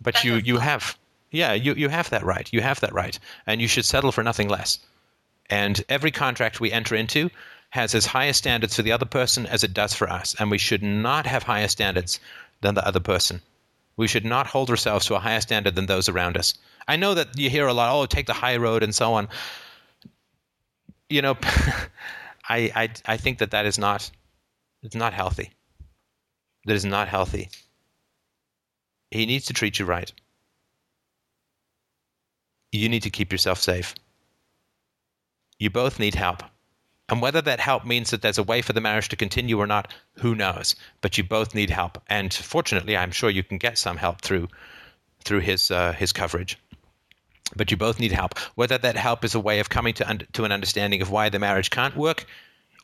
but 0.00 0.24
you, 0.24 0.36
you 0.36 0.56
have, 0.56 0.96
yeah, 1.30 1.52
you, 1.52 1.74
you 1.74 1.90
have 1.90 2.08
that 2.08 2.24
right. 2.24 2.50
You 2.54 2.62
have 2.62 2.80
that 2.80 2.94
right. 2.94 3.18
And 3.46 3.60
you 3.60 3.68
should 3.68 3.84
settle 3.84 4.12
for 4.12 4.24
nothing 4.24 4.48
less. 4.48 4.78
And 5.50 5.84
every 5.90 6.10
contract 6.10 6.58
we 6.58 6.72
enter 6.72 6.94
into 6.94 7.28
has 7.70 7.94
as 7.94 8.06
high 8.06 8.32
standards 8.32 8.76
for 8.76 8.82
the 8.82 8.92
other 8.92 9.04
person 9.04 9.44
as 9.44 9.62
it 9.62 9.74
does 9.74 9.92
for 9.92 10.08
us. 10.08 10.34
And 10.38 10.50
we 10.50 10.56
should 10.56 10.82
not 10.82 11.26
have 11.26 11.42
higher 11.42 11.68
standards 11.68 12.18
than 12.62 12.74
the 12.74 12.86
other 12.86 13.00
person. 13.00 13.42
We 13.98 14.08
should 14.08 14.24
not 14.24 14.46
hold 14.46 14.70
ourselves 14.70 15.04
to 15.06 15.16
a 15.16 15.20
higher 15.20 15.42
standard 15.42 15.74
than 15.74 15.84
those 15.84 16.08
around 16.08 16.38
us. 16.38 16.54
I 16.88 16.96
know 16.96 17.14
that 17.14 17.38
you 17.38 17.50
hear 17.50 17.66
a 17.66 17.74
lot, 17.74 17.94
oh, 17.94 18.06
take 18.06 18.26
the 18.26 18.32
high 18.32 18.56
road 18.56 18.82
and 18.82 18.94
so 18.94 19.12
on. 19.12 19.28
You 21.10 21.20
know, 21.20 21.36
I, 22.48 22.72
I, 22.74 22.88
I 23.04 23.16
think 23.18 23.38
that 23.38 23.50
that 23.50 23.66
is 23.66 23.78
not, 23.78 24.10
it's 24.82 24.96
not 24.96 25.12
healthy. 25.12 25.52
That 26.64 26.74
is 26.74 26.86
not 26.86 27.08
healthy. 27.08 27.50
He 29.10 29.26
needs 29.26 29.46
to 29.46 29.52
treat 29.52 29.78
you 29.78 29.84
right. 29.84 30.10
You 32.72 32.88
need 32.88 33.02
to 33.02 33.10
keep 33.10 33.32
yourself 33.32 33.58
safe. 33.60 33.94
You 35.58 35.70
both 35.70 35.98
need 35.98 36.14
help. 36.14 36.42
And 37.10 37.22
whether 37.22 37.40
that 37.40 37.60
help 37.60 37.86
means 37.86 38.10
that 38.10 38.20
there's 38.20 38.38
a 38.38 38.42
way 38.42 38.60
for 38.60 38.74
the 38.74 38.82
marriage 38.82 39.08
to 39.08 39.16
continue 39.16 39.58
or 39.58 39.66
not, 39.66 39.92
who 40.18 40.34
knows? 40.34 40.74
But 41.00 41.16
you 41.16 41.24
both 41.24 41.54
need 41.54 41.70
help. 41.70 42.02
And 42.08 42.32
fortunately, 42.32 42.96
I'm 42.96 43.10
sure 43.10 43.30
you 43.30 43.42
can 43.42 43.58
get 43.58 43.78
some 43.78 43.96
help 43.96 44.20
through 44.20 44.48
through 45.24 45.40
his 45.40 45.70
uh, 45.70 45.92
his 45.92 46.12
coverage. 46.12 46.58
But 47.56 47.70
you 47.70 47.76
both 47.76 47.98
need 47.98 48.12
help. 48.12 48.38
Whether 48.56 48.78
that 48.78 48.96
help 48.96 49.24
is 49.24 49.34
a 49.34 49.40
way 49.40 49.60
of 49.60 49.68
coming 49.70 49.94
to 49.94 50.08
un- 50.08 50.26
to 50.32 50.44
an 50.44 50.52
understanding 50.52 51.02
of 51.02 51.10
why 51.10 51.28
the 51.28 51.38
marriage 51.38 51.70
can't 51.70 51.96
work, 51.96 52.26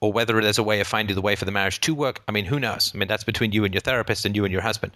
or 0.01 0.13
whether 0.13 0.41
there's 0.41 0.59
a 0.59 0.63
way 0.63 0.81
of 0.81 0.87
finding 0.87 1.15
the 1.15 1.23
way 1.23 1.37
for 1.37 1.45
the 1.45 1.53
marriage 1.53 1.81
to 1.81 1.95
work, 1.95 2.23
I 2.29 2.33
mean, 2.33 2.45
who 2.45 2.61
knows? 2.61 2.93
I 2.95 2.99
mean, 2.99 3.09
that's 3.09 3.25
between 3.25 3.53
you 3.53 3.65
and 3.65 3.73
your 3.73 3.81
therapist 3.81 4.25
and 4.25 4.37
you 4.37 4.45
and 4.45 4.53
your 4.53 4.63
husband. 4.63 4.93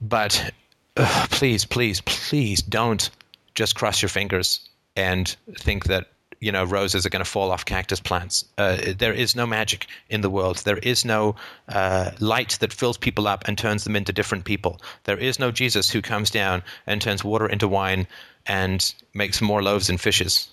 But 0.00 0.52
uh, 0.96 1.26
please, 1.30 1.64
please, 1.64 2.00
please 2.02 2.62
don't 2.62 3.10
just 3.54 3.74
cross 3.74 4.02
your 4.02 4.08
fingers 4.08 4.68
and 4.96 5.34
think 5.58 5.84
that 5.84 6.08
you 6.40 6.52
know 6.52 6.64
roses 6.64 7.06
are 7.06 7.10
going 7.10 7.24
to 7.24 7.30
fall 7.30 7.50
off 7.50 7.64
cactus 7.64 8.00
plants. 8.00 8.44
Uh, 8.58 8.78
there 8.98 9.12
is 9.12 9.34
no 9.34 9.46
magic 9.46 9.86
in 10.08 10.20
the 10.20 10.30
world. 10.30 10.58
There 10.58 10.78
is 10.78 11.04
no 11.04 11.36
uh, 11.68 12.10
light 12.20 12.58
that 12.60 12.72
fills 12.72 12.98
people 12.98 13.26
up 13.26 13.44
and 13.46 13.56
turns 13.56 13.84
them 13.84 13.96
into 13.96 14.12
different 14.12 14.44
people. 14.44 14.80
There 15.04 15.18
is 15.18 15.38
no 15.38 15.50
Jesus 15.50 15.90
who 15.90 16.02
comes 16.02 16.30
down 16.30 16.62
and 16.86 17.00
turns 17.00 17.24
water 17.24 17.46
into 17.46 17.68
wine 17.68 18.06
and 18.46 18.94
makes 19.14 19.40
more 19.40 19.62
loaves 19.62 19.88
and 19.88 20.00
fishes. 20.00 20.48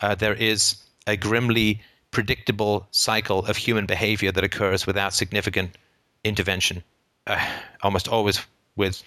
Uh, 0.00 0.14
there 0.14 0.34
is 0.34 0.76
a 1.06 1.16
grimly 1.16 1.80
predictable 2.10 2.86
cycle 2.90 3.44
of 3.46 3.56
human 3.56 3.86
behavior 3.86 4.32
that 4.32 4.44
occurs 4.44 4.86
without 4.86 5.14
significant 5.14 5.76
intervention, 6.24 6.82
uh, 7.26 7.44
almost 7.82 8.08
always 8.08 8.40
with 8.76 9.02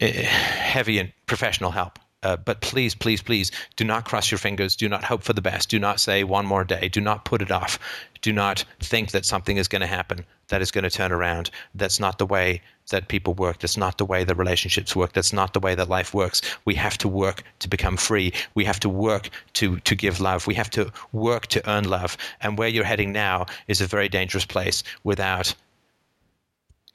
uh, 0.00 0.06
heavy 0.06 0.98
and 0.98 1.12
professional 1.26 1.70
help. 1.70 1.98
Uh, 2.22 2.36
but 2.36 2.60
please, 2.60 2.94
please, 2.94 3.22
please 3.22 3.52
do 3.76 3.84
not 3.84 4.04
cross 4.04 4.30
your 4.30 4.38
fingers. 4.38 4.74
Do 4.74 4.88
not 4.88 5.04
hope 5.04 5.22
for 5.22 5.32
the 5.32 5.42
best. 5.42 5.68
Do 5.68 5.78
not 5.78 6.00
say 6.00 6.24
one 6.24 6.46
more 6.46 6.64
day. 6.64 6.88
Do 6.88 7.00
not 7.00 7.24
put 7.24 7.42
it 7.42 7.50
off. 7.50 7.78
Do 8.22 8.32
not 8.32 8.64
think 8.80 9.10
that 9.12 9.24
something 9.24 9.58
is 9.58 9.68
going 9.68 9.80
to 9.80 9.86
happen 9.86 10.24
that 10.48 10.62
is 10.62 10.70
going 10.70 10.84
to 10.84 10.90
turn 10.90 11.12
around. 11.12 11.50
That's 11.74 12.00
not 12.00 12.18
the 12.18 12.26
way 12.26 12.62
that 12.90 13.08
people 13.08 13.34
work. 13.34 13.58
That's 13.58 13.76
not 13.76 13.98
the 13.98 14.04
way 14.04 14.24
that 14.24 14.36
relationships 14.36 14.94
work. 14.94 15.12
That's 15.12 15.32
not 15.32 15.52
the 15.52 15.60
way 15.60 15.74
that 15.74 15.88
life 15.88 16.14
works. 16.14 16.40
We 16.64 16.74
have 16.74 16.96
to 16.98 17.08
work 17.08 17.42
to 17.60 17.68
become 17.68 17.96
free. 17.96 18.32
We 18.54 18.64
have 18.64 18.80
to 18.80 18.88
work 18.88 19.30
to, 19.54 19.78
to 19.80 19.94
give 19.94 20.20
love. 20.20 20.46
We 20.46 20.54
have 20.54 20.70
to 20.70 20.92
work 21.12 21.48
to 21.48 21.68
earn 21.68 21.88
love. 21.88 22.16
And 22.40 22.56
where 22.56 22.68
you're 22.68 22.84
heading 22.84 23.12
now 23.12 23.46
is 23.66 23.80
a 23.80 23.86
very 23.86 24.08
dangerous 24.08 24.44
place 24.44 24.82
without 25.02 25.52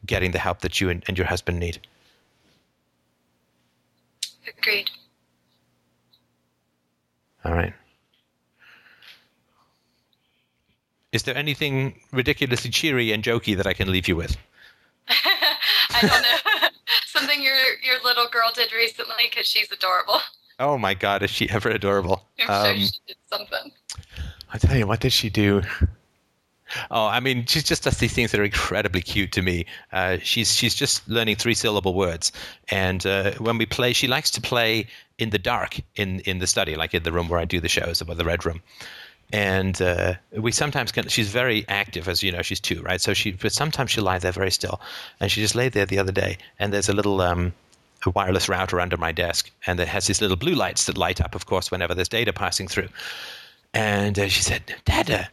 getting 0.06 0.32
the 0.32 0.40
help 0.40 0.62
that 0.62 0.80
you 0.80 0.90
and, 0.90 1.04
and 1.08 1.18
your 1.18 1.28
husband 1.28 1.60
need. 1.60 1.80
Agreed. 4.48 4.90
All 7.44 7.54
right. 7.54 7.74
Is 11.12 11.24
there 11.24 11.36
anything 11.36 12.00
ridiculously 12.12 12.72
cheery 12.72 13.12
and 13.12 13.24
jokey 13.24 13.58
that 13.58 13.68
I 13.68 13.74
can 13.74 13.92
leave 13.92 14.08
you 14.08 14.16
with? 14.16 14.38
I 15.10 16.02
don't 16.02 16.22
know. 16.22 16.68
Something 17.06 17.44
your 17.44 17.56
your 17.84 18.02
little 18.04 18.28
girl 18.30 18.52
did 18.54 18.72
recently 18.72 19.26
because 19.30 19.46
she's 19.46 19.72
adorable. 19.72 20.20
Oh 20.60 20.78
my 20.78 20.94
God, 20.94 21.24
is 21.24 21.30
she 21.30 21.50
ever 21.50 21.70
adorable? 21.70 22.28
I'm 22.40 22.50
um, 22.50 22.78
sure 22.78 22.86
she 22.86 23.00
did 23.08 23.18
something. 23.30 23.72
I 24.54 24.58
tell 24.58 24.78
you, 24.78 24.88
what 24.88 25.00
did 25.00 25.12
she 25.12 25.30
do? 25.30 25.64
Oh, 26.90 27.06
I 27.06 27.20
mean, 27.20 27.46
she 27.46 27.62
just 27.62 27.84
does 27.84 27.98
these 27.98 28.14
things 28.14 28.32
that 28.32 28.40
are 28.40 28.44
incredibly 28.44 29.02
cute 29.02 29.32
to 29.34 29.42
me. 29.42 29.66
Uh, 29.92 30.18
she's 30.22 30.54
she's 30.54 30.76
just 30.76 31.08
learning 31.08 31.36
three 31.36 31.54
syllable 31.54 31.94
words, 31.94 32.32
and 32.70 33.06
uh, 33.06 33.32
when 33.34 33.58
we 33.58 33.66
play, 33.66 33.94
she 33.94 34.08
likes 34.08 34.32
to 34.32 34.42
play 34.42 34.88
in 35.18 35.30
the 35.30 35.40
dark 35.40 35.80
in 35.96 36.20
in 36.22 36.40
the 36.40 36.48
study, 36.48 36.76
like 36.76 36.94
in 36.94 37.04
the 37.04 37.12
room 37.12 37.28
where 37.28 37.40
I 37.40 37.46
do 37.46 37.60
the 37.60 37.70
shows, 37.70 38.02
about 38.02 38.18
the 38.18 38.26
red 38.26 38.46
room. 38.46 38.62
And 39.34 39.82
uh, 39.82 40.16
we 40.34 40.52
sometimes 40.52 40.92
can. 40.92 41.08
She's 41.08 41.30
very 41.30 41.66
active, 41.68 42.10
as 42.10 42.22
you 42.22 42.32
know. 42.32 42.42
She's 42.42 42.60
two, 42.60 42.82
right? 42.82 43.00
So 43.00 43.14
she, 43.14 43.32
but 43.32 43.54
sometimes 43.54 43.92
she'll 43.92 44.04
lie 44.04 44.20
there 44.20 44.34
very 44.34 44.52
still. 44.52 44.82
And 45.22 45.32
she 45.32 45.42
just 45.42 45.56
laid 45.56 45.72
there 45.72 45.86
the 45.86 46.00
other 46.00 46.12
day, 46.12 46.38
and 46.60 46.74
there's 46.74 46.90
a 46.90 46.94
little 46.94 47.22
um, 47.22 47.54
a 48.06 48.10
wireless 48.10 48.50
router 48.50 48.80
under 48.80 48.98
my 48.98 49.12
desk, 49.12 49.52
and 49.68 49.80
it 49.80 49.88
has 49.88 50.08
these 50.08 50.22
little 50.22 50.38
blue 50.38 50.56
lights 50.56 50.86
that 50.86 50.98
light 50.98 51.22
up, 51.22 51.36
of 51.36 51.46
course, 51.46 51.72
whenever 51.72 51.94
there's 51.94 52.10
data 52.10 52.34
passing 52.34 52.68
through. 52.68 52.90
And 53.74 54.20
uh, 54.20 54.28
she 54.28 54.42
said, 54.42 54.76
"Dada." 54.86 55.30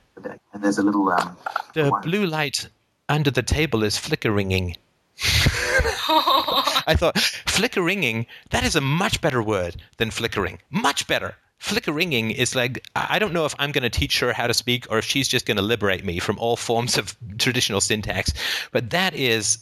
And 0.52 0.62
there's 0.62 0.78
a 0.78 0.82
little 0.82 1.08
um, 1.10 1.36
the 1.74 1.92
blue 2.02 2.26
light 2.26 2.68
under 3.08 3.30
the 3.30 3.42
table 3.42 3.82
is 3.82 3.96
flickeringing. 3.96 4.76
I 5.20 6.94
thought 6.96 7.16
flickeringing 7.16 8.26
that 8.50 8.64
is 8.64 8.76
a 8.76 8.80
much 8.80 9.20
better 9.20 9.42
word 9.42 9.76
than 9.96 10.10
flickering. 10.10 10.58
Much 10.70 11.06
better. 11.06 11.36
Flickeringing 11.58 12.30
is 12.30 12.54
like 12.54 12.86
I 12.94 13.18
don't 13.18 13.32
know 13.32 13.44
if 13.44 13.54
I'm 13.58 13.72
going 13.72 13.82
to 13.82 13.90
teach 13.90 14.20
her 14.20 14.32
how 14.32 14.46
to 14.46 14.54
speak 14.54 14.86
or 14.90 14.98
if 14.98 15.04
she's 15.04 15.26
just 15.26 15.46
going 15.46 15.56
to 15.56 15.62
liberate 15.62 16.04
me 16.04 16.20
from 16.20 16.38
all 16.38 16.56
forms 16.56 16.96
of 16.96 17.16
traditional 17.38 17.80
syntax, 17.80 18.32
but 18.70 18.90
that 18.90 19.14
is 19.14 19.58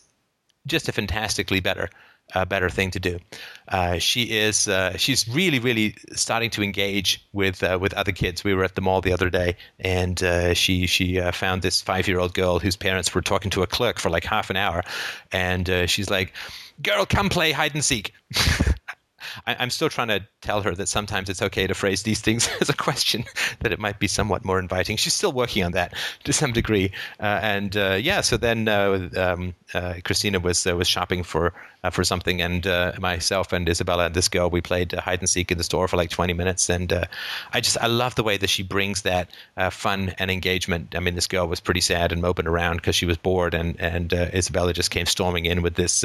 just 0.67 0.89
a 0.89 0.93
fantastically 0.93 1.61
better 1.61 1.89
a 2.35 2.45
better 2.45 2.69
thing 2.69 2.91
to 2.91 3.01
do. 3.01 3.19
Uh, 3.69 3.99
she 3.99 4.25
is 4.25 4.69
uh, 4.69 4.97
she's 4.97 5.29
really 5.29 5.59
really 5.59 5.95
starting 6.15 6.51
to 6.51 6.63
engage 6.63 7.25
with 7.33 7.63
uh, 7.63 7.79
with 7.81 7.95
other 7.95 8.13
kids. 8.13 8.45
We 8.45 8.55
were 8.55 8.65
at 8.65 8.75
the 8.75 8.81
mall 8.81 9.01
the 9.01 9.13
other 9.13 9.31
day, 9.31 9.57
and 9.79 10.23
uh, 10.23 10.55
she 10.55 10.87
she 10.87 11.21
uh, 11.21 11.33
found 11.33 11.63
this 11.63 11.81
five 11.81 12.09
year 12.09 12.19
old 12.19 12.35
girl 12.35 12.59
whose 12.59 12.77
parents 12.77 13.15
were 13.15 13.23
talking 13.23 13.51
to 13.53 13.63
a 13.63 13.67
clerk 13.67 13.99
for 13.99 14.11
like 14.11 14.25
half 14.25 14.51
an 14.51 14.57
hour, 14.57 14.83
and 15.33 15.69
uh, 15.71 15.87
she's 15.87 16.11
like, 16.11 16.33
"Girl, 16.83 17.07
come 17.07 17.29
play 17.29 17.53
hide 17.53 17.75
and 17.75 17.85
seek." 17.85 18.13
I, 19.47 19.63
am 19.63 19.71
still 19.71 19.89
trying 19.89 20.09
to 20.09 20.27
tell 20.41 20.63
her 20.63 20.75
that 20.75 20.89
sometimes 20.89 21.29
it's 21.29 21.43
okay 21.43 21.67
to 21.67 21.75
phrase 21.75 22.03
these 22.03 22.21
things 22.21 22.49
as 22.61 22.69
a 22.69 22.75
question, 22.75 23.25
that 23.61 23.73
it 23.73 23.79
might 23.79 23.99
be 23.99 24.07
somewhat 24.07 24.45
more 24.45 24.59
inviting. 24.59 24.97
She's 24.97 25.15
still 25.15 25.33
working 25.33 25.65
on 25.65 25.73
that 25.73 25.95
to 26.25 26.33
some 26.33 26.53
degree. 26.53 26.93
Uh, 27.21 27.41
and 27.43 27.77
uh, 27.77 27.99
yeah, 28.01 28.21
so 28.21 28.37
then 28.37 28.69
uh, 28.69 29.09
um, 29.17 29.55
Uh, 29.77 30.01
Christina 30.05 30.41
was 30.41 30.67
uh, 30.67 30.75
was 30.75 30.89
shopping 30.89 31.23
for 31.23 31.53
uh, 31.85 31.91
for 31.91 32.03
something, 32.03 32.41
and 32.41 32.67
uh, 32.67 32.93
myself 32.99 33.53
and 33.53 33.69
Isabella 33.69 34.07
and 34.07 34.15
this 34.15 34.29
girl 34.29 34.49
we 34.49 34.63
played 34.63 34.93
hide 34.93 35.21
and 35.21 35.29
seek 35.29 35.53
in 35.53 35.59
the 35.59 35.65
store 35.65 35.87
for 35.87 35.99
like 35.99 36.09
20 36.09 36.33
minutes, 36.33 36.71
and 36.71 36.93
I 37.53 37.61
just 37.61 37.77
I 37.81 37.87
love 37.87 38.15
the 38.15 38.23
way 38.23 38.39
that 38.39 38.49
she 38.49 38.63
brings 38.63 39.03
that 39.03 39.31
fun 39.71 40.15
and 40.19 40.31
engagement. 40.31 40.95
I 40.97 41.01
mean, 41.01 41.15
this 41.15 41.27
girl 41.27 41.47
was 41.47 41.61
pretty 41.61 41.83
sad 41.83 42.11
and 42.11 42.23
moping 42.23 42.47
around 42.47 42.77
because 42.77 42.97
she 42.97 43.07
was 43.07 43.19
bored, 43.19 43.53
and 43.53 43.79
and 43.79 44.13
Isabella 44.13 44.73
just 44.73 44.91
came 44.91 45.07
storming 45.07 45.45
in 45.45 45.61
with 45.61 45.75
this 45.75 46.05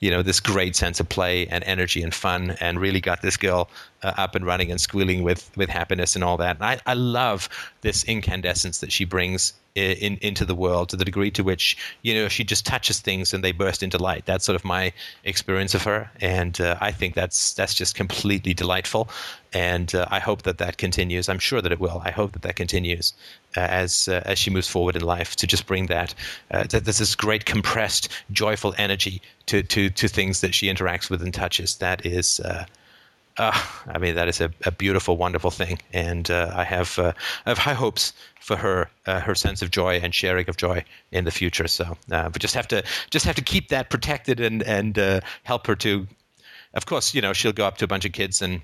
you 0.00 0.10
know 0.10 0.22
this 0.22 0.40
great 0.40 0.74
sense 0.74 0.98
of 0.98 1.08
play 1.08 1.46
and 1.48 1.62
energy 1.64 2.02
and 2.02 2.14
fun 2.14 2.56
and 2.60 2.80
really 2.80 3.00
got 3.00 3.20
this 3.20 3.36
girl 3.36 3.68
uh, 4.02 4.12
up 4.16 4.34
and 4.34 4.44
running 4.44 4.70
and 4.70 4.80
squealing 4.80 5.22
with 5.22 5.50
with 5.56 5.68
happiness 5.68 6.14
and 6.14 6.24
all 6.24 6.36
that. 6.36 6.56
And 6.56 6.64
I, 6.64 6.80
I 6.86 6.94
love 6.94 7.48
this 7.82 8.04
incandescence 8.04 8.78
that 8.78 8.92
she 8.92 9.04
brings 9.04 9.54
in, 9.74 10.18
into 10.20 10.44
the 10.44 10.54
world 10.54 10.88
to 10.90 10.96
the 10.96 11.04
degree 11.04 11.30
to 11.30 11.42
which 11.42 11.76
you 12.02 12.14
know 12.14 12.28
she 12.28 12.44
just 12.44 12.66
touches 12.66 13.00
things 13.00 13.32
and 13.32 13.42
they 13.42 13.52
burst 13.52 13.82
into 13.82 13.98
light. 13.98 14.26
That's 14.26 14.44
sort 14.44 14.56
of 14.56 14.64
my 14.64 14.92
experience 15.24 15.74
of 15.74 15.82
her, 15.84 16.10
and 16.20 16.60
uh, 16.60 16.76
I 16.80 16.92
think 16.92 17.14
that's 17.14 17.54
that's 17.54 17.74
just 17.74 17.94
completely 17.94 18.54
delightful. 18.54 19.08
And 19.54 19.94
uh, 19.94 20.06
I 20.10 20.18
hope 20.18 20.42
that 20.42 20.58
that 20.58 20.78
continues. 20.78 21.28
I'm 21.28 21.38
sure 21.38 21.60
that 21.60 21.72
it 21.72 21.80
will. 21.80 22.00
I 22.04 22.10
hope 22.10 22.32
that 22.32 22.42
that 22.42 22.56
continues 22.56 23.12
uh, 23.56 23.60
as 23.60 24.08
uh, 24.08 24.22
as 24.24 24.38
she 24.38 24.50
moves 24.50 24.68
forward 24.68 24.96
in 24.96 25.02
life 25.02 25.36
to 25.36 25.46
just 25.46 25.66
bring 25.66 25.86
that 25.86 26.14
uh, 26.50 26.64
that 26.64 26.84
there's 26.84 26.98
this 26.98 27.14
great 27.14 27.44
compressed, 27.44 28.08
joyful 28.30 28.74
energy 28.78 29.22
to 29.46 29.62
to 29.62 29.90
to 29.90 30.08
things 30.08 30.40
that 30.40 30.54
she 30.54 30.72
interacts 30.72 31.10
with 31.10 31.22
and 31.22 31.32
touches. 31.32 31.76
That 31.76 32.04
is. 32.04 32.40
Uh, 33.38 33.58
I 33.86 33.98
mean, 33.98 34.14
that 34.14 34.28
is 34.28 34.40
a, 34.40 34.50
a 34.66 34.70
beautiful, 34.70 35.16
wonderful 35.16 35.50
thing, 35.50 35.78
and 35.92 36.30
uh, 36.30 36.52
I 36.54 36.64
have 36.64 36.98
uh, 36.98 37.12
I 37.46 37.50
have 37.50 37.58
high 37.58 37.72
hopes 37.72 38.12
for 38.40 38.56
her, 38.56 38.90
uh, 39.06 39.20
her 39.20 39.34
sense 39.34 39.62
of 39.62 39.70
joy 39.70 39.96
and 39.96 40.14
sharing 40.14 40.48
of 40.48 40.56
joy 40.56 40.84
in 41.12 41.24
the 41.24 41.30
future. 41.30 41.66
So, 41.66 41.96
uh, 42.10 42.28
but 42.28 42.42
just 42.42 42.54
have 42.54 42.68
to 42.68 42.82
just 43.10 43.24
have 43.24 43.36
to 43.36 43.42
keep 43.42 43.68
that 43.68 43.88
protected 43.88 44.38
and 44.40 44.62
and 44.64 44.98
uh, 44.98 45.20
help 45.44 45.66
her 45.66 45.76
to. 45.76 46.06
Of 46.74 46.86
course, 46.86 47.14
you 47.14 47.22
know 47.22 47.32
she'll 47.32 47.52
go 47.52 47.66
up 47.66 47.78
to 47.78 47.84
a 47.84 47.88
bunch 47.88 48.04
of 48.04 48.12
kids 48.12 48.42
and 48.42 48.60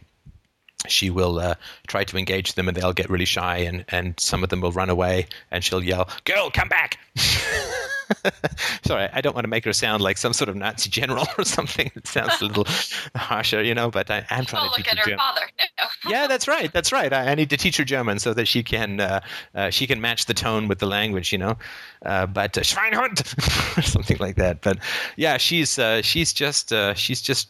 she 0.86 1.10
will 1.10 1.54
try 1.86 2.04
to 2.04 2.16
engage 2.16 2.54
them, 2.54 2.68
and 2.68 2.76
they'll 2.76 2.92
get 2.92 3.10
really 3.10 3.24
shy, 3.24 3.58
and 3.58 3.84
and 3.88 4.18
some 4.18 4.42
of 4.42 4.50
them 4.50 4.60
will 4.60 4.72
run 4.72 4.90
away, 4.90 5.26
and 5.50 5.64
she'll 5.64 5.82
yell, 5.82 6.08
"Girl, 6.24 6.50
come 6.50 6.68
back!" 6.68 6.98
Sorry, 8.84 9.08
I 9.12 9.20
don't 9.20 9.34
want 9.34 9.44
to 9.44 9.48
make 9.48 9.64
her 9.64 9.72
sound 9.72 10.02
like 10.02 10.16
some 10.16 10.32
sort 10.32 10.48
of 10.48 10.56
Nazi 10.56 10.88
general 10.90 11.26
or 11.38 11.44
something. 11.44 11.90
It 11.94 12.06
sounds 12.06 12.40
a 12.40 12.46
little 12.46 12.66
harsher, 13.16 13.62
you 13.62 13.74
know. 13.74 13.90
But 13.90 14.10
I, 14.10 14.24
am 14.30 14.44
trying 14.44 14.68
oh, 14.68 14.70
to 14.70 14.82
teach 14.82 14.90
her, 14.90 14.96
her 14.96 15.04
German. 15.04 15.18
father. 15.18 15.40
No. 15.78 16.10
yeah, 16.10 16.26
that's 16.26 16.48
right. 16.48 16.72
That's 16.72 16.92
right. 16.92 17.12
I, 17.12 17.32
I, 17.32 17.34
need 17.34 17.50
to 17.50 17.56
teach 17.56 17.76
her 17.76 17.84
German 17.84 18.18
so 18.18 18.34
that 18.34 18.46
she 18.46 18.62
can 18.62 19.00
uh, 19.00 19.20
uh, 19.54 19.70
she 19.70 19.86
can 19.86 20.00
match 20.00 20.26
the 20.26 20.34
tone 20.34 20.68
with 20.68 20.78
the 20.78 20.86
language, 20.86 21.32
you 21.32 21.38
know. 21.38 21.56
Uh, 22.04 22.26
but 22.26 22.56
uh, 22.56 22.62
Schweinhund 22.62 23.78
or 23.78 23.82
something 23.82 24.16
like 24.18 24.36
that. 24.36 24.62
But 24.62 24.78
yeah, 25.16 25.36
she's 25.36 25.78
uh, 25.78 26.02
she's 26.02 26.32
just 26.32 26.72
uh, 26.72 26.94
she's 26.94 27.20
just 27.20 27.48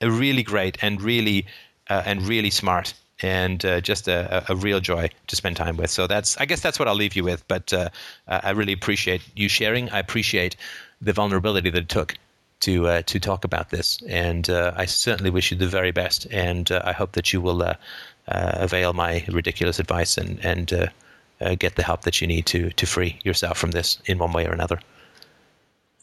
a 0.00 0.10
really 0.10 0.42
great 0.42 0.76
and 0.82 1.00
really 1.00 1.46
uh, 1.88 2.02
and 2.04 2.22
really 2.26 2.50
smart 2.50 2.94
and 3.22 3.64
uh, 3.64 3.80
just 3.80 4.08
a, 4.08 4.44
a, 4.50 4.54
real 4.54 4.80
joy 4.80 5.08
to 5.26 5.36
spend 5.36 5.56
time 5.56 5.76
with. 5.76 5.90
So 5.90 6.06
that's, 6.06 6.36
I 6.36 6.44
guess, 6.44 6.60
that's 6.60 6.78
what 6.78 6.86
I'll 6.86 6.94
leave 6.94 7.16
you 7.16 7.24
with. 7.24 7.46
But 7.48 7.72
uh, 7.72 7.88
I 8.28 8.50
really 8.50 8.72
appreciate 8.72 9.22
you 9.34 9.48
sharing. 9.48 9.88
I 9.90 9.98
appreciate 9.98 10.56
the 11.00 11.12
vulnerability 11.12 11.70
that 11.70 11.78
it 11.78 11.88
took 11.88 12.14
to 12.60 12.86
uh, 12.86 13.02
to 13.02 13.20
talk 13.20 13.44
about 13.44 13.70
this, 13.70 14.02
and 14.08 14.48
uh, 14.48 14.72
I 14.76 14.86
certainly 14.86 15.30
wish 15.30 15.50
you 15.50 15.56
the 15.56 15.66
very 15.66 15.92
best. 15.92 16.26
And 16.30 16.70
uh, 16.72 16.82
I 16.84 16.92
hope 16.92 17.12
that 17.12 17.32
you 17.32 17.40
will 17.40 17.62
uh, 17.62 17.74
avail 18.26 18.92
my 18.92 19.24
ridiculous 19.28 19.78
advice 19.78 20.16
and 20.16 20.42
and 20.44 20.90
get 21.58 21.76
the 21.76 21.82
help 21.82 22.02
that 22.02 22.20
you 22.20 22.26
need 22.26 22.46
to 22.46 22.70
to 22.70 22.86
free 22.86 23.18
yourself 23.24 23.58
from 23.58 23.72
this 23.72 23.98
in 24.06 24.18
one 24.18 24.32
way 24.32 24.46
or 24.46 24.52
another. 24.52 24.80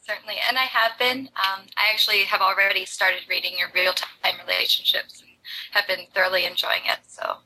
Certainly, 0.06 0.36
and 0.48 0.58
I 0.58 0.66
have 0.66 0.98
been. 1.00 1.30
Um, 1.36 1.66
I 1.78 1.90
actually 1.92 2.24
have 2.24 2.42
already 2.42 2.86
started 2.86 3.22
reading 3.30 3.54
your 3.58 3.70
real 3.74 3.94
time 3.94 4.36
relationships 4.46 5.24
have 5.72 5.88
been 5.88 6.06
thoroughly 6.14 6.46
enjoying 6.46 6.82
it. 6.86 7.00
So. 7.08 7.38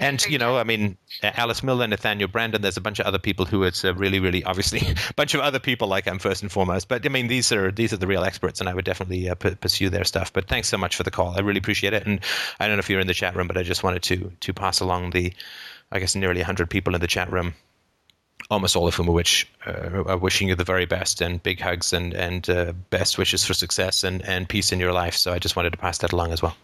and 0.00 0.24
you 0.26 0.38
know, 0.38 0.58
I 0.58 0.64
mean, 0.64 0.98
Alice 1.22 1.62
Miller, 1.62 1.86
Nathaniel 1.86 2.28
Branden. 2.28 2.60
There's 2.60 2.76
a 2.76 2.82
bunch 2.82 2.98
of 2.98 3.06
other 3.06 3.18
people 3.18 3.46
who 3.46 3.64
it's 3.64 3.84
uh, 3.84 3.94
really, 3.94 4.20
really 4.20 4.44
obviously 4.44 4.80
a 4.80 4.94
bunch 5.16 5.34
of 5.34 5.40
other 5.40 5.58
people 5.58 5.88
like 5.88 6.06
I'm 6.06 6.18
first 6.18 6.42
and 6.42 6.52
foremost. 6.52 6.88
But 6.88 7.06
I 7.06 7.08
mean, 7.08 7.28
these 7.28 7.52
are 7.52 7.70
these 7.72 7.92
are 7.92 7.96
the 7.96 8.06
real 8.06 8.24
experts, 8.24 8.60
and 8.60 8.68
I 8.68 8.74
would 8.74 8.84
definitely 8.84 9.28
uh, 9.28 9.34
p- 9.34 9.54
pursue 9.54 9.88
their 9.88 10.04
stuff. 10.04 10.32
But 10.32 10.48
thanks 10.48 10.68
so 10.68 10.76
much 10.76 10.96
for 10.96 11.02
the 11.02 11.10
call. 11.10 11.36
I 11.36 11.40
really 11.40 11.58
appreciate 11.58 11.94
it. 11.94 12.06
And 12.06 12.20
I 12.60 12.66
don't 12.66 12.76
know 12.76 12.80
if 12.80 12.90
you're 12.90 13.00
in 13.00 13.06
the 13.06 13.14
chat 13.14 13.34
room, 13.34 13.46
but 13.46 13.56
I 13.56 13.62
just 13.62 13.82
wanted 13.82 14.02
to 14.04 14.32
to 14.40 14.52
pass 14.52 14.80
along 14.80 15.10
the, 15.10 15.32
I 15.90 15.98
guess, 16.00 16.14
nearly 16.14 16.40
100 16.40 16.68
people 16.68 16.94
in 16.94 17.00
the 17.00 17.06
chat 17.06 17.32
room 17.32 17.54
almost 18.50 18.76
all 18.76 18.86
of 18.86 18.94
whom 18.94 19.08
are, 19.08 19.12
which, 19.12 19.48
uh, 19.66 20.02
are 20.04 20.18
wishing 20.18 20.48
you 20.48 20.54
the 20.54 20.64
very 20.64 20.84
best 20.84 21.20
and 21.20 21.42
big 21.42 21.60
hugs 21.60 21.92
and 21.92 22.12
and 22.12 22.50
uh, 22.50 22.72
best 22.90 23.16
wishes 23.18 23.44
for 23.44 23.54
success 23.54 24.04
and, 24.04 24.22
and 24.22 24.48
peace 24.48 24.72
in 24.72 24.80
your 24.80 24.92
life. 24.92 25.14
So 25.14 25.32
I 25.32 25.38
just 25.38 25.56
wanted 25.56 25.70
to 25.70 25.78
pass 25.78 25.98
that 25.98 26.12
along 26.12 26.32
as 26.32 26.42
well. 26.42 26.56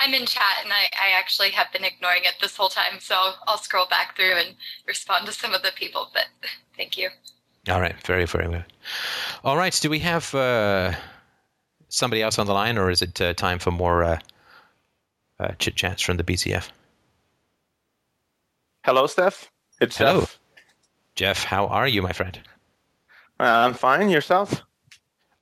I'm 0.00 0.14
in 0.14 0.24
chat 0.24 0.64
and 0.64 0.72
I, 0.72 0.84
I 0.98 1.18
actually 1.18 1.50
have 1.50 1.70
been 1.72 1.84
ignoring 1.84 2.22
it 2.24 2.34
this 2.40 2.56
whole 2.56 2.70
time. 2.70 2.98
So 3.00 3.14
I'll 3.46 3.58
scroll 3.58 3.86
back 3.86 4.16
through 4.16 4.32
and 4.32 4.56
respond 4.86 5.26
to 5.26 5.32
some 5.32 5.52
of 5.52 5.62
the 5.62 5.72
people. 5.76 6.08
But 6.14 6.26
thank 6.76 6.96
you. 6.96 7.10
All 7.68 7.80
right. 7.80 7.94
Very, 8.06 8.24
very 8.24 8.48
good. 8.48 8.64
All 9.44 9.58
right. 9.58 9.78
Do 9.80 9.90
we 9.90 9.98
have 9.98 10.34
uh, 10.34 10.92
somebody 11.88 12.22
else 12.22 12.38
on 12.38 12.46
the 12.46 12.54
line 12.54 12.78
or 12.78 12.90
is 12.90 13.02
it 13.02 13.20
uh, 13.20 13.34
time 13.34 13.58
for 13.58 13.70
more 13.70 14.02
uh, 14.02 14.18
uh 15.38 15.52
chit 15.58 15.76
chats 15.76 16.02
from 16.02 16.16
the 16.16 16.24
BCF? 16.24 16.70
Hello, 18.84 19.06
Steph. 19.06 19.50
It's 19.82 19.98
Hello. 19.98 20.20
Jeff. 20.20 20.38
Jeff, 21.14 21.44
how 21.44 21.66
are 21.66 21.86
you, 21.86 22.00
my 22.00 22.12
friend? 22.12 22.40
Uh, 23.38 23.42
I'm 23.42 23.74
fine. 23.74 24.08
Yourself? 24.08 24.62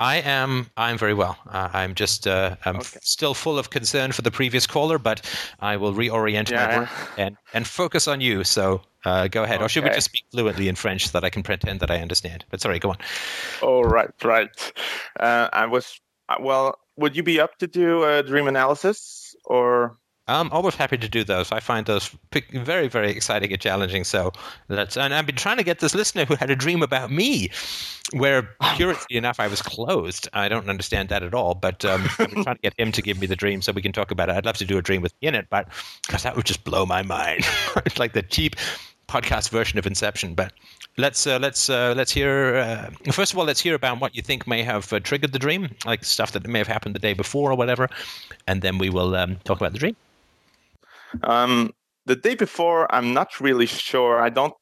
I 0.00 0.16
am. 0.16 0.70
I'm 0.76 0.96
very 0.96 1.14
well. 1.14 1.36
Uh, 1.48 1.68
I'm 1.72 1.94
just. 1.94 2.26
Uh, 2.26 2.56
I'm 2.64 2.76
okay. 2.76 2.98
still 3.02 3.34
full 3.34 3.58
of 3.58 3.70
concern 3.70 4.12
for 4.12 4.22
the 4.22 4.30
previous 4.30 4.66
caller, 4.66 4.98
but 4.98 5.28
I 5.60 5.76
will 5.76 5.92
reorient 5.92 6.50
yeah. 6.50 6.66
my 6.66 6.78
work 6.78 6.88
and 7.16 7.36
and 7.52 7.66
focus 7.66 8.06
on 8.06 8.20
you. 8.20 8.44
So 8.44 8.82
uh, 9.04 9.26
go 9.28 9.42
ahead. 9.42 9.56
Okay. 9.56 9.64
Or 9.64 9.68
should 9.68 9.84
we 9.84 9.90
just 9.90 10.06
speak 10.06 10.24
fluently 10.30 10.68
in 10.68 10.76
French 10.76 11.08
so 11.08 11.12
that 11.12 11.24
I 11.24 11.30
can 11.30 11.42
pretend 11.42 11.80
that 11.80 11.90
I 11.90 11.98
understand? 11.98 12.44
But 12.50 12.60
sorry, 12.60 12.78
go 12.78 12.90
on. 12.90 12.98
Oh 13.60 13.82
right, 13.82 14.10
right. 14.22 14.72
Uh, 15.18 15.48
I 15.52 15.66
was. 15.66 16.00
Uh, 16.28 16.36
well, 16.40 16.78
would 16.96 17.16
you 17.16 17.22
be 17.22 17.40
up 17.40 17.58
to 17.58 17.66
do 17.66 18.04
a 18.04 18.22
dream 18.22 18.46
analysis 18.46 19.34
or? 19.44 19.98
I'm 20.28 20.50
always 20.52 20.74
happy 20.74 20.98
to 20.98 21.08
do 21.08 21.24
those. 21.24 21.50
I 21.52 21.60
find 21.60 21.86
those 21.86 22.14
very, 22.52 22.86
very 22.86 23.10
exciting 23.10 23.50
and 23.50 23.60
challenging. 23.60 24.04
So 24.04 24.32
let's. 24.68 24.96
And 24.96 25.14
I've 25.14 25.26
been 25.26 25.36
trying 25.36 25.56
to 25.56 25.64
get 25.64 25.80
this 25.80 25.94
listener 25.94 26.26
who 26.26 26.34
had 26.34 26.50
a 26.50 26.56
dream 26.56 26.82
about 26.82 27.10
me, 27.10 27.50
where 28.12 28.50
curiously 28.74 29.16
enough 29.16 29.40
I 29.40 29.48
was 29.48 29.62
closed. 29.62 30.28
I 30.34 30.48
don't 30.48 30.68
understand 30.68 31.08
that 31.08 31.22
at 31.22 31.34
all. 31.34 31.54
But 31.54 31.84
um, 31.84 32.04
I've 32.18 32.30
been 32.30 32.44
trying 32.44 32.56
to 32.56 32.62
get 32.62 32.78
him 32.78 32.92
to 32.92 33.02
give 33.02 33.18
me 33.18 33.26
the 33.26 33.36
dream 33.36 33.62
so 33.62 33.72
we 33.72 33.82
can 33.82 33.92
talk 33.92 34.10
about 34.10 34.28
it. 34.28 34.36
I'd 34.36 34.44
love 34.44 34.58
to 34.58 34.66
do 34.66 34.76
a 34.76 34.82
dream 34.82 35.00
with 35.00 35.14
me 35.22 35.28
in 35.28 35.34
it, 35.34 35.46
but 35.50 35.68
because 36.06 36.22
that 36.24 36.36
would 36.36 36.46
just 36.46 36.62
blow 36.62 36.84
my 36.84 37.02
mind. 37.02 37.44
it's 37.86 37.98
like 37.98 38.12
the 38.12 38.22
cheap 38.22 38.54
podcast 39.08 39.48
version 39.48 39.78
of 39.78 39.86
Inception. 39.86 40.34
But 40.34 40.52
let's 40.98 41.26
uh, 41.26 41.38
let's 41.38 41.70
uh, 41.70 41.94
let's 41.96 42.12
hear. 42.12 42.56
Uh, 42.56 42.90
first 43.12 43.32
of 43.32 43.38
all, 43.38 43.46
let's 43.46 43.60
hear 43.60 43.74
about 43.74 43.98
what 44.00 44.14
you 44.14 44.20
think 44.20 44.46
may 44.46 44.62
have 44.62 44.92
uh, 44.92 45.00
triggered 45.00 45.32
the 45.32 45.38
dream, 45.38 45.74
like 45.86 46.04
stuff 46.04 46.32
that 46.32 46.46
may 46.46 46.58
have 46.58 46.68
happened 46.68 46.94
the 46.94 47.00
day 47.00 47.14
before 47.14 47.50
or 47.50 47.54
whatever, 47.54 47.88
and 48.46 48.60
then 48.60 48.76
we 48.76 48.90
will 48.90 49.16
um, 49.16 49.36
talk 49.44 49.56
about 49.56 49.72
the 49.72 49.78
dream. 49.78 49.96
Um, 51.22 51.72
the 52.06 52.16
day 52.16 52.34
before, 52.34 52.92
I'm 52.94 53.12
not 53.12 53.40
really 53.40 53.66
sure. 53.66 54.20
I 54.20 54.28
don't 54.28 54.54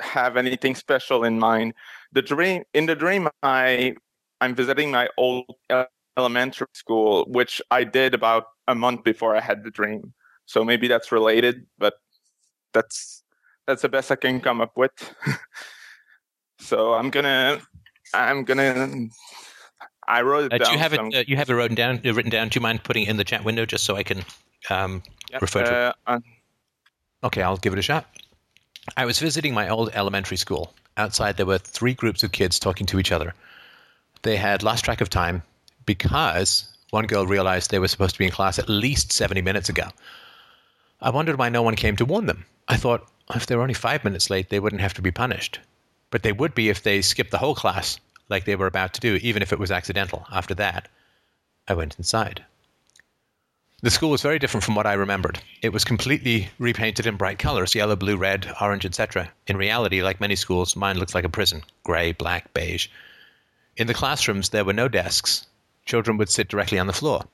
have 0.00 0.36
anything 0.36 0.74
special 0.74 1.24
in 1.24 1.38
mind. 1.38 1.74
The 2.12 2.22
dream 2.22 2.64
in 2.72 2.86
the 2.86 2.94
dream, 2.94 3.28
I 3.42 3.94
I'm 4.40 4.54
visiting 4.54 4.90
my 4.90 5.08
old 5.16 5.46
elementary 6.16 6.66
school, 6.72 7.24
which 7.28 7.60
I 7.70 7.84
did 7.84 8.14
about 8.14 8.44
a 8.68 8.74
month 8.74 9.04
before 9.04 9.36
I 9.36 9.40
had 9.40 9.64
the 9.64 9.70
dream. 9.70 10.14
So 10.46 10.64
maybe 10.64 10.88
that's 10.88 11.10
related, 11.12 11.66
but 11.78 11.94
that's 12.72 13.22
that's 13.66 13.82
the 13.82 13.88
best 13.88 14.10
I 14.10 14.16
can 14.16 14.40
come 14.40 14.60
up 14.60 14.76
with. 14.76 14.92
so 16.58 16.94
I'm 16.94 17.10
gonna 17.10 17.60
I'm 18.12 18.44
gonna 18.44 19.08
I 20.06 20.22
wrote 20.22 20.52
it 20.52 20.52
uh, 20.52 20.58
down. 20.58 20.66
Do 20.66 20.72
you 20.72 20.78
have 20.78 20.92
it? 20.92 21.00
Uh, 21.00 21.24
you 21.26 21.36
have 21.36 21.50
it 21.50 21.54
written 21.54 21.74
down. 21.74 22.00
Written 22.04 22.30
down. 22.30 22.48
Do 22.48 22.58
you 22.58 22.62
mind 22.62 22.84
putting 22.84 23.04
it 23.04 23.08
in 23.08 23.16
the 23.16 23.24
chat 23.24 23.44
window 23.44 23.64
just 23.64 23.84
so 23.84 23.96
I 23.96 24.02
can 24.02 24.24
um, 24.70 25.02
yep, 25.30 25.42
refer 25.42 25.64
to 25.64 25.94
uh? 26.06 26.20
Okay, 27.22 27.42
I'll 27.42 27.56
give 27.56 27.72
it 27.72 27.78
a 27.78 27.82
shot. 27.82 28.06
I 28.96 29.06
was 29.06 29.18
visiting 29.18 29.54
my 29.54 29.68
old 29.68 29.90
elementary 29.94 30.36
school. 30.36 30.74
Outside, 30.96 31.36
there 31.36 31.46
were 31.46 31.58
three 31.58 31.94
groups 31.94 32.22
of 32.22 32.32
kids 32.32 32.58
talking 32.58 32.86
to 32.86 32.98
each 32.98 33.12
other. 33.12 33.34
They 34.22 34.36
had 34.36 34.62
lost 34.62 34.84
track 34.84 35.00
of 35.00 35.10
time 35.10 35.42
because 35.86 36.70
one 36.90 37.06
girl 37.06 37.26
realized 37.26 37.70
they 37.70 37.78
were 37.78 37.88
supposed 37.88 38.14
to 38.14 38.18
be 38.18 38.26
in 38.26 38.30
class 38.30 38.58
at 38.58 38.68
least 38.68 39.10
70 39.10 39.42
minutes 39.42 39.68
ago. 39.68 39.88
I 41.00 41.10
wondered 41.10 41.38
why 41.38 41.48
no 41.48 41.62
one 41.62 41.76
came 41.76 41.96
to 41.96 42.04
warn 42.04 42.26
them. 42.26 42.44
I 42.68 42.76
thought 42.76 43.08
if 43.34 43.46
they 43.46 43.56
were 43.56 43.62
only 43.62 43.74
five 43.74 44.04
minutes 44.04 44.30
late, 44.30 44.50
they 44.50 44.60
wouldn't 44.60 44.82
have 44.82 44.94
to 44.94 45.02
be 45.02 45.10
punished. 45.10 45.60
But 46.10 46.22
they 46.22 46.32
would 46.32 46.54
be 46.54 46.68
if 46.68 46.82
they 46.82 47.02
skipped 47.02 47.30
the 47.30 47.38
whole 47.38 47.54
class 47.54 47.98
like 48.28 48.44
they 48.44 48.56
were 48.56 48.66
about 48.66 48.94
to 48.94 49.00
do, 49.00 49.16
even 49.16 49.42
if 49.42 49.52
it 49.52 49.58
was 49.58 49.70
accidental. 49.70 50.26
After 50.30 50.54
that, 50.54 50.88
I 51.66 51.74
went 51.74 51.98
inside. 51.98 52.44
The 53.84 53.90
school 53.90 54.08
was 54.08 54.22
very 54.22 54.38
different 54.38 54.64
from 54.64 54.76
what 54.76 54.86
I 54.86 54.94
remembered. 54.94 55.40
It 55.60 55.68
was 55.68 55.84
completely 55.84 56.48
repainted 56.58 57.04
in 57.06 57.18
bright 57.18 57.38
colors 57.38 57.74
yellow, 57.74 57.96
blue, 57.96 58.16
red, 58.16 58.50
orange, 58.58 58.86
etc. 58.86 59.30
In 59.46 59.58
reality, 59.58 60.02
like 60.02 60.22
many 60.22 60.36
schools, 60.36 60.74
mine 60.74 60.96
looked 60.96 61.14
like 61.14 61.26
a 61.26 61.28
prison 61.28 61.62
gray, 61.82 62.12
black, 62.12 62.54
beige. 62.54 62.88
In 63.76 63.86
the 63.86 63.92
classrooms, 63.92 64.48
there 64.48 64.64
were 64.64 64.72
no 64.72 64.88
desks. 64.88 65.46
Children 65.84 66.16
would 66.16 66.30
sit 66.30 66.48
directly 66.48 66.78
on 66.78 66.86
the 66.86 66.94
floor. 66.94 67.26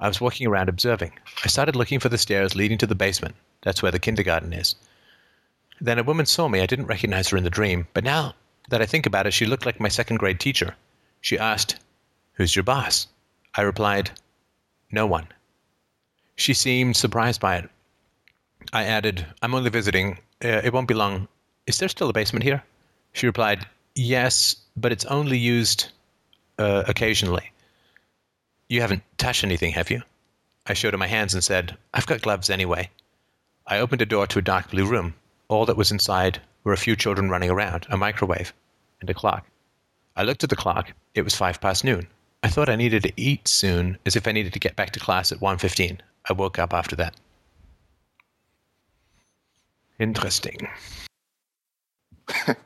I 0.00 0.08
was 0.08 0.18
walking 0.18 0.46
around 0.46 0.70
observing. 0.70 1.12
I 1.44 1.48
started 1.48 1.76
looking 1.76 2.00
for 2.00 2.08
the 2.08 2.16
stairs 2.16 2.56
leading 2.56 2.78
to 2.78 2.86
the 2.86 2.94
basement. 2.94 3.34
That's 3.60 3.82
where 3.82 3.92
the 3.92 3.98
kindergarten 3.98 4.54
is. 4.54 4.76
Then 5.78 5.98
a 5.98 6.02
woman 6.02 6.24
saw 6.24 6.48
me. 6.48 6.62
I 6.62 6.66
didn't 6.66 6.86
recognize 6.86 7.28
her 7.28 7.36
in 7.36 7.44
the 7.44 7.50
dream, 7.50 7.86
but 7.92 8.02
now 8.02 8.34
that 8.70 8.80
I 8.80 8.86
think 8.86 9.04
about 9.04 9.26
it, 9.26 9.34
she 9.34 9.44
looked 9.44 9.66
like 9.66 9.78
my 9.78 9.90
second 9.90 10.16
grade 10.16 10.40
teacher. 10.40 10.74
She 11.20 11.38
asked, 11.38 11.76
Who's 12.36 12.56
your 12.56 12.62
boss? 12.62 13.08
I 13.54 13.60
replied, 13.60 14.12
No 14.90 15.06
one. 15.06 15.28
She 16.36 16.54
seemed 16.54 16.96
surprised 16.96 17.40
by 17.40 17.56
it. 17.56 17.70
I 18.72 18.84
added, 18.84 19.26
I'm 19.42 19.54
only 19.54 19.70
visiting. 19.70 20.18
Uh, 20.44 20.60
it 20.64 20.72
won't 20.72 20.88
be 20.88 20.94
long. 20.94 21.28
Is 21.66 21.78
there 21.78 21.88
still 21.88 22.08
a 22.08 22.12
basement 22.12 22.42
here? 22.42 22.62
She 23.12 23.26
replied, 23.26 23.66
Yes, 23.94 24.56
but 24.76 24.92
it's 24.92 25.04
only 25.04 25.38
used 25.38 25.88
uh, 26.58 26.84
occasionally. 26.88 27.52
You 28.68 28.80
haven't 28.80 29.02
touched 29.18 29.44
anything, 29.44 29.72
have 29.72 29.90
you? 29.90 30.02
I 30.66 30.74
showed 30.74 30.94
her 30.94 30.98
my 30.98 31.06
hands 31.06 31.34
and 31.34 31.44
said, 31.44 31.76
I've 31.92 32.06
got 32.06 32.22
gloves 32.22 32.48
anyway. 32.48 32.88
I 33.66 33.78
opened 33.78 34.02
a 34.02 34.06
door 34.06 34.26
to 34.28 34.38
a 34.38 34.42
dark 34.42 34.70
blue 34.70 34.86
room. 34.86 35.14
All 35.48 35.66
that 35.66 35.76
was 35.76 35.90
inside 35.90 36.40
were 36.64 36.72
a 36.72 36.78
few 36.78 36.96
children 36.96 37.30
running 37.30 37.50
around, 37.50 37.86
a 37.90 37.96
microwave, 37.96 38.52
and 39.00 39.10
a 39.10 39.14
clock. 39.14 39.46
I 40.16 40.22
looked 40.22 40.44
at 40.44 40.50
the 40.50 40.56
clock. 40.56 40.92
It 41.14 41.22
was 41.22 41.34
five 41.34 41.60
past 41.60 41.84
noon. 41.84 42.06
I 42.42 42.48
thought 42.48 42.68
I 42.68 42.76
needed 42.76 43.02
to 43.04 43.12
eat 43.16 43.46
soon, 43.46 43.98
as 44.06 44.16
if 44.16 44.26
I 44.26 44.32
needed 44.32 44.52
to 44.52 44.58
get 44.58 44.76
back 44.76 44.90
to 44.92 45.00
class 45.00 45.30
at 45.32 45.38
1.15. 45.40 46.00
I 46.28 46.32
woke 46.32 46.58
up 46.58 46.72
after 46.72 46.96
that. 46.96 47.14
Interesting. 49.98 50.68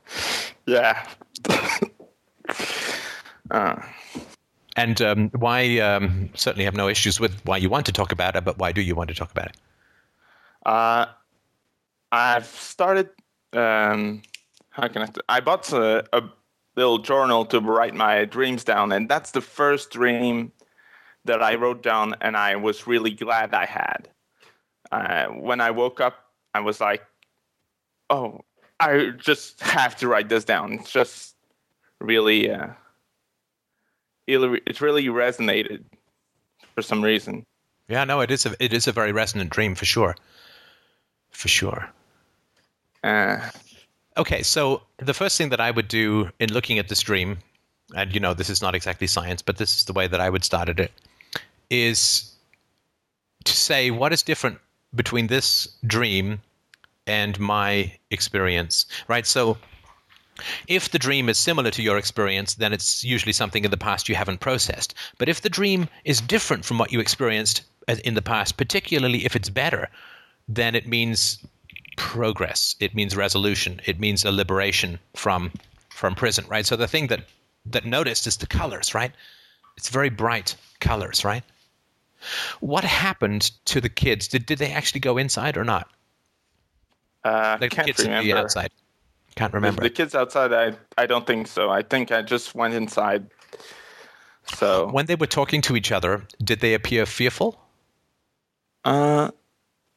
yeah. 0.66 1.06
uh. 3.50 3.76
And 4.76 5.00
um, 5.00 5.30
why? 5.30 5.78
Um, 5.78 6.30
certainly 6.34 6.64
have 6.64 6.76
no 6.76 6.88
issues 6.88 7.18
with 7.18 7.40
why 7.44 7.56
you 7.56 7.70
want 7.70 7.86
to 7.86 7.92
talk 7.92 8.12
about 8.12 8.36
it, 8.36 8.44
but 8.44 8.58
why 8.58 8.72
do 8.72 8.82
you 8.82 8.94
want 8.94 9.08
to 9.08 9.14
talk 9.14 9.30
about 9.30 9.46
it? 9.46 9.56
Uh, 10.66 11.06
I've 12.12 12.46
started. 12.46 13.08
Um, 13.54 14.22
how 14.70 14.88
can 14.88 15.02
I? 15.02 15.06
Th- 15.06 15.24
I 15.28 15.40
bought 15.40 15.72
a, 15.72 16.04
a 16.12 16.22
little 16.76 16.98
journal 16.98 17.46
to 17.46 17.60
write 17.60 17.94
my 17.94 18.26
dreams 18.26 18.64
down, 18.64 18.92
and 18.92 19.08
that's 19.08 19.30
the 19.30 19.40
first 19.40 19.90
dream 19.90 20.52
that 21.26 21.42
I 21.42 21.54
wrote 21.54 21.82
down, 21.82 22.14
and 22.20 22.36
I 22.36 22.56
was 22.56 22.86
really 22.86 23.12
glad 23.12 23.54
I 23.54 23.66
had. 23.66 24.08
Uh, 24.90 25.26
when 25.26 25.60
I 25.60 25.70
woke 25.70 26.00
up, 26.00 26.14
I 26.54 26.60
was 26.60 26.80
like, 26.80 27.04
"Oh, 28.10 28.40
I 28.80 29.10
just 29.16 29.60
have 29.60 29.96
to 29.96 30.08
write 30.08 30.28
this 30.28 30.44
down." 30.44 30.74
It's 30.74 30.92
just 30.92 31.34
really. 32.00 32.50
Uh, 32.50 32.68
it 34.26 34.80
really 34.80 35.06
resonated 35.06 35.84
for 36.74 36.82
some 36.82 37.02
reason. 37.02 37.44
Yeah, 37.88 38.04
no, 38.04 38.20
it 38.20 38.30
is 38.30 38.46
a 38.46 38.54
it 38.62 38.72
is 38.72 38.86
a 38.86 38.92
very 38.92 39.12
resonant 39.12 39.50
dream 39.50 39.74
for 39.74 39.84
sure, 39.84 40.16
for 41.30 41.48
sure. 41.48 41.88
Uh, 43.04 43.38
okay, 44.16 44.42
so 44.42 44.82
the 44.98 45.14
first 45.14 45.38
thing 45.38 45.50
that 45.50 45.60
I 45.60 45.70
would 45.70 45.86
do 45.86 46.30
in 46.40 46.52
looking 46.52 46.78
at 46.78 46.88
this 46.88 47.00
dream, 47.00 47.38
and 47.94 48.12
you 48.12 48.18
know 48.18 48.34
this 48.34 48.50
is 48.50 48.60
not 48.60 48.74
exactly 48.74 49.06
science, 49.06 49.42
but 49.42 49.58
this 49.58 49.76
is 49.76 49.84
the 49.84 49.92
way 49.92 50.08
that 50.08 50.20
I 50.20 50.28
would 50.28 50.42
start 50.42 50.68
at 50.68 50.80
it, 50.80 50.90
is 51.70 52.32
to 53.44 53.52
say 53.52 53.90
what 53.90 54.12
is 54.12 54.22
different 54.22 54.58
between 54.94 55.26
this 55.26 55.68
dream 55.86 56.40
and 57.06 57.38
my 57.38 57.92
experience, 58.10 58.86
right? 59.08 59.26
So 59.26 59.58
if 60.66 60.90
the 60.90 60.98
dream 60.98 61.28
is 61.28 61.38
similar 61.38 61.70
to 61.70 61.82
your 61.82 61.96
experience, 61.96 62.54
then 62.54 62.72
it's 62.72 63.04
usually 63.04 63.32
something 63.32 63.64
in 63.64 63.70
the 63.70 63.76
past 63.76 64.08
you 64.08 64.14
haven't 64.14 64.40
processed. 64.40 64.94
But 65.18 65.28
if 65.28 65.40
the 65.40 65.48
dream 65.48 65.88
is 66.04 66.20
different 66.20 66.64
from 66.64 66.78
what 66.78 66.92
you 66.92 67.00
experienced 67.00 67.62
in 68.04 68.14
the 68.14 68.22
past, 68.22 68.56
particularly 68.56 69.24
if 69.24 69.36
it's 69.36 69.48
better, 69.48 69.88
then 70.48 70.74
it 70.74 70.86
means 70.86 71.38
progress. 71.96 72.76
It 72.80 72.94
means 72.94 73.16
resolution. 73.16 73.80
It 73.86 73.98
means 73.98 74.24
a 74.24 74.32
liberation 74.32 74.98
from 75.14 75.52
from 75.90 76.14
prison, 76.14 76.44
right? 76.48 76.66
So 76.66 76.76
the 76.76 76.88
thing 76.88 77.06
that 77.06 77.24
that 77.64 77.86
noticed 77.86 78.26
is 78.26 78.36
the 78.36 78.46
colors, 78.46 78.94
right? 78.94 79.12
It's 79.76 79.88
very 79.88 80.10
bright 80.10 80.54
colors, 80.80 81.24
right? 81.24 81.42
What 82.60 82.84
happened 82.84 83.50
to 83.66 83.80
the 83.80 83.88
kids? 83.88 84.28
Did 84.28 84.46
did 84.46 84.58
they 84.58 84.72
actually 84.72 85.00
go 85.00 85.18
inside 85.18 85.56
or 85.56 85.64
not? 85.64 85.88
Uh, 87.24 87.58
like 87.60 87.72
can't 87.72 87.86
the 87.86 87.92
kids 87.92 88.04
remember. 88.04 88.36
outside. 88.36 88.70
Can't 89.34 89.52
remember. 89.52 89.82
The 89.82 89.90
kids 89.90 90.14
outside, 90.14 90.52
I 90.52 90.76
I 90.96 91.06
don't 91.06 91.26
think 91.26 91.46
so. 91.46 91.70
I 91.70 91.82
think 91.82 92.10
I 92.10 92.22
just 92.22 92.54
went 92.54 92.74
inside. 92.74 93.26
So 94.54 94.88
when 94.88 95.06
they 95.06 95.16
were 95.16 95.26
talking 95.26 95.60
to 95.62 95.76
each 95.76 95.92
other, 95.92 96.26
did 96.42 96.60
they 96.60 96.74
appear 96.74 97.04
fearful? 97.04 97.60
Uh, 98.84 99.30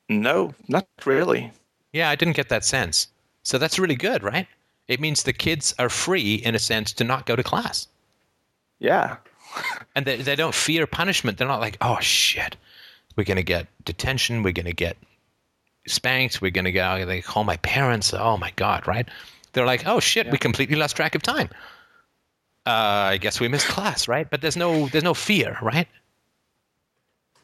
no, 0.10 0.54
not 0.68 0.88
really. 1.06 1.52
Yeah, 1.94 2.10
I 2.10 2.16
didn't 2.16 2.36
get 2.36 2.50
that 2.50 2.66
sense. 2.66 3.08
So 3.44 3.58
that's 3.58 3.80
really 3.80 3.96
good, 3.96 4.24
right? 4.24 4.48
It 4.88 5.00
means 5.00 5.24
the 5.24 5.34
kids 5.34 5.74
are 5.78 5.90
free, 5.90 6.36
in 6.36 6.56
a 6.56 6.60
sense, 6.60 6.92
to 6.94 7.04
not 7.04 7.28
go 7.28 7.36
to 7.36 7.44
class. 7.44 7.88
Yeah. 8.80 9.18
And 9.96 10.06
they, 10.06 10.18
they 10.18 10.36
don't 10.36 10.56
fear 10.56 10.88
punishment. 10.88 11.38
They're 11.38 11.48
not 11.48 11.60
like, 11.60 11.78
oh, 11.82 12.00
shit, 12.00 12.56
we're 13.16 13.24
going 13.24 13.38
to 13.38 13.44
get 13.44 13.68
detention. 13.86 14.44
We're 14.44 14.54
going 14.54 14.66
to 14.66 14.74
get 14.74 14.98
spanked. 15.88 16.42
We're 16.42 16.52
going 16.52 16.66
to 16.66 16.72
go, 16.72 17.06
they 17.06 17.22
call 17.22 17.44
my 17.44 17.58
parents. 17.58 18.14
Oh, 18.14 18.38
my 18.38 18.52
God, 18.56 18.88
right? 18.88 19.08
They're 19.54 19.66
like, 19.66 19.88
oh, 19.88 20.00
shit, 20.00 20.28
yeah. 20.28 20.32
we 20.32 20.38
completely 20.38 20.76
lost 20.76 20.96
track 20.96 21.16
of 21.16 21.22
time. 21.22 21.50
Uh, 22.66 23.14
I 23.14 23.18
guess 23.18 23.40
we 23.40 23.48
missed 23.48 23.68
class, 23.68 24.08
right? 24.08 24.30
But 24.30 24.42
there's 24.42 24.58
no 24.58 24.88
there's 24.90 25.04
no 25.04 25.16
fear, 25.16 25.58
right? 25.62 25.88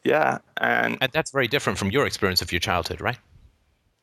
Yeah, 0.03 0.38
and, 0.57 0.99
and 1.02 1.11
that's 1.11 1.32
very 1.32 1.48
different 1.48 1.80
from 1.80 1.90
your 1.90 2.06
experience 2.06 2.44
of 2.44 2.52
your 2.52 2.60
childhood, 2.60 3.02
right? 3.02 3.18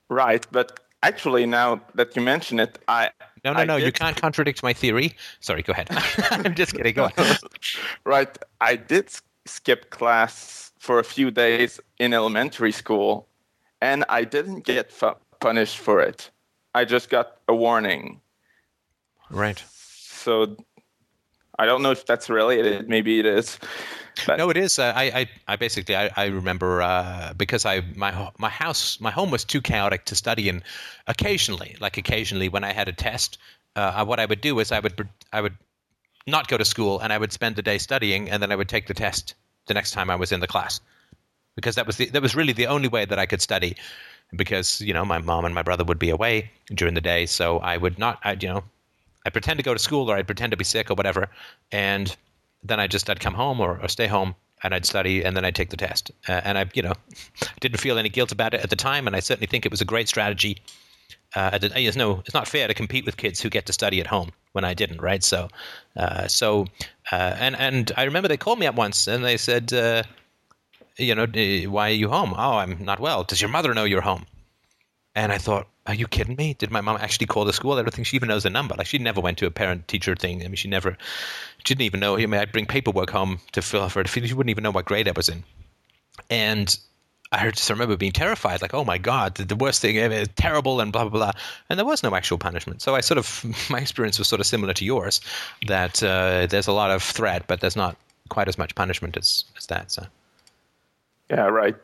Right, 0.08 0.44
but 0.50 0.80
actually, 1.02 1.46
now 1.46 1.80
that 1.94 2.16
you 2.16 2.22
mention 2.22 2.58
it, 2.58 2.78
I 2.88 3.10
no, 3.44 3.52
no, 3.52 3.60
I 3.60 3.64
no. 3.64 3.78
Did... 3.78 3.86
You 3.86 3.92
can't 3.92 4.16
contradict 4.16 4.62
my 4.62 4.72
theory. 4.72 5.14
Sorry, 5.40 5.62
go 5.62 5.72
ahead. 5.72 5.88
I'm 6.30 6.54
just 6.54 6.74
kidding. 6.74 6.94
Go 6.94 7.04
on. 7.04 7.12
right, 8.04 8.36
I 8.60 8.76
did 8.76 9.10
skip 9.46 9.90
class 9.90 10.72
for 10.78 10.98
a 10.98 11.04
few 11.04 11.30
days 11.30 11.80
in 11.98 12.12
elementary 12.14 12.72
school, 12.72 13.28
and 13.80 14.04
I 14.08 14.24
didn't 14.24 14.64
get 14.64 14.90
fu- 14.90 15.16
punished 15.40 15.78
for 15.78 16.00
it. 16.00 16.30
I 16.74 16.84
just 16.84 17.10
got 17.10 17.38
a 17.48 17.54
warning. 17.54 18.20
Right. 19.30 19.62
So 19.68 20.56
I 21.58 21.66
don't 21.66 21.82
know 21.82 21.90
if 21.90 22.06
that's 22.06 22.30
related. 22.30 22.88
Maybe 22.88 23.18
it 23.18 23.26
is. 23.26 23.58
But. 24.26 24.38
No, 24.38 24.50
it 24.50 24.56
is. 24.56 24.78
Uh, 24.78 24.92
I, 24.94 25.02
I, 25.02 25.30
I, 25.48 25.56
basically, 25.56 25.96
I, 25.96 26.10
I 26.16 26.26
remember 26.26 26.82
uh, 26.82 27.32
because 27.36 27.64
I 27.64 27.82
my 27.96 28.30
my 28.38 28.48
house, 28.48 29.00
my 29.00 29.10
home 29.10 29.30
was 29.30 29.44
too 29.44 29.60
chaotic 29.60 30.04
to 30.06 30.14
study 30.14 30.48
in. 30.48 30.62
Occasionally, 31.06 31.76
like 31.80 31.96
occasionally, 31.96 32.48
when 32.48 32.64
I 32.64 32.72
had 32.72 32.88
a 32.88 32.92
test, 32.92 33.38
uh, 33.74 34.04
what 34.04 34.20
I 34.20 34.26
would 34.26 34.40
do 34.40 34.58
is 34.60 34.70
I 34.70 34.80
would 34.80 35.08
I 35.32 35.40
would 35.40 35.56
not 36.26 36.48
go 36.48 36.56
to 36.56 36.64
school 36.64 37.00
and 37.00 37.12
I 37.12 37.18
would 37.18 37.32
spend 37.32 37.56
the 37.56 37.62
day 37.62 37.78
studying, 37.78 38.30
and 38.30 38.42
then 38.42 38.52
I 38.52 38.56
would 38.56 38.68
take 38.68 38.86
the 38.86 38.94
test 38.94 39.34
the 39.66 39.74
next 39.74 39.92
time 39.92 40.10
I 40.10 40.16
was 40.16 40.30
in 40.30 40.40
the 40.40 40.46
class, 40.46 40.80
because 41.56 41.74
that 41.74 41.86
was 41.86 41.96
the, 41.96 42.06
that 42.10 42.22
was 42.22 42.34
really 42.34 42.52
the 42.52 42.66
only 42.66 42.88
way 42.88 43.04
that 43.04 43.18
I 43.18 43.26
could 43.26 43.40
study, 43.40 43.76
because 44.36 44.80
you 44.80 44.92
know 44.92 45.04
my 45.04 45.18
mom 45.18 45.44
and 45.44 45.54
my 45.54 45.62
brother 45.62 45.84
would 45.84 45.98
be 45.98 46.10
away 46.10 46.50
during 46.74 46.94
the 46.94 47.00
day, 47.00 47.26
so 47.26 47.58
I 47.58 47.76
would 47.76 47.98
not, 47.98 48.18
I 48.24 48.32
you 48.32 48.48
know, 48.48 48.64
I 49.26 49.30
pretend 49.30 49.58
to 49.58 49.64
go 49.64 49.72
to 49.72 49.80
school 49.80 50.10
or 50.10 50.16
I'd 50.16 50.26
pretend 50.26 50.50
to 50.50 50.56
be 50.56 50.64
sick 50.64 50.90
or 50.90 50.94
whatever, 50.94 51.28
and 51.72 52.14
then 52.62 52.80
I 52.80 52.86
just 52.86 53.08
I'd 53.10 53.20
come 53.20 53.34
home 53.34 53.60
or, 53.60 53.78
or 53.80 53.88
stay 53.88 54.06
home 54.06 54.34
and 54.62 54.74
I'd 54.74 54.86
study 54.86 55.24
and 55.24 55.36
then 55.36 55.44
I'd 55.44 55.54
take 55.54 55.70
the 55.70 55.76
test. 55.76 56.10
Uh, 56.28 56.40
and 56.44 56.56
I, 56.58 56.66
you 56.74 56.82
know, 56.82 56.94
didn't 57.60 57.80
feel 57.80 57.98
any 57.98 58.08
guilt 58.08 58.32
about 58.32 58.54
it 58.54 58.60
at 58.62 58.70
the 58.70 58.76
time, 58.76 59.06
and 59.06 59.16
I 59.16 59.20
certainly 59.20 59.46
think 59.46 59.66
it 59.66 59.70
was 59.72 59.80
a 59.80 59.86
great 59.86 60.08
strategy. 60.08 60.58
Uh, 61.34 61.58
it's 61.62 61.96
no, 61.96 62.20
it's 62.26 62.34
not 62.34 62.46
fair 62.46 62.68
to 62.68 62.74
compete 62.74 63.06
with 63.06 63.16
kids 63.16 63.40
who 63.40 63.48
get 63.48 63.64
to 63.66 63.72
study 63.72 64.00
at 64.00 64.06
home 64.06 64.32
when 64.52 64.64
I 64.64 64.74
didn't, 64.74 65.00
right? 65.00 65.24
So, 65.24 65.48
uh, 65.96 66.28
so, 66.28 66.66
uh, 67.10 67.36
and 67.38 67.56
and 67.56 67.90
I 67.96 68.04
remember 68.04 68.28
they 68.28 68.36
called 68.36 68.58
me 68.58 68.66
up 68.66 68.74
once 68.74 69.06
and 69.06 69.24
they 69.24 69.38
said, 69.38 69.72
uh, 69.72 70.02
you 70.98 71.14
know, 71.14 71.26
why 71.70 71.88
are 71.88 71.94
you 71.94 72.10
home? 72.10 72.34
Oh, 72.36 72.58
I'm 72.58 72.84
not 72.84 73.00
well. 73.00 73.24
Does 73.24 73.40
your 73.40 73.48
mother 73.48 73.72
know 73.72 73.84
you're 73.84 74.02
home? 74.02 74.26
And 75.14 75.30
I 75.30 75.38
thought, 75.38 75.68
are 75.86 75.94
you 75.94 76.06
kidding 76.06 76.36
me? 76.36 76.54
Did 76.54 76.70
my 76.70 76.80
mom 76.80 76.96
actually 77.00 77.26
call 77.26 77.44
the 77.44 77.52
school? 77.52 77.72
I 77.72 77.82
don't 77.82 77.92
think 77.92 78.06
she 78.06 78.16
even 78.16 78.28
knows 78.28 78.44
the 78.44 78.50
number. 78.50 78.74
Like 78.76 78.86
she 78.86 78.98
never 78.98 79.20
went 79.20 79.38
to 79.38 79.46
a 79.46 79.50
parent 79.50 79.88
teacher 79.88 80.14
thing. 80.14 80.42
I 80.42 80.48
mean, 80.48 80.56
she 80.56 80.68
never, 80.68 80.96
she 81.58 81.74
didn't 81.74 81.82
even 81.82 82.00
know. 82.00 82.16
I 82.16 82.26
mean, 82.26 82.40
I'd 82.40 82.52
bring 82.52 82.66
paperwork 82.66 83.10
home 83.10 83.38
to 83.52 83.62
fill 83.62 83.82
out 83.82 83.92
for 83.92 84.00
it. 84.00 84.08
She 84.08 84.20
wouldn't 84.20 84.50
even 84.50 84.62
know 84.62 84.70
what 84.70 84.84
grade 84.84 85.08
I 85.08 85.12
was 85.14 85.28
in. 85.28 85.44
And 86.30 86.76
I 87.32 87.50
just 87.50 87.68
remember 87.70 87.96
being 87.96 88.12
terrified, 88.12 88.60
like, 88.60 88.74
oh 88.74 88.84
my 88.84 88.98
God, 88.98 89.36
the, 89.36 89.56
worst 89.56 89.80
thing 89.80 89.96
ever, 89.96 90.26
terrible, 90.26 90.80
and 90.80 90.92
blah, 90.92 91.08
blah, 91.08 91.10
blah. 91.10 91.32
And 91.70 91.78
there 91.78 91.86
was 91.86 92.02
no 92.02 92.14
actual 92.14 92.36
punishment. 92.36 92.82
So 92.82 92.94
I 92.94 93.00
sort 93.00 93.18
of, 93.18 93.44
my 93.70 93.78
experience 93.78 94.18
was 94.18 94.28
sort 94.28 94.40
of 94.40 94.46
similar 94.46 94.74
to 94.74 94.84
yours, 94.84 95.20
that 95.66 96.02
uh, 96.02 96.46
there's 96.46 96.66
a 96.66 96.72
lot 96.72 96.90
of 96.90 97.02
threat, 97.02 97.44
but 97.46 97.60
there's 97.60 97.76
not 97.76 97.96
quite 98.28 98.48
as 98.48 98.58
much 98.58 98.74
punishment 98.74 99.16
as, 99.16 99.44
as 99.56 99.66
that. 99.66 99.90
So. 99.90 100.06
Yeah, 101.30 101.46
right. 101.46 101.74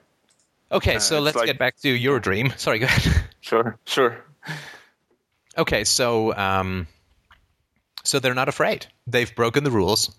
Okay, 0.70 0.97
uh, 0.97 1.01
so 1.01 1.20
let's 1.20 1.36
like, 1.36 1.47
get 1.47 1.59
back 1.59 1.77
to 1.78 1.89
your 1.89 2.20
dream. 2.20 2.53
Sorry, 2.57 2.78
go 2.78 2.86
ahead. 2.86 3.24
Sure, 3.40 3.78
sure. 3.86 4.24
Okay, 5.57 5.85
so 5.85 6.35
um, 6.36 6.86
so 8.05 8.19
they're 8.19 8.35
not 8.35 8.49
afraid. 8.49 8.86
They've 9.07 9.35
broken 9.35 9.65
the 9.65 9.70
rules, 9.70 10.15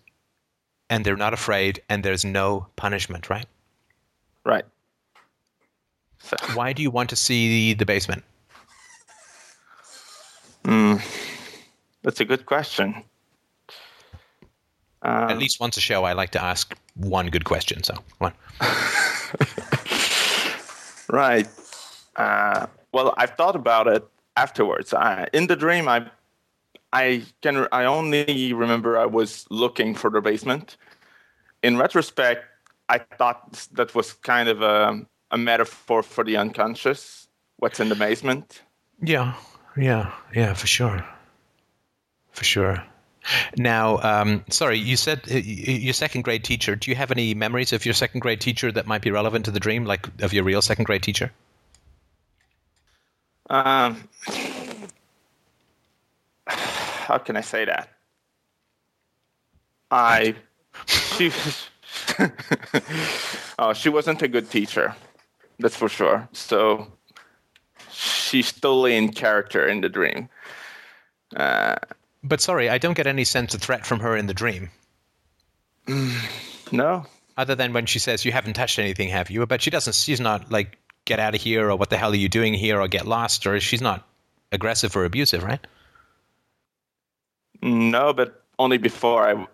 and 0.90 1.06
they're 1.06 1.16
not 1.16 1.34
afraid, 1.34 1.82
and 1.90 2.04
there's 2.04 2.26
no 2.26 2.68
punishment, 2.76 3.30
right? 3.30 3.46
Right. 4.46 4.66
So. 6.20 6.36
Why 6.54 6.74
do 6.74 6.82
you 6.82 6.92
want 6.92 7.10
to 7.12 7.16
see 7.16 7.74
the 7.74 7.86
basement? 7.86 8.24
Mm, 10.64 11.02
that's 12.04 12.20
a 12.20 12.26
good 12.26 12.46
question. 12.46 13.04
Um, 15.02 15.30
At 15.30 15.38
least 15.38 15.60
once 15.60 15.78
a 15.78 15.82
show, 15.82 16.04
I 16.04 16.14
like 16.14 16.32
to 16.32 16.44
ask 16.44 16.76
one 16.96 17.28
good 17.28 17.46
question. 17.46 17.84
So, 17.84 17.96
one. 18.18 18.34
Right. 21.10 21.48
Uh, 22.16 22.68
well, 22.92 23.14
I've 23.18 23.36
thought 23.36 23.56
about 23.56 23.88
it 23.88 24.08
afterwards. 24.38 24.94
In 25.34 25.48
the 25.48 25.56
dream, 25.56 25.88
I 25.88 26.10
I 26.94 27.24
can 27.42 27.68
I 27.72 27.86
only 27.86 28.54
remember 28.54 28.98
I 28.98 29.06
was 29.06 29.46
looking 29.50 29.96
for 29.96 30.10
the 30.10 30.22
basement. 30.22 30.78
In 31.62 31.78
retrospect, 31.78 32.46
I 32.88 33.00
thought 33.00 33.68
that 33.74 33.94
was 33.94 34.14
kind 34.14 34.50
of 34.50 34.62
a, 34.62 35.06
a 35.32 35.38
metaphor 35.38 36.04
for 36.04 36.24
the 36.24 36.38
unconscious. 36.38 37.28
What's 37.58 37.80
in 37.80 37.90
the 37.90 37.96
basement? 37.96 38.62
Yeah, 39.02 39.34
yeah, 39.78 40.14
yeah, 40.34 40.54
for 40.54 40.68
sure, 40.68 41.06
for 42.32 42.44
sure. 42.44 42.84
Now, 43.58 44.00
um, 44.00 44.44
sorry, 44.50 44.78
you 44.78 44.96
said 44.96 45.22
uh, 45.30 45.36
your 45.36 45.94
second 45.94 46.24
grade 46.24 46.44
teacher. 46.44 46.76
Do 46.76 46.90
you 46.90 46.96
have 46.96 47.12
any 47.12 47.34
memories 47.34 47.74
of 47.74 47.86
your 47.86 47.94
second 47.94 48.22
grade 48.22 48.42
teacher 48.42 48.72
that 48.72 48.88
might 48.88 49.02
be 49.02 49.12
relevant 49.12 49.46
to 49.46 49.52
the 49.52 49.60
dream, 49.60 49.86
like 49.86 50.08
of 50.22 50.34
your 50.34 50.44
real 50.44 50.62
second 50.62 50.86
grade 50.86 51.04
teacher? 51.04 51.32
Um, 53.50 54.08
how 56.48 57.18
can 57.18 57.36
I 57.36 57.42
say 57.42 57.66
that? 57.66 57.90
I 59.92 60.36
she 60.86 61.32
oh 63.60 63.74
she 63.74 63.90
wasn't 63.90 64.22
a 64.22 64.28
good 64.28 64.50
teacher, 64.50 64.96
that's 65.58 65.76
for 65.76 65.90
sure. 65.90 66.30
So 66.32 66.88
she's 67.92 68.52
totally 68.52 68.96
in 68.96 69.12
character 69.12 69.68
in 69.68 69.82
the 69.82 69.90
dream. 69.90 70.30
Uh, 71.36 71.76
but 72.24 72.42
sorry, 72.42 72.70
I 72.70 72.78
don't 72.78 72.96
get 72.96 73.08
any 73.08 73.24
sense 73.24 73.54
of 73.54 73.62
threat 73.62 73.86
from 73.86 74.00
her 74.00 74.16
in 74.16 74.28
the 74.28 74.34
dream. 74.34 74.70
no. 76.72 77.06
Other 77.38 77.56
than 77.56 77.72
when 77.72 77.86
she 77.86 78.00
says, 78.00 78.26
"You 78.26 78.32
haven't 78.34 78.54
touched 78.54 78.80
anything, 78.80 79.10
have 79.10 79.30
you?" 79.30 79.46
But 79.46 79.62
she 79.62 79.70
doesn't. 79.70 79.96
She's 79.96 80.20
not 80.20 80.52
like, 80.52 80.78
"Get 81.06 81.20
out 81.20 81.36
of 81.36 81.42
here," 81.42 81.70
or 81.70 81.76
"What 81.78 81.90
the 81.90 81.98
hell 81.98 82.12
are 82.12 82.16
you 82.16 82.28
doing 82.28 82.54
here?" 82.54 82.82
or 82.82 82.88
"Get 82.90 83.08
lost," 83.08 83.48
or 83.48 83.60
she's 83.62 83.82
not 83.82 84.06
aggressive 84.52 84.96
or 84.96 85.06
abusive, 85.06 85.44
right? 85.44 85.66
No, 87.62 88.14
but 88.14 88.44
only 88.58 88.78
before 88.78 89.26
I, 89.26 89.48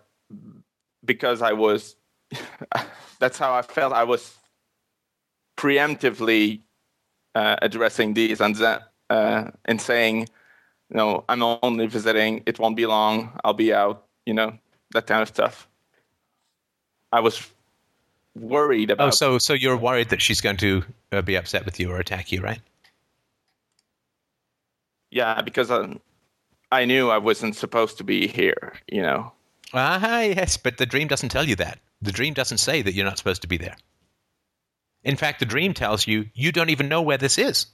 because 1.04 1.42
I 1.42 1.52
was. 1.52 1.94
that's 3.20 3.38
how 3.38 3.54
I 3.54 3.62
felt. 3.62 3.92
I 3.92 4.02
was 4.02 4.34
preemptively 5.56 6.62
uh, 7.36 7.56
addressing 7.62 8.14
these 8.14 8.40
and 8.40 8.56
that, 8.56 8.92
uh, 9.10 9.50
and 9.64 9.80
saying, 9.80 10.28
you 10.90 10.96
know, 10.96 11.24
I'm 11.28 11.42
only 11.42 11.86
visiting. 11.86 12.42
It 12.46 12.58
won't 12.58 12.76
be 12.76 12.86
long. 12.86 13.38
I'll 13.44 13.54
be 13.54 13.72
out. 13.72 14.04
You 14.24 14.34
know, 14.34 14.58
that 14.92 15.06
kind 15.06 15.22
of 15.22 15.28
stuff. 15.28 15.68
I 17.12 17.20
was 17.20 17.48
worried 18.34 18.90
about. 18.90 19.08
Oh, 19.08 19.10
so 19.10 19.38
so 19.38 19.52
you're 19.52 19.76
worried 19.76 20.10
that 20.10 20.22
she's 20.22 20.40
going 20.40 20.56
to 20.58 20.84
uh, 21.12 21.22
be 21.22 21.36
upset 21.36 21.64
with 21.64 21.80
you 21.80 21.90
or 21.90 21.98
attack 21.98 22.32
you, 22.32 22.40
right? 22.40 22.60
Yeah, 25.10 25.40
because 25.42 25.70
um, 25.70 26.00
I 26.72 26.84
knew 26.84 27.10
I 27.10 27.18
wasn't 27.18 27.56
supposed 27.56 27.96
to 27.98 28.04
be 28.04 28.26
here, 28.26 28.74
you 28.90 29.02
know. 29.02 29.32
Ah, 29.72 30.20
yes, 30.20 30.56
but 30.56 30.78
the 30.78 30.86
dream 30.86 31.08
doesn't 31.08 31.30
tell 31.30 31.44
you 31.44 31.56
that. 31.56 31.78
The 32.02 32.12
dream 32.12 32.34
doesn't 32.34 32.58
say 32.58 32.82
that 32.82 32.92
you're 32.92 33.04
not 33.04 33.18
supposed 33.18 33.42
to 33.42 33.48
be 33.48 33.56
there. 33.56 33.76
In 35.04 35.16
fact, 35.16 35.40
the 35.40 35.46
dream 35.46 35.72
tells 35.72 36.06
you 36.06 36.26
you 36.34 36.52
don't 36.52 36.70
even 36.70 36.88
know 36.88 37.02
where 37.02 37.18
this 37.18 37.38
is. 37.38 37.66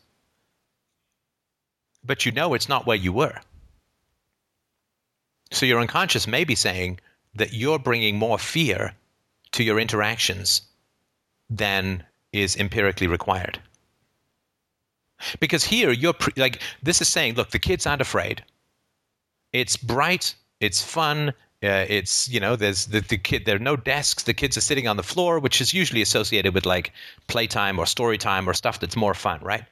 But 2.05 2.27
you 2.27 2.33
know 2.33 2.55
it's 2.55 2.69
not 2.69 2.87
where 2.87 2.97
you 2.97 3.13
were. 3.13 3.39
So 5.51 5.67
your 5.67 5.81
unconscious 5.81 6.27
may 6.27 6.45
be 6.45 6.55
saying 6.55 7.01
that 7.35 7.53
you're 7.53 7.79
bringing 7.79 8.17
more 8.17 8.39
fear 8.39 8.95
to 9.53 9.63
your 9.63 9.79
interactions 9.79 10.63
than 11.51 12.05
is 12.33 12.57
empirically 12.57 13.07
required. 13.07 13.61
Because 15.39 15.65
here 15.65 15.93
you're 15.93 16.15
pre- 16.15 16.33
like 16.37 16.61
this 16.83 17.01
is 17.01 17.09
saying, 17.09 17.35
look, 17.35 17.51
the 17.51 17.59
kids 17.59 17.87
aren't 17.87 18.03
afraid 18.03 18.43
it's 19.53 19.77
bright, 19.77 20.35
it's 20.61 20.83
fun. 20.83 21.33
Uh, 21.65 21.87
it's 21.89 22.29
you 22.29 22.41
know 22.41 22.57
there's 22.57 22.87
the, 22.87 23.01
the 23.03 23.17
kid 23.17 23.45
there 23.45 23.55
are 23.55 23.61
no 23.61 23.77
desks 23.77 24.25
the 24.25 24.35
kids 24.35 24.57
are 24.57 24.61
sitting 24.61 24.89
on 24.89 24.97
the 24.97 25.03
floor 25.05 25.39
which 25.39 25.61
is 25.61 25.73
usually 25.73 26.03
associated 26.03 26.53
with 26.55 26.67
like 26.67 26.93
playtime 27.29 27.79
or 27.79 27.87
story 27.87 28.19
time 28.19 28.49
or 28.49 28.53
stuff 28.53 28.81
that's 28.81 28.97
more 28.97 29.15
fun 29.15 29.39
right 29.43 29.63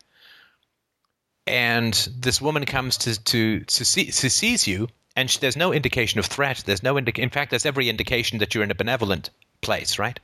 and 1.46 2.08
this 2.18 2.40
woman 2.40 2.64
comes 2.64 2.96
to 2.98 3.22
to 3.24 3.60
to, 3.60 3.84
see, 3.84 4.06
to 4.06 4.30
sees 4.30 4.66
you 4.66 4.88
and 5.16 5.30
she, 5.30 5.38
there's 5.40 5.56
no 5.56 5.72
indication 5.72 6.18
of 6.18 6.26
threat 6.26 6.62
there's 6.66 6.82
no 6.82 6.94
indic- 6.94 7.18
in 7.18 7.30
fact 7.30 7.50
there's 7.50 7.66
every 7.66 7.88
indication 7.88 8.38
that 8.38 8.54
you're 8.54 8.64
in 8.64 8.70
a 8.70 8.74
benevolent 8.74 9.30
place 9.60 9.98
right 9.98 10.20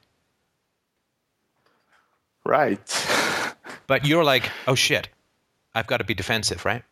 right 2.45 3.07
but 3.87 4.05
you're 4.05 4.25
like 4.25 4.51
oh 4.69 4.75
shit 4.75 5.09
i've 5.75 5.87
got 5.87 5.99
to 5.99 6.05
be 6.05 6.15
defensive 6.15 6.65
right 6.65 6.83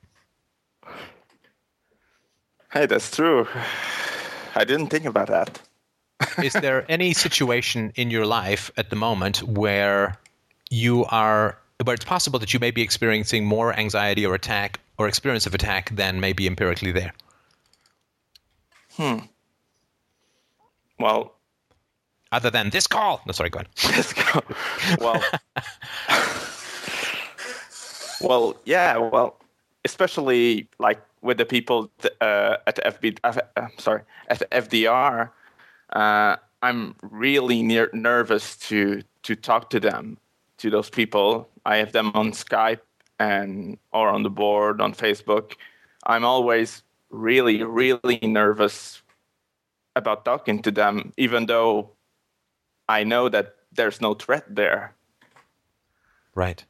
Hey, 2.74 2.86
that's 2.86 3.08
true. 3.08 3.46
I 4.56 4.64
didn't 4.64 4.88
think 4.88 5.04
about 5.04 5.28
that. 5.28 5.60
Is 6.42 6.54
there 6.54 6.84
any 6.88 7.12
situation 7.14 7.92
in 7.94 8.10
your 8.10 8.26
life 8.26 8.72
at 8.76 8.90
the 8.90 8.96
moment 8.96 9.44
where 9.44 10.18
you 10.70 11.04
are 11.04 11.56
where 11.82 11.94
it's 11.94 12.04
possible 12.04 12.38
that 12.38 12.54
you 12.54 12.60
may 12.60 12.70
be 12.70 12.82
experiencing 12.82 13.44
more 13.44 13.78
anxiety 13.78 14.24
or 14.24 14.34
attack 14.34 14.80
or 14.98 15.08
experience 15.08 15.46
of 15.46 15.54
attack 15.54 15.90
than 15.90 16.20
may 16.20 16.32
be 16.32 16.46
empirically 16.46 16.92
there? 16.92 17.12
Hmm. 18.96 19.18
Well, 20.98 21.34
other 22.34 22.50
than 22.50 22.70
this 22.70 22.86
call. 22.86 23.20
No, 23.26 23.32
sorry, 23.32 23.50
go 23.50 23.60
on. 23.60 23.66
This 23.94 24.12
call. 24.12 24.42
Well, 25.00 25.22
well, 28.28 28.56
yeah. 28.64 28.96
Well, 28.96 29.36
especially 29.84 30.68
like 30.78 31.00
with 31.22 31.38
the 31.38 31.44
people 31.44 31.90
uh, 32.20 32.56
at 32.66 32.76
FB, 32.84 33.18
uh, 33.24 33.68
sorry, 33.78 34.02
at 34.28 34.42
FDR, 34.50 35.30
uh, 35.92 36.36
I'm 36.62 36.94
really 37.02 37.62
near, 37.62 37.88
nervous 37.92 38.56
to 38.68 39.02
to 39.22 39.36
talk 39.36 39.70
to 39.70 39.80
them, 39.80 40.18
to 40.64 40.70
those 40.70 40.90
people. 40.90 41.48
I 41.64 41.76
have 41.76 41.92
them 41.92 42.10
on 42.14 42.32
Skype 42.32 42.80
and 43.18 43.78
or 43.92 44.08
on 44.08 44.22
the 44.22 44.30
board 44.30 44.80
on 44.80 44.94
Facebook. 44.94 45.52
I'm 46.06 46.24
always 46.24 46.82
really, 47.10 47.62
really 47.62 48.18
nervous 48.22 49.02
about 49.94 50.24
talking 50.24 50.62
to 50.62 50.70
them, 50.70 51.12
even 51.16 51.46
though 51.46 51.90
I 52.88 53.04
know 53.04 53.28
that 53.28 53.56
there's 53.72 54.00
no 54.00 54.14
threat 54.14 54.44
there. 54.48 54.94
Right. 56.34 56.64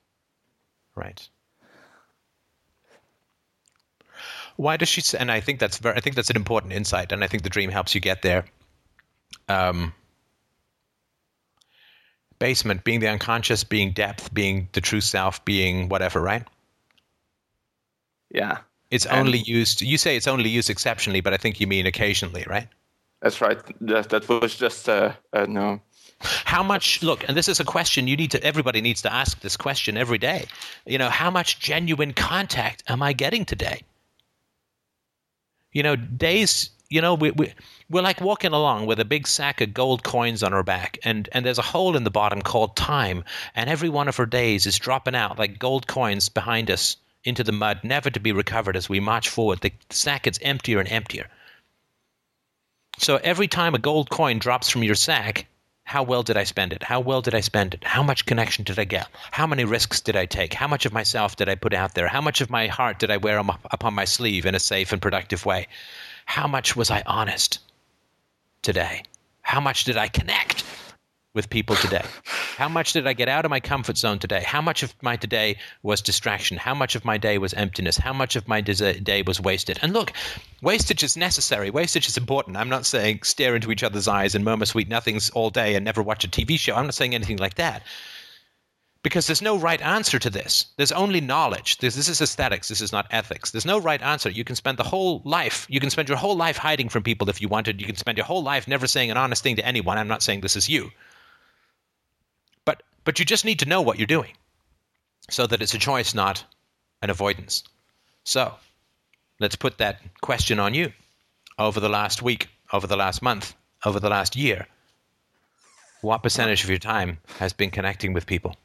Right 0.95 1.29
why 4.57 4.77
does 4.77 4.89
she 4.89 5.03
and 5.19 5.33
i 5.33 5.41
think 5.41 5.59
that's 5.59 5.79
very 5.79 5.97
i 5.97 6.01
think 6.01 6.15
that's 6.15 6.31
an 6.31 6.37
important 6.37 6.73
insight 6.73 7.11
and 7.11 7.25
i 7.25 7.27
think 7.27 7.43
the 7.43 7.49
dream 7.49 7.71
helps 7.71 7.93
you 7.93 8.01
get 8.01 8.23
there 8.23 8.45
um, 9.49 9.93
basement 12.39 12.85
being 12.85 13.01
the 13.01 13.09
unconscious 13.09 13.65
being 13.65 13.93
depth 13.93 14.33
being 14.35 14.69
the 14.73 14.81
true 14.81 15.01
self 15.01 15.45
being 15.45 15.89
whatever 15.89 16.21
right? 16.21 16.47
Yeah. 18.31 18.59
It's 18.91 19.07
and 19.07 19.27
only 19.27 19.39
used 19.39 19.81
you 19.81 19.99
say 19.99 20.17
it's 20.17 20.27
only 20.29 20.49
used 20.49 20.71
exceptionally 20.71 21.21
but 21.21 21.33
i 21.33 21.37
think 21.37 21.61
you 21.61 21.67
mean 21.67 21.87
occasionally 21.87 22.45
right? 22.49 22.69
That's 23.23 23.41
right. 23.41 23.59
That, 23.81 24.11
that 24.11 24.29
was 24.29 24.55
just 24.55 24.89
uh, 24.89 25.15
uh 25.33 25.47
no. 25.49 25.81
How 26.21 26.63
much 26.63 27.03
look 27.03 27.27
and 27.27 27.37
this 27.37 27.49
is 27.49 27.59
a 27.61 27.65
question 27.65 28.07
you 28.07 28.17
need 28.17 28.31
to 28.33 28.43
everybody 28.45 28.81
needs 28.81 29.03
to 29.03 29.13
ask 29.13 29.41
this 29.41 29.57
question 29.57 29.97
every 29.97 30.19
day. 30.19 30.47
You 30.87 30.99
know 30.99 31.11
how 31.11 31.31
much 31.31 31.59
genuine 31.59 32.13
contact 32.13 32.83
am 32.89 33.03
i 33.03 33.13
getting 33.13 33.45
today? 33.45 33.83
You 35.73 35.83
know, 35.83 35.97
days, 35.97 36.71
you 36.89 37.01
know, 37.01 37.15
we, 37.15 37.33
we, 37.33 37.53
we're 37.91 38.03
like 38.03 38.21
walking 38.21 38.53
along 38.53 38.87
with 38.87 38.99
a 38.99 39.05
big 39.05 39.27
sack 39.27 39.61
of 39.61 39.75
gold 39.75 40.03
coins 40.03 40.43
on 40.43 40.55
our 40.55 40.63
back, 40.63 40.99
and, 41.05 41.29
and 41.33 41.45
there's 41.45 41.59
a 41.59 41.63
hole 41.63 41.97
in 41.97 42.05
the 42.05 42.11
bottom 42.11 42.41
called 42.41 42.77
time, 42.77 43.25
and 43.55 43.69
every 43.69 43.89
one 43.89 44.09
of 44.09 44.17
her 44.17 44.27
days 44.27 44.65
is 44.65 44.79
dropping 44.79 45.15
out 45.15 45.39
like 45.39 45.59
gold 45.59 45.87
coins 45.87 46.29
behind 46.29 46.71
us 46.71 46.97
into 47.25 47.45
the 47.45 47.53
mud, 47.53 47.81
never 47.83 48.11
to 48.11 48.21
be 48.21 48.33
recovered 48.33 48.77
as 48.77 48.89
we 48.89 49.01
march 49.01 49.29
forward. 49.29 49.61
The 49.61 49.73
sack 49.91 50.23
gets 50.23 50.39
emptier 50.41 50.81
and 50.81 50.89
emptier. 50.89 51.29
So 52.99 53.17
every 53.17 53.49
time 53.49 53.75
a 53.75 53.79
gold 53.79 54.09
coin 54.09 54.39
drops 54.39 54.71
from 54.71 54.83
your 54.83 54.95
sack, 54.95 55.47
how 55.85 56.03
well 56.03 56.23
did 56.23 56.37
I 56.37 56.45
spend 56.45 56.73
it? 56.73 56.83
How 56.83 57.01
well 57.01 57.21
did 57.21 57.35
I 57.35 57.41
spend 57.41 57.75
it? 57.75 57.85
How 57.85 58.03
much 58.03 58.25
connection 58.25 58.65
did 58.65 58.79
I 58.79 58.85
get? 58.85 59.09
How 59.31 59.47
many 59.47 59.65
risks 59.65 60.01
did 60.01 60.17
I 60.17 60.25
take? 60.25 60.55
How 60.55 60.69
much 60.69 60.87
of 60.87 60.93
myself 60.93 61.37
did 61.37 61.49
I 61.49 61.55
put 61.55 61.75
out 61.75 61.95
there? 61.95 62.09
How 62.09 62.23
much 62.23 62.41
of 62.41 62.51
my 62.51 62.67
heart 62.67 62.99
did 62.99 63.11
I 63.11 63.19
wear 63.19 63.39
upon 63.39 63.95
my 63.95 64.07
sleeve 64.07 64.47
in 64.47 64.55
a 64.55 64.61
safe 64.61 64.93
and 64.93 65.03
productive 65.03 65.45
way? 65.45 65.67
How 66.27 66.47
much 66.47 66.75
was 66.75 66.91
I 66.91 67.03
honest 67.05 67.59
today? 68.65 69.05
How 69.43 69.61
much 69.61 69.85
did 69.85 69.97
I 69.97 70.09
connect? 70.09 70.65
with 71.35 71.51
people 71.51 71.75
today? 71.77 72.05
How 72.57 72.69
much 72.69 72.93
did 72.93 73.09
I 73.09 73.13
get 73.13 73.29
out 73.29 73.45
of 73.45 73.51
my 73.51 73.59
comfort 73.59 73.99
zone 73.99 74.21
today? 74.21 74.45
How 74.47 74.63
much 74.63 74.85
of 74.85 74.95
my 75.03 75.17
today 75.17 75.57
was 75.83 76.01
distraction? 76.01 76.57
How 76.57 76.75
much 76.75 76.95
of 76.95 77.05
my 77.05 77.19
day 77.19 77.39
was 77.39 77.53
emptiness? 77.55 77.97
How 77.97 78.13
much 78.13 78.37
of 78.37 78.47
my 78.47 78.61
day 78.61 79.23
was 79.27 79.41
wasted? 79.41 79.81
And 79.83 79.93
look, 79.93 80.13
wastage 80.63 81.03
is 81.03 81.17
necessary. 81.17 81.71
Wastage 81.71 82.07
is 82.07 82.17
important. 82.17 82.57
I'm 82.57 82.69
not 82.69 82.87
saying 82.87 83.25
stare 83.25 83.57
into 83.57 83.73
each 83.73 83.83
other's 83.83 84.07
eyes 84.07 84.37
and 84.37 84.45
murmur 84.45 84.67
sweet 84.67 84.89
nothings 84.89 85.31
all 85.31 85.51
day 85.51 85.75
and 85.75 85.85
never 85.85 86.03
watch 86.03 86.25
a 86.25 86.29
TV 86.29 86.57
show. 86.57 86.77
I'm 86.77 86.85
not 86.85 86.95
saying 86.95 87.17
anything 87.17 87.39
like 87.39 87.55
that. 87.55 87.83
Because 89.05 89.27
there's 89.27 89.43
no 89.43 89.59
right 89.59 89.83
answer 89.83 90.19
to 90.19 90.31
this. 90.31 90.69
There's 90.79 90.91
only 90.91 91.21
knowledge. 91.21 91.77
This, 91.77 91.95
this 91.95 92.09
is 92.09 92.23
aesthetics. 92.23 92.69
This 92.69 92.81
is 92.81 92.91
not 92.91 93.07
ethics. 93.11 93.51
There's 93.51 93.67
no 93.67 93.79
right 93.79 94.01
answer. 94.01 94.31
You 94.31 94.45
can 94.45 94.57
spend 94.57 94.79
the 94.79 94.83
whole 94.83 95.21
life, 95.27 95.67
you 95.69 95.79
can 95.79 95.91
spend 95.91 96.09
your 96.09 96.17
whole 96.17 96.35
life 96.35 96.57
hiding 96.57 96.89
from 96.89 97.03
people 97.03 97.29
if 97.29 97.41
you 97.41 97.47
wanted. 97.47 97.83
You 97.83 97.87
can 97.87 97.97
spend 97.97 98.17
your 98.17 98.25
whole 98.25 98.43
life 98.43 98.67
never 98.67 98.87
saying 98.87 99.11
an 99.11 99.19
honest 99.19 99.43
thing 99.43 99.57
to 99.57 99.67
anyone. 99.67 99.99
I'm 99.99 100.09
not 100.09 100.23
saying 100.23 100.41
this 100.41 100.57
is 100.57 100.71
you. 100.71 100.91
But, 102.65 102.83
but 103.05 103.19
you 103.19 103.27
just 103.27 103.45
need 103.45 103.59
to 103.59 103.69
know 103.69 103.83
what 103.83 103.99
you're 103.99 104.07
doing 104.07 104.33
so 105.29 105.47
that 105.47 105.61
it's 105.61 105.75
a 105.75 105.79
choice, 105.79 106.15
not 106.15 106.43
an 107.03 107.11
avoidance. 107.11 107.63
So 108.25 108.55
let's 109.39 109.55
put 109.55 109.77
that 109.79 110.01
question 110.23 110.59
on 110.59 110.73
you 110.73 110.95
over 111.59 111.79
the 111.79 111.91
last 111.91 112.23
week, 112.23 112.49
over 112.73 112.87
the 112.87 112.97
last 112.97 113.21
month, 113.21 113.55
over 113.85 114.01
the 114.01 114.09
last 114.09 114.35
year. 114.35 114.67
What 116.01 116.23
percentage 116.23 116.65
of 116.65 116.71
your 116.71 116.79
time 116.79 117.19
has 117.39 117.53
been 117.53 117.71
connecting 117.71 118.15
with 118.15 118.25
people? 118.27 118.57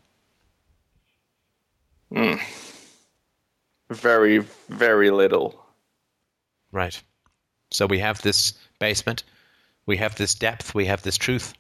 Mm. 2.14 2.40
Very, 3.90 4.40
very 4.70 5.12
little. 5.12 5.64
Right. 6.72 7.02
So 7.72 7.86
we 7.86 8.00
have 8.00 8.22
this 8.22 8.54
basement, 8.80 9.24
we 9.86 9.98
have 9.98 10.16
this 10.16 10.34
depth, 10.34 10.74
we 10.74 10.86
have 10.86 11.02
this 11.04 11.18
truth, 11.18 11.54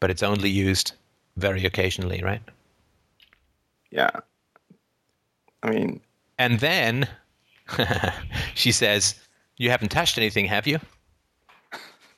but 0.00 0.10
it's 0.10 0.22
only 0.22 0.50
used 0.50 0.92
very 1.36 1.64
occasionally, 1.64 2.22
right? 2.22 2.42
Yeah. 3.90 4.10
I 5.62 5.70
mean, 5.70 6.00
and 6.38 6.58
then 6.58 7.06
she 8.54 8.72
says, 8.72 9.14
You 9.58 9.70
haven't 9.70 9.90
touched 9.90 10.16
anything, 10.16 10.46
have 10.46 10.66
you? 10.66 10.78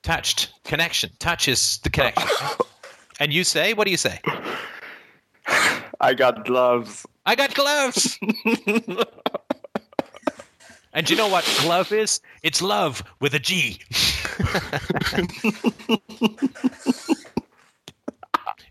Touched. 0.03 0.53
Connection. 0.65 1.11
Touch 1.19 1.49
is 1.49 1.79
the 1.79 1.91
connection. 1.91 2.29
and 3.21 3.33
you 3.33 3.45
say, 3.45 3.75
What 3.75 3.85
do 3.85 3.91
you 3.91 3.97
say? 3.97 4.21
I 6.01 6.15
got 6.15 6.45
gloves. 6.45 7.05
I 7.25 7.35
got 7.37 7.55
gloves. 7.55 8.19
and 10.93 11.09
you 11.09 11.17
know 11.17 11.29
what 11.29 11.45
glove 11.61 11.93
is? 11.93 12.21
It's 12.43 12.61
love 12.61 13.05
with 13.21 13.35
a 13.35 13.39
G. 13.39 13.81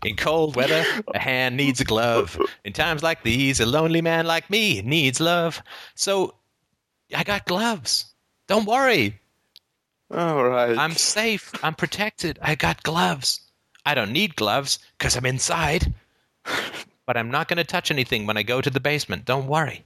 In 0.04 0.16
cold 0.16 0.56
weather, 0.56 0.84
a 1.14 1.18
hand 1.18 1.56
needs 1.56 1.80
a 1.80 1.84
glove. 1.84 2.36
In 2.64 2.72
times 2.72 3.02
like 3.02 3.22
these, 3.22 3.60
a 3.60 3.66
lonely 3.66 4.02
man 4.02 4.26
like 4.26 4.50
me 4.50 4.82
needs 4.82 5.20
love. 5.20 5.62
So 5.94 6.34
I 7.14 7.22
got 7.24 7.46
gloves. 7.46 8.12
Don't 8.48 8.66
worry. 8.66 9.20
All 10.10 10.44
right. 10.44 10.76
I'm 10.76 10.92
safe. 10.92 11.52
I'm 11.62 11.74
protected. 11.74 12.38
I 12.42 12.56
got 12.56 12.82
gloves. 12.82 13.40
I 13.86 13.94
don't 13.94 14.12
need 14.12 14.36
gloves 14.36 14.78
because 14.98 15.16
I'm 15.16 15.26
inside 15.26 15.94
but 17.06 17.16
I'm 17.16 17.30
not 17.30 17.48
going 17.48 17.56
to 17.58 17.64
touch 17.64 17.90
anything 17.90 18.26
when 18.26 18.36
I 18.36 18.42
go 18.42 18.60
to 18.60 18.70
the 18.70 18.80
basement. 18.80 19.24
Don't 19.24 19.46
worry. 19.46 19.82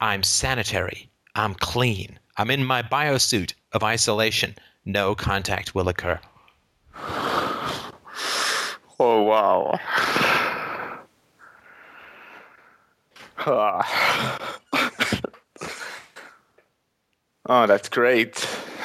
I'm 0.00 0.22
sanitary. 0.22 1.08
I'm 1.34 1.54
clean. 1.54 2.18
I'm 2.36 2.50
in 2.50 2.64
my 2.64 2.82
biosuit 2.82 3.54
of 3.72 3.82
isolation. 3.82 4.54
No 4.84 5.14
contact 5.14 5.74
will 5.74 5.88
occur. 5.88 6.20
Oh, 9.00 9.22
wow. 9.22 9.78
oh, 17.46 17.66
that's 17.66 17.88
great. 17.88 18.44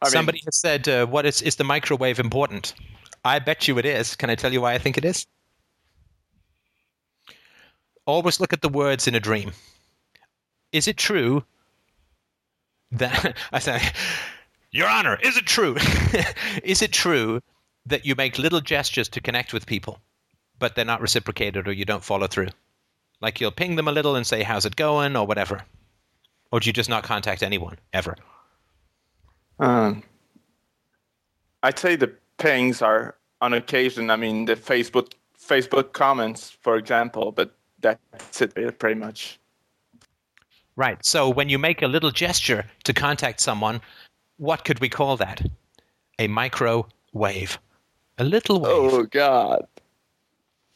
I 0.00 0.08
Somebody 0.08 0.36
mean, 0.36 0.44
has 0.44 0.60
said, 0.60 0.88
uh, 0.88 1.06
"What 1.06 1.26
is 1.26 1.42
is 1.42 1.56
the 1.56 1.64
microwave 1.64 2.20
important?" 2.20 2.74
I 3.24 3.40
bet 3.40 3.66
you 3.66 3.76
it 3.78 3.84
is. 3.84 4.14
Can 4.14 4.30
I 4.30 4.36
tell 4.36 4.52
you 4.52 4.60
why 4.60 4.74
I 4.74 4.78
think 4.78 4.96
it 4.96 5.04
is? 5.04 5.26
Always 8.08 8.40
look 8.40 8.52
at 8.52 8.62
the 8.62 8.68
words 8.68 9.06
in 9.06 9.14
a 9.14 9.20
dream. 9.20 9.52
Is 10.72 10.88
it 10.88 10.96
true 10.96 11.44
that 12.90 13.36
I 13.52 13.58
say, 13.58 13.80
Your 14.72 14.88
Honor, 14.88 15.18
is 15.22 15.36
it 15.36 15.46
true? 15.46 15.76
is 16.64 16.82
it 16.82 16.92
true 16.92 17.42
that 17.86 18.06
you 18.06 18.14
make 18.16 18.38
little 18.38 18.60
gestures 18.60 19.08
to 19.10 19.20
connect 19.20 19.52
with 19.52 19.66
people, 19.66 20.00
but 20.58 20.74
they're 20.74 20.84
not 20.84 21.02
reciprocated 21.02 21.68
or 21.68 21.72
you 21.72 21.84
don't 21.84 22.02
follow 22.02 22.26
through? 22.26 22.48
Like 23.20 23.40
you'll 23.40 23.50
ping 23.50 23.76
them 23.76 23.88
a 23.88 23.92
little 23.92 24.16
and 24.16 24.26
say, 24.26 24.42
How's 24.42 24.64
it 24.64 24.76
going? 24.76 25.14
or 25.14 25.26
whatever. 25.26 25.64
Or 26.50 26.60
do 26.60 26.68
you 26.68 26.72
just 26.72 26.88
not 26.88 27.04
contact 27.04 27.42
anyone 27.42 27.76
ever? 27.92 28.16
Um, 29.58 30.02
I'd 31.62 31.78
say 31.78 31.94
the 31.96 32.14
pings 32.38 32.80
are 32.80 33.16
on 33.42 33.52
occasion. 33.52 34.08
I 34.08 34.16
mean, 34.16 34.46
the 34.46 34.56
Facebook 34.56 35.12
Facebook 35.38 35.92
comments, 35.92 36.50
for 36.50 36.76
example, 36.76 37.32
but 37.32 37.57
that's 37.80 38.40
it 38.40 38.78
pretty 38.78 38.98
much. 38.98 39.38
Right. 40.76 41.04
So 41.04 41.28
when 41.28 41.48
you 41.48 41.58
make 41.58 41.82
a 41.82 41.88
little 41.88 42.10
gesture 42.10 42.64
to 42.84 42.92
contact 42.92 43.40
someone, 43.40 43.80
what 44.36 44.64
could 44.64 44.78
we 44.80 44.88
call 44.88 45.16
that? 45.16 45.44
A 46.18 46.28
microwave. 46.28 47.58
A 48.18 48.24
little 48.24 48.60
wave. 48.60 48.92
Oh 48.92 49.02
God. 49.04 49.66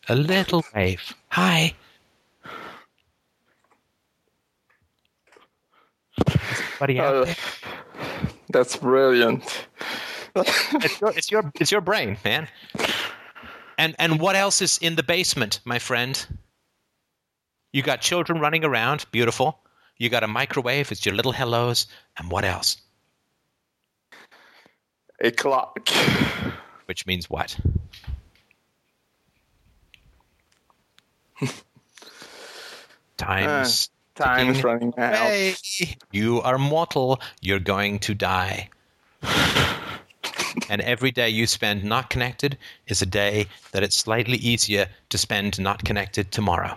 A 0.09 0.17
little 0.17 0.65
wave. 0.75 1.15
Hi. 1.29 1.75
Buddy 6.81 6.99
out 6.99 7.15
uh, 7.15 7.25
there? 7.25 7.37
That's 8.51 8.77
brilliant. 8.77 9.69
it's, 10.35 11.01
your, 11.01 11.11
it's 11.11 11.31
your 11.31 11.53
it's 11.61 11.71
your 11.71 11.81
brain, 11.81 12.17
man. 12.25 12.49
And 13.79 13.95
and 13.99 14.19
what 14.21 14.35
else 14.35 14.61
is 14.61 14.79
in 14.79 14.97
the 14.97 15.03
basement, 15.03 15.61
my 15.65 15.79
friend? 15.79 16.27
You 17.73 17.83
got 17.83 18.01
children 18.03 18.39
running 18.39 18.65
around, 18.65 19.07
beautiful. 19.13 19.59
You 19.97 20.11
got 20.11 20.23
a 20.23 20.29
microwave, 20.29 20.93
it's 20.93 21.07
your 21.07 21.15
little 21.15 21.33
hellos. 21.33 21.87
And 22.19 22.31
what 22.31 22.45
else? 22.45 22.77
A 25.21 25.31
clock. 25.31 25.89
Which 26.87 27.07
means 27.07 27.31
what? 27.31 27.57
Time's 33.17 33.89
uh, 34.19 34.25
time's 34.25 34.63
running 34.65 34.93
out. 34.99 35.57
You 36.11 36.43
are 36.43 36.59
mortal. 36.59 37.21
You're 37.41 37.61
going 37.61 37.99
to 38.01 38.15
die. 38.15 38.69
and 40.69 40.83
every 40.83 41.11
day 41.11 41.31
you 41.31 41.47
spend 41.47 41.85
not 41.85 42.11
connected 42.11 42.59
is 42.89 43.01
a 43.01 43.07
day 43.07 43.47
that 43.71 43.83
it's 43.83 43.97
slightly 43.97 44.37
easier 44.39 44.89
to 45.09 45.17
spend 45.19 45.59
not 45.61 45.85
connected 45.85 46.31
tomorrow. 46.31 46.77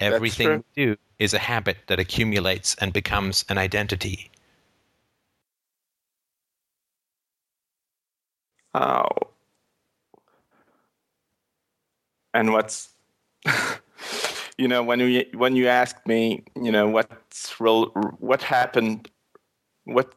Everything 0.00 0.64
we 0.76 0.84
do 0.84 0.96
is 1.18 1.34
a 1.34 1.38
habit 1.38 1.76
that 1.86 1.98
accumulates 1.98 2.74
and 2.76 2.92
becomes 2.92 3.44
an 3.48 3.58
identity. 3.58 4.30
Oh. 8.74 9.08
And 12.32 12.52
what's 12.52 12.90
you 14.58 14.68
know 14.68 14.82
when 14.82 15.00
you 15.00 15.26
when 15.34 15.56
you 15.56 15.68
asked 15.68 16.06
me, 16.06 16.44
you 16.56 16.72
know, 16.72 16.88
what's 16.88 17.60
real, 17.60 17.86
what 18.18 18.42
happened 18.42 19.10
what 19.84 20.14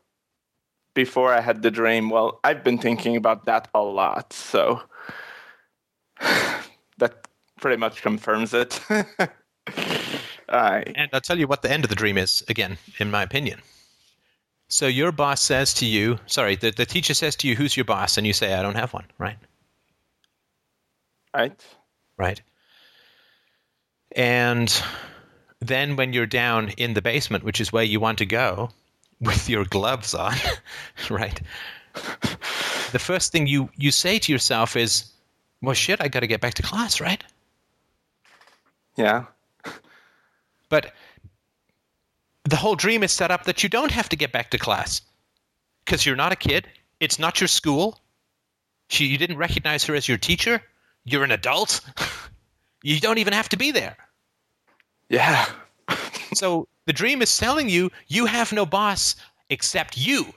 before 0.94 1.34
I 1.34 1.42
had 1.42 1.64
the 1.64 1.72
dream, 1.72 2.10
well, 2.10 2.40
I've 2.44 2.64
been 2.64 2.78
thinking 2.78 3.16
about 3.16 3.46
that 3.46 3.68
a 3.74 3.82
lot. 3.82 4.32
So 4.34 4.82
that 6.20 7.28
pretty 7.60 7.78
much 7.78 8.02
confirms 8.02 8.54
it. 8.54 8.80
Aye. 9.68 10.84
And 10.96 11.10
I'll 11.14 11.22
tell 11.22 11.40
you 11.40 11.48
what 11.48 11.62
the 11.62 11.72
end 11.72 11.84
of 11.84 11.90
the 11.90 11.96
dream 11.96 12.18
is, 12.18 12.44
again, 12.48 12.78
in 13.00 13.10
my 13.10 13.24
opinion. 13.24 13.62
So 14.68 14.88
your 14.88 15.12
boss 15.12 15.42
says 15.42 15.74
to 15.76 15.86
you, 15.86 16.20
sorry, 16.26 16.56
the, 16.56 16.72
the 16.72 16.86
teacher 16.86 17.14
says 17.14 17.36
to 17.38 17.48
you, 17.48 17.56
who's 17.56 17.78
your 17.78 17.86
boss? 17.86 18.18
And 18.18 18.26
you 18.26 18.34
say, 18.34 18.54
I 18.54 18.62
don't 18.62 18.76
have 18.76 18.94
one, 18.94 19.06
right? 19.18 19.38
Right. 21.34 21.66
Right. 22.18 22.42
And 24.16 24.84
then 25.60 25.96
when 25.96 26.14
you're 26.14 26.26
down 26.26 26.70
in 26.78 26.94
the 26.94 27.02
basement, 27.02 27.44
which 27.44 27.62
is 27.62 27.72
where 27.72 27.84
you 27.84 28.00
want 28.00 28.18
to 28.20 28.26
go, 28.26 28.70
with 29.22 29.50
your 29.50 29.66
gloves 29.66 30.14
on, 30.14 30.34
right? 31.10 31.42
the 32.92 33.00
first 33.00 33.32
thing 33.32 33.48
you, 33.48 33.70
you 33.78 33.92
say 33.92 34.20
to 34.20 34.32
yourself 34.32 34.76
is, 34.76 35.12
well, 35.62 35.76
shit, 35.76 36.02
I 36.02 36.08
got 36.08 36.22
to 36.22 36.28
get 36.28 36.42
back 36.42 36.56
to 36.56 36.64
class, 36.64 37.00
right? 37.00 37.24
Yeah. 38.98 39.26
But 40.74 40.92
the 42.46 42.56
whole 42.56 42.76
dream 42.76 43.04
is 43.04 43.12
set 43.12 43.30
up 43.30 43.44
that 43.44 43.62
you 43.62 43.70
don't 43.70 43.92
have 43.92 44.10
to 44.10 44.16
get 44.16 44.32
back 44.32 44.50
to 44.50 44.58
class 44.58 45.02
because 45.86 46.04
you're 46.04 46.16
not 46.16 46.32
a 46.32 46.36
kid. 46.36 46.68
It's 47.00 47.20
not 47.20 47.40
your 47.40 47.48
school. 47.48 48.00
She, 48.90 49.06
you 49.06 49.20
didn't 49.20 49.38
recognize 49.38 49.84
her 49.84 49.94
as 49.94 50.08
your 50.08 50.18
teacher. 50.18 50.64
You're 51.06 51.24
an 51.24 51.30
adult. 51.30 51.80
you 52.84 53.00
don't 53.00 53.20
even 53.20 53.34
have 53.34 53.50
to 53.50 53.56
be 53.56 53.70
there. 53.70 53.96
Yeah. 55.10 55.46
so 56.34 56.68
the 56.88 56.94
dream 56.94 57.22
is 57.22 57.38
telling 57.38 57.70
you 57.70 57.92
you 58.08 58.26
have 58.26 58.52
no 58.52 58.66
boss 58.66 59.16
except 59.52 59.96
you. 59.96 60.34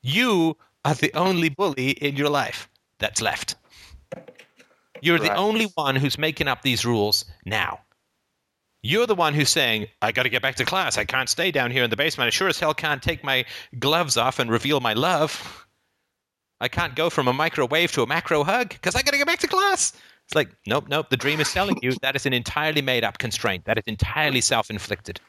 You 0.00 0.56
are 0.84 0.94
the 0.94 1.12
only 1.14 1.48
bully 1.48 1.90
in 1.90 2.14
your 2.14 2.30
life. 2.30 2.68
that's 3.00 3.20
left. 3.20 3.56
You're 5.02 5.18
the 5.18 5.34
only 5.34 5.66
one 5.74 5.96
who's 5.96 6.18
making 6.18 6.48
up 6.48 6.62
these 6.62 6.84
rules 6.84 7.24
now. 7.44 7.80
You're 8.82 9.06
the 9.06 9.14
one 9.14 9.34
who's 9.34 9.50
saying, 9.50 9.88
I 10.00 10.10
got 10.12 10.22
to 10.22 10.30
get 10.30 10.40
back 10.40 10.54
to 10.56 10.64
class. 10.64 10.96
I 10.96 11.04
can't 11.04 11.28
stay 11.28 11.50
down 11.50 11.70
here 11.70 11.84
in 11.84 11.90
the 11.90 11.96
basement. 11.96 12.28
I 12.28 12.30
sure 12.30 12.48
as 12.48 12.58
hell 12.58 12.72
can't 12.72 13.02
take 13.02 13.22
my 13.22 13.44
gloves 13.78 14.16
off 14.16 14.38
and 14.38 14.50
reveal 14.50 14.80
my 14.80 14.94
love. 14.94 15.66
I 16.62 16.68
can't 16.68 16.94
go 16.94 17.10
from 17.10 17.28
a 17.28 17.32
microwave 17.32 17.92
to 17.92 18.02
a 18.02 18.06
macro 18.06 18.42
hug 18.42 18.70
because 18.70 18.94
I 18.94 19.02
got 19.02 19.12
to 19.12 19.18
get 19.18 19.26
back 19.26 19.38
to 19.40 19.48
class. 19.48 19.92
It's 20.26 20.34
like, 20.34 20.50
nope, 20.66 20.86
nope. 20.88 21.10
The 21.10 21.16
dream 21.16 21.40
is 21.40 21.52
telling 21.52 21.78
you 21.82 21.92
that 22.02 22.16
is 22.16 22.24
an 22.24 22.32
entirely 22.32 22.82
made 22.82 23.04
up 23.04 23.18
constraint. 23.18 23.64
That 23.64 23.78
is 23.78 23.84
entirely 23.86 24.40
self 24.40 24.70
inflicted. 24.70 25.20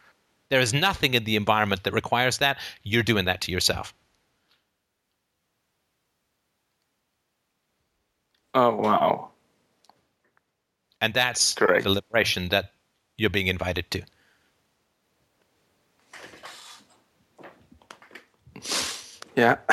There 0.49 0.59
is 0.59 0.73
nothing 0.73 1.13
in 1.13 1.23
the 1.23 1.35
environment 1.35 1.83
that 1.83 1.93
requires 1.93 2.37
that. 2.37 2.57
You're 2.83 3.03
doing 3.03 3.25
that 3.25 3.41
to 3.41 3.51
yourself. 3.51 3.93
Oh 8.53 8.75
wow. 8.75 9.30
And 11.01 11.13
that's 11.13 11.53
Correct. 11.55 11.83
the 11.83 11.89
liberation 11.89 12.49
that 12.49 12.71
you're 13.17 13.29
being 13.29 13.47
invited 13.47 13.89
to. 13.91 14.03
Yeah. 19.35 19.57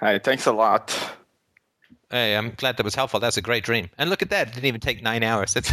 Hi, 0.00 0.18
thanks 0.18 0.46
a 0.46 0.52
lot. 0.52 0.98
Hey, 2.10 2.36
I'm 2.36 2.52
glad 2.56 2.76
that 2.76 2.84
was 2.84 2.94
helpful. 2.94 3.20
That's 3.20 3.36
a 3.36 3.42
great 3.42 3.64
dream. 3.64 3.90
And 3.98 4.10
look 4.10 4.22
at 4.22 4.30
that. 4.30 4.48
It 4.48 4.54
didn't 4.54 4.66
even 4.66 4.80
take 4.80 5.02
nine 5.02 5.22
hours. 5.22 5.56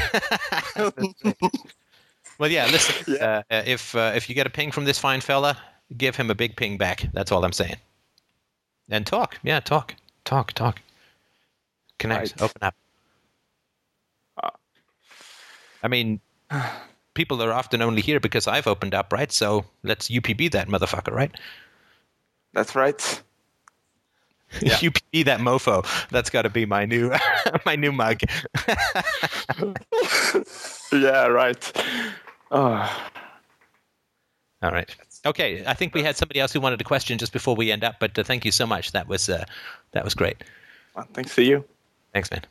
Well, 2.41 2.49
yeah, 2.49 2.65
listen. 2.65 2.95
Yeah. 3.19 3.43
Uh, 3.51 3.61
if, 3.67 3.93
uh, 3.93 4.13
if 4.15 4.27
you 4.27 4.33
get 4.33 4.47
a 4.47 4.49
ping 4.49 4.71
from 4.71 4.85
this 4.85 4.97
fine 4.97 5.21
fella, 5.21 5.55
give 5.95 6.15
him 6.15 6.31
a 6.31 6.35
big 6.35 6.55
ping 6.55 6.75
back. 6.75 7.07
That's 7.13 7.31
all 7.31 7.45
I'm 7.45 7.51
saying. 7.51 7.75
And 8.89 9.05
talk. 9.05 9.37
Yeah, 9.43 9.59
talk. 9.59 9.93
Talk, 10.25 10.53
talk. 10.53 10.81
Connect. 12.01 12.41
Open 12.41 12.61
up. 12.61 12.75
Uh. 14.41 14.49
I 15.83 15.87
mean, 15.87 16.19
people 17.13 17.41
are 17.43 17.53
often 17.53 17.81
only 17.81 18.01
here 18.01 18.19
because 18.19 18.47
I've 18.47 18.67
opened 18.67 18.93
up, 18.93 19.13
right? 19.13 19.31
So 19.31 19.65
let's 19.83 20.09
UPB 20.09 20.51
that 20.51 20.67
motherfucker, 20.67 21.13
right? 21.13 21.31
That's 22.53 22.75
right. 22.75 23.21
Yeah. 24.59 24.75
UPB 24.75 25.23
that 25.25 25.39
mofo. 25.39 25.85
That's 26.09 26.29
got 26.29 26.41
to 26.41 26.49
be 26.49 26.65
my 26.65 26.83
new 26.85 27.13
my 27.65 27.77
new 27.77 27.93
mug. 27.93 28.19
Yeah, 30.91 31.27
right. 31.27 31.71
Oh, 32.51 33.07
All 34.61 34.71
right. 34.71 34.93
Okay. 35.25 35.63
I 35.65 35.73
think 35.73 35.93
we 35.95 36.03
had 36.03 36.17
somebody 36.17 36.41
else 36.41 36.51
who 36.51 36.59
wanted 36.59 36.81
a 36.81 36.83
question 36.83 37.17
just 37.17 37.31
before 37.31 37.55
we 37.55 37.71
end 37.71 37.85
up, 37.85 37.95
but 37.99 38.19
uh, 38.19 38.23
thank 38.23 38.43
you 38.43 38.51
so 38.51 38.67
much. 38.67 38.91
That 38.91 39.07
was 39.07 39.29
uh, 39.29 39.45
that 39.93 40.03
was 40.03 40.13
great. 40.13 40.43
well, 40.95 41.07
thanks 41.13 41.33
to 41.35 41.43
you. 41.43 41.63
Thanks, 42.13 42.29
man. 42.31 42.41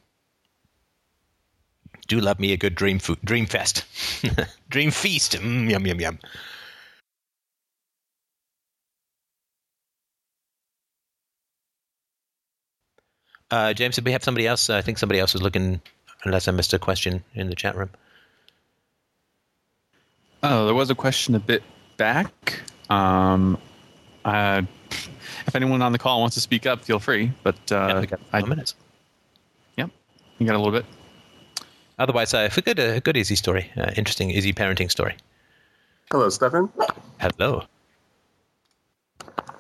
Do 2.09 2.21
love 2.21 2.41
me 2.41 2.53
a 2.53 2.57
good 2.57 2.75
dream 2.75 2.99
food, 2.99 3.19
dream 3.25 3.47
fest, 3.47 3.85
dream 4.69 4.91
feast. 4.91 5.33
Mm, 5.33 5.71
yum 5.71 5.87
yum 5.87 6.01
yum. 6.01 6.19
Uh, 13.51 13.73
James, 13.73 13.97
did 13.97 14.05
we 14.05 14.13
have 14.13 14.23
somebody 14.23 14.47
else? 14.47 14.71
I 14.71 14.81
think 14.81 14.99
somebody 14.99 15.19
else 15.19 15.33
was 15.33 15.43
looking, 15.43 15.81
unless 16.25 16.47
I 16.49 16.53
missed 16.53 16.73
a 16.73 16.79
question 16.79 17.23
in 17.35 17.49
the 17.49 17.57
chat 17.57 17.77
room. 17.77 17.91
Oh, 20.43 20.67
there 20.67 20.75
was 20.75 20.91
a 20.91 20.95
question 20.95 21.35
a 21.35 21.41
bit 21.41 21.63
back. 21.97 22.61
Um, 22.89 23.59
uh, 24.25 24.63
if 25.47 25.55
anyone 25.55 25.83
on 25.83 25.93
the 25.93 25.99
call 25.99 26.21
wants 26.21 26.35
to 26.35 26.41
speak 26.41 26.65
up, 26.65 26.83
feel 26.83 26.99
free. 26.99 27.33
But 27.43 27.57
uh, 27.71 27.87
yeah, 27.89 28.01
we 28.01 28.07
got 28.07 28.21
I, 28.33 28.43
minutes. 28.43 28.75
Yep, 30.41 30.47
you 30.47 30.47
got 30.47 30.57
a 30.57 30.63
little 30.63 30.73
bit. 30.73 30.87
Otherwise, 31.99 32.33
uh, 32.33 32.49
a 32.57 32.61
good, 32.63 32.79
a 32.79 33.01
good 33.01 33.17
easy 33.17 33.37
story, 33.37 33.71
uh, 33.77 33.91
interesting, 33.95 34.31
easy 34.31 34.55
parenting 34.55 34.91
story. 34.91 35.15
Hello, 36.11 36.31
Stefan. 36.31 36.71
Hello. 37.21 37.63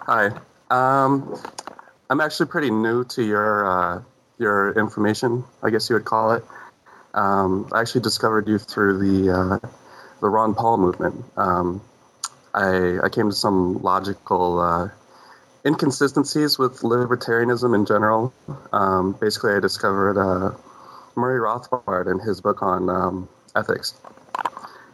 Hi. 0.06 0.30
Um, 0.70 1.38
I'm 2.08 2.20
actually 2.20 2.46
pretty 2.46 2.70
new 2.70 3.04
to 3.04 3.22
your 3.22 3.66
uh, 3.66 4.02
your 4.38 4.72
information, 4.78 5.44
I 5.62 5.68
guess 5.68 5.90
you 5.90 5.96
would 5.96 6.06
call 6.06 6.32
it. 6.32 6.44
Um, 7.12 7.68
I 7.72 7.80
actually 7.82 8.00
discovered 8.00 8.48
you 8.48 8.58
through 8.58 8.98
the 8.98 9.32
uh, 9.32 9.68
the 10.22 10.28
Ron 10.30 10.54
Paul 10.54 10.78
movement. 10.78 11.24
Um, 11.36 11.82
I 12.54 13.00
I 13.04 13.08
came 13.10 13.28
to 13.28 13.36
some 13.36 13.82
logical 13.82 14.60
uh, 14.60 14.88
inconsistencies 15.66 16.58
with 16.58 16.80
libertarianism 16.80 17.74
in 17.74 17.84
general. 17.84 18.32
Um, 18.72 19.12
basically, 19.20 19.52
I 19.52 19.60
discovered 19.60 20.18
uh, 20.18 20.56
Murray 21.16 21.40
Rothbard 21.40 22.10
and 22.10 22.20
his 22.20 22.40
book 22.40 22.62
on 22.62 22.88
um, 22.88 23.28
ethics, 23.54 23.94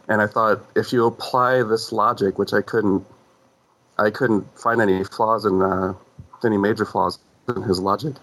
and 0.07 0.21
I 0.21 0.27
thought 0.27 0.65
if 0.75 0.93
you 0.93 1.05
apply 1.05 1.63
this 1.63 1.91
logic, 1.91 2.37
which 2.37 2.53
I 2.53 2.61
couldn't 2.61 3.05
I 3.97 4.11
couldn't 4.11 4.59
find 4.59 4.81
any 4.81 5.03
flaws 5.03 5.45
in 5.45 5.61
uh, 5.61 5.93
any 6.45 6.57
major 6.57 6.85
flaws 6.85 7.19
in 7.47 7.63
his 7.63 7.79
logic. 7.79 8.15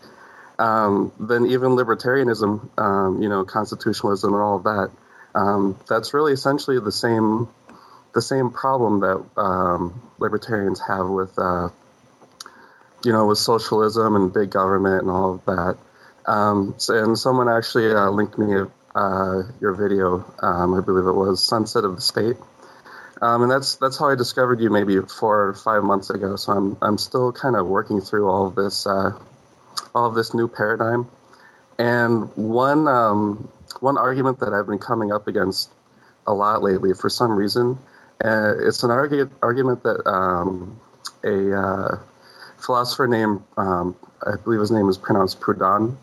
Um, 0.59 1.13
then 1.19 1.47
even 1.47 1.71
libertarianism, 1.71 2.79
um, 2.79 3.21
you 3.21 3.29
know, 3.29 3.45
constitutionalism 3.45 4.33
and 4.33 4.43
all 4.43 4.57
of 4.57 4.63
that, 4.65 4.91
um, 5.35 5.77
that's 5.89 6.15
really 6.15 6.33
essentially 6.33 6.79
the 6.79 6.93
same 6.93 7.49
the 8.15 8.23
same 8.23 8.51
problem 8.51 9.01
that 9.01 9.25
um, 9.37 10.01
libertarians 10.19 10.81
have 10.87 11.09
with 11.09 11.37
uh, 11.39 11.69
you 13.05 13.13
know 13.13 13.27
with 13.27 13.39
socialism 13.39 14.15
and 14.15 14.33
big 14.33 14.51
government 14.51 15.03
and 15.03 15.11
all 15.11 15.35
of 15.35 15.45
that. 15.47 15.77
Um, 16.27 16.75
so- 16.79 16.95
and 17.03 17.19
someone 17.19 17.49
actually 17.49 17.93
uh, 17.93 18.11
linked 18.11 18.39
me 18.39 18.65
uh, 18.95 19.43
your 19.61 19.73
video, 19.75 20.25
um, 20.41 20.75
I 20.75 20.81
believe 20.81 21.07
it 21.07 21.13
was 21.13 21.43
Sunset 21.43 21.85
of 21.85 21.97
the 21.97 22.01
State. 22.01 22.37
Um, 23.21 23.43
and 23.43 23.51
that's 23.51 23.77
that's 23.77 23.99
how 23.99 24.09
I 24.09 24.17
discovered 24.17 24.61
you 24.61 24.71
maybe 24.71 25.01
four 25.01 25.49
or 25.49 25.55
five 25.55 25.83
months 25.83 26.11
ago. 26.11 26.37
So 26.37 26.53
I'm 26.53 26.77
I'm 26.83 26.99
still 26.99 27.33
kind 27.33 27.57
of 27.57 27.67
working 27.67 28.01
through 28.01 28.29
all 28.29 28.47
of 28.47 28.55
this 28.55 28.87
uh, 28.87 29.13
all 29.95 30.07
of 30.07 30.15
this 30.15 30.35
new 30.35 30.49
paradigm. 30.49 31.09
And 31.79 32.31
one 32.37 32.87
um, 32.89 33.49
one 33.81 33.99
argument 33.99 34.41
that 34.41 34.53
I've 34.53 34.67
been 34.67 34.79
coming 34.79 35.13
up 35.13 35.27
against 35.27 35.71
a 36.27 36.35
lot 36.35 36.63
lately 36.63 36.93
for 36.93 37.09
some 37.09 37.33
reason, 37.33 37.79
uh, 38.23 38.55
it's 38.59 38.83
an 38.83 38.91
argu- 38.91 39.31
argument 39.43 39.83
that 39.85 40.07
um, 40.09 40.81
a 41.23 41.53
uh, 41.57 41.99
philosopher 42.59 43.07
named 43.07 43.43
um, 43.57 43.97
I 44.27 44.37
believe 44.37 44.61
his 44.61 44.71
name 44.71 44.89
is 44.89 44.99
pronounced 44.99 45.41
Proudhon 45.41 45.97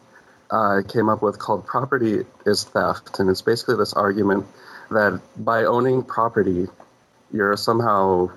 uh, 0.51 0.81
came 0.87 1.09
up 1.09 1.21
with 1.21 1.39
called 1.39 1.65
property 1.65 2.25
is 2.45 2.63
theft, 2.63 3.19
and 3.19 3.29
it's 3.29 3.41
basically 3.41 3.75
this 3.75 3.93
argument 3.93 4.45
that 4.89 5.21
by 5.37 5.63
owning 5.63 6.03
property 6.03 6.67
you're 7.33 7.55
somehow 7.55 8.29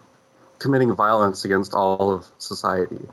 committing 0.59 0.95
violence 0.95 1.45
against 1.45 1.75
all 1.75 2.13
of 2.13 2.27
society. 2.39 3.07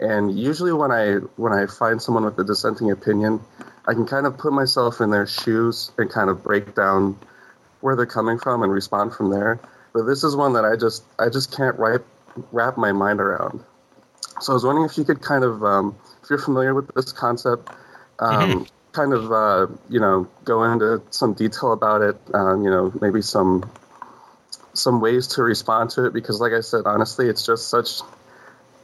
And 0.00 0.38
usually 0.38 0.72
when 0.72 0.90
I 0.90 1.16
when 1.36 1.52
I 1.52 1.66
find 1.66 2.00
someone 2.00 2.24
with 2.24 2.38
a 2.38 2.44
dissenting 2.44 2.90
opinion, 2.90 3.40
I 3.86 3.92
can 3.92 4.06
kind 4.06 4.26
of 4.26 4.36
put 4.36 4.52
myself 4.52 5.00
in 5.00 5.10
their 5.10 5.26
shoes 5.26 5.90
and 5.98 6.10
kind 6.10 6.28
of 6.28 6.42
break 6.42 6.74
down 6.74 7.18
where 7.80 7.96
they're 7.96 8.06
coming 8.06 8.38
from 8.38 8.62
and 8.62 8.72
respond 8.72 9.14
from 9.14 9.30
there. 9.30 9.60
But 9.94 10.04
this 10.04 10.24
is 10.24 10.36
one 10.36 10.52
that 10.54 10.64
I 10.64 10.76
just 10.76 11.04
I 11.18 11.28
just 11.28 11.56
can't 11.56 11.78
wrap 11.78 12.02
wrap 12.52 12.76
my 12.76 12.92
mind 12.92 13.20
around. 13.20 13.62
So 14.40 14.52
I 14.52 14.54
was 14.54 14.64
wondering 14.64 14.86
if 14.86 14.98
you 14.98 15.04
could 15.04 15.22
kind 15.22 15.44
of 15.44 15.64
um, 15.64 15.96
if 16.22 16.28
you're 16.28 16.38
familiar 16.38 16.74
with 16.74 16.92
this 16.94 17.12
concept, 17.12 17.70
um, 18.18 18.66
kind 18.92 19.12
of 19.12 19.32
uh, 19.32 19.66
you 19.88 20.00
know 20.00 20.28
go 20.44 20.64
into 20.64 21.02
some 21.10 21.34
detail 21.34 21.72
about 21.72 22.02
it. 22.02 22.16
Um, 22.34 22.62
you 22.62 22.70
know 22.70 22.92
maybe 23.00 23.22
some 23.22 23.70
some 24.74 25.00
ways 25.00 25.26
to 25.26 25.42
respond 25.42 25.88
to 25.88 26.04
it 26.04 26.12
because 26.12 26.38
like 26.38 26.52
i 26.52 26.60
said 26.60 26.82
honestly 26.84 27.30
it's 27.30 27.46
just 27.46 27.70
such 27.70 28.02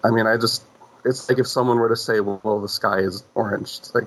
i 0.03 0.11
mean 0.11 0.27
i 0.27 0.39
just 0.39 0.63
it's 1.05 1.29
like 1.29 1.39
if 1.39 1.47
someone 1.47 1.77
were 1.77 1.91
to 1.91 1.97
say 1.97 2.19
well, 2.21 2.41
well 2.43 2.59
the 2.63 2.69
sky 2.69 3.01
is 3.01 3.23
orange 3.35 3.77
it's 3.77 3.95
like 3.95 4.05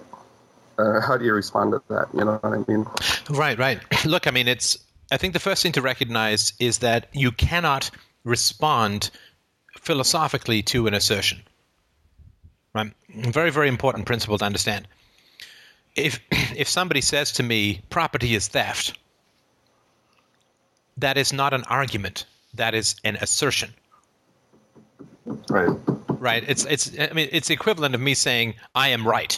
uh, 0.80 0.99
how 0.99 1.15
do 1.15 1.26
you 1.26 1.31
respond 1.31 1.73
to 1.73 1.84
that 1.89 2.07
you 2.11 2.26
know 2.26 2.39
what 2.41 2.53
i 2.53 2.72
mean 2.72 2.88
Right, 3.30 3.57
right. 3.57 3.80
Look, 4.06 4.27
I 4.27 4.31
mean, 4.31 4.47
it's. 4.47 4.77
I 5.11 5.18
think 5.18 5.34
the 5.34 5.39
first 5.39 5.61
thing 5.61 5.72
to 5.73 5.81
recognize 5.81 6.53
is 6.60 6.80
that 6.80 7.10
you 7.14 7.31
cannot 7.31 7.91
respond 8.23 9.11
philosophically 9.80 10.64
to 10.64 10.88
an 10.88 10.93
assertion. 10.93 11.43
Right. 12.73 12.91
Very, 13.10 13.52
very 13.52 13.68
important 13.68 14.06
principle 14.06 14.38
to 14.39 14.45
understand. 14.45 14.88
If 15.95 16.19
if 16.55 16.67
somebody 16.67 17.01
says 17.01 17.31
to 17.34 17.43
me, 17.43 17.81
"Property 17.89 18.35
is 18.35 18.47
theft," 18.47 18.97
that 20.97 21.17
is 21.17 21.34
not 21.34 21.53
an 21.53 21.63
argument. 21.63 22.26
That 22.53 22.73
is 22.73 22.95
an 23.03 23.17
assertion. 23.17 23.73
right 25.49 25.69
Right. 26.19 26.43
It's 26.47 26.65
it's. 26.65 26.91
I 26.99 27.13
mean, 27.13 27.30
it's 27.31 27.49
equivalent 27.49 27.93
of 27.93 28.01
me 28.01 28.13
saying, 28.13 28.55
"I 28.73 28.89
am 28.89 29.07
right." 29.07 29.38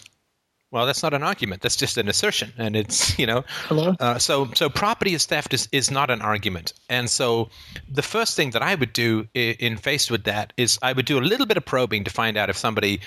Well, 0.70 0.86
that's 0.86 1.02
not 1.02 1.14
an 1.14 1.24
argument. 1.24 1.62
That's 1.62 1.78
just 1.78 1.98
an 1.98 2.08
assertion, 2.10 2.54
and 2.58 2.76
it's 2.76 3.18
you 3.22 3.26
know. 3.26 3.44
Hello. 3.68 3.96
Uh, 4.00 4.18
so 4.20 4.50
so 4.54 4.70
property 4.70 5.14
is 5.14 5.26
theft 5.26 5.54
is, 5.54 5.68
is 5.72 5.92
not 5.92 6.10
an 6.10 6.22
argument, 6.22 6.74
and 6.90 7.10
so 7.10 7.50
the 7.90 8.02
first 8.02 8.36
thing 8.36 8.52
that 8.52 8.62
I 8.62 8.76
would 8.76 8.94
do 8.94 9.28
in, 9.34 9.56
in 9.60 9.78
faced 9.78 10.12
with 10.12 10.24
that 10.26 10.54
is 10.58 10.78
I 10.82 10.94
would 10.94 11.06
do 11.06 11.20
a 11.20 11.26
little 11.32 11.46
bit 11.46 11.58
of 11.58 11.66
probing 11.66 12.04
to 12.06 12.12
find 12.12 12.38
out 12.38 12.50
if 12.50 12.58
somebody 12.58 13.02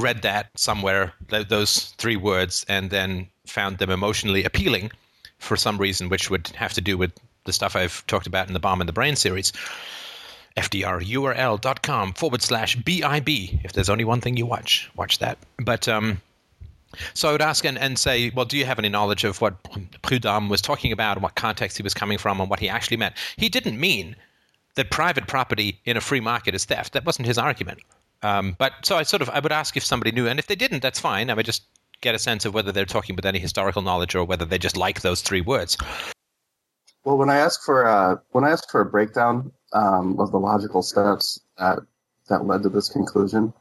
read 0.00 0.22
that 0.22 0.48
somewhere 0.56 1.12
those 1.28 1.94
three 1.98 2.16
words 2.16 2.64
and 2.68 2.90
then 2.90 3.28
found 3.46 3.78
them 3.78 3.90
emotionally 3.90 4.44
appealing 4.44 4.90
for 5.38 5.56
some 5.56 5.78
reason, 5.78 6.08
which 6.08 6.30
would 6.30 6.48
have 6.48 6.72
to 6.74 6.80
do 6.80 6.96
with 6.96 7.12
the 7.44 7.52
stuff 7.52 7.74
I've 7.76 8.06
talked 8.06 8.26
about 8.26 8.48
in 8.48 8.54
the 8.54 8.60
Bomb 8.60 8.80
in 8.80 8.86
the 8.86 8.92
Brain 8.92 9.16
series. 9.16 9.52
FDRURL.com 10.56 12.12
forward 12.14 12.42
slash 12.42 12.76
BIB. 12.76 13.28
If 13.64 13.72
there's 13.72 13.88
only 13.88 14.04
one 14.04 14.20
thing 14.20 14.36
you 14.36 14.46
watch, 14.46 14.90
watch 14.96 15.18
that. 15.18 15.38
But 15.58 15.88
um, 15.88 16.20
so 17.14 17.28
I 17.28 17.32
would 17.32 17.42
ask 17.42 17.64
and, 17.64 17.78
and 17.78 17.98
say, 17.98 18.30
well, 18.34 18.44
do 18.44 18.58
you 18.58 18.64
have 18.64 18.78
any 18.78 18.88
knowledge 18.88 19.24
of 19.24 19.40
what 19.40 19.62
Proudhon 20.02 20.48
was 20.48 20.60
talking 20.60 20.92
about 20.92 21.16
and 21.16 21.22
what 21.22 21.36
context 21.36 21.76
he 21.76 21.82
was 21.82 21.94
coming 21.94 22.18
from 22.18 22.40
and 22.40 22.50
what 22.50 22.60
he 22.60 22.68
actually 22.68 22.96
meant? 22.96 23.14
He 23.36 23.48
didn't 23.48 23.78
mean 23.78 24.16
that 24.74 24.90
private 24.90 25.26
property 25.26 25.80
in 25.84 25.96
a 25.96 26.00
free 26.00 26.20
market 26.20 26.54
is 26.54 26.64
theft. 26.64 26.92
That 26.92 27.06
wasn't 27.06 27.26
his 27.26 27.38
argument. 27.38 27.80
Um, 28.22 28.54
but 28.58 28.72
so 28.82 28.96
I 28.96 29.02
sort 29.02 29.22
of 29.22 29.30
I 29.30 29.40
would 29.40 29.52
ask 29.52 29.76
if 29.76 29.84
somebody 29.84 30.12
knew, 30.12 30.26
and 30.26 30.38
if 30.38 30.46
they 30.46 30.54
didn't, 30.54 30.82
that's 30.82 31.00
fine. 31.00 31.30
I 31.30 31.34
would 31.34 31.46
just 31.46 31.64
get 32.00 32.14
a 32.14 32.18
sense 32.18 32.44
of 32.44 32.54
whether 32.54 32.72
they're 32.72 32.86
talking 32.86 33.16
with 33.16 33.26
any 33.26 33.38
historical 33.38 33.82
knowledge 33.82 34.14
or 34.14 34.24
whether 34.24 34.44
they 34.44 34.58
just 34.58 34.76
like 34.76 35.00
those 35.00 35.22
three 35.22 35.40
words. 35.40 35.76
Well, 37.04 37.16
when 37.16 37.30
I 37.30 37.38
ask 37.38 37.62
for 37.62 37.86
uh, 37.86 38.16
when 38.32 38.44
I 38.44 38.50
ask 38.50 38.70
for 38.70 38.80
a 38.80 38.86
breakdown 38.86 39.52
um, 39.72 40.18
of 40.20 40.32
the 40.32 40.38
logical 40.38 40.82
steps 40.82 41.40
that 41.58 41.78
that 42.28 42.46
led 42.46 42.62
to 42.62 42.68
this 42.68 42.88
conclusion, 42.88 43.52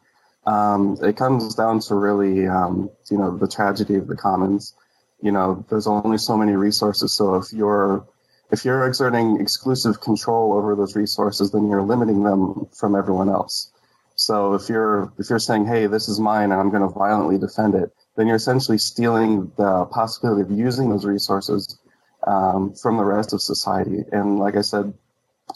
um, 0.45 0.98
it 1.02 1.15
comes 1.15 1.56
down 1.56 1.80
to 1.81 1.95
really 1.95 2.48
um, 2.48 2.90
you 3.10 3.18
know 3.18 3.38
the 3.38 3.48
tragedy 3.48 3.95
of 3.95 4.07
the 4.07 4.18
commons. 4.18 4.73
You 5.22 5.31
know, 5.31 5.65
there's 5.69 5.88
only 5.88 6.18
so 6.18 6.38
many 6.38 6.53
resources, 6.53 7.14
so 7.14 7.36
if 7.36 7.53
you're 7.53 8.06
if 8.52 8.65
you're 8.65 8.86
exerting 8.86 9.40
exclusive 9.40 10.02
control 10.02 10.53
over 10.53 10.76
those 10.76 10.95
resources, 10.95 11.52
then 11.52 11.69
you're 11.69 11.81
limiting 11.81 12.23
them 12.23 12.68
from 12.73 12.95
everyone 12.95 13.30
else. 13.30 13.72
So 14.19 14.53
if 14.53 14.67
you're 14.67 15.13
if 15.17 15.29
you're 15.29 15.39
saying, 15.39 15.65
"Hey, 15.65 15.87
this 15.87 16.09
is 16.09 16.19
mine, 16.19 16.51
and 16.51 16.59
I'm 16.59 16.69
going 16.71 16.81
to 16.81 16.89
violently 16.89 17.37
defend 17.37 17.73
it," 17.73 17.89
then 18.17 18.27
you're 18.27 18.35
essentially 18.35 18.77
stealing 18.77 19.53
the 19.55 19.85
possibility 19.85 20.41
of 20.41 20.51
using 20.51 20.89
those 20.89 21.05
resources 21.05 21.79
um, 22.27 22.73
from 22.73 22.97
the 22.97 23.05
rest 23.05 23.31
of 23.31 23.41
society. 23.41 24.03
And 24.11 24.37
like 24.37 24.57
I 24.57 24.61
said, 24.61 24.93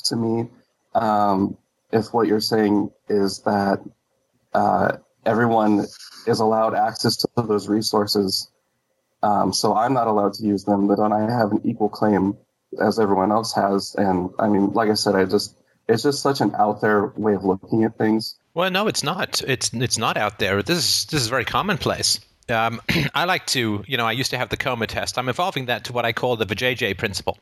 to 0.06 0.15
me, 0.15 0.49
um, 0.95 1.57
if 1.91 2.14
what 2.14 2.27
you're 2.27 2.40
saying 2.40 2.90
is 3.10 3.40
that 3.40 3.84
uh, 4.53 4.95
everyone 5.26 5.85
is 6.26 6.40
allowed 6.40 6.73
access 6.73 7.18
to 7.18 7.27
those 7.35 7.68
resources, 7.68 8.49
um, 9.23 9.52
so 9.52 9.76
I'm 9.76 9.94
not 9.94 10.07
allowed 10.07 10.35
to 10.35 10.44
use 10.44 10.64
them, 10.64 10.88
then 10.88 11.11
I 11.11 11.30
have 11.30 11.52
an 11.52 11.60
equal 11.65 11.90
claim 11.90 12.38
as 12.81 12.98
everyone 12.98 13.34
else 13.34 13.53
has. 13.56 13.94
And 13.98 14.30
I 14.40 14.48
mean, 14.48 14.72
like 14.72 14.90
I 14.90 14.94
said, 14.94 15.15
I 15.15 15.26
just 15.26 15.57
it's 15.90 16.03
just 16.03 16.22
such 16.22 16.40
an 16.40 16.56
out 16.57 16.80
there 16.80 17.07
way 17.18 17.34
of 17.35 17.44
looking 17.44 17.84
at 17.84 17.98
things. 17.98 18.38
Well, 18.56 18.70
no, 18.70 18.88
it's 18.88 19.02
not. 19.02 19.42
It's 19.48 19.74
it's 19.74 19.98
not 19.98 20.16
out 20.16 20.38
there. 20.38 20.62
This 20.62 20.78
is 20.78 21.06
this 21.06 21.22
is 21.22 21.28
very 21.28 21.44
commonplace. 21.44 22.20
Um, 22.50 22.82
I 23.16 23.26
like 23.26 23.48
to, 23.48 23.84
you 23.88 23.98
know, 23.98 24.06
I 24.06 24.12
used 24.12 24.30
to 24.30 24.38
have 24.38 24.50
the 24.50 24.58
coma 24.58 24.86
test. 24.86 25.18
I'm 25.18 25.28
evolving 25.28 25.66
that 25.66 25.84
to 25.86 25.94
what 25.94 26.06
I 26.06 26.14
call 26.14 26.36
the 26.36 26.46
Vijay 26.46 26.96
principle. 26.96 27.40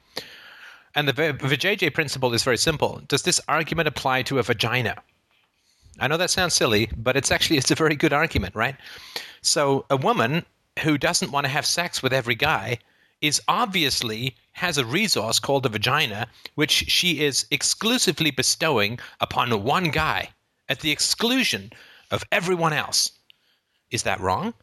And 0.96 1.10
the 1.10 1.14
Vijay 1.14 1.94
principle 1.94 2.34
is 2.34 2.44
very 2.44 2.58
simple. 2.58 3.02
Does 3.10 3.24
this 3.24 3.42
argument 3.50 3.90
apply 3.90 4.24
to 4.24 4.40
a 4.40 4.44
vagina? 4.44 4.96
I 6.00 6.08
know 6.08 6.18
that 6.18 6.30
sounds 6.30 6.54
silly, 6.54 6.90
but 6.96 7.18
it's 7.18 7.32
actually 7.32 7.58
it's 7.58 7.72
a 7.72 7.76
very 7.76 7.96
good 7.96 8.14
argument, 8.14 8.56
right? 8.56 8.76
So 9.42 9.86
a 9.90 9.98
woman 9.98 10.46
who 10.80 10.98
doesn't 10.98 11.32
want 11.32 11.46
to 11.46 11.52
have 11.52 11.66
sex 11.66 12.02
with 12.02 12.14
every 12.14 12.36
guy 12.36 12.78
is 13.20 13.42
obviously 13.50 14.36
has 14.54 14.78
a 14.78 14.86
resource 14.86 15.40
called 15.40 15.66
a 15.66 15.70
vagina, 15.70 16.28
which 16.56 16.72
she 16.72 17.20
is 17.20 17.46
exclusively 17.52 18.32
bestowing 18.32 18.98
upon 19.20 19.64
one 19.64 19.92
guy 19.92 20.30
at 20.72 20.80
the 20.80 20.90
exclusion 20.90 21.70
of 22.12 22.24
everyone 22.32 22.72
else. 22.72 23.12
Is 23.92 24.04
that 24.04 24.22
wrong? 24.22 24.54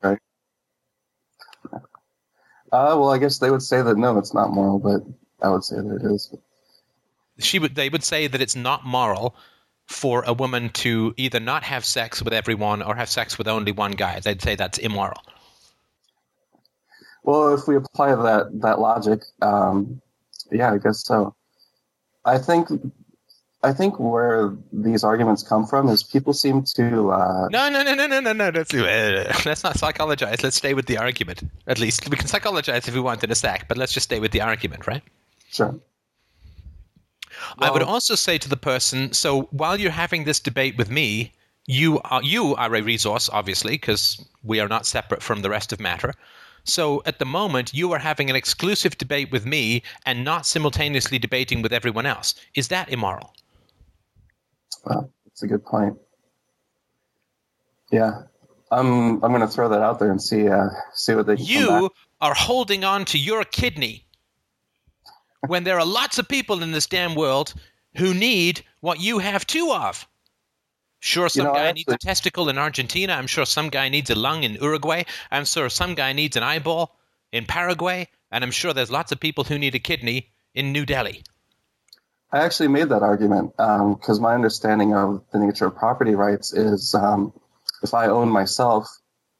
Right. 0.00 0.18
Uh, 1.72 2.94
well, 2.96 3.10
I 3.10 3.18
guess 3.18 3.38
they 3.38 3.50
would 3.50 3.62
say 3.62 3.82
that 3.82 3.98
no, 3.98 4.16
it's 4.16 4.32
not 4.32 4.52
moral, 4.52 4.78
but 4.78 5.02
I 5.44 5.50
would 5.50 5.64
say 5.64 5.76
that 5.76 5.96
it 5.96 6.04
is. 6.04 6.32
She 7.38 7.58
would. 7.58 7.74
They 7.74 7.88
would 7.88 8.04
say 8.04 8.28
that 8.28 8.40
it's 8.40 8.54
not 8.54 8.86
moral 8.86 9.34
for 9.88 10.22
a 10.24 10.32
woman 10.32 10.70
to 10.70 11.12
either 11.16 11.40
not 11.40 11.64
have 11.64 11.84
sex 11.84 12.22
with 12.22 12.32
everyone 12.32 12.80
or 12.80 12.94
have 12.94 13.08
sex 13.08 13.36
with 13.36 13.48
only 13.48 13.72
one 13.72 13.92
guy. 13.92 14.20
They'd 14.20 14.40
say 14.40 14.54
that's 14.54 14.78
immoral. 14.78 15.20
Well, 17.24 17.54
if 17.54 17.66
we 17.66 17.74
apply 17.76 18.14
that 18.14 18.60
that 18.60 18.78
logic, 18.78 19.24
um, 19.42 20.00
yeah, 20.52 20.72
I 20.72 20.78
guess 20.78 21.04
so. 21.04 21.34
I 22.24 22.38
think 22.38 22.68
I 23.64 23.72
think 23.72 23.98
where 24.00 24.52
these 24.72 25.04
arguments 25.04 25.44
come 25.44 25.66
from 25.66 25.88
is 25.88 26.02
people 26.02 26.32
seem 26.32 26.64
to. 26.74 27.12
Uh, 27.12 27.48
no, 27.52 27.68
no, 27.68 27.82
no, 27.84 27.94
no, 27.94 28.06
no, 28.08 28.20
no, 28.20 28.32
no. 28.32 28.50
Let's, 28.50 28.74
uh, 28.74 29.32
let's 29.46 29.62
not 29.62 29.78
psychologize. 29.78 30.42
Let's 30.42 30.56
stay 30.56 30.74
with 30.74 30.86
the 30.86 30.98
argument. 30.98 31.44
At 31.68 31.78
least 31.78 32.08
we 32.08 32.16
can 32.16 32.26
psychologize 32.26 32.88
if 32.88 32.94
we 32.94 33.00
want 33.00 33.22
in 33.22 33.30
a 33.30 33.36
sec, 33.36 33.68
but 33.68 33.76
let's 33.78 33.92
just 33.92 34.04
stay 34.04 34.18
with 34.18 34.32
the 34.32 34.40
argument, 34.40 34.88
right? 34.88 35.02
Sure. 35.48 35.78
Well, 37.58 37.70
I 37.70 37.72
would 37.72 37.82
also 37.82 38.16
say 38.16 38.36
to 38.38 38.48
the 38.48 38.56
person, 38.56 39.12
so 39.12 39.42
while 39.52 39.78
you're 39.78 39.90
having 39.92 40.24
this 40.24 40.40
debate 40.40 40.76
with 40.76 40.90
me, 40.90 41.32
you 41.66 42.00
are 42.04 42.22
you 42.22 42.56
are 42.56 42.74
a 42.74 42.82
resource, 42.82 43.30
obviously, 43.32 43.74
because 43.74 44.24
we 44.42 44.58
are 44.58 44.68
not 44.68 44.86
separate 44.86 45.22
from 45.22 45.42
the 45.42 45.50
rest 45.50 45.72
of 45.72 45.78
matter. 45.78 46.14
So 46.64 47.02
at 47.06 47.20
the 47.20 47.24
moment, 47.24 47.74
you 47.74 47.92
are 47.92 47.98
having 47.98 48.28
an 48.28 48.36
exclusive 48.36 48.98
debate 48.98 49.30
with 49.30 49.46
me 49.46 49.82
and 50.04 50.24
not 50.24 50.46
simultaneously 50.46 51.18
debating 51.18 51.62
with 51.62 51.72
everyone 51.72 52.06
else. 52.06 52.34
Is 52.54 52.68
that 52.68 52.88
immoral? 52.88 53.34
Well, 54.84 55.12
that's 55.24 55.42
a 55.42 55.46
good 55.46 55.64
point. 55.64 55.96
Yeah, 57.90 58.22
I'm. 58.70 59.22
I'm 59.22 59.30
going 59.30 59.40
to 59.40 59.48
throw 59.48 59.68
that 59.68 59.82
out 59.82 59.98
there 59.98 60.10
and 60.10 60.20
see 60.20 60.48
uh, 60.48 60.68
see 60.94 61.14
what 61.14 61.26
they. 61.26 61.36
You 61.36 61.90
are 62.20 62.34
holding 62.34 62.84
on 62.84 63.04
to 63.06 63.18
your 63.18 63.44
kidney 63.44 64.06
when 65.46 65.64
there 65.64 65.78
are 65.78 65.86
lots 65.86 66.18
of 66.18 66.28
people 66.28 66.62
in 66.62 66.72
this 66.72 66.86
damn 66.86 67.14
world 67.14 67.54
who 67.96 68.14
need 68.14 68.64
what 68.80 69.00
you 69.00 69.18
have 69.18 69.46
two 69.46 69.72
of. 69.72 70.06
Sure, 71.00 71.28
some 71.28 71.46
you 71.46 71.48
know, 71.48 71.54
guy 71.54 71.66
actually, 71.66 71.84
needs 71.88 71.92
a 71.92 71.98
testicle 71.98 72.48
in 72.48 72.58
Argentina. 72.58 73.14
I'm 73.14 73.26
sure 73.26 73.44
some 73.44 73.70
guy 73.70 73.88
needs 73.88 74.08
a 74.10 74.14
lung 74.14 74.44
in 74.44 74.54
Uruguay. 74.54 75.02
I'm 75.32 75.44
sure 75.44 75.68
some 75.68 75.96
guy 75.96 76.12
needs 76.12 76.36
an 76.36 76.44
eyeball 76.44 76.96
in 77.32 77.44
Paraguay. 77.44 78.08
And 78.30 78.44
I'm 78.44 78.52
sure 78.52 78.72
there's 78.72 78.90
lots 78.90 79.10
of 79.10 79.18
people 79.18 79.42
who 79.42 79.58
need 79.58 79.74
a 79.74 79.80
kidney 79.80 80.30
in 80.54 80.72
New 80.72 80.86
Delhi. 80.86 81.24
I 82.32 82.44
actually 82.44 82.68
made 82.68 82.88
that 82.88 83.02
argument 83.02 83.52
because 83.56 84.18
um, 84.18 84.22
my 84.22 84.34
understanding 84.34 84.94
of 84.94 85.22
the 85.32 85.38
nature 85.38 85.66
of 85.66 85.76
property 85.76 86.14
rights 86.14 86.54
is 86.54 86.94
um, 86.94 87.32
if 87.82 87.92
I 87.92 88.06
own 88.06 88.30
myself 88.30 88.88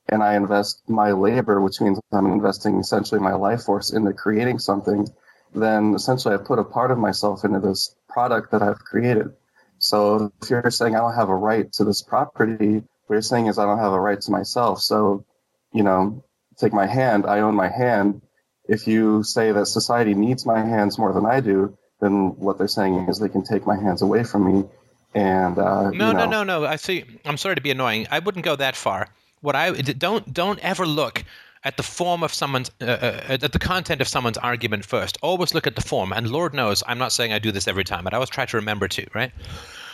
and 0.09 0.23
I 0.23 0.37
invest 0.37 0.83
my 0.89 1.13
labor, 1.13 1.63
which 1.63 1.81
means 1.81 1.99
I'm 2.13 2.27
investing 2.27 2.79
essentially 2.79 3.21
my 3.21 3.33
life 3.33 3.63
force 3.63 3.93
into 3.93 4.13
creating 4.13 4.59
something, 4.59 5.09
then 5.55 5.95
essentially 5.95 6.35
I 6.35 6.39
put 6.39 6.59
a 6.59 6.65
part 6.65 6.91
of 6.91 6.99
myself 6.99 7.45
into 7.45 7.61
this 7.61 7.95
product 8.11 8.51
that 8.53 8.63
I've 8.63 8.79
created. 8.81 9.29
So 9.79 10.31
if 10.43 10.51
you're 10.51 10.71
saying 10.71 10.95
I 10.95 10.99
don't 10.99 11.15
have 11.15 11.31
a 11.31 11.35
right 11.35 11.73
to 11.75 11.85
this 11.85 12.03
property, 12.03 12.83
what 13.07 13.15
you're 13.15 13.23
saying 13.23 13.47
is 13.47 13.59
I 13.59 13.65
don't 13.65 13.79
have 13.79 13.93
a 13.93 14.01
right 14.01 14.21
to 14.21 14.31
myself. 14.31 14.81
So, 14.81 15.25
you 15.73 15.83
know, 15.83 16.25
take 16.59 16.75
my 16.75 16.87
hand, 16.87 17.25
I 17.25 17.41
own 17.41 17.55
my 17.55 17.69
hand. 17.69 18.21
If 18.69 18.87
you 18.87 19.23
say 19.23 19.51
that 19.53 19.67
society 19.67 20.15
needs 20.15 20.45
my 20.45 20.61
hands 20.61 20.99
more 20.99 21.13
than 21.13 21.25
I 21.27 21.41
do, 21.41 21.77
then 22.03 22.37
what 22.39 22.59
they're 22.59 22.69
saying 22.69 23.07
is 23.09 23.21
they 23.21 23.29
can 23.29 23.45
take 23.45 23.65
my 23.65 23.77
hands 23.77 24.03
away 24.03 24.25
from 24.25 24.45
me. 24.53 24.69
And 25.15 25.57
uh, 25.57 25.91
no, 25.91 25.91
you 25.91 25.99
know, 25.99 26.13
no, 26.13 26.27
no, 26.27 26.43
no. 26.43 26.67
I 26.67 26.77
see. 26.77 27.05
I'm 27.25 27.37
sorry 27.37 27.55
to 27.55 27.61
be 27.61 27.71
annoying. 27.71 28.09
I 28.11 28.19
wouldn't 28.19 28.45
go 28.45 28.57
that 28.57 28.75
far. 28.75 29.09
What 29.41 29.55
I 29.55 29.71
don't 29.71 30.33
don't 30.35 30.59
ever 30.61 30.87
look 30.87 31.25
at 31.65 31.77
the 31.77 31.83
form 31.83 32.25
of 32.25 32.35
someone's 32.35 32.71
uh, 32.81 32.85
uh, 32.85 33.39
at 33.43 33.53
the 33.53 33.59
content 33.59 34.01
of 34.01 34.09
someone's 34.09 34.39
argument 34.39 34.85
first. 34.85 35.19
Always 35.23 35.55
look 35.55 35.67
at 35.67 35.77
the 35.77 35.83
form. 35.83 36.13
And 36.13 36.31
Lord 36.31 36.55
knows, 36.55 36.83
I'm 36.87 36.99
not 36.99 37.13
saying 37.13 37.33
I 37.33 37.39
do 37.39 37.53
this 37.53 37.69
every 37.69 37.85
time, 37.85 38.05
but 38.05 38.15
I 38.15 38.17
always 38.17 38.31
try 38.31 38.47
to 38.47 38.57
remember 38.57 38.89
to. 38.89 39.07
Right. 39.15 39.33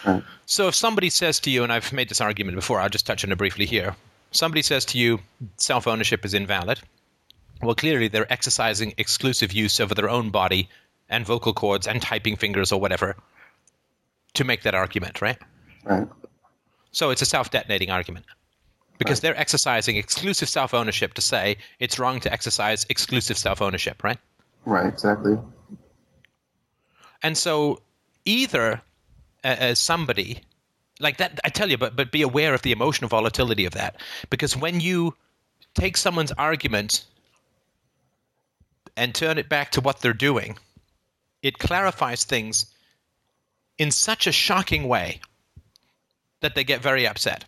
right. 0.06 0.22
So 0.46 0.68
if 0.68 0.74
somebody 0.74 1.10
says 1.10 1.40
to 1.40 1.50
you, 1.50 1.62
and 1.62 1.72
I've 1.72 1.92
made 1.92 2.08
this 2.08 2.20
argument 2.20 2.56
before, 2.56 2.80
I'll 2.80 2.88
just 2.88 3.06
touch 3.06 3.24
on 3.24 3.32
it 3.32 3.38
briefly 3.38 3.66
here. 3.66 3.96
Somebody 4.30 4.62
says 4.62 4.84
to 4.86 4.98
you, 4.98 5.20
self 5.56 5.86
ownership 5.86 6.24
is 6.24 6.32
invalid. 6.32 6.80
Well, 7.60 7.74
clearly 7.74 8.08
they're 8.08 8.32
exercising 8.32 8.94
exclusive 8.96 9.52
use 9.52 9.80
over 9.80 9.94
their 9.94 10.08
own 10.08 10.30
body 10.30 10.68
and 11.08 11.24
vocal 11.26 11.52
cords 11.52 11.86
and 11.86 12.02
typing 12.02 12.36
fingers 12.36 12.72
or 12.72 12.80
whatever 12.80 13.16
to 14.34 14.44
make 14.44 14.62
that 14.62 14.74
argument, 14.74 15.20
right? 15.20 15.38
Right. 15.84 16.06
So 16.92 17.10
it's 17.10 17.22
a 17.22 17.26
self 17.26 17.50
detonating 17.50 17.90
argument 17.90 18.26
because 18.98 19.18
right. 19.18 19.22
they're 19.22 19.40
exercising 19.40 19.96
exclusive 19.96 20.48
self 20.48 20.74
ownership 20.74 21.14
to 21.14 21.20
say 21.20 21.56
it's 21.78 21.98
wrong 21.98 22.20
to 22.20 22.32
exercise 22.32 22.86
exclusive 22.88 23.38
self 23.38 23.62
ownership, 23.62 24.02
right? 24.04 24.18
Right, 24.64 24.86
exactly. 24.86 25.38
And 27.22 27.36
so 27.36 27.80
either 28.24 28.82
as 29.44 29.78
somebody 29.78 30.40
like 31.00 31.16
that 31.16 31.40
i 31.44 31.48
tell 31.48 31.70
you 31.70 31.78
but 31.78 31.96
but 31.96 32.10
be 32.10 32.22
aware 32.22 32.54
of 32.54 32.62
the 32.62 32.72
emotional 32.72 33.08
volatility 33.08 33.64
of 33.64 33.72
that 33.72 33.96
because 34.30 34.56
when 34.56 34.80
you 34.80 35.14
take 35.74 35.96
someone's 35.96 36.32
argument 36.32 37.04
and 38.96 39.14
turn 39.14 39.38
it 39.38 39.48
back 39.48 39.70
to 39.70 39.80
what 39.80 40.00
they're 40.00 40.12
doing 40.12 40.58
it 41.42 41.58
clarifies 41.58 42.24
things 42.24 42.66
in 43.78 43.90
such 43.90 44.26
a 44.26 44.32
shocking 44.32 44.88
way 44.88 45.20
that 46.40 46.54
they 46.54 46.64
get 46.64 46.80
very 46.82 47.06
upset 47.06 47.44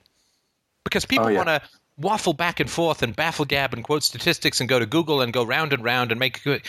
because 0.85 1.05
people 1.05 1.27
Oh, 1.27 1.29
yeah. 1.29 1.37
want 1.39 1.49
to 1.49 1.63
waffle 1.97 2.33
back 2.33 2.61
and 2.61 2.71
forth 2.71 3.03
and 3.03 3.15
baffle 3.15 3.45
gab 3.45 3.75
and 3.75 3.85
quote 3.85 4.03
statistics 4.03 4.61
and 4.61 4.69
go 4.69 4.79
to 4.79 4.87
google 4.87 5.21
and 5.21 5.33
go 5.33 5.45
round 5.45 5.73
and 5.73 5.85
round 5.85 6.11
and 6.11 6.19
make 6.19 6.43
good 6.45 6.63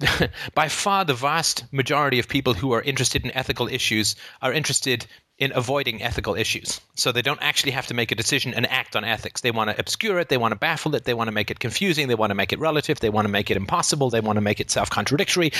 by 0.54 0.68
far 0.68 1.04
the 1.04 1.14
vast 1.14 1.64
majority 1.72 2.18
of 2.18 2.28
people 2.28 2.54
who 2.54 2.72
are 2.72 2.82
interested 2.82 3.24
in 3.24 3.30
ethical 3.32 3.68
issues 3.68 4.16
are 4.42 4.52
interested 4.52 5.06
in 5.38 5.52
avoiding 5.54 6.02
ethical 6.02 6.34
issues. 6.34 6.80
So 6.96 7.12
they 7.12 7.22
don't 7.22 7.40
actually 7.42 7.72
have 7.72 7.86
to 7.86 7.94
make 7.94 8.12
a 8.12 8.14
decision 8.14 8.52
and 8.52 8.70
act 8.70 8.94
on 8.94 9.04
ethics. 9.04 9.40
They 9.40 9.50
want 9.50 9.70
to 9.70 9.80
obscure 9.80 10.18
it, 10.18 10.28
they 10.28 10.36
want 10.36 10.52
to 10.52 10.58
baffle 10.58 10.94
it, 10.94 11.04
they 11.04 11.14
want 11.14 11.28
to 11.28 11.32
make 11.32 11.50
it 11.50 11.60
confusing, 11.60 12.08
they 12.08 12.14
want 12.14 12.30
to 12.30 12.34
make 12.34 12.52
it 12.52 12.58
relative, 12.58 13.00
they 13.00 13.08
want 13.08 13.24
to 13.26 13.32
make 13.32 13.50
it 13.50 13.56
impossible, 13.56 14.10
they 14.10 14.20
want 14.20 14.36
to 14.36 14.42
make 14.42 14.60
it 14.60 14.70
self 14.70 14.90
contradictory, 14.90 15.50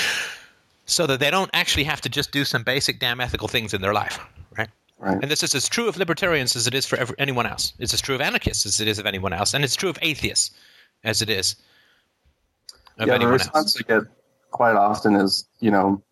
so 0.91 1.07
that 1.07 1.21
they 1.21 1.31
don't 1.31 1.51
actually 1.53 1.85
have 1.85 2.01
to 2.01 2.09
just 2.09 2.33
do 2.33 2.45
some 2.45 2.63
basic 2.63 2.99
damn 2.99 3.21
ethical 3.21 3.49
things 3.49 3.73
in 3.73 3.81
their 3.81 3.95
life. 3.95 4.19
Right? 4.57 4.69
Right. 4.99 5.19
And 5.23 5.31
this 5.31 5.43
is 5.43 5.55
as 5.55 5.69
true 5.69 5.89
of 5.89 5.97
libertarians 5.97 6.57
as 6.57 6.67
it 6.67 6.75
is 6.75 6.85
for 6.85 6.97
every, 6.97 7.15
anyone 7.19 7.47
else. 7.47 7.73
It's 7.79 7.95
as 7.95 8.01
true 8.01 8.15
of 8.15 8.21
anarchists 8.21 8.67
as 8.67 8.81
it 8.81 8.89
is 8.89 8.99
of 8.99 9.07
anyone 9.07 9.33
else. 9.33 9.55
And 9.55 9.65
it's 9.65 9.77
true 9.77 9.89
of 9.89 9.99
atheists 10.03 10.51
as 11.05 11.23
it 11.23 11.31
is 11.31 11.57
of 12.99 13.07
yeah, 13.07 13.07
the 13.07 13.15
anyone 13.15 13.33
response 13.35 13.77
else. 13.77 13.83
I 13.89 14.01
get 14.01 14.03
quite 14.51 14.77
often 14.77 15.15
is, 15.15 15.47
you 15.61 15.71
know, 15.71 16.03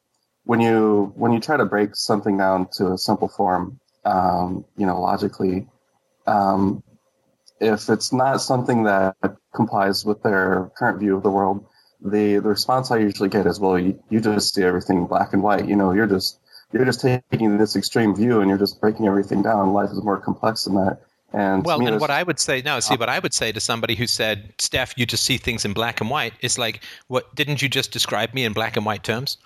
when 0.45 0.61
you 0.61 1.13
when 1.17 1.33
you 1.33 1.41
try 1.41 1.57
to 1.57 1.67
break 1.67 1.95
something 1.95 2.39
down 2.39 2.69
to 2.75 2.93
a 2.93 2.99
simple 2.99 3.29
form, 3.29 3.79
um, 4.05 4.65
you 4.77 4.87
know, 4.87 5.01
logically, 5.01 5.67
um, 6.27 6.83
if 7.61 7.91
it's 7.91 8.13
not 8.13 8.41
something 8.41 8.85
that 8.85 9.17
complies 9.55 10.05
with 10.05 10.23
their 10.23 10.71
current 10.77 11.01
view 11.01 11.17
of 11.17 11.23
the 11.23 11.31
world, 11.31 11.67
the 12.01 12.35
the 12.35 12.49
response 12.49 12.91
I 12.91 12.99
usually 12.99 13.29
get 13.29 13.47
is, 13.47 13.59
well, 13.61 13.79
you, 13.79 14.01
you 14.11 14.21
just 14.21 14.55
see 14.55 14.63
everything 14.63 15.07
black 15.07 15.33
and 15.33 15.43
white. 15.43 15.69
You 15.69 15.77
know, 15.77 15.93
you're 15.93 16.07
just 16.07 16.39
you're 16.73 16.85
just 16.85 17.01
taking 17.01 17.59
this 17.59 17.77
extreme 17.77 18.15
view 18.15 18.41
and 18.41 18.49
you're 18.49 18.59
just 18.59 18.81
breaking 18.81 19.07
everything 19.07 19.43
down. 19.43 19.73
Life 19.73 19.91
is 19.91 20.03
more 20.03 20.19
complex 20.19 20.65
than 20.65 20.75
that. 20.75 21.01
And 21.33 21.65
Well, 21.65 21.87
and 21.87 22.01
what 22.01 22.11
I 22.11 22.23
would 22.23 22.39
say 22.39 22.63
no, 22.63 22.81
see, 22.81 22.95
uh, 22.95 22.99
what 22.99 23.09
I 23.09 23.19
would 23.19 23.35
say 23.35 23.53
to 23.53 23.61
somebody 23.61 23.95
who 23.95 24.07
said, 24.07 24.55
"Steph, 24.59 24.95
you 24.97 25.05
just 25.05 25.25
see 25.25 25.37
things 25.37 25.65
in 25.65 25.75
black 25.75 26.01
and 26.01 26.09
white," 26.09 26.33
is 26.41 26.57
like, 26.59 26.83
"What 27.09 27.35
didn't 27.35 27.61
you 27.61 27.69
just 27.69 27.91
describe 27.91 28.33
me 28.33 28.45
in 28.45 28.53
black 28.55 28.77
and 28.77 28.87
white 28.87 29.03
terms?" 29.03 29.37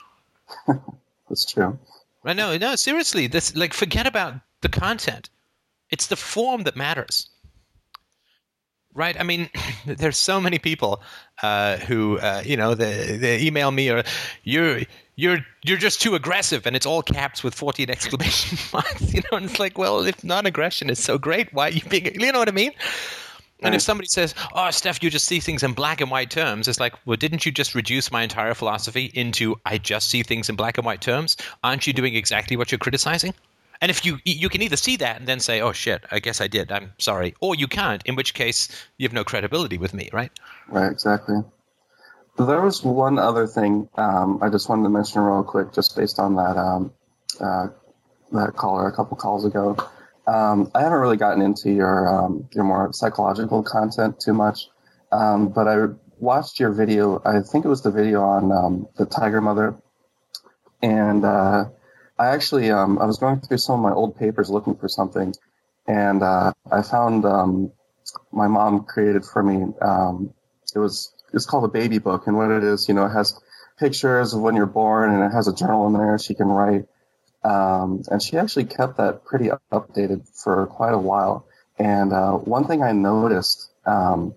that's 1.28 1.44
true. 1.50 1.78
Right? 2.22 2.36
No, 2.36 2.56
no, 2.56 2.76
seriously, 2.76 3.26
this 3.26 3.56
like 3.56 3.72
forget 3.74 4.06
about 4.06 4.34
the 4.60 4.68
content. 4.68 5.28
It's 5.90 6.06
the 6.06 6.16
form 6.16 6.62
that 6.62 6.76
matters. 6.76 7.28
Right? 8.94 9.18
I 9.18 9.22
mean, 9.22 9.48
there's 9.86 10.18
so 10.18 10.40
many 10.40 10.58
people 10.58 11.02
uh, 11.42 11.78
who, 11.78 12.18
uh, 12.18 12.42
you 12.44 12.56
know, 12.56 12.74
they, 12.74 13.16
they 13.16 13.42
email 13.42 13.70
me 13.70 13.90
or 13.90 14.04
you're 14.44 14.80
you're 15.16 15.38
you're 15.62 15.78
just 15.78 16.00
too 16.00 16.14
aggressive, 16.14 16.66
and 16.66 16.74
it's 16.74 16.86
all 16.86 17.02
caps 17.02 17.42
with 17.44 17.54
14 17.54 17.90
exclamation 17.90 18.58
marks. 18.72 19.12
You 19.14 19.22
know, 19.30 19.38
and 19.38 19.46
it's 19.46 19.58
like, 19.58 19.78
well, 19.78 20.00
if 20.00 20.22
non-aggression 20.24 20.90
is 20.90 21.02
so 21.02 21.18
great, 21.18 21.52
why 21.52 21.68
are 21.68 21.72
you 21.72 21.82
being? 21.88 22.20
You 22.20 22.32
know 22.32 22.38
what 22.38 22.48
I 22.48 22.52
mean? 22.52 22.72
And 23.64 23.74
if 23.76 23.82
somebody 23.82 24.08
says, 24.08 24.34
"Oh, 24.54 24.70
Steph, 24.70 25.02
you 25.02 25.10
just 25.10 25.26
see 25.26 25.38
things 25.38 25.62
in 25.62 25.72
black 25.72 26.00
and 26.00 26.10
white 26.10 26.30
terms," 26.30 26.66
it's 26.66 26.80
like, 26.80 26.94
"Well, 27.06 27.16
didn't 27.16 27.46
you 27.46 27.52
just 27.52 27.74
reduce 27.74 28.10
my 28.10 28.22
entire 28.22 28.54
philosophy 28.54 29.10
into 29.14 29.56
I 29.64 29.78
just 29.78 30.10
see 30.10 30.22
things 30.22 30.48
in 30.48 30.56
black 30.56 30.78
and 30.78 30.84
white 30.84 31.00
terms? 31.00 31.36
Aren't 31.62 31.86
you 31.86 31.92
doing 31.92 32.16
exactly 32.16 32.56
what 32.56 32.72
you're 32.72 32.78
criticizing?" 32.78 33.34
And 33.82 33.90
if 33.90 34.06
you 34.06 34.18
you 34.24 34.48
can 34.48 34.62
either 34.62 34.76
see 34.76 34.96
that 34.98 35.18
and 35.18 35.26
then 35.26 35.40
say, 35.40 35.60
"Oh 35.60 35.72
shit, 35.72 36.04
I 36.12 36.20
guess 36.20 36.40
I 36.40 36.46
did. 36.46 36.70
I'm 36.70 36.92
sorry," 36.98 37.34
or 37.40 37.56
you 37.56 37.66
can't, 37.66 38.00
in 38.06 38.14
which 38.14 38.32
case 38.32 38.68
you 38.96 39.08
have 39.08 39.12
no 39.12 39.24
credibility 39.24 39.76
with 39.76 39.92
me, 39.92 40.08
right? 40.12 40.30
Right, 40.68 40.90
exactly. 40.90 41.38
There 42.38 42.60
was 42.60 42.84
one 42.84 43.18
other 43.18 43.48
thing 43.48 43.88
um, 43.96 44.38
I 44.40 44.48
just 44.50 44.68
wanted 44.68 44.84
to 44.84 44.88
mention 44.88 45.20
real 45.20 45.42
quick, 45.42 45.72
just 45.74 45.96
based 45.96 46.20
on 46.20 46.36
that 46.36 46.56
um, 46.56 46.92
uh, 47.40 47.66
that 48.30 48.54
caller 48.54 48.86
a 48.86 48.92
couple 48.92 49.16
calls 49.16 49.44
ago. 49.44 49.76
Um, 50.28 50.70
I 50.76 50.82
haven't 50.82 51.00
really 51.00 51.16
gotten 51.16 51.42
into 51.42 51.72
your 51.72 52.08
um, 52.08 52.48
your 52.54 52.62
more 52.62 52.92
psychological 52.92 53.64
content 53.64 54.20
too 54.20 54.32
much, 54.32 54.68
um, 55.10 55.48
but 55.48 55.66
I 55.66 55.88
watched 56.20 56.60
your 56.60 56.70
video. 56.70 57.20
I 57.24 57.40
think 57.40 57.64
it 57.64 57.68
was 57.68 57.82
the 57.82 57.90
video 57.90 58.22
on 58.22 58.52
um, 58.52 58.88
the 58.96 59.06
Tiger 59.06 59.40
Mother, 59.40 59.74
and 60.82 61.24
uh, 61.24 61.64
I 62.18 62.28
actually 62.28 62.70
um, 62.70 62.98
I 62.98 63.06
was 63.06 63.18
going 63.18 63.40
through 63.40 63.58
some 63.58 63.76
of 63.76 63.82
my 63.82 63.92
old 63.92 64.16
papers 64.16 64.50
looking 64.50 64.76
for 64.76 64.88
something, 64.88 65.34
and 65.86 66.22
uh, 66.22 66.52
I 66.70 66.82
found 66.82 67.24
um, 67.24 67.72
my 68.32 68.48
mom 68.48 68.84
created 68.84 69.24
for 69.24 69.42
me. 69.42 69.72
Um, 69.80 70.32
it 70.74 70.78
was 70.78 71.12
it's 71.32 71.46
called 71.46 71.64
a 71.64 71.68
baby 71.68 71.98
book, 71.98 72.26
and 72.26 72.36
what 72.36 72.50
it 72.50 72.64
is, 72.64 72.88
you 72.88 72.94
know, 72.94 73.06
it 73.06 73.10
has 73.10 73.38
pictures 73.78 74.34
of 74.34 74.40
when 74.40 74.54
you're 74.56 74.66
born, 74.66 75.12
and 75.12 75.24
it 75.24 75.34
has 75.34 75.48
a 75.48 75.54
journal 75.54 75.86
in 75.86 75.94
there 75.94 76.18
she 76.18 76.34
can 76.34 76.48
write. 76.48 76.86
Um, 77.44 78.02
and 78.08 78.22
she 78.22 78.36
actually 78.36 78.66
kept 78.66 78.98
that 78.98 79.24
pretty 79.24 79.50
updated 79.72 80.28
for 80.28 80.66
quite 80.66 80.94
a 80.94 80.98
while. 80.98 81.46
And 81.78 82.12
uh, 82.12 82.32
one 82.34 82.66
thing 82.66 82.82
I 82.82 82.92
noticed, 82.92 83.70
um, 83.84 84.34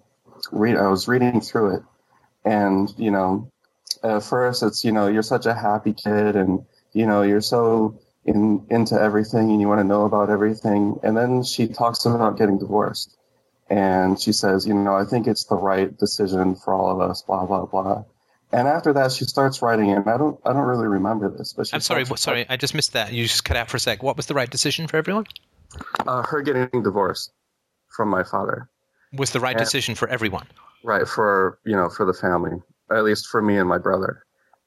read 0.52 0.78
I 0.78 0.88
was 0.88 1.08
reading 1.08 1.42
through 1.42 1.76
it, 1.76 1.84
and 2.44 2.92
you 2.98 3.12
know, 3.12 3.52
at 4.04 4.24
first 4.24 4.64
it's 4.64 4.84
you 4.84 4.92
know 4.92 5.08
you're 5.08 5.22
such 5.22 5.46
a 5.46 5.54
happy 5.54 5.94
kid, 5.94 6.36
and 6.36 6.66
you 6.96 7.06
know 7.06 7.22
you're 7.22 7.42
so 7.42 8.00
in 8.26 8.66
into 8.72 8.96
everything, 9.00 9.52
and 9.52 9.62
you 9.62 9.68
want 9.68 9.80
to 9.82 9.84
know 9.94 10.06
about 10.06 10.30
everything. 10.32 11.00
And 11.04 11.16
then 11.16 11.44
she 11.44 11.68
talks 11.68 12.06
about 12.06 12.38
getting 12.40 12.58
divorced 12.58 13.16
and 13.70 14.20
she 14.22 14.32
says, 14.32 14.68
you 14.68 14.74
know, 14.76 14.96
I 14.96 15.06
think 15.06 15.26
it's 15.28 15.46
the 15.46 15.56
right 15.56 15.96
decision 15.98 16.56
for 16.56 16.74
all 16.74 16.90
of 16.92 17.00
us, 17.10 17.22
blah 17.22 17.46
blah 17.46 17.66
blah. 17.66 18.04
And 18.52 18.68
after 18.68 18.94
that, 18.94 19.12
she 19.12 19.26
starts 19.26 19.62
writing, 19.62 19.92
and 19.92 20.08
I 20.08 20.18
don't, 20.18 20.40
I 20.46 20.54
don't 20.54 20.62
really 20.64 20.88
remember 20.88 21.36
this, 21.36 21.52
but 21.54 21.68
I'm 21.74 21.82
sorry, 21.82 22.06
sorry, 22.06 22.46
I 22.48 22.58
just 22.58 22.74
missed 22.76 22.94
that. 22.94 23.12
You 23.12 23.24
just 23.24 23.44
cut 23.44 23.58
out 23.58 23.70
for 23.70 23.78
a 23.78 23.80
sec. 23.80 24.02
What 24.04 24.16
was 24.18 24.28
the 24.28 24.36
right 24.36 24.50
decision 24.50 24.88
for 24.88 24.98
everyone? 24.98 25.26
uh, 26.08 26.24
her 26.24 26.42
getting 26.42 26.84
divorced 26.84 27.34
from 27.90 28.08
my 28.10 28.24
father, 28.24 28.70
Was 29.14 29.32
the 29.32 29.40
right 29.40 29.56
Yeah. 29.56 29.64
decision 29.64 29.96
for 29.96 30.08
everyone? 30.08 30.48
right? 30.84 31.08
For 31.08 31.60
you 31.66 31.76
know, 31.76 31.90
for 31.90 32.06
the 32.06 32.14
family, 32.14 32.62
at 32.92 33.04
least 33.04 33.28
for 33.28 33.42
me 33.42 33.58
and 33.58 33.68
my 33.68 33.80
brother, 33.80 34.24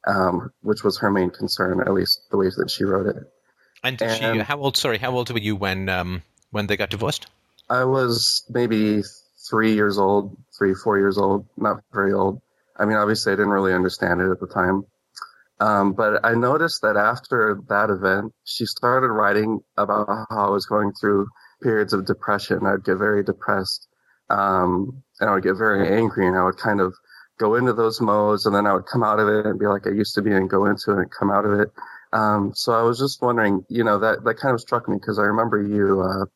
um, 0.07 0.53
which 0.63 0.85
was 0.85 0.99
her 0.99 1.11
main 1.11 1.31
concern, 1.31 1.81
at 1.81 1.93
least 1.93 2.23
the 2.31 2.37
ways 2.37 2.55
that 2.57 2.71
she 2.71 2.85
wrote 2.85 3.07
it. 3.07 3.17
And 3.83 3.97
did 3.97 4.17
she? 4.17 4.39
How 4.41 4.59
old? 4.59 4.77
Sorry, 4.77 4.99
how 4.99 5.13
old 5.13 5.31
were 5.31 5.39
you 5.39 5.57
when 5.57 5.89
um, 5.89 6.23
when 6.51 6.67
they 6.67 6.77
got 6.77 6.91
divorced? 6.91 7.27
I 7.71 7.85
was 7.85 8.45
maybe 8.49 9.03
three 9.49 9.75
years 9.75 9.99
old, 9.99 10.37
three, 10.57 10.75
four 10.75 10.99
years 10.99 11.19
old, 11.19 11.47
not 11.57 11.83
very 11.93 12.13
old. 12.13 12.41
I 12.77 12.85
mean, 12.85 12.97
obviously, 12.97 13.33
I 13.33 13.37
didn't 13.37 13.51
really 13.51 13.73
understand 13.73 14.21
it 14.21 14.31
at 14.31 14.41
the 14.41 14.47
time. 14.47 14.85
Um, 15.61 15.93
but 15.93 16.25
I 16.25 16.35
noticed 16.35 16.83
that 16.83 16.97
after 16.97 17.61
that 17.69 17.91
event, 17.91 18.33
she 18.45 18.65
started 18.65 19.09
writing 19.09 19.61
about 19.77 20.07
how 20.31 20.47
I 20.47 20.51
was 20.51 20.67
going 20.67 20.93
through 20.93 21.27
periods 21.63 21.93
of 21.93 22.07
depression. 22.07 22.65
I'd 22.65 22.85
get 22.85 22.97
very 22.97 23.25
depressed, 23.25 23.89
um, 24.31 25.03
and 25.21 25.29
I 25.29 25.35
would 25.35 25.43
get 25.43 25.57
very 25.57 25.89
angry, 25.89 26.29
and 26.29 26.37
I 26.37 26.45
would 26.45 26.59
kind 26.59 26.81
of 26.81 26.95
go 27.39 27.55
into 27.55 27.73
those 27.73 28.01
modes, 28.01 28.47
and 28.47 28.55
then 28.55 28.67
I 28.67 28.75
would 28.75 28.87
come 28.87 29.03
out 29.03 29.21
of 29.21 29.29
it 29.29 29.47
and 29.47 29.59
be 29.59 29.67
like 29.67 29.87
I 29.87 29.91
used 29.91 30.15
to 30.17 30.23
be, 30.23 30.33
and 30.33 30.51
go 30.51 30.67
into 30.67 30.93
it 30.93 30.99
and 30.99 31.11
come 31.11 31.31
out 31.31 31.45
of 31.45 31.59
it. 31.59 31.71
Um, 32.13 32.53
so 32.55 32.73
I 32.73 32.83
was 32.83 32.99
just 32.99 33.23
wondering, 33.23 33.65
you 33.69 33.85
know, 33.85 33.99
that 33.99 34.25
that 34.25 34.39
kind 34.39 34.55
of 34.55 34.61
struck 34.61 34.89
me 34.89 34.97
because 34.97 35.19
I 35.19 35.23
remember 35.23 35.63
you. 35.63 36.01
Uh, 36.03 36.27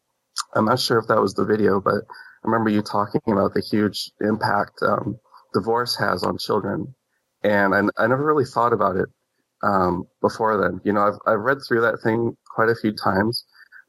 I'm 0.54 0.64
not 0.64 0.80
sure 0.80 0.98
if 0.98 1.08
that 1.08 1.20
was 1.20 1.34
the 1.34 1.44
video, 1.44 1.80
but 1.80 1.94
I 1.94 2.44
remember 2.44 2.70
you 2.70 2.82
talking 2.82 3.20
about 3.26 3.54
the 3.54 3.60
huge 3.60 4.10
impact 4.20 4.82
um, 4.82 5.18
divorce 5.52 5.96
has 5.96 6.22
on 6.22 6.38
children, 6.38 6.94
and 7.42 7.74
I, 7.74 8.02
I 8.02 8.06
never 8.06 8.24
really 8.24 8.44
thought 8.44 8.72
about 8.72 8.96
it 8.96 9.08
um, 9.62 10.04
before 10.20 10.60
then. 10.60 10.80
You 10.84 10.92
know, 10.92 11.02
I've 11.02 11.18
I've 11.26 11.40
read 11.40 11.58
through 11.66 11.82
that 11.82 12.00
thing 12.02 12.36
quite 12.54 12.68
a 12.68 12.76
few 12.76 12.92
times, 12.92 13.44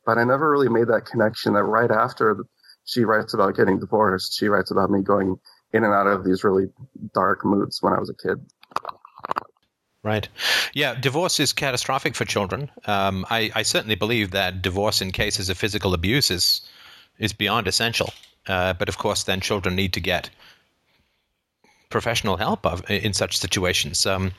but 0.06 0.18
I 0.18 0.23
never 0.23 0.49
really 0.49 0.69
made 0.69 0.88
that 0.88 1.06
connection. 1.06 1.53
That 1.53 1.64
right 1.64 1.91
after 1.91 2.38
she 2.85 3.03
writes 3.06 3.34
about 3.34 3.56
getting 3.56 3.80
divorced, 3.80 4.38
she 4.38 4.48
writes 4.48 4.72
about 4.72 4.90
me 4.90 5.02
going 5.02 5.38
in 5.73 5.83
and 5.83 5.93
out 5.93 6.07
of 6.07 6.23
these 6.23 6.43
really 6.43 6.69
dark 7.13 7.43
moods 7.43 7.81
when 7.81 7.93
I 7.93 7.99
was 7.99 8.09
a 8.09 8.13
kid. 8.13 8.39
Right. 10.03 10.27
Yeah, 10.73 10.95
divorce 10.99 11.39
is 11.39 11.53
catastrophic 11.53 12.13
for 12.13 12.25
children. 12.25 12.69
Um, 12.85 13.25
I, 13.29 13.51
I 13.55 13.63
certainly 13.63 13.95
believe 13.95 14.31
that 14.31 14.61
divorce 14.61 15.01
in 15.01 15.11
cases 15.11 15.49
of 15.49 15.57
physical 15.57 15.93
abuse 15.93 16.29
is 16.29 16.61
is 17.19 17.31
beyond 17.31 17.67
essential. 17.67 18.13
Uh, 18.47 18.73
but 18.73 18.89
of 18.89 18.97
course, 18.97 19.23
then 19.23 19.39
children 19.39 19.75
need 19.75 19.93
to 19.93 20.01
get 20.01 20.29
professional 21.89 22.37
help 22.37 22.65
of, 22.65 22.83
in 22.89 23.13
such 23.13 23.37
situations. 23.37 24.05
Um, 24.05 24.33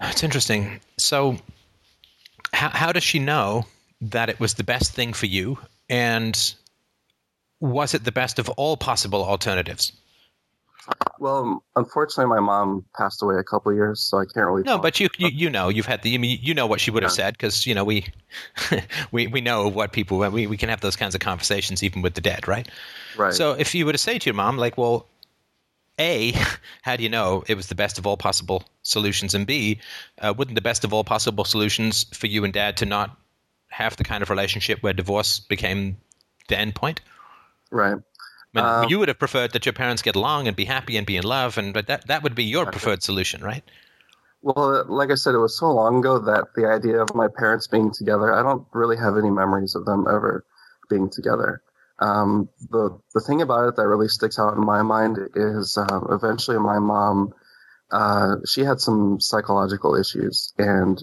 it's 0.00 0.22
interesting. 0.22 0.80
So, 0.96 1.36
how, 2.52 2.70
how 2.70 2.92
does 2.92 3.02
she 3.02 3.18
know 3.18 3.66
that 4.00 4.28
it 4.28 4.40
was 4.40 4.54
the 4.54 4.64
best 4.64 4.92
thing 4.92 5.12
for 5.12 5.26
you? 5.26 5.58
And 5.90 6.54
was 7.64 7.94
it 7.94 8.04
the 8.04 8.12
best 8.12 8.38
of 8.38 8.48
all 8.50 8.76
possible 8.76 9.24
alternatives? 9.24 9.92
Well, 11.18 11.64
unfortunately, 11.76 12.28
my 12.28 12.40
mom 12.40 12.84
passed 12.94 13.22
away 13.22 13.36
a 13.36 13.42
couple 13.42 13.72
years, 13.72 14.00
so 14.00 14.18
I 14.18 14.24
can't 14.24 14.46
really. 14.46 14.64
No, 14.64 14.76
but 14.76 15.00
you, 15.00 15.08
you 15.16 15.28
you 15.28 15.48
know 15.48 15.70
you've 15.70 15.86
had 15.86 16.02
the 16.02 16.14
I 16.14 16.18
mean, 16.18 16.38
you 16.42 16.52
know 16.52 16.66
what 16.66 16.78
she 16.78 16.90
would 16.90 17.02
have 17.02 17.12
said 17.12 17.32
because 17.32 17.66
you 17.66 17.74
know 17.74 17.84
we 17.84 18.06
we 19.12 19.26
we 19.28 19.40
know 19.40 19.68
what 19.68 19.92
people 19.92 20.18
we 20.18 20.46
we 20.46 20.58
can 20.58 20.68
have 20.68 20.82
those 20.82 20.96
kinds 20.96 21.14
of 21.14 21.22
conversations 21.22 21.82
even 21.82 22.02
with 22.02 22.14
the 22.14 22.20
dead, 22.20 22.46
right? 22.46 22.68
right. 23.16 23.32
So 23.32 23.52
if 23.52 23.74
you 23.74 23.86
were 23.86 23.92
to 23.92 23.98
say 23.98 24.18
to 24.18 24.26
your 24.26 24.34
mom, 24.34 24.58
like, 24.58 24.76
well, 24.76 25.06
A, 25.98 26.34
how 26.82 26.96
do 26.96 27.02
you 27.02 27.08
know 27.08 27.44
it 27.46 27.54
was 27.54 27.68
the 27.68 27.74
best 27.74 27.98
of 27.98 28.06
all 28.06 28.18
possible 28.18 28.62
solutions? 28.82 29.32
And 29.32 29.46
B, 29.46 29.80
uh, 30.20 30.34
wouldn't 30.36 30.56
the 30.56 30.60
best 30.60 30.84
of 30.84 30.92
all 30.92 31.04
possible 31.04 31.46
solutions 31.46 32.04
for 32.12 32.26
you 32.26 32.44
and 32.44 32.52
dad 32.52 32.76
to 32.78 32.84
not 32.84 33.16
have 33.68 33.96
the 33.96 34.04
kind 34.04 34.22
of 34.22 34.28
relationship 34.28 34.82
where 34.82 34.92
divorce 34.92 35.38
became 35.38 35.96
the 36.48 36.58
end 36.58 36.74
point? 36.74 37.00
Right. 37.74 37.96
I 37.96 38.60
mean, 38.60 38.64
Um, 38.64 38.88
you 38.88 38.98
would 38.98 39.08
have 39.08 39.18
preferred 39.18 39.52
that 39.52 39.66
your 39.66 39.72
parents 39.72 40.00
get 40.00 40.16
along 40.16 40.46
and 40.46 40.56
be 40.56 40.64
happy 40.64 40.96
and 40.96 41.06
be 41.06 41.16
in 41.16 41.24
love, 41.24 41.58
and 41.58 41.74
but 41.74 41.88
that, 41.88 42.06
that 42.06 42.22
would 42.22 42.34
be 42.34 42.44
your 42.44 42.66
preferred 42.66 43.02
solution, 43.02 43.42
right? 43.42 43.64
Well, 44.42 44.84
like 44.88 45.10
I 45.10 45.14
said, 45.14 45.34
it 45.34 45.38
was 45.38 45.58
so 45.58 45.72
long 45.72 45.98
ago 45.98 46.18
that 46.18 46.54
the 46.54 46.66
idea 46.66 47.02
of 47.02 47.14
my 47.14 47.28
parents 47.28 47.66
being 47.66 47.90
together, 47.90 48.32
I 48.32 48.42
don't 48.42 48.66
really 48.72 48.96
have 48.96 49.16
any 49.16 49.30
memories 49.30 49.74
of 49.74 49.86
them 49.86 50.06
ever 50.08 50.44
being 50.88 51.10
together. 51.10 51.62
Um, 51.98 52.48
the 52.70 52.98
the 53.14 53.20
thing 53.20 53.40
about 53.40 53.68
it 53.68 53.76
that 53.76 53.86
really 53.86 54.08
sticks 54.08 54.38
out 54.38 54.54
in 54.54 54.64
my 54.64 54.82
mind 54.82 55.18
is 55.34 55.78
um, 55.78 56.08
eventually 56.10 56.58
my 56.58 56.78
mom, 56.78 57.32
uh, 57.90 58.36
she 58.46 58.62
had 58.62 58.80
some 58.80 59.20
psychological 59.20 59.94
issues, 59.94 60.52
and 60.58 61.02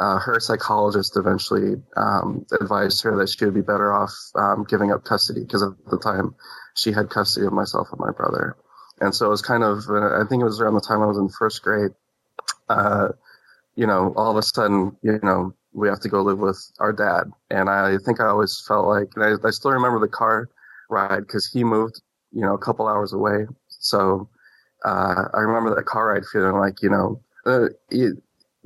uh, 0.00 0.18
her 0.18 0.38
psychologist 0.40 1.16
eventually 1.16 1.74
um, 1.96 2.44
advised 2.60 3.02
her 3.02 3.16
that 3.16 3.28
she 3.28 3.44
would 3.44 3.54
be 3.54 3.60
better 3.62 3.92
off 3.92 4.12
um, 4.34 4.64
giving 4.68 4.92
up 4.92 5.04
custody 5.04 5.42
because 5.42 5.62
at 5.62 5.70
the 5.90 5.98
time 5.98 6.34
she 6.74 6.92
had 6.92 7.10
custody 7.10 7.46
of 7.46 7.52
myself 7.52 7.88
and 7.90 8.00
my 8.00 8.12
brother. 8.12 8.56
And 9.00 9.14
so 9.14 9.26
it 9.26 9.30
was 9.30 9.42
kind 9.42 9.62
of, 9.62 9.84
uh, 9.88 10.20
I 10.20 10.24
think 10.28 10.40
it 10.40 10.44
was 10.44 10.60
around 10.60 10.74
the 10.74 10.80
time 10.80 11.02
I 11.02 11.06
was 11.06 11.18
in 11.18 11.28
first 11.28 11.62
grade 11.62 11.92
uh, 12.68 13.08
you 13.76 13.86
know, 13.86 14.12
all 14.16 14.30
of 14.30 14.36
a 14.36 14.42
sudden, 14.42 14.96
you 15.02 15.18
know, 15.22 15.54
we 15.72 15.88
have 15.88 16.00
to 16.00 16.08
go 16.08 16.22
live 16.22 16.38
with 16.38 16.58
our 16.80 16.92
dad. 16.92 17.30
And 17.50 17.68
I 17.68 17.98
think 18.04 18.20
I 18.20 18.26
always 18.26 18.62
felt 18.66 18.86
like, 18.86 19.08
and 19.14 19.24
I, 19.24 19.46
I 19.46 19.50
still 19.50 19.72
remember 19.72 20.00
the 20.00 20.08
car 20.08 20.48
ride 20.88 21.20
because 21.26 21.46
he 21.46 21.64
moved, 21.64 22.00
you 22.32 22.40
know, 22.40 22.54
a 22.54 22.58
couple 22.58 22.88
hours 22.88 23.12
away. 23.12 23.46
So 23.68 24.28
uh, 24.84 25.24
I 25.34 25.40
remember 25.40 25.74
that 25.74 25.84
car 25.84 26.08
ride 26.14 26.24
feeling 26.32 26.56
like, 26.56 26.82
you 26.82 26.90
know, 26.90 27.20
uh, 27.44 27.68
it, 27.90 28.16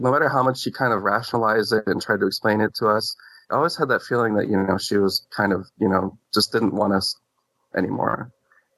no 0.00 0.10
matter 0.10 0.28
how 0.28 0.42
much 0.42 0.60
she 0.60 0.70
kind 0.70 0.92
of 0.92 1.02
rationalized 1.02 1.72
it 1.72 1.84
and 1.86 2.00
tried 2.00 2.20
to 2.20 2.26
explain 2.26 2.60
it 2.60 2.74
to 2.76 2.88
us, 2.88 3.16
I 3.50 3.56
always 3.56 3.76
had 3.76 3.88
that 3.88 4.02
feeling 4.02 4.34
that, 4.34 4.48
you 4.48 4.56
know, 4.56 4.78
she 4.78 4.96
was 4.96 5.26
kind 5.34 5.52
of, 5.52 5.66
you 5.78 5.88
know, 5.88 6.18
just 6.32 6.52
didn't 6.52 6.74
want 6.74 6.92
us 6.92 7.16
anymore. 7.76 8.32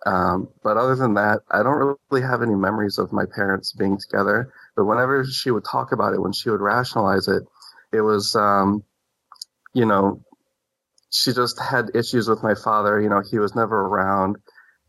Um, 0.04 0.48
but 0.64 0.76
other 0.76 0.96
than 0.96 1.14
that, 1.14 1.40
I 1.50 1.62
don't 1.62 1.96
really 2.10 2.26
have 2.26 2.42
any 2.42 2.54
memories 2.54 2.98
of 2.98 3.12
my 3.12 3.24
parents 3.24 3.72
being 3.72 3.98
together. 3.98 4.52
But 4.74 4.86
whenever 4.86 5.24
she 5.24 5.50
would 5.50 5.64
talk 5.64 5.92
about 5.92 6.14
it, 6.14 6.20
when 6.20 6.32
she 6.32 6.50
would 6.50 6.60
rationalize 6.60 7.28
it, 7.28 7.44
it 7.92 8.00
was, 8.00 8.34
um, 8.34 8.82
you 9.74 9.86
know, 9.86 10.20
she 11.10 11.32
just 11.32 11.60
had 11.60 11.90
issues 11.94 12.28
with 12.28 12.42
my 12.42 12.54
father. 12.54 13.00
You 13.00 13.10
know, 13.10 13.22
he 13.30 13.38
was 13.38 13.54
never 13.54 13.82
around. 13.82 14.36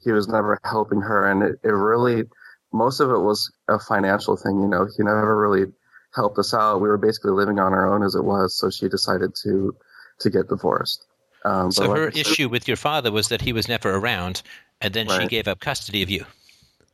He 0.04 0.12
was 0.12 0.28
never 0.28 0.60
helping 0.64 1.02
her. 1.02 1.30
And 1.30 1.44
it, 1.44 1.60
it 1.64 1.74
really, 1.74 2.24
most 2.72 3.00
of 3.00 3.12
it 3.12 3.20
was 3.20 3.52
a 3.68 3.78
financial 3.78 4.36
thing. 4.38 4.62
You 4.62 4.68
know, 4.68 4.86
he 4.86 5.04
never 5.04 5.38
really 5.38 5.72
helped 6.16 6.38
us 6.40 6.54
out. 6.54 6.82
We 6.82 6.88
were 6.88 6.98
basically 6.98 7.32
living 7.32 7.60
on 7.60 7.74
our 7.74 7.94
own 7.94 8.04
as 8.04 8.16
it 8.16 8.24
was. 8.24 8.56
So 8.56 8.70
she 8.70 8.88
decided 8.90 9.36
to, 9.44 9.76
to 10.20 10.30
get 10.30 10.48
divorced. 10.50 11.06
Um, 11.46 11.72
So 11.72 11.88
like 11.88 11.98
her 11.98 12.12
said- 12.12 12.20
issue 12.22 12.50
with 12.50 12.68
your 12.68 12.78
father 12.78 13.12
was 13.12 13.28
that 13.30 13.42
he 13.42 13.52
was 13.54 13.68
never 13.68 13.96
around, 13.96 14.42
and 14.82 14.94
then 14.94 15.08
she 15.10 15.28
gave 15.28 15.48
up 15.48 15.60
custody 15.60 16.02
of 16.04 16.10
you. 16.10 16.26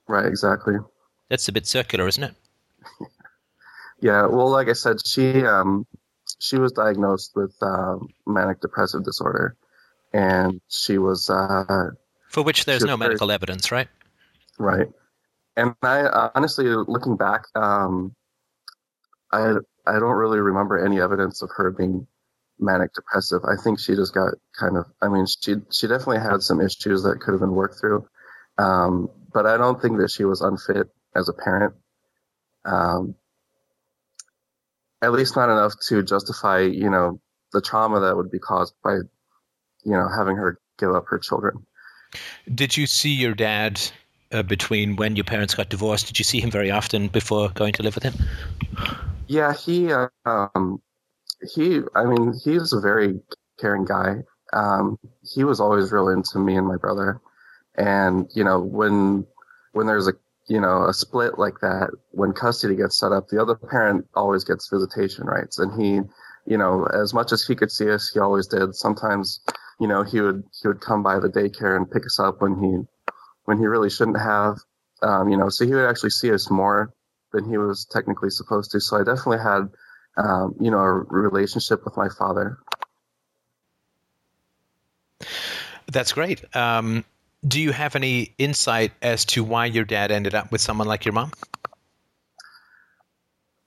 Right, 0.07 0.25
exactly. 0.25 0.75
That's 1.29 1.47
a 1.47 1.51
bit 1.51 1.67
circular, 1.67 2.07
isn't 2.07 2.23
it? 2.23 2.33
Yeah, 4.01 4.27
well, 4.27 4.49
like 4.49 4.69
I 4.69 4.73
said, 4.73 5.05
she 5.05 5.43
um, 5.45 5.85
she 6.39 6.57
was 6.57 6.71
diagnosed 6.71 7.33
with 7.35 7.53
um, 7.61 8.07
manic 8.25 8.61
depressive 8.61 9.03
disorder, 9.03 9.57
and 10.13 10.61
she 10.69 10.97
was 10.97 11.29
uh, 11.29 11.89
For 12.29 12.41
which 12.41 12.63
there's 12.63 12.81
no 12.85 12.95
very- 12.95 13.09
medical 13.09 13.29
evidence, 13.29 13.73
right? 13.73 13.89
right. 14.57 14.87
And 15.57 15.75
I 15.83 15.99
uh, 16.03 16.29
honestly, 16.33 16.63
looking 16.67 17.17
back, 17.17 17.43
um, 17.55 18.15
I 19.31 19.55
I 19.85 19.99
don't 19.99 20.17
really 20.17 20.39
remember 20.39 20.83
any 20.83 20.99
evidence 20.99 21.41
of 21.41 21.49
her 21.55 21.71
being 21.71 22.07
manic 22.59 22.93
depressive. 22.93 23.41
I 23.45 23.55
think 23.61 23.79
she 23.79 23.95
just 23.95 24.13
got 24.13 24.33
kind 24.59 24.77
of. 24.77 24.85
I 25.01 25.07
mean, 25.07 25.25
she 25.25 25.55
she 25.71 25.87
definitely 25.87 26.19
had 26.19 26.41
some 26.41 26.61
issues 26.61 27.03
that 27.03 27.19
could 27.21 27.31
have 27.31 27.39
been 27.39 27.55
worked 27.55 27.79
through, 27.79 28.07
um, 28.57 29.09
but 29.33 29.45
I 29.45 29.57
don't 29.57 29.81
think 29.81 29.97
that 29.99 30.11
she 30.11 30.25
was 30.25 30.41
unfit 30.41 30.87
as 31.15 31.29
a 31.29 31.33
parent. 31.33 31.73
Um, 32.65 33.15
at 35.01 35.11
least 35.11 35.35
not 35.35 35.49
enough 35.49 35.73
to 35.87 36.03
justify, 36.03 36.59
you 36.59 36.89
know, 36.89 37.21
the 37.53 37.61
trauma 37.61 37.99
that 38.01 38.17
would 38.17 38.29
be 38.29 38.39
caused 38.39 38.73
by, 38.83 38.95
you 38.95 39.93
know, 39.93 40.07
having 40.15 40.35
her 40.35 40.59
give 40.77 40.93
up 40.93 41.05
her 41.07 41.17
children. 41.17 41.65
Did 42.53 42.75
you 42.75 42.85
see 42.85 43.13
your 43.13 43.33
dad 43.33 43.79
uh, 44.31 44.43
between 44.43 44.97
when 44.97 45.15
your 45.15 45.23
parents 45.23 45.55
got 45.55 45.69
divorced? 45.69 46.07
Did 46.07 46.19
you 46.19 46.25
see 46.25 46.41
him 46.41 46.51
very 46.51 46.69
often 46.69 47.07
before 47.07 47.49
going 47.49 47.73
to 47.73 47.83
live 47.83 47.95
with 47.95 48.03
him? 48.03 48.13
Yeah, 49.29 49.53
he, 49.53 49.93
um, 50.25 50.81
he, 51.55 51.81
I 51.95 52.05
mean, 52.05 52.33
he's 52.43 52.73
a 52.73 52.81
very 52.81 53.21
caring 53.59 53.85
guy. 53.85 54.23
Um, 54.53 54.97
he 55.23 55.43
was 55.43 55.59
always 55.61 55.91
real 55.91 56.09
into 56.09 56.39
me 56.39 56.57
and 56.57 56.67
my 56.67 56.77
brother. 56.77 57.21
And, 57.77 58.29
you 58.35 58.43
know, 58.43 58.59
when, 58.59 59.27
when 59.73 59.87
there's 59.87 60.07
a, 60.07 60.13
you 60.47 60.59
know, 60.59 60.85
a 60.87 60.93
split 60.93 61.39
like 61.39 61.59
that, 61.61 61.91
when 62.11 62.33
custody 62.33 62.75
gets 62.75 62.99
set 62.99 63.11
up, 63.11 63.27
the 63.29 63.41
other 63.41 63.55
parent 63.55 64.07
always 64.15 64.43
gets 64.43 64.69
visitation 64.69 65.25
rights. 65.27 65.59
And 65.59 65.79
he, 65.79 66.01
you 66.47 66.57
know, 66.57 66.87
as 66.93 67.13
much 67.13 67.31
as 67.31 67.45
he 67.45 67.55
could 67.55 67.71
see 67.71 67.91
us, 67.91 68.09
he 68.11 68.19
always 68.19 68.47
did. 68.47 68.75
Sometimes, 68.75 69.41
you 69.79 69.87
know, 69.87 70.03
he 70.03 70.21
would, 70.21 70.43
he 70.61 70.67
would 70.67 70.81
come 70.81 71.03
by 71.03 71.19
the 71.19 71.29
daycare 71.29 71.77
and 71.77 71.89
pick 71.91 72.05
us 72.05 72.19
up 72.19 72.41
when 72.41 72.61
he, 72.63 72.79
when 73.45 73.59
he 73.59 73.67
really 73.67 73.91
shouldn't 73.91 74.19
have. 74.19 74.57
Um, 75.03 75.29
you 75.29 75.37
know, 75.37 75.49
so 75.49 75.67
he 75.67 75.73
would 75.75 75.87
actually 75.89 76.09
see 76.09 76.33
us 76.33 76.49
more 76.49 76.93
than 77.31 77.49
he 77.49 77.57
was 77.57 77.85
technically 77.85 78.29
supposed 78.29 78.71
to. 78.71 78.79
So 78.79 78.97
I 78.97 79.03
definitely 79.03 79.39
had, 79.39 79.69
um, 80.17 80.55
you 80.59 80.71
know, 80.71 80.79
a 80.79 80.91
relationship 80.91 81.83
with 81.85 81.95
my 81.97 82.09
father. 82.17 82.57
That's 85.91 86.13
great. 86.13 86.43
Um, 86.55 87.03
do 87.47 87.59
you 87.59 87.71
have 87.71 87.95
any 87.95 88.33
insight 88.37 88.91
as 89.01 89.25
to 89.25 89.43
why 89.43 89.65
your 89.65 89.85
dad 89.85 90.11
ended 90.11 90.35
up 90.35 90.51
with 90.51 90.61
someone 90.61 90.87
like 90.87 91.05
your 91.05 91.13
mom? 91.13 91.31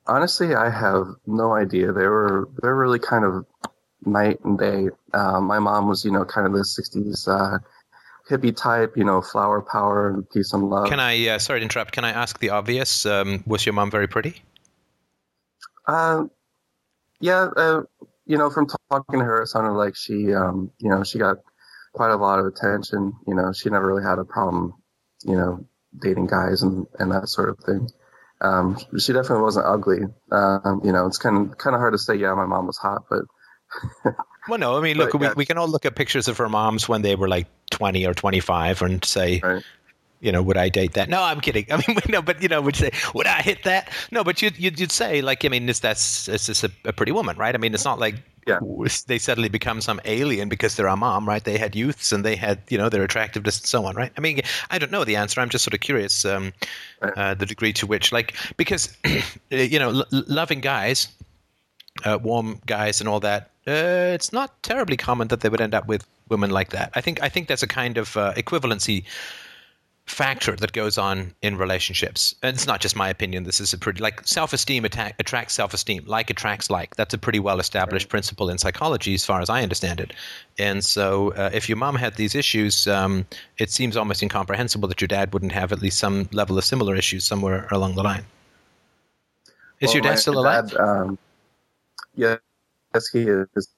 Honestly, 0.06 0.54
I 0.54 0.68
have 0.68 1.06
no 1.26 1.52
idea. 1.52 1.92
They 1.92 2.06
were 2.06 2.48
they're 2.60 2.74
really 2.74 2.98
kind 2.98 3.24
of 3.24 3.46
night 4.04 4.40
and 4.44 4.58
day. 4.58 4.88
Uh, 5.14 5.40
my 5.40 5.58
mom 5.58 5.88
was, 5.88 6.04
you 6.04 6.10
know, 6.10 6.24
kind 6.24 6.46
of 6.46 6.52
the 6.52 6.60
'60s 6.60 7.28
uh, 7.28 7.58
hippie 8.28 8.56
type, 8.56 8.96
you 8.96 9.04
know, 9.04 9.20
flower 9.20 9.60
power 9.60 10.10
and 10.10 10.28
peace 10.30 10.52
and 10.52 10.68
love. 10.70 10.88
Can 10.88 11.00
I, 11.00 11.28
uh, 11.28 11.38
sorry 11.38 11.60
to 11.60 11.64
interrupt, 11.64 11.92
can 11.92 12.04
I 12.04 12.10
ask 12.10 12.38
the 12.38 12.50
obvious? 12.50 13.04
Um, 13.06 13.42
was 13.46 13.66
your 13.66 13.72
mom 13.72 13.90
very 13.90 14.06
pretty? 14.06 14.42
Uh, 15.86 16.24
yeah, 17.20 17.48
uh, 17.56 17.82
you 18.26 18.38
know, 18.38 18.50
from 18.50 18.68
talking 18.90 19.18
to 19.18 19.24
her, 19.24 19.42
it 19.42 19.48
sounded 19.48 19.72
like 19.72 19.96
she, 19.96 20.32
um, 20.32 20.70
you 20.78 20.90
know, 20.90 21.02
she 21.02 21.18
got 21.18 21.38
quite 21.92 22.10
a 22.10 22.16
lot 22.16 22.38
of 22.38 22.46
attention. 22.46 23.12
You 23.26 23.34
know, 23.34 23.52
she 23.52 23.68
never 23.70 23.86
really 23.86 24.04
had 24.04 24.18
a 24.18 24.24
problem, 24.24 24.74
you 25.24 25.36
know, 25.36 25.66
dating 26.00 26.26
guys 26.26 26.62
and, 26.62 26.86
and 26.98 27.10
that 27.12 27.28
sort 27.28 27.50
of 27.50 27.58
thing. 27.58 27.88
Um, 28.40 28.76
she 28.98 29.12
definitely 29.12 29.42
wasn't 29.42 29.66
ugly. 29.66 30.00
Um, 30.32 30.80
you 30.84 30.92
know, 30.92 31.06
it's 31.06 31.18
kind 31.18 31.50
of 31.50 31.58
kind 31.58 31.74
of 31.74 31.80
hard 31.80 31.94
to 31.94 31.98
say. 31.98 32.16
Yeah, 32.16 32.34
my 32.34 32.46
mom 32.46 32.66
was 32.66 32.76
hot, 32.76 33.04
but 33.08 33.22
Well, 34.48 34.58
no, 34.58 34.76
I 34.76 34.80
mean, 34.80 34.96
look, 34.96 35.14
we, 35.14 35.28
we 35.36 35.46
can 35.46 35.58
all 35.58 35.68
look 35.68 35.84
at 35.86 35.94
pictures 35.94 36.26
of 36.28 36.36
her 36.38 36.48
moms 36.48 36.88
when 36.88 37.02
they 37.02 37.14
were 37.14 37.28
like 37.28 37.46
20 37.70 38.04
or 38.06 38.14
25 38.14 38.82
and 38.82 39.04
say, 39.04 39.40
Right. 39.42 39.62
you 40.20 40.32
know, 40.32 40.42
would 40.42 40.56
I 40.56 40.68
date 40.68 40.94
that? 40.94 41.08
No, 41.08 41.22
I'm 41.22 41.40
kidding. 41.40 41.66
I 41.70 41.76
mean, 41.86 41.96
no, 42.08 42.20
but, 42.22 42.42
you 42.42 42.48
know, 42.48 42.60
would 42.60 42.78
you 42.78 42.90
say, 42.90 42.92
would 43.14 43.26
I 43.26 43.40
hit 43.42 43.62
that? 43.64 43.90
No, 44.10 44.24
but 44.24 44.42
you'd, 44.42 44.58
you'd, 44.58 44.80
you'd 44.80 44.90
say, 44.92 45.22
like, 45.22 45.44
I 45.44 45.48
mean, 45.48 45.68
is 45.68 45.80
that's, 45.80 46.28
it's 46.28 46.46
just 46.46 46.64
a, 46.64 46.70
a 46.84 46.92
pretty 46.92 47.12
woman, 47.12 47.36
right? 47.36 47.54
I 47.54 47.58
mean, 47.58 47.72
it's 47.72 47.84
not 47.84 48.00
like 48.00 48.16
Yeah. 48.48 48.58
they 49.06 49.18
suddenly 49.18 49.48
become 49.48 49.80
some 49.80 50.00
alien 50.04 50.48
because 50.48 50.74
they're 50.74 50.88
a 50.88 50.96
mom, 50.96 51.28
right? 51.28 51.44
They 51.44 51.56
had 51.56 51.76
youths 51.76 52.10
and 52.10 52.24
they 52.24 52.34
had, 52.34 52.58
you 52.68 52.78
know, 52.78 52.88
their 52.88 53.04
attractiveness 53.04 53.58
and 53.60 53.66
so 53.66 53.84
on, 53.86 53.94
right? 53.94 54.10
I 54.16 54.20
mean, 54.20 54.40
I 54.70 54.78
don't 54.78 54.90
know 54.90 55.04
the 55.04 55.14
answer. 55.14 55.40
I'm 55.40 55.50
just 55.50 55.62
sort 55.64 55.74
of 55.74 55.80
curious 55.80 56.24
um, 56.24 56.52
Right. 57.00 57.12
uh, 57.16 57.34
the 57.34 57.46
degree 57.46 57.72
to 57.74 57.86
which, 57.86 58.10
like, 58.10 58.34
because, 58.56 58.96
you 59.50 59.78
know, 59.78 59.90
l- 59.90 60.06
loving 60.10 60.60
guys, 60.60 61.06
uh, 62.04 62.18
warm 62.20 62.60
guys 62.66 63.00
and 63.00 63.08
all 63.08 63.20
that, 63.20 63.50
uh, 63.66 64.12
it's 64.14 64.32
not 64.32 64.62
terribly 64.62 64.96
common 64.96 65.28
that 65.28 65.40
they 65.40 65.48
would 65.48 65.60
end 65.60 65.74
up 65.74 65.86
with 65.86 66.06
women 66.28 66.50
like 66.50 66.70
that. 66.70 66.90
I 66.94 67.00
think 67.00 67.22
I 67.22 67.28
think 67.28 67.48
there's 67.48 67.62
a 67.62 67.68
kind 67.68 67.98
of 67.98 68.16
uh, 68.16 68.32
equivalency 68.34 69.04
factor 70.06 70.56
that 70.56 70.72
goes 70.72 70.98
on 70.98 71.32
in 71.42 71.56
relationships. 71.56 72.34
And 72.42 72.54
it's 72.54 72.66
not 72.66 72.80
just 72.80 72.96
my 72.96 73.08
opinion. 73.08 73.44
This 73.44 73.60
is 73.60 73.72
a 73.72 73.78
pretty 73.78 74.02
like 74.02 74.26
self-esteem 74.26 74.84
attack, 74.84 75.14
attracts 75.18 75.54
self-esteem. 75.54 76.04
Like 76.06 76.28
attracts 76.28 76.70
like. 76.70 76.96
That's 76.96 77.14
a 77.14 77.18
pretty 77.18 77.38
well-established 77.38 78.06
right. 78.06 78.10
principle 78.10 78.50
in 78.50 78.58
psychology, 78.58 79.14
as 79.14 79.24
far 79.24 79.40
as 79.40 79.48
I 79.48 79.62
understand 79.62 80.00
it. 80.00 80.12
And 80.58 80.84
so, 80.84 81.32
uh, 81.34 81.50
if 81.52 81.68
your 81.68 81.78
mom 81.78 81.94
had 81.94 82.16
these 82.16 82.34
issues, 82.34 82.86
um, 82.88 83.26
it 83.58 83.70
seems 83.70 83.96
almost 83.96 84.22
incomprehensible 84.22 84.88
that 84.88 85.00
your 85.00 85.08
dad 85.08 85.32
wouldn't 85.32 85.52
have 85.52 85.72
at 85.72 85.80
least 85.80 85.98
some 85.98 86.28
level 86.32 86.58
of 86.58 86.64
similar 86.64 86.96
issues 86.96 87.24
somewhere 87.24 87.68
along 87.70 87.94
the 87.94 88.02
line. 88.02 88.24
Is 89.80 89.88
well, 89.88 89.94
your 89.94 90.02
dad 90.02 90.18
still 90.18 90.38
alive? 90.38 90.70
Dad, 90.70 90.80
um, 90.80 91.18
yeah, 92.16 92.36
yes, 92.94 93.08
he 93.08 93.20
is. 93.20 93.68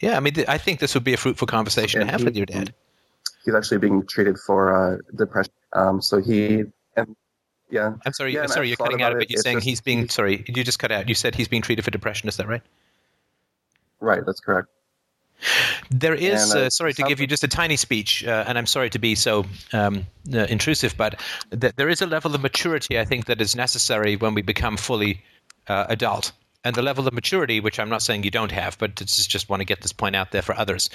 Yeah, 0.00 0.16
I 0.16 0.20
mean, 0.20 0.34
th- 0.34 0.48
I 0.48 0.58
think 0.58 0.80
this 0.80 0.94
would 0.94 1.04
be 1.04 1.14
a 1.14 1.16
fruitful 1.16 1.46
conversation 1.46 2.00
yeah, 2.00 2.06
to 2.06 2.12
have 2.12 2.20
he, 2.20 2.24
with 2.24 2.36
your 2.36 2.46
dad 2.46 2.74
he's 3.44 3.54
actually 3.54 3.78
being 3.78 4.06
treated 4.06 4.38
for 4.38 4.72
uh, 4.72 4.98
depression. 5.16 5.52
Um, 5.72 6.00
so 6.00 6.20
he 6.20 6.64
and 6.96 7.16
yeah. 7.70 7.94
I'm 8.04 8.12
sorry. 8.12 8.34
Yeah, 8.34 8.42
I'm 8.42 8.48
sorry, 8.48 8.68
you're 8.68 8.76
cutting 8.76 9.02
out 9.02 9.12
a 9.12 9.16
bit. 9.16 9.30
You're 9.30 9.42
saying 9.42 9.58
just, 9.58 9.66
he's 9.66 9.80
being 9.80 10.08
sorry. 10.08 10.44
You 10.46 10.64
just 10.64 10.78
cut 10.78 10.92
out. 10.92 11.08
You 11.08 11.14
said 11.14 11.34
he's 11.34 11.48
being 11.48 11.62
treated 11.62 11.84
for 11.84 11.90
depression. 11.90 12.28
Is 12.28 12.36
that 12.36 12.48
right? 12.48 12.62
Right. 14.00 14.24
That's 14.24 14.40
correct. 14.40 14.68
There 15.90 16.14
is, 16.14 16.52
and, 16.52 16.62
uh, 16.62 16.66
uh, 16.66 16.70
sorry 16.70 16.92
to 16.94 17.02
give 17.02 17.18
you 17.18 17.26
just 17.26 17.42
a 17.42 17.48
tiny 17.48 17.76
speech, 17.76 18.24
uh, 18.24 18.44
and 18.46 18.56
I'm 18.56 18.66
sorry 18.66 18.88
to 18.90 18.98
be 19.00 19.16
so 19.16 19.44
um, 19.72 20.06
uh, 20.32 20.38
intrusive, 20.48 20.96
but 20.96 21.20
th- 21.60 21.74
there 21.74 21.88
is 21.88 22.00
a 22.00 22.06
level 22.06 22.32
of 22.32 22.40
maturity 22.40 22.96
I 22.96 23.04
think 23.04 23.24
that 23.24 23.40
is 23.40 23.56
necessary 23.56 24.14
when 24.14 24.34
we 24.34 24.42
become 24.42 24.76
fully 24.76 25.20
uh, 25.66 25.86
adult 25.88 26.30
and 26.64 26.74
the 26.76 26.82
level 26.82 27.06
of 27.06 27.14
maturity, 27.14 27.60
which 27.60 27.78
I'm 27.78 27.88
not 27.88 28.02
saying 28.02 28.24
you 28.24 28.30
don't 28.30 28.52
have, 28.52 28.78
but 28.78 28.94
just 28.94 29.30
just 29.30 29.48
want 29.48 29.60
to 29.60 29.64
get 29.64 29.82
this 29.82 29.92
point 29.92 30.16
out 30.16 30.30
there 30.30 30.42
for 30.42 30.54
others. 30.54 30.90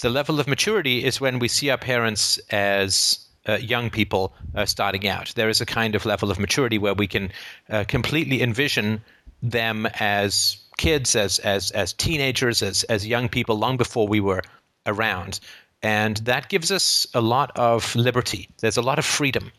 The 0.00 0.10
level 0.10 0.40
of 0.40 0.48
maturity 0.48 1.04
is 1.04 1.20
when 1.20 1.38
we 1.38 1.48
see 1.48 1.70
our 1.70 1.78
parents 1.78 2.38
as 2.50 3.18
uh, 3.48 3.54
young 3.54 3.90
people 3.90 4.34
uh, 4.54 4.66
starting 4.66 5.06
out. 5.06 5.32
There 5.34 5.48
is 5.48 5.60
a 5.60 5.66
kind 5.66 5.94
of 5.94 6.06
level 6.06 6.30
of 6.30 6.38
maturity 6.38 6.78
where 6.78 6.94
we 6.94 7.06
can 7.06 7.30
uh, 7.70 7.84
completely 7.88 8.42
envision 8.42 9.02
them 9.42 9.86
as 10.00 10.56
kids, 10.76 11.16
as 11.16 11.38
as 11.40 11.70
as 11.72 11.92
teenagers, 11.92 12.62
as 12.62 12.84
as 12.84 13.06
young 13.06 13.28
people, 13.28 13.56
long 13.56 13.76
before 13.76 14.08
we 14.08 14.20
were 14.20 14.42
around. 14.86 15.40
And 15.84 16.18
that 16.18 16.48
gives 16.48 16.70
us 16.70 17.06
a 17.12 17.20
lot 17.20 17.50
of 17.56 17.96
liberty. 17.96 18.48
There's 18.60 18.76
a 18.76 18.82
lot 18.82 19.00
of 19.00 19.04
freedom 19.04 19.50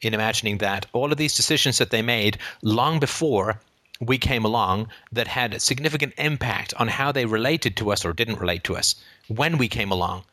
in 0.00 0.12
imagining 0.12 0.58
that 0.58 0.86
all 0.92 1.12
of 1.12 1.18
these 1.18 1.36
decisions 1.36 1.78
that 1.78 1.90
they 1.90 2.02
made 2.02 2.38
long 2.62 2.98
before 2.98 3.60
we 4.00 4.18
came 4.18 4.44
along 4.44 4.88
that 5.12 5.28
had 5.28 5.54
a 5.54 5.60
significant 5.60 6.14
impact 6.18 6.72
on 6.76 6.88
how 6.88 7.12
they 7.12 7.26
related 7.26 7.76
to 7.76 7.90
us 7.90 8.04
or 8.04 8.12
didn't 8.12 8.38
relate 8.38 8.64
to 8.64 8.76
us 8.76 8.94
when 9.28 9.58
we 9.58 9.68
came 9.68 9.90
along 9.90 10.24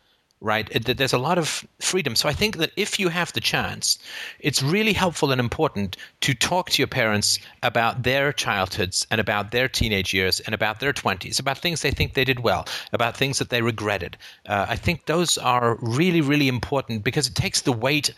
right? 0.41 0.69
There's 0.83 1.13
a 1.13 1.17
lot 1.17 1.37
of 1.37 1.65
freedom. 1.79 2.15
So 2.15 2.29
i 2.29 2.33
think 2.33 2.57
that 2.57 2.71
if 2.75 2.99
you 2.99 3.09
have 3.09 3.33
the 3.33 3.41
chance 3.41 3.97
it's 4.39 4.61
really 4.61 4.93
helpful 4.93 5.31
and 5.31 5.39
important 5.39 5.97
to 6.21 6.33
talk 6.33 6.69
to 6.71 6.81
your 6.81 6.87
parents 6.87 7.39
about 7.63 8.03
their 8.03 8.31
childhoods 8.33 9.07
and 9.09 9.19
about 9.19 9.51
their 9.51 9.67
teenage 9.67 10.13
years 10.13 10.39
and 10.41 10.53
about 10.53 10.79
their 10.79 10.93
20s 10.93 11.39
about 11.39 11.57
things 11.57 11.81
they 11.81 11.91
think 11.91 12.13
they 12.13 12.25
did 12.25 12.41
well 12.41 12.67
about 12.93 13.17
things 13.17 13.39
that 13.39 13.49
they 13.49 13.61
regretted. 13.61 14.17
Uh, 14.45 14.65
i 14.69 14.75
think 14.75 15.05
those 15.05 15.37
are 15.37 15.77
really 15.81 16.21
really 16.21 16.47
important 16.47 17.03
because 17.03 17.27
it 17.27 17.35
takes 17.35 17.61
the 17.61 17.73
weight 17.73 18.13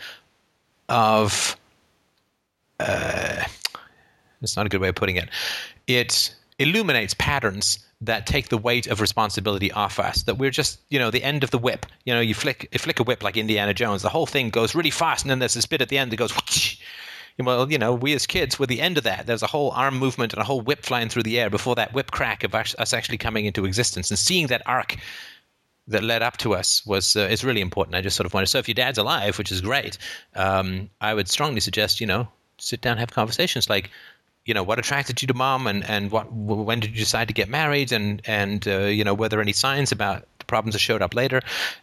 of 0.90 1.56
uh, 2.80 3.44
it's 4.42 4.56
not 4.56 4.66
a 4.66 4.70
good 4.70 4.82
way 4.82 4.90
of 4.90 4.96
putting 4.96 5.16
it. 5.16 5.30
It 5.88 6.34
illuminates 6.60 7.14
patterns 7.14 7.80
that 8.02 8.28
take 8.28 8.50
the 8.50 8.58
weight 8.58 8.88
of 8.88 9.02
responsibility 9.02 9.72
off 9.72 10.00
us. 10.00 10.24
That 10.24 10.36
we're 10.38 10.52
just, 10.52 10.80
you 10.90 11.00
know, 11.00 11.10
the 11.10 11.24
end 11.24 11.44
of 11.44 11.52
the 11.52 11.58
whip. 11.58 11.86
You 12.06 12.14
know, 12.14 12.20
you 12.20 12.34
flick, 12.34 12.70
you 12.72 12.80
flick 12.80 13.00
a 13.00 13.04
whip 13.04 13.24
like 13.24 13.38
Indiana 13.38 13.74
Jones. 13.74 14.02
The 14.02 14.10
whole 14.10 14.28
thing 14.28 14.50
goes 14.50 14.76
really 14.76 14.92
fast, 14.92 15.24
and 15.24 15.32
then 15.32 15.40
there's 15.40 15.56
this 15.56 15.66
bit 15.66 15.82
at 15.82 15.90
the 15.90 15.98
end 15.98 16.12
that 16.12 16.18
goes. 16.18 16.34
Whoosh. 16.36 16.78
Well, 17.40 17.72
you 17.72 17.78
know, 17.78 17.94
we 17.94 18.16
as 18.16 18.26
kids 18.26 18.58
were 18.58 18.66
the 18.66 18.82
end 18.82 18.98
of 18.98 19.04
that. 19.04 19.28
There's 19.28 19.44
a 19.44 19.48
whole 19.48 19.70
arm 19.72 20.00
movement 20.00 20.34
and 20.34 20.42
a 20.42 20.46
whole 20.46 20.62
whip 20.62 20.84
flying 20.84 21.08
through 21.08 21.22
the 21.22 21.40
air 21.40 21.52
before 21.52 21.76
that 21.76 21.94
whip 21.94 22.10
crack 22.10 22.44
of 22.44 22.56
us 22.56 22.94
actually 22.94 23.20
coming 23.20 23.46
into 23.46 23.64
existence. 23.66 24.10
And 24.10 24.18
seeing 24.18 24.48
that 24.48 24.64
arc 24.66 24.98
that 25.88 26.04
led 26.04 26.24
up 26.24 26.38
to 26.38 26.54
us 26.56 26.86
was 26.86 27.16
uh, 27.16 27.28
is 27.30 27.46
really 27.46 27.62
important. 27.62 27.96
I 27.96 28.02
just 28.02 28.16
sort 28.16 28.26
of 28.26 28.34
wanted. 28.34 28.48
So 28.48 28.58
if 28.58 28.68
your 28.68 28.76
dad's 28.76 28.98
alive, 28.98 29.38
which 29.38 29.52
is 29.52 29.62
great, 29.62 29.98
um, 30.36 30.90
I 31.00 31.14
would 31.14 31.30
strongly 31.30 31.60
suggest 31.60 32.02
you 32.02 32.08
know 32.08 32.28
sit 32.58 32.82
down, 32.82 32.94
and 32.94 33.00
have 33.00 33.12
conversations 33.12 33.70
like 33.70 33.92
you 34.48 34.54
know 34.54 34.64
what 34.64 34.80
attracted 34.80 35.22
you 35.22 35.28
to 35.28 35.34
mom 35.34 35.68
and 35.68 35.84
and 35.88 36.10
what 36.10 36.32
when 36.34 36.80
did 36.80 36.92
you 36.92 36.98
decide 36.98 37.28
to 37.28 37.34
get 37.34 37.50
married 37.50 37.92
and 37.92 38.22
and 38.26 38.68
uh, 38.68 38.86
you 38.86 39.04
know 39.04 39.14
were 39.14 39.30
there 39.30 39.42
any 39.42 39.54
signs 39.54 39.92
about 39.92 40.26
the 40.40 40.46
problems 40.46 40.74
that 40.74 40.80
showed 40.80 41.02
up 41.02 41.14
later? 41.14 41.42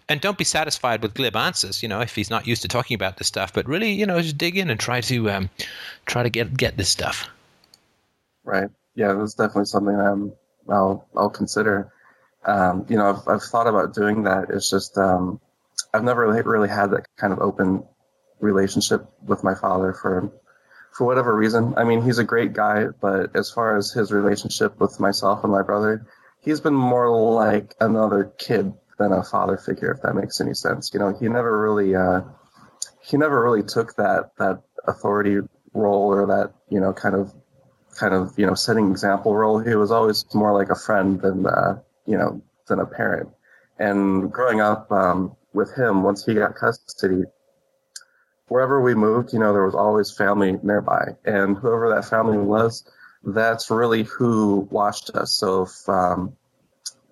And 0.09 0.21
don't 0.21 0.39
be 0.39 0.45
satisfied 0.45 1.03
with 1.03 1.15
glib 1.15 1.37
answers 1.37 1.83
you 1.83 1.89
know 1.89 2.01
if 2.01 2.15
he's 2.15 2.31
not 2.31 2.47
used 2.47 2.63
to 2.63 2.69
talking 2.69 2.95
about 2.95 3.19
this 3.19 3.29
stuff 3.29 3.53
but 3.53 3.69
really 3.69 3.93
you 3.93 4.07
know 4.07 4.21
just 4.21 4.39
dig 4.39 4.57
in 4.57 4.71
and 4.71 4.81
try 4.81 5.01
to 5.03 5.31
um, 5.31 5.51
try 6.07 6.23
to 6.23 6.31
get 6.31 6.57
get 6.57 6.77
this 6.77 6.89
stuff. 6.89 7.29
Right. 8.43 8.71
Yeah 8.95 9.13
that's 9.13 9.35
definitely 9.35 9.67
something 9.67 9.95
I'm, 9.95 10.33
I'll 10.69 11.07
I'll 11.17 11.31
consider. 11.31 11.93
Um, 12.47 12.87
you 12.89 12.97
know 12.97 13.11
I've, 13.11 13.29
I've 13.29 13.43
thought 13.43 13.67
about 13.69 13.95
doing 13.95 14.25
that. 14.25 14.51
It's 14.51 14.71
just 14.71 14.97
um, 14.99 15.41
I've 15.93 16.03
never 16.03 16.27
really, 16.27 16.43
really 16.43 16.69
had 16.69 16.91
that 16.91 17.07
kind 17.17 17.33
of 17.33 17.39
open 17.39 17.85
relationship 18.41 19.07
with 19.27 19.45
my 19.45 19.55
father 19.55 19.93
for 19.93 20.31
for 20.95 21.07
whatever 21.07 21.35
reason. 21.35 21.75
I 21.77 21.85
mean, 21.85 22.03
he's 22.03 22.19
a 22.19 22.25
great 22.25 22.53
guy, 22.53 22.87
but 23.01 23.35
as 23.35 23.51
far 23.51 23.77
as 23.77 23.93
his 23.93 24.13
relationship 24.13 24.81
with 24.81 25.01
myself 25.01 25.43
and 25.43 25.53
my 25.53 25.63
brother, 25.63 26.07
he's 26.41 26.61
been 26.61 26.75
more 26.75 27.11
like 27.11 27.75
another 27.81 28.33
kid 28.39 28.73
than 28.99 29.13
a 29.13 29.25
father 29.25 29.57
figure, 29.57 29.91
if 29.91 30.03
that 30.03 30.15
makes 30.15 30.41
any 30.41 30.55
sense. 30.55 30.93
You 30.95 31.01
know, 31.01 31.17
he 31.19 31.29
never 31.29 31.61
really, 31.61 31.97
uh, 31.97 32.21
he 33.03 33.17
never 33.17 33.43
really 33.43 33.65
took 33.65 33.97
that 33.97 34.31
that 34.39 34.63
authority 34.87 35.39
role 35.73 36.13
or 36.15 36.27
that 36.27 36.53
you 36.71 36.81
know 36.81 36.93
kind 36.93 37.17
of 37.17 37.33
kind 37.99 38.15
of 38.15 38.33
you 38.37 38.47
know 38.47 38.55
setting 38.55 38.91
example 38.91 39.35
role. 39.35 39.59
He 39.59 39.75
was 39.75 39.91
always 39.91 40.25
more 40.33 40.53
like 40.53 40.71
a 40.71 40.79
friend 40.79 41.21
than 41.21 41.47
uh, 41.47 41.81
you 42.07 42.17
know 42.17 42.41
than 42.69 42.79
a 42.79 42.87
parent. 42.87 43.31
And 43.79 44.31
growing 44.33 44.61
up 44.61 44.91
um, 44.93 45.35
with 45.53 45.75
him, 45.77 46.05
once 46.05 46.25
he 46.25 46.35
got 46.35 46.55
custody, 46.55 47.25
wherever 48.49 48.81
we 48.81 48.95
moved, 48.95 49.33
you 49.33 49.39
know, 49.39 49.53
there 49.53 49.65
was 49.65 49.75
always 49.75 50.11
family 50.11 50.59
nearby, 50.63 51.09
and 51.25 51.57
whoever 51.57 51.89
that 51.91 52.05
family 52.05 52.39
was, 52.39 52.85
that's 53.25 53.71
really 53.71 54.05
who 54.05 54.69
watched 54.71 55.11
us. 55.11 55.33
So, 55.33 55.63
if, 55.63 55.89
um, 55.89 56.37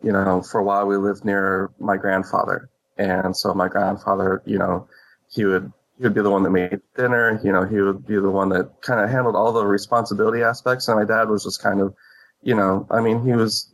you 0.02 0.12
know, 0.12 0.42
for 0.42 0.60
a 0.60 0.64
while 0.64 0.86
we 0.86 0.96
lived 0.96 1.24
near 1.24 1.70
my 1.78 1.96
grandfather, 1.96 2.68
and 2.98 3.36
so 3.36 3.54
my 3.54 3.68
grandfather, 3.68 4.42
you 4.44 4.58
know, 4.58 4.88
he 5.28 5.44
would 5.44 5.72
he 5.96 6.04
would 6.04 6.14
be 6.14 6.22
the 6.22 6.30
one 6.30 6.42
that 6.42 6.50
made 6.50 6.80
dinner. 6.96 7.40
You 7.44 7.52
know, 7.52 7.64
he 7.64 7.80
would 7.80 8.06
be 8.06 8.16
the 8.16 8.30
one 8.30 8.48
that 8.50 8.82
kind 8.82 9.00
of 9.00 9.08
handled 9.10 9.36
all 9.36 9.52
the 9.52 9.64
responsibility 9.64 10.42
aspects, 10.42 10.88
and 10.88 10.98
my 10.98 11.04
dad 11.04 11.28
was 11.28 11.44
just 11.44 11.62
kind 11.62 11.80
of, 11.80 11.94
you 12.42 12.54
know, 12.54 12.86
I 12.90 13.00
mean, 13.00 13.24
he 13.24 13.32
was 13.32 13.72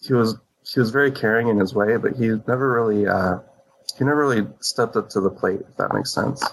he 0.00 0.12
was 0.12 0.36
he 0.64 0.78
was 0.78 0.90
very 0.90 1.10
caring 1.10 1.48
in 1.48 1.58
his 1.58 1.74
way, 1.74 1.96
but 1.96 2.16
he 2.16 2.28
never 2.46 2.72
really 2.72 3.06
uh, 3.06 3.38
he 3.98 4.04
never 4.04 4.26
really 4.26 4.46
stepped 4.60 4.96
up 4.96 5.08
to 5.10 5.20
the 5.20 5.30
plate. 5.30 5.60
If 5.68 5.76
that 5.76 5.92
makes 5.92 6.12
sense. 6.12 6.44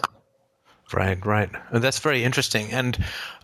Right, 0.94 1.24
right. 1.26 1.50
And 1.72 1.84
that's 1.84 2.00
very 2.00 2.24
interesting. 2.24 2.72
And 2.72 2.98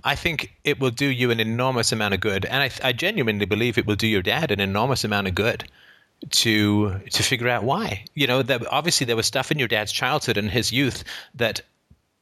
I 0.04 0.16
think 0.16 0.56
it 0.64 0.80
will 0.80 0.92
do 0.92 1.06
you 1.06 1.32
an 1.32 1.40
enormous 1.40 1.92
amount 1.92 2.14
of 2.14 2.20
good. 2.20 2.46
And 2.46 2.64
I, 2.64 2.72
I 2.84 2.92
genuinely 2.92 3.46
believe 3.46 3.78
it 3.78 3.86
will 3.86 3.96
do 3.96 4.08
your 4.08 4.22
dad 4.22 4.52
an 4.52 4.60
enormous 4.60 5.04
amount 5.04 5.28
of 5.28 5.36
good 5.36 5.64
to 6.32 7.00
to 7.12 7.24
figure 7.24 7.50
out 7.50 7.64
why. 7.64 8.06
You 8.16 8.28
know, 8.28 8.42
that 8.42 8.66
obviously 8.72 9.06
there 9.06 9.16
was 9.16 9.28
stuff 9.28 9.52
in 9.52 9.60
your 9.60 9.68
dad's 9.68 9.92
childhood 9.92 10.38
and 10.38 10.50
his 10.50 10.72
youth 10.72 11.04
that 11.36 11.62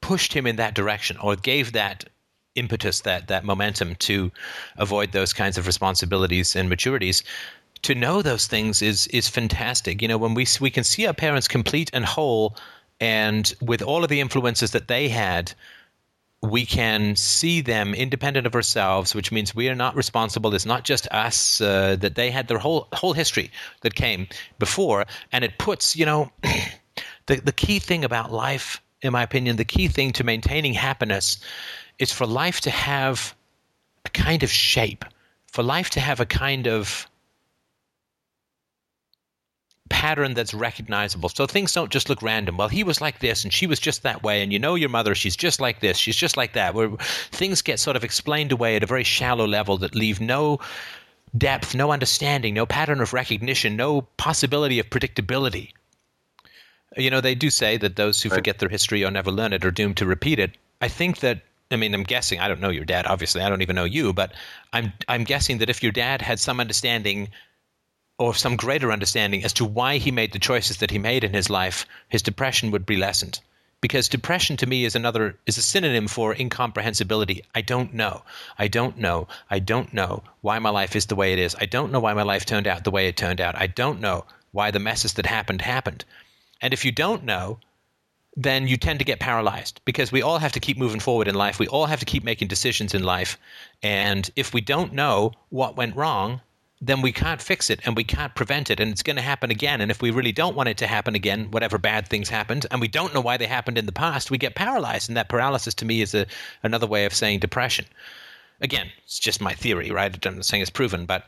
pushed 0.01 0.33
him 0.33 0.45
in 0.45 0.57
that 0.57 0.73
direction 0.73 1.17
or 1.17 1.35
gave 1.35 1.71
that 1.71 2.05
impetus, 2.55 3.01
that 3.01 3.27
that 3.27 3.45
momentum 3.45 3.95
to 3.95 4.31
avoid 4.77 5.11
those 5.11 5.33
kinds 5.33 5.57
of 5.57 5.67
responsibilities 5.67 6.55
and 6.55 6.69
maturities. 6.69 7.23
To 7.83 7.95
know 7.95 8.21
those 8.21 8.47
things 8.47 8.81
is 8.81 9.07
is 9.07 9.29
fantastic. 9.29 10.01
You 10.01 10.07
know, 10.07 10.17
when 10.17 10.33
we 10.33 10.47
we 10.59 10.69
can 10.69 10.83
see 10.83 11.07
our 11.07 11.13
parents 11.13 11.47
complete 11.47 11.89
and 11.93 12.05
whole 12.05 12.55
and 12.99 13.53
with 13.61 13.81
all 13.81 14.03
of 14.03 14.09
the 14.09 14.21
influences 14.21 14.71
that 14.71 14.87
they 14.87 15.09
had, 15.09 15.53
we 16.43 16.65
can 16.65 17.15
see 17.15 17.61
them 17.61 17.93
independent 17.93 18.45
of 18.45 18.53
ourselves, 18.53 19.15
which 19.15 19.31
means 19.31 19.55
we 19.55 19.69
are 19.69 19.75
not 19.75 19.95
responsible. 19.95 20.53
It's 20.53 20.65
not 20.65 20.83
just 20.83 21.07
us 21.11 21.61
uh, 21.61 21.95
that 21.97 22.15
they 22.15 22.31
had 22.31 22.49
their 22.49 22.57
whole 22.57 22.87
whole 22.93 23.13
history 23.13 23.49
that 23.81 23.95
came 23.95 24.27
before, 24.59 25.05
and 25.31 25.43
it 25.43 25.57
puts 25.57 25.95
you 25.95 26.05
know 26.05 26.31
the 27.27 27.37
the 27.37 27.53
key 27.53 27.79
thing 27.79 28.03
about 28.03 28.31
life, 28.31 28.81
in 29.01 29.13
my 29.13 29.23
opinion, 29.23 29.55
the 29.55 29.65
key 29.65 29.87
thing 29.87 30.11
to 30.13 30.23
maintaining 30.23 30.73
happiness 30.73 31.37
is 31.97 32.11
for 32.11 32.27
life 32.27 32.59
to 32.61 32.69
have 32.69 33.33
a 34.05 34.09
kind 34.09 34.43
of 34.43 34.51
shape, 34.51 35.05
for 35.47 35.63
life 35.63 35.89
to 35.91 36.01
have 36.01 36.19
a 36.19 36.25
kind 36.25 36.67
of 36.67 37.07
pattern 39.89 40.33
that's 40.33 40.53
recognizable. 40.53 41.29
So 41.29 41.45
things 41.45 41.73
don't 41.73 41.91
just 41.91 42.09
look 42.09 42.21
random. 42.21 42.57
Well, 42.57 42.69
he 42.69 42.83
was 42.83 43.01
like 43.01 43.19
this 43.19 43.43
and 43.43 43.51
she 43.53 43.67
was 43.67 43.79
just 43.79 44.03
that 44.03 44.23
way. 44.23 44.41
And 44.41 44.51
you 44.51 44.59
know 44.59 44.75
your 44.75 44.89
mother, 44.89 45.13
she's 45.15 45.35
just 45.35 45.59
like 45.59 45.81
this, 45.81 45.97
she's 45.97 46.15
just 46.15 46.37
like 46.37 46.53
that. 46.53 46.73
Where 46.73 46.89
things 47.31 47.61
get 47.61 47.79
sort 47.79 47.95
of 47.95 48.03
explained 48.03 48.51
away 48.51 48.75
at 48.75 48.83
a 48.83 48.87
very 48.87 49.03
shallow 49.03 49.45
level 49.47 49.77
that 49.79 49.95
leave 49.95 50.21
no 50.21 50.59
depth, 51.37 51.75
no 51.75 51.91
understanding, 51.91 52.53
no 52.53 52.65
pattern 52.65 53.01
of 53.01 53.13
recognition, 53.13 53.75
no 53.75 54.01
possibility 54.17 54.79
of 54.79 54.89
predictability. 54.89 55.73
You 56.95 57.09
know, 57.09 57.21
they 57.21 57.35
do 57.35 57.49
say 57.49 57.77
that 57.77 57.95
those 57.95 58.21
who 58.21 58.29
Right. 58.29 58.35
forget 58.35 58.59
their 58.59 58.69
history 58.69 59.03
or 59.03 59.11
never 59.11 59.31
learn 59.31 59.51
it 59.53 59.65
are 59.65 59.71
doomed 59.71 59.97
to 59.97 60.05
repeat 60.05 60.39
it. 60.39 60.51
I 60.81 60.87
think 60.87 61.19
that 61.19 61.41
I 61.71 61.75
mean, 61.75 61.95
I'm 61.95 62.03
guessing. 62.03 62.39
I 62.39 62.47
don't 62.47 62.61
know 62.61 62.69
your 62.69 62.85
dad, 62.85 63.07
obviously. 63.07 63.41
I 63.41 63.49
don't 63.49 63.63
even 63.63 63.75
know 63.75 63.83
you, 63.83 64.13
but 64.13 64.31
I'm 64.73 64.93
I'm 65.07 65.23
guessing 65.23 65.57
that 65.57 65.69
if 65.69 65.81
your 65.81 65.91
dad 65.91 66.21
had 66.21 66.39
some 66.39 66.59
understanding 66.59 67.29
or 68.17 68.33
some 68.33 68.55
greater 68.55 68.91
understanding 68.91 69.43
as 69.43 69.53
to 69.53 69.65
why 69.65 69.97
he 69.97 70.11
made 70.11 70.31
the 70.31 70.39
choices 70.39 70.77
that 70.77 70.91
he 70.91 70.99
made 70.99 71.23
in 71.23 71.33
his 71.33 71.49
life, 71.49 71.85
his 72.09 72.21
depression 72.21 72.71
would 72.71 72.85
be 72.85 72.97
lessened. 72.97 73.39
Because 73.81 74.07
depression 74.07 74.55
to 74.57 74.65
me 74.65 74.85
is 74.85 74.95
another 74.95 75.37
is 75.45 75.57
a 75.57 75.61
synonym 75.61 76.07
for 76.07 76.33
incomprehensibility. 76.33 77.43
I 77.53 77.61
don't 77.61 77.93
know. 77.93 78.23
I 78.57 78.69
don't 78.69 78.97
know. 78.97 79.27
I 79.49 79.59
don't 79.59 79.93
know 79.93 80.23
why 80.41 80.59
my 80.59 80.69
life 80.69 80.95
is 80.95 81.07
the 81.07 81.15
way 81.15 81.33
it 81.33 81.39
is. 81.39 81.55
I 81.59 81.65
don't 81.65 81.91
know 81.91 81.99
why 81.99 82.13
my 82.13 82.23
life 82.23 82.45
turned 82.45 82.67
out 82.67 82.85
the 82.85 82.91
way 82.91 83.07
it 83.07 83.17
turned 83.17 83.41
out. 83.41 83.59
I 83.59 83.67
don't 83.67 83.99
know 83.99 84.25
why 84.51 84.71
the 84.71 84.79
messes 84.79 85.13
that 85.15 85.25
happened 85.25 85.61
happened. 85.61 86.05
And 86.61 86.73
if 86.73 86.85
you 86.85 86.93
don't 86.93 87.25
know, 87.25 87.59
then 88.37 88.67
you 88.67 88.77
tend 88.77 88.99
to 88.99 89.05
get 89.05 89.19
paralyzed 89.19 89.81
because 89.85 90.11
we 90.11 90.21
all 90.21 90.39
have 90.39 90.53
to 90.53 90.59
keep 90.59 90.77
moving 90.77 91.01
forward 91.01 91.27
in 91.27 91.35
life. 91.35 91.59
We 91.59 91.67
all 91.67 91.87
have 91.87 91.99
to 91.99 92.05
keep 92.05 92.23
making 92.23 92.47
decisions 92.47 92.93
in 92.93 93.03
life. 93.03 93.37
And 93.81 94.29
if 94.35 94.53
we 94.53 94.61
don't 94.61 94.93
know 94.93 95.33
what 95.49 95.75
went 95.75 95.95
wrong, 95.95 96.41
then 96.85 97.01
we 97.01 97.13
can't 97.13 97.41
fix 97.41 97.69
it 97.69 97.79
and 97.85 97.95
we 97.95 98.03
can't 98.03 98.35
prevent 98.35 98.69
it 98.69 98.79
and 98.79 98.91
it's 98.91 99.03
going 99.03 99.15
to 99.15 99.21
happen 99.21 99.49
again. 99.49 99.79
And 99.79 99.89
if 99.89 100.01
we 100.01 100.11
really 100.11 100.33
don't 100.33 100.55
want 100.55 100.67
it 100.67 100.77
to 100.77 100.87
happen 100.87 101.15
again, 101.15 101.49
whatever 101.49 101.77
bad 101.77 102.07
things 102.09 102.27
happened, 102.27 102.65
and 102.71 102.81
we 102.81 102.89
don't 102.89 103.13
know 103.13 103.21
why 103.21 103.37
they 103.37 103.47
happened 103.47 103.77
in 103.77 103.85
the 103.85 103.93
past, 103.93 104.29
we 104.29 104.37
get 104.37 104.53
paralyzed. 104.53 105.09
And 105.09 105.15
that 105.15 105.29
paralysis 105.29 105.73
to 105.75 105.85
me 105.85 106.01
is 106.01 106.13
a, 106.13 106.25
another 106.61 106.85
way 106.85 107.05
of 107.05 107.13
saying 107.13 107.39
depression. 107.39 107.85
Again, 108.59 108.91
it's 109.05 109.17
just 109.17 109.39
my 109.39 109.53
theory, 109.53 109.91
right? 109.91 110.25
I'm 110.25 110.35
not 110.35 110.45
saying 110.45 110.61
it's 110.61 110.69
proven, 110.69 111.05
but 111.05 111.25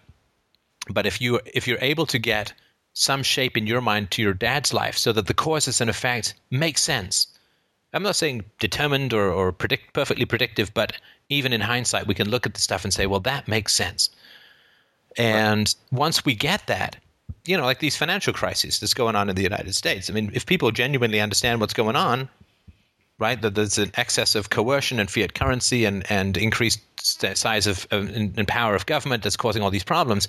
but 0.89 1.05
if 1.05 1.21
you 1.21 1.39
if 1.45 1.67
you're 1.67 1.79
able 1.81 2.05
to 2.07 2.19
get 2.19 2.53
some 2.93 3.23
shape 3.23 3.57
in 3.57 3.67
your 3.67 3.81
mind 3.81 4.09
to 4.09 4.21
your 4.21 4.33
dad's 4.33 4.73
life 4.73 4.97
so 4.97 5.11
that 5.11 5.27
the 5.27 5.33
causes 5.33 5.81
and 5.81 5.89
effects 5.89 6.33
make 6.49 6.77
sense. 6.77 7.27
I'm 7.93 8.03
not 8.03 8.15
saying 8.15 8.43
determined 8.59 9.13
or, 9.13 9.29
or 9.31 9.51
predict 9.51 9.93
perfectly 9.93 10.25
predictive, 10.25 10.73
but 10.73 10.93
even 11.29 11.53
in 11.53 11.61
hindsight, 11.61 12.07
we 12.07 12.13
can 12.13 12.29
look 12.29 12.45
at 12.45 12.53
the 12.53 12.61
stuff 12.61 12.83
and 12.83 12.93
say, 12.93 13.05
well, 13.05 13.19
that 13.21 13.47
makes 13.47 13.73
sense. 13.73 14.09
And 15.17 15.73
once 15.91 16.25
we 16.25 16.35
get 16.35 16.67
that, 16.67 16.97
you 17.45 17.55
know, 17.55 17.63
like 17.63 17.79
these 17.79 17.95
financial 17.95 18.33
crises 18.33 18.79
that's 18.79 18.93
going 18.93 19.15
on 19.15 19.29
in 19.29 19.35
the 19.35 19.43
United 19.43 19.75
States. 19.75 20.09
I 20.09 20.13
mean, 20.13 20.31
if 20.33 20.45
people 20.45 20.71
genuinely 20.71 21.21
understand 21.21 21.61
what's 21.61 21.73
going 21.73 21.95
on, 21.95 22.27
right, 23.19 23.41
that 23.41 23.55
there's 23.55 23.77
an 23.77 23.91
excess 23.95 24.35
of 24.35 24.49
coercion 24.49 24.99
and 24.99 25.09
fiat 25.09 25.35
currency 25.35 25.85
and, 25.85 26.09
and 26.11 26.37
increased 26.37 26.81
size 27.01 27.67
of, 27.67 27.87
of 27.91 28.09
and, 28.09 28.37
and 28.37 28.47
power 28.47 28.75
of 28.75 28.85
government 28.87 29.23
that's 29.23 29.37
causing 29.37 29.61
all 29.61 29.69
these 29.69 29.83
problems, 29.83 30.27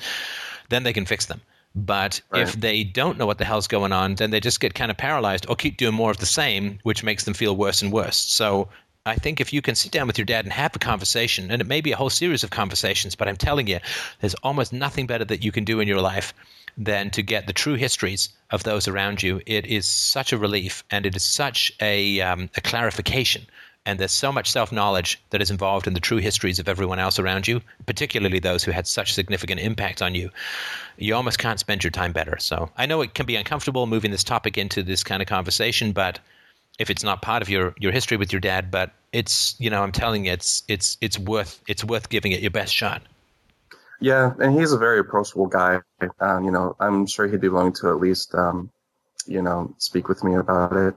then 0.69 0.83
they 0.83 0.93
can 0.93 1.07
fix 1.07 1.27
them. 1.27 1.41
But 1.75 2.23
if 2.33 2.55
they 2.55 2.85
don't 2.85 3.19
know 3.19 3.27
what 3.27 3.37
the 3.37 3.45
hell's 3.45 3.67
going 3.67 3.93
on, 3.93 4.15
then 4.15 4.31
they 4.31 4.41
just 4.41 4.61
get 4.61 4.75
kind 4.75 4.91
of 4.91 4.97
paralyzed 4.97 5.45
or 5.49 5.57
keep 5.57 5.77
doing 5.77 5.95
more 5.95 6.11
of 6.11 6.17
the 6.17 6.27
same, 6.27 6.79
which 6.85 7.05
makes 7.05 7.25
them 7.25 7.35
feel 7.35 7.55
worse 7.55 7.83
and 7.83 7.93
worse. 7.93 8.17
So 8.17 8.69
I 9.07 9.15
think 9.15 9.41
if 9.41 9.53
you 9.53 9.63
can 9.63 9.77
sit 9.77 9.93
down 9.93 10.09
with 10.09 10.19
your 10.19 10.25
dad 10.25 10.45
and 10.45 10.53
have 10.53 10.75
a 10.75 10.81
conversation, 10.81 11.53
and 11.53 11.63
it 11.63 11.69
may 11.69 11.81
be 11.81 11.93
a 11.93 11.97
whole 11.97 12.11
series 12.11 12.43
of 12.43 12.51
conversations, 12.51 13.15
but 13.15 13.29
I'm 13.29 13.37
telling 13.37 13.69
you, 13.69 13.79
there's 14.21 14.35
almost 14.43 14.73
nothing 14.73 15.07
better 15.07 15.25
that 15.25 15.45
you 15.45 15.53
can 15.53 15.63
do 15.65 15.79
in 15.79 15.87
your 15.87 16.01
life 16.01 16.35
than 16.77 17.11
to 17.11 17.23
get 17.23 17.47
the 17.47 17.53
true 17.53 17.77
histories 17.77 18.31
of 18.51 18.65
those 18.65 18.89
around 18.89 19.23
you. 19.23 19.41
It 19.47 19.65
is 19.67 19.87
such 19.87 20.33
a 20.33 20.39
relief 20.39 20.83
and 20.91 21.07
it 21.07 21.15
is 21.15 21.23
such 21.23 21.73
a, 21.81 22.21
um, 22.21 22.51
a 22.57 22.61
clarification. 22.61 23.47
And 23.87 24.01
there's 24.01 24.11
so 24.11 24.33
much 24.33 24.51
self 24.51 24.73
knowledge 24.73 25.21
that 25.31 25.41
is 25.41 25.53
involved 25.53 25.87
in 25.87 25.95
the 25.95 26.01
true 26.01 26.19
histories 26.19 26.59
of 26.59 26.69
everyone 26.69 26.99
else 26.99 27.21
around 27.21 27.47
you, 27.47 27.63
particularly 27.87 28.41
those 28.41 28.65
who 28.65 28.73
had 28.73 28.89
such 28.89 29.15
significant 29.15 29.61
impact 29.61 30.03
on 30.03 30.17
you. 30.17 30.31
You 30.99 31.15
almost 31.15 31.39
can't 31.39 31.61
spend 31.61 31.85
your 31.85 31.93
time 31.93 32.11
better. 32.11 32.37
So 32.41 32.71
I 32.77 32.87
know 32.87 33.01
it 33.03 33.15
can 33.15 33.27
be 33.27 33.37
uncomfortable 33.37 33.87
moving 33.87 34.11
this 34.11 34.25
topic 34.25 34.59
into 34.59 34.83
this 34.83 35.05
kind 35.05 35.23
of 35.23 35.29
conversation, 35.29 35.93
but 35.93 36.19
if 36.79 36.91
it's 36.91 37.03
not 37.03 37.23
part 37.23 37.43
of 37.43 37.49
your, 37.49 37.75
your 37.79 37.93
history 37.93 38.17
with 38.17 38.33
your 38.33 38.41
dad, 38.41 38.71
but 38.71 38.93
it's 39.13 39.57
you 39.59 39.71
know 39.71 39.83
I'm 39.83 39.93
telling 39.93 40.27
you 40.27 40.33
it's 40.33 40.63
it's 40.69 40.99
it's 41.01 41.19
worth 41.19 41.61
it's 41.67 41.85
worth 41.85 42.09
giving 42.09 42.33
it 42.33 42.41
your 42.41 42.51
best 42.51 42.75
shot. 42.75 43.03
Yeah, 44.01 44.35
and 44.39 44.59
he's 44.59 44.73
a 44.73 44.79
very 44.79 44.99
approachable 44.99 45.47
guy. 45.47 45.81
Um, 46.21 46.45
you 46.45 46.51
know, 46.51 46.77
I'm 46.81 47.07
sure 47.07 47.27
he'd 47.27 47.41
be 47.41 47.49
willing 47.49 47.73
to 47.75 47.89
at 47.89 47.99
least, 47.99 48.35
um, 48.35 48.71
you 49.27 49.41
know, 49.41 49.75
speak 49.79 50.09
with 50.09 50.23
me 50.23 50.35
about 50.35 50.77
it. 50.77 50.95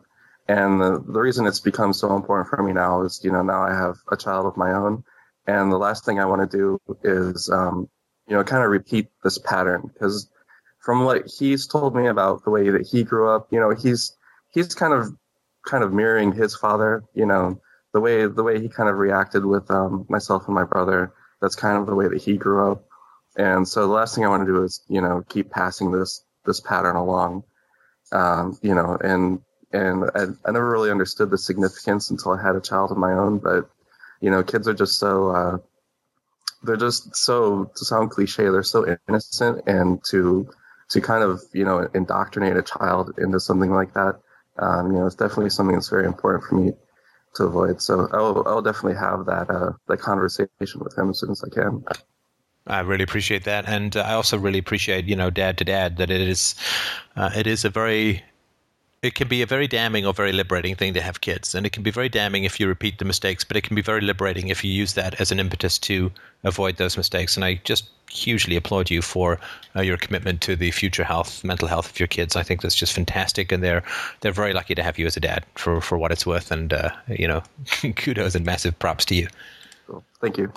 And 0.49 0.81
the, 0.81 1.03
the 1.07 1.19
reason 1.19 1.45
it's 1.45 1.59
become 1.61 1.93
so 1.93 2.15
important 2.15 2.49
for 2.49 2.61
me 2.61 2.73
now 2.73 3.03
is, 3.03 3.21
you 3.23 3.31
know, 3.31 3.41
now 3.41 3.61
I 3.61 3.73
have 3.73 3.97
a 4.11 4.17
child 4.17 4.47
of 4.47 4.57
my 4.57 4.73
own. 4.73 5.03
And 5.47 5.71
the 5.71 5.77
last 5.77 6.05
thing 6.05 6.19
I 6.19 6.25
want 6.25 6.49
to 6.49 6.57
do 6.57 6.79
is, 7.03 7.49
um, 7.49 7.87
you 8.27 8.35
know, 8.35 8.43
kind 8.43 8.63
of 8.63 8.69
repeat 8.69 9.07
this 9.23 9.37
pattern 9.37 9.89
because 9.93 10.29
from 10.79 11.05
what 11.05 11.27
he's 11.27 11.67
told 11.67 11.95
me 11.95 12.07
about 12.07 12.43
the 12.43 12.49
way 12.49 12.69
that 12.69 12.85
he 12.85 13.03
grew 13.03 13.29
up, 13.29 13.47
you 13.51 13.59
know, 13.59 13.69
he's, 13.69 14.17
he's 14.51 14.75
kind 14.75 14.93
of, 14.93 15.15
kind 15.65 15.83
of 15.83 15.93
mirroring 15.93 16.31
his 16.31 16.55
father, 16.55 17.03
you 17.13 17.25
know, 17.25 17.59
the 17.93 17.99
way, 17.99 18.25
the 18.25 18.43
way 18.43 18.61
he 18.61 18.69
kind 18.69 18.89
of 18.89 18.97
reacted 18.97 19.45
with, 19.45 19.69
um, 19.71 20.05
myself 20.09 20.43
and 20.45 20.55
my 20.55 20.63
brother. 20.63 21.13
That's 21.41 21.55
kind 21.55 21.77
of 21.77 21.85
the 21.85 21.95
way 21.95 22.07
that 22.07 22.21
he 22.21 22.37
grew 22.37 22.71
up. 22.71 22.85
And 23.37 23.67
so 23.67 23.81
the 23.81 23.93
last 23.93 24.15
thing 24.15 24.25
I 24.25 24.29
want 24.29 24.45
to 24.45 24.51
do 24.51 24.63
is, 24.63 24.81
you 24.89 25.01
know, 25.01 25.23
keep 25.29 25.49
passing 25.51 25.91
this, 25.91 26.23
this 26.45 26.59
pattern 26.59 26.95
along. 26.95 27.43
Um, 28.11 28.57
you 28.61 28.75
know, 28.75 28.97
and, 29.01 29.39
and 29.71 30.09
I, 30.15 30.25
I 30.45 30.51
never 30.51 30.69
really 30.69 30.91
understood 30.91 31.29
the 31.29 31.37
significance 31.37 32.09
until 32.09 32.31
I 32.31 32.41
had 32.41 32.55
a 32.55 32.61
child 32.61 32.91
of 32.91 32.97
my 32.97 33.13
own. 33.13 33.39
But 33.39 33.69
you 34.21 34.29
know, 34.29 34.43
kids 34.43 34.67
are 34.67 34.73
just 34.73 34.99
so 34.99 35.29
uh, 35.29 35.57
they're 36.63 36.75
just 36.75 37.15
so 37.15 37.71
to 37.75 37.85
sound 37.85 38.11
cliche, 38.11 38.43
they're 38.43 38.63
so 38.63 38.97
innocent, 39.07 39.63
and 39.67 40.03
to 40.09 40.49
to 40.89 41.01
kind 41.01 41.23
of 41.23 41.41
you 41.53 41.65
know 41.65 41.87
indoctrinate 41.93 42.57
a 42.57 42.61
child 42.61 43.13
into 43.17 43.39
something 43.39 43.71
like 43.71 43.93
that, 43.93 44.19
um, 44.61 44.91
you 44.91 44.99
know, 44.99 45.05
it's 45.05 45.15
definitely 45.15 45.49
something 45.49 45.75
that's 45.75 45.89
very 45.89 46.05
important 46.05 46.43
for 46.43 46.55
me 46.55 46.73
to 47.35 47.43
avoid. 47.43 47.81
So 47.81 48.07
I'll 48.11 48.43
I'll 48.47 48.61
definitely 48.61 48.97
have 48.97 49.25
that 49.25 49.49
uh, 49.49 49.71
that 49.87 49.99
conversation 49.99 50.79
with 50.79 50.97
him 50.97 51.09
as 51.09 51.19
soon 51.19 51.31
as 51.31 51.43
I 51.43 51.49
can. 51.49 51.83
I 52.67 52.81
really 52.81 53.03
appreciate 53.03 53.45
that, 53.45 53.67
and 53.67 53.95
uh, 53.95 54.01
I 54.01 54.13
also 54.13 54.37
really 54.37 54.59
appreciate 54.59 55.05
you 55.05 55.15
know 55.15 55.29
dad 55.29 55.57
to 55.59 55.65
dad 55.65 55.97
that 55.97 56.09
it 56.09 56.21
is 56.21 56.55
uh, 57.15 57.31
it 57.35 57.47
is 57.47 57.65
a 57.65 57.69
very 57.69 58.23
it 59.01 59.15
can 59.15 59.27
be 59.27 59.41
a 59.41 59.45
very 59.45 59.67
damning 59.67 60.05
or 60.05 60.13
very 60.13 60.33
liberating 60.33 60.75
thing 60.75 60.93
to 60.93 61.01
have 61.01 61.21
kids, 61.21 61.55
and 61.55 61.65
it 61.65 61.71
can 61.71 61.83
be 61.83 61.91
very 61.91 62.09
damning 62.09 62.43
if 62.43 62.59
you 62.59 62.67
repeat 62.67 62.97
the 62.99 63.05
mistakes, 63.05 63.43
but 63.43 63.55
it 63.55 63.61
can 63.61 63.75
be 63.75 63.81
very 63.81 64.01
liberating 64.01 64.49
if 64.49 64.63
you 64.63 64.71
use 64.71 64.93
that 64.93 65.19
as 65.21 65.31
an 65.31 65.39
impetus 65.39 65.77
to 65.79 66.11
avoid 66.43 66.77
those 66.77 66.97
mistakes. 66.97 67.35
And 67.35 67.45
I 67.45 67.61
just 67.63 67.89
hugely 68.09 68.55
applaud 68.57 68.89
you 68.89 69.01
for 69.01 69.39
uh, 69.75 69.81
your 69.81 69.95
commitment 69.97 70.41
to 70.41 70.55
the 70.55 70.71
future 70.71 71.03
health, 71.03 71.43
mental 71.43 71.67
health 71.67 71.91
of 71.91 71.99
your 71.99 72.07
kids. 72.07 72.35
I 72.35 72.43
think 72.43 72.61
that's 72.61 72.75
just 72.75 72.91
fantastic, 72.91 73.51
and 73.51 73.63
they're 73.63 73.83
they're 74.19 74.33
very 74.33 74.53
lucky 74.53 74.75
to 74.75 74.83
have 74.83 74.99
you 74.99 75.05
as 75.05 75.15
a 75.15 75.21
dad 75.21 75.45
for 75.55 75.79
for 75.79 75.97
what 75.97 76.11
it's 76.11 76.25
worth. 76.25 76.51
And 76.51 76.73
uh, 76.73 76.89
you 77.07 77.27
know, 77.27 77.41
kudos 77.95 78.35
and 78.35 78.45
massive 78.45 78.77
props 78.79 79.05
to 79.05 79.15
you. 79.15 79.27
Thank 80.19 80.37
you. 80.37 80.51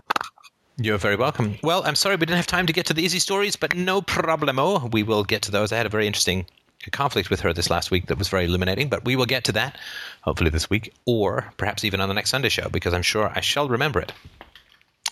You're 0.78 0.98
very 0.98 1.16
welcome. 1.16 1.58
Well, 1.62 1.82
I'm 1.84 1.94
sorry 1.94 2.16
we 2.16 2.26
didn't 2.26 2.38
have 2.38 2.46
time 2.46 2.66
to 2.66 2.72
get 2.72 2.86
to 2.86 2.94
the 2.94 3.02
easy 3.02 3.20
stories, 3.20 3.54
but 3.54 3.76
no 3.76 4.02
problemo. 4.02 4.90
We 4.90 5.04
will 5.04 5.22
get 5.22 5.42
to 5.42 5.52
those. 5.52 5.70
I 5.70 5.76
had 5.76 5.86
a 5.86 5.90
very 5.90 6.06
interesting 6.06 6.46
conflict 6.90 7.30
with 7.30 7.40
her 7.40 7.52
this 7.52 7.70
last 7.70 7.90
week 7.90 8.06
that 8.06 8.18
was 8.18 8.28
very 8.28 8.44
illuminating, 8.44 8.88
but 8.88 9.04
we 9.04 9.16
will 9.16 9.26
get 9.26 9.44
to 9.44 9.52
that 9.52 9.78
hopefully 10.22 10.50
this 10.50 10.68
week 10.68 10.92
or 11.04 11.52
perhaps 11.56 11.84
even 11.84 12.00
on 12.00 12.08
the 12.08 12.14
next 12.14 12.30
Sunday 12.30 12.48
show 12.48 12.68
because 12.68 12.94
I'm 12.94 13.02
sure 13.02 13.30
I 13.34 13.40
shall 13.40 13.68
remember 13.68 14.00
it. 14.00 14.12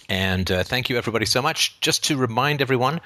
And 0.09 0.51
uh, 0.51 0.65
thank 0.65 0.91
you, 0.91 0.99
everybody, 0.99 1.27
so 1.27 1.41
much. 1.41 1.81
Just 1.81 2.03
to 2.05 2.17
remind 2.17 2.61
everyone, 2.61 3.01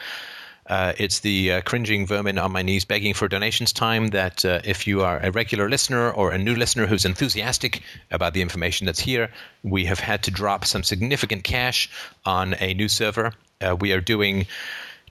uh, 0.66 0.94
it's 0.96 1.20
the 1.20 1.52
uh, 1.52 1.60
cringing 1.60 2.06
vermin 2.06 2.38
on 2.38 2.50
my 2.50 2.62
knees 2.62 2.86
begging 2.86 3.12
for 3.12 3.28
donations 3.28 3.72
time. 3.72 4.08
That 4.08 4.42
uh, 4.44 4.60
if 4.64 4.86
you 4.86 5.02
are 5.02 5.18
a 5.18 5.30
regular 5.30 5.68
listener 5.68 6.10
or 6.10 6.30
a 6.30 6.38
new 6.38 6.54
listener 6.54 6.86
who's 6.86 7.04
enthusiastic 7.04 7.82
about 8.10 8.32
the 8.32 8.40
information 8.40 8.86
that's 8.86 9.00
here, 9.00 9.30
we 9.62 9.84
have 9.84 10.00
had 10.00 10.22
to 10.22 10.30
drop 10.30 10.64
some 10.64 10.82
significant 10.82 11.44
cash 11.44 11.90
on 12.24 12.54
a 12.60 12.72
new 12.72 12.88
server. 12.88 13.32
Uh, 13.60 13.76
we 13.78 13.92
are 13.92 14.00
doing 14.00 14.46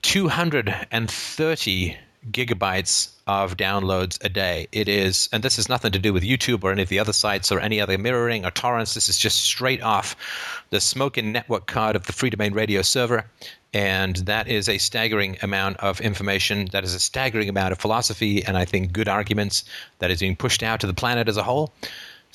230 0.02 1.96
gigabytes 2.30 3.10
of 3.26 3.56
downloads 3.56 4.22
a 4.24 4.28
day. 4.28 4.68
It 4.72 4.88
is, 4.88 5.28
and 5.32 5.42
this 5.42 5.56
has 5.56 5.68
nothing 5.68 5.92
to 5.92 5.98
do 5.98 6.12
with 6.12 6.22
YouTube 6.22 6.64
or 6.64 6.72
any 6.72 6.82
of 6.82 6.88
the 6.88 6.98
other 6.98 7.12
sites 7.12 7.50
or 7.50 7.60
any 7.60 7.80
other 7.80 7.96
mirroring 7.98 8.44
or 8.44 8.50
torrents. 8.50 8.94
This 8.94 9.08
is 9.08 9.18
just 9.18 9.42
straight 9.42 9.82
off 9.82 10.16
the 10.70 10.80
smoking 10.80 11.32
network 11.32 11.66
card 11.66 11.96
of 11.96 12.06
the 12.06 12.12
Free 12.12 12.30
Domain 12.30 12.52
Radio 12.52 12.82
server. 12.82 13.24
And 13.72 14.16
that 14.16 14.46
is 14.46 14.68
a 14.68 14.78
staggering 14.78 15.36
amount 15.42 15.78
of 15.78 16.00
information. 16.00 16.68
That 16.72 16.84
is 16.84 16.94
a 16.94 17.00
staggering 17.00 17.48
amount 17.48 17.72
of 17.72 17.78
philosophy 17.78 18.44
and 18.44 18.56
I 18.56 18.64
think 18.64 18.92
good 18.92 19.08
arguments 19.08 19.64
that 19.98 20.10
is 20.10 20.20
being 20.20 20.36
pushed 20.36 20.62
out 20.62 20.80
to 20.80 20.86
the 20.86 20.94
planet 20.94 21.28
as 21.28 21.36
a 21.36 21.42
whole. 21.42 21.72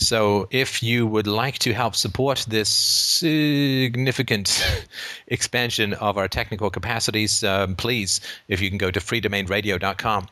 So, 0.01 0.47
if 0.49 0.81
you 0.81 1.05
would 1.05 1.27
like 1.27 1.59
to 1.59 1.73
help 1.73 1.93
support 1.93 2.45
this 2.47 2.69
significant 2.69 4.65
expansion 5.27 5.93
of 5.95 6.17
our 6.17 6.29
technical 6.29 6.69
capacities, 6.69 7.43
um, 7.43 7.75
please, 7.75 8.21
if 8.47 8.61
you 8.61 8.69
can 8.69 8.77
go 8.77 8.91
to 8.91 8.99
freedomainradio.com 9.01 10.27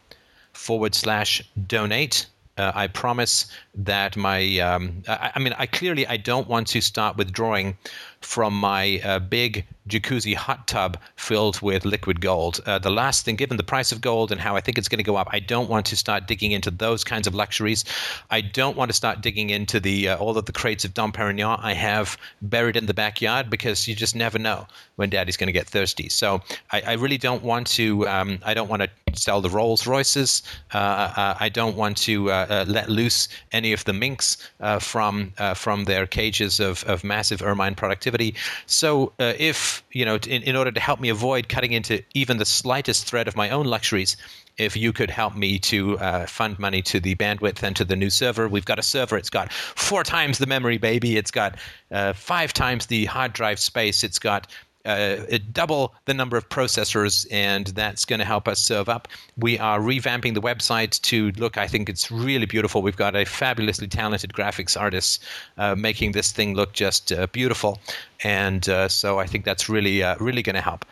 forward 0.53 0.95
slash 0.95 1.43
donate. 1.67 2.27
Uh, 2.57 2.71
I 2.73 2.87
promise 2.87 3.45
that 3.75 4.15
my, 4.15 4.57
um, 4.59 5.03
I, 5.07 5.31
I 5.35 5.39
mean, 5.39 5.53
I 5.57 5.65
clearly 5.65 6.07
I 6.07 6.15
don't 6.15 6.47
want 6.47 6.67
to 6.69 6.81
start 6.81 7.17
withdrawing 7.17 7.77
from 8.21 8.53
my 8.57 9.01
uh, 9.03 9.19
big 9.19 9.65
jacuzzi 9.87 10.35
hot 10.35 10.67
tub 10.67 10.97
filled 11.15 11.61
with 11.61 11.85
liquid 11.85 12.21
gold. 12.21 12.59
Uh, 12.65 12.79
the 12.79 12.89
last 12.89 13.25
thing, 13.25 13.35
given 13.35 13.57
the 13.57 13.63
price 13.63 13.91
of 13.91 14.01
gold 14.01 14.31
and 14.31 14.41
how 14.41 14.55
I 14.55 14.61
think 14.61 14.77
it's 14.77 14.89
going 14.89 14.97
to 14.97 15.03
go 15.03 15.15
up, 15.15 15.27
I 15.31 15.39
don't 15.39 15.69
want 15.69 15.85
to 15.87 15.95
start 15.95 16.27
digging 16.27 16.51
into 16.51 16.71
those 16.71 17.03
kinds 17.03 17.27
of 17.27 17.35
luxuries. 17.35 17.85
I 18.29 18.41
don't 18.41 18.77
want 18.77 18.89
to 18.89 18.93
start 18.93 19.21
digging 19.21 19.49
into 19.49 19.79
the 19.79 20.09
uh, 20.09 20.17
all 20.17 20.37
of 20.37 20.45
the 20.45 20.51
crates 20.51 20.85
of 20.85 20.93
Dom 20.93 21.11
Perignon 21.11 21.59
I 21.61 21.73
have 21.73 22.17
buried 22.41 22.75
in 22.75 22.85
the 22.85 22.93
backyard 22.93 23.49
because 23.49 23.87
you 23.87 23.95
just 23.95 24.15
never 24.15 24.37
know 24.37 24.67
when 24.95 25.09
Daddy's 25.09 25.37
going 25.37 25.47
to 25.47 25.53
get 25.53 25.67
thirsty. 25.67 26.09
So 26.09 26.41
I, 26.71 26.81
I 26.81 26.93
really 26.93 27.17
don't 27.17 27.43
want 27.43 27.67
to. 27.67 28.07
Um, 28.07 28.39
I 28.45 28.53
don't 28.53 28.69
want 28.69 28.81
to 28.83 28.89
sell 29.13 29.41
the 29.41 29.49
Rolls 29.49 29.87
Royces. 29.87 30.43
Uh, 30.73 30.77
uh, 30.77 31.37
I 31.39 31.49
don't 31.49 31.75
want 31.75 31.97
to 31.97 32.31
uh, 32.31 32.65
let 32.67 32.89
loose 32.89 33.29
any 33.51 33.73
of 33.73 33.83
the 33.85 33.93
minks 33.93 34.37
from 34.79 35.33
from 35.55 35.85
their 35.85 36.05
cages 36.05 36.59
of, 36.59 36.83
of 36.85 37.03
massive 37.03 37.41
ermine 37.41 37.75
productivity. 37.75 38.35
So 38.65 39.13
if 39.19 39.76
you 39.91 40.05
know, 40.05 40.15
in, 40.15 40.43
in 40.43 40.55
order 40.55 40.71
to 40.71 40.79
help 40.79 40.99
me 40.99 41.09
avoid 41.09 41.49
cutting 41.49 41.73
into 41.73 42.03
even 42.13 42.37
the 42.37 42.45
slightest 42.45 43.05
thread 43.05 43.27
of 43.27 43.35
my 43.35 43.49
own 43.49 43.65
luxuries, 43.65 44.17
if 44.57 44.75
you 44.75 44.91
could 44.91 45.09
help 45.09 45.35
me 45.35 45.59
to 45.59 45.97
uh, 45.99 46.25
fund 46.25 46.57
money 46.57 46.81
to 46.81 46.99
the 46.99 47.15
bandwidth 47.15 47.61
and 47.63 47.75
to 47.75 47.85
the 47.85 47.95
new 47.95 48.09
server. 48.09 48.47
We've 48.47 48.65
got 48.65 48.79
a 48.79 48.83
server. 48.83 49.17
It's 49.17 49.29
got 49.29 49.53
four 49.53 50.03
times 50.03 50.39
the 50.39 50.47
memory, 50.47 50.77
baby. 50.77 51.17
It's 51.17 51.31
got 51.31 51.57
uh, 51.91 52.13
five 52.13 52.53
times 52.53 52.87
the 52.87 53.05
hard 53.05 53.33
drive 53.33 53.59
space. 53.59 54.03
It's 54.03 54.19
got 54.19 54.47
uh, 54.87 55.37
double 55.51 55.93
the 56.05 56.13
number 56.13 56.37
of 56.37 56.49
processors, 56.49 57.27
and 57.31 57.67
that's 57.67 58.05
going 58.05 58.19
to 58.19 58.25
help 58.25 58.47
us 58.47 58.59
serve 58.59 58.89
up. 58.89 59.07
We 59.37 59.59
are 59.59 59.79
revamping 59.79 60.33
the 60.33 60.41
website 60.41 61.01
to 61.01 61.31
look. 61.37 61.57
I 61.57 61.67
think 61.67 61.89
it's 61.89 62.09
really 62.09 62.45
beautiful. 62.45 62.81
We've 62.81 62.95
got 62.95 63.15
a 63.15 63.25
fabulously 63.25 63.87
talented 63.87 64.33
graphics 64.33 64.79
artist 64.79 65.23
uh, 65.57 65.75
making 65.75 66.13
this 66.13 66.31
thing 66.31 66.55
look 66.55 66.73
just 66.73 67.11
uh, 67.11 67.27
beautiful, 67.27 67.79
and 68.23 68.67
uh, 68.69 68.87
so 68.87 69.19
I 69.19 69.27
think 69.27 69.45
that's 69.45 69.69
really 69.69 70.01
uh, 70.03 70.15
really 70.19 70.41
going 70.41 70.55
to 70.55 70.61
help. 70.61 70.85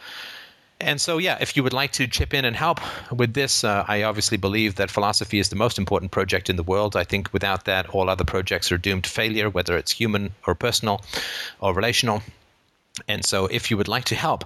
And 0.82 1.00
so, 1.00 1.18
yeah, 1.18 1.38
if 1.40 1.56
you 1.56 1.64
would 1.64 1.74
like 1.74 1.94
to 1.94 2.06
chip 2.06 2.34
in 2.34 2.44
and 2.44 2.56
help 2.56 2.82
with 3.12 3.34
this, 3.34 3.64
uh, 3.64 3.86
I 3.88 4.04
obviously 4.04 4.38
believe 4.38 4.76
that 4.76 4.92
philosophy 4.92 5.40
is 5.40 5.48
the 5.48 5.56
most 5.56 5.78
important 5.78 6.12
project 6.12 6.50
in 6.50 6.58
the 6.58 6.64
world. 6.64 6.98
I 6.98 7.06
think 7.06 7.32
without 7.32 7.64
that, 7.64 7.88
all 7.90 8.10
other 8.10 8.26
projects 8.26 8.72
are 8.74 8.78
doomed 8.78 9.06
to 9.06 9.10
failure, 9.10 9.50
whether 9.50 9.78
it's 9.78 9.92
human 9.92 10.32
or 10.46 10.54
personal 10.54 11.02
or 11.62 11.74
relational. 11.74 12.22
And 13.08 13.26
so, 13.26 13.46
if 13.48 13.70
you 13.70 13.78
would 13.78 13.88
like 13.88 14.06
to 14.06 14.16
help 14.16 14.46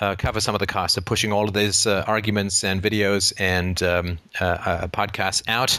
uh, 0.00 0.14
cover 0.16 0.40
some 0.40 0.54
of 0.54 0.58
the 0.58 0.66
costs 0.66 0.96
of 0.96 1.04
pushing 1.04 1.32
all 1.32 1.46
of 1.48 1.54
these 1.54 1.86
uh, 1.86 2.04
arguments 2.06 2.64
and 2.64 2.82
videos 2.82 3.32
and 3.38 3.82
um, 3.82 4.18
uh, 4.40 4.44
uh 4.44 4.86
podcasts 4.88 5.42
out 5.48 5.78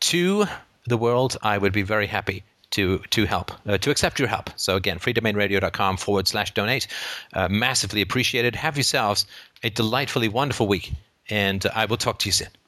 to 0.00 0.46
the 0.86 0.96
world, 0.96 1.36
I 1.42 1.58
would 1.58 1.72
be 1.72 1.82
very 1.82 2.06
happy 2.06 2.42
to 2.72 2.98
to 3.10 3.26
help 3.26 3.52
uh, 3.66 3.78
to 3.78 3.90
accept 3.90 4.18
your 4.18 4.28
help. 4.28 4.50
So 4.56 4.76
again, 4.76 4.98
freedomainradio.com 4.98 5.96
forward 5.98 6.26
slash 6.26 6.52
donate. 6.52 6.88
Uh, 7.32 7.48
massively 7.48 8.02
appreciated. 8.02 8.56
Have 8.56 8.76
yourselves 8.76 9.26
a 9.62 9.70
delightfully 9.70 10.28
wonderful 10.28 10.66
week, 10.66 10.92
and 11.30 11.64
I 11.74 11.84
will 11.84 11.98
talk 11.98 12.18
to 12.20 12.28
you 12.28 12.32
soon. 12.32 12.61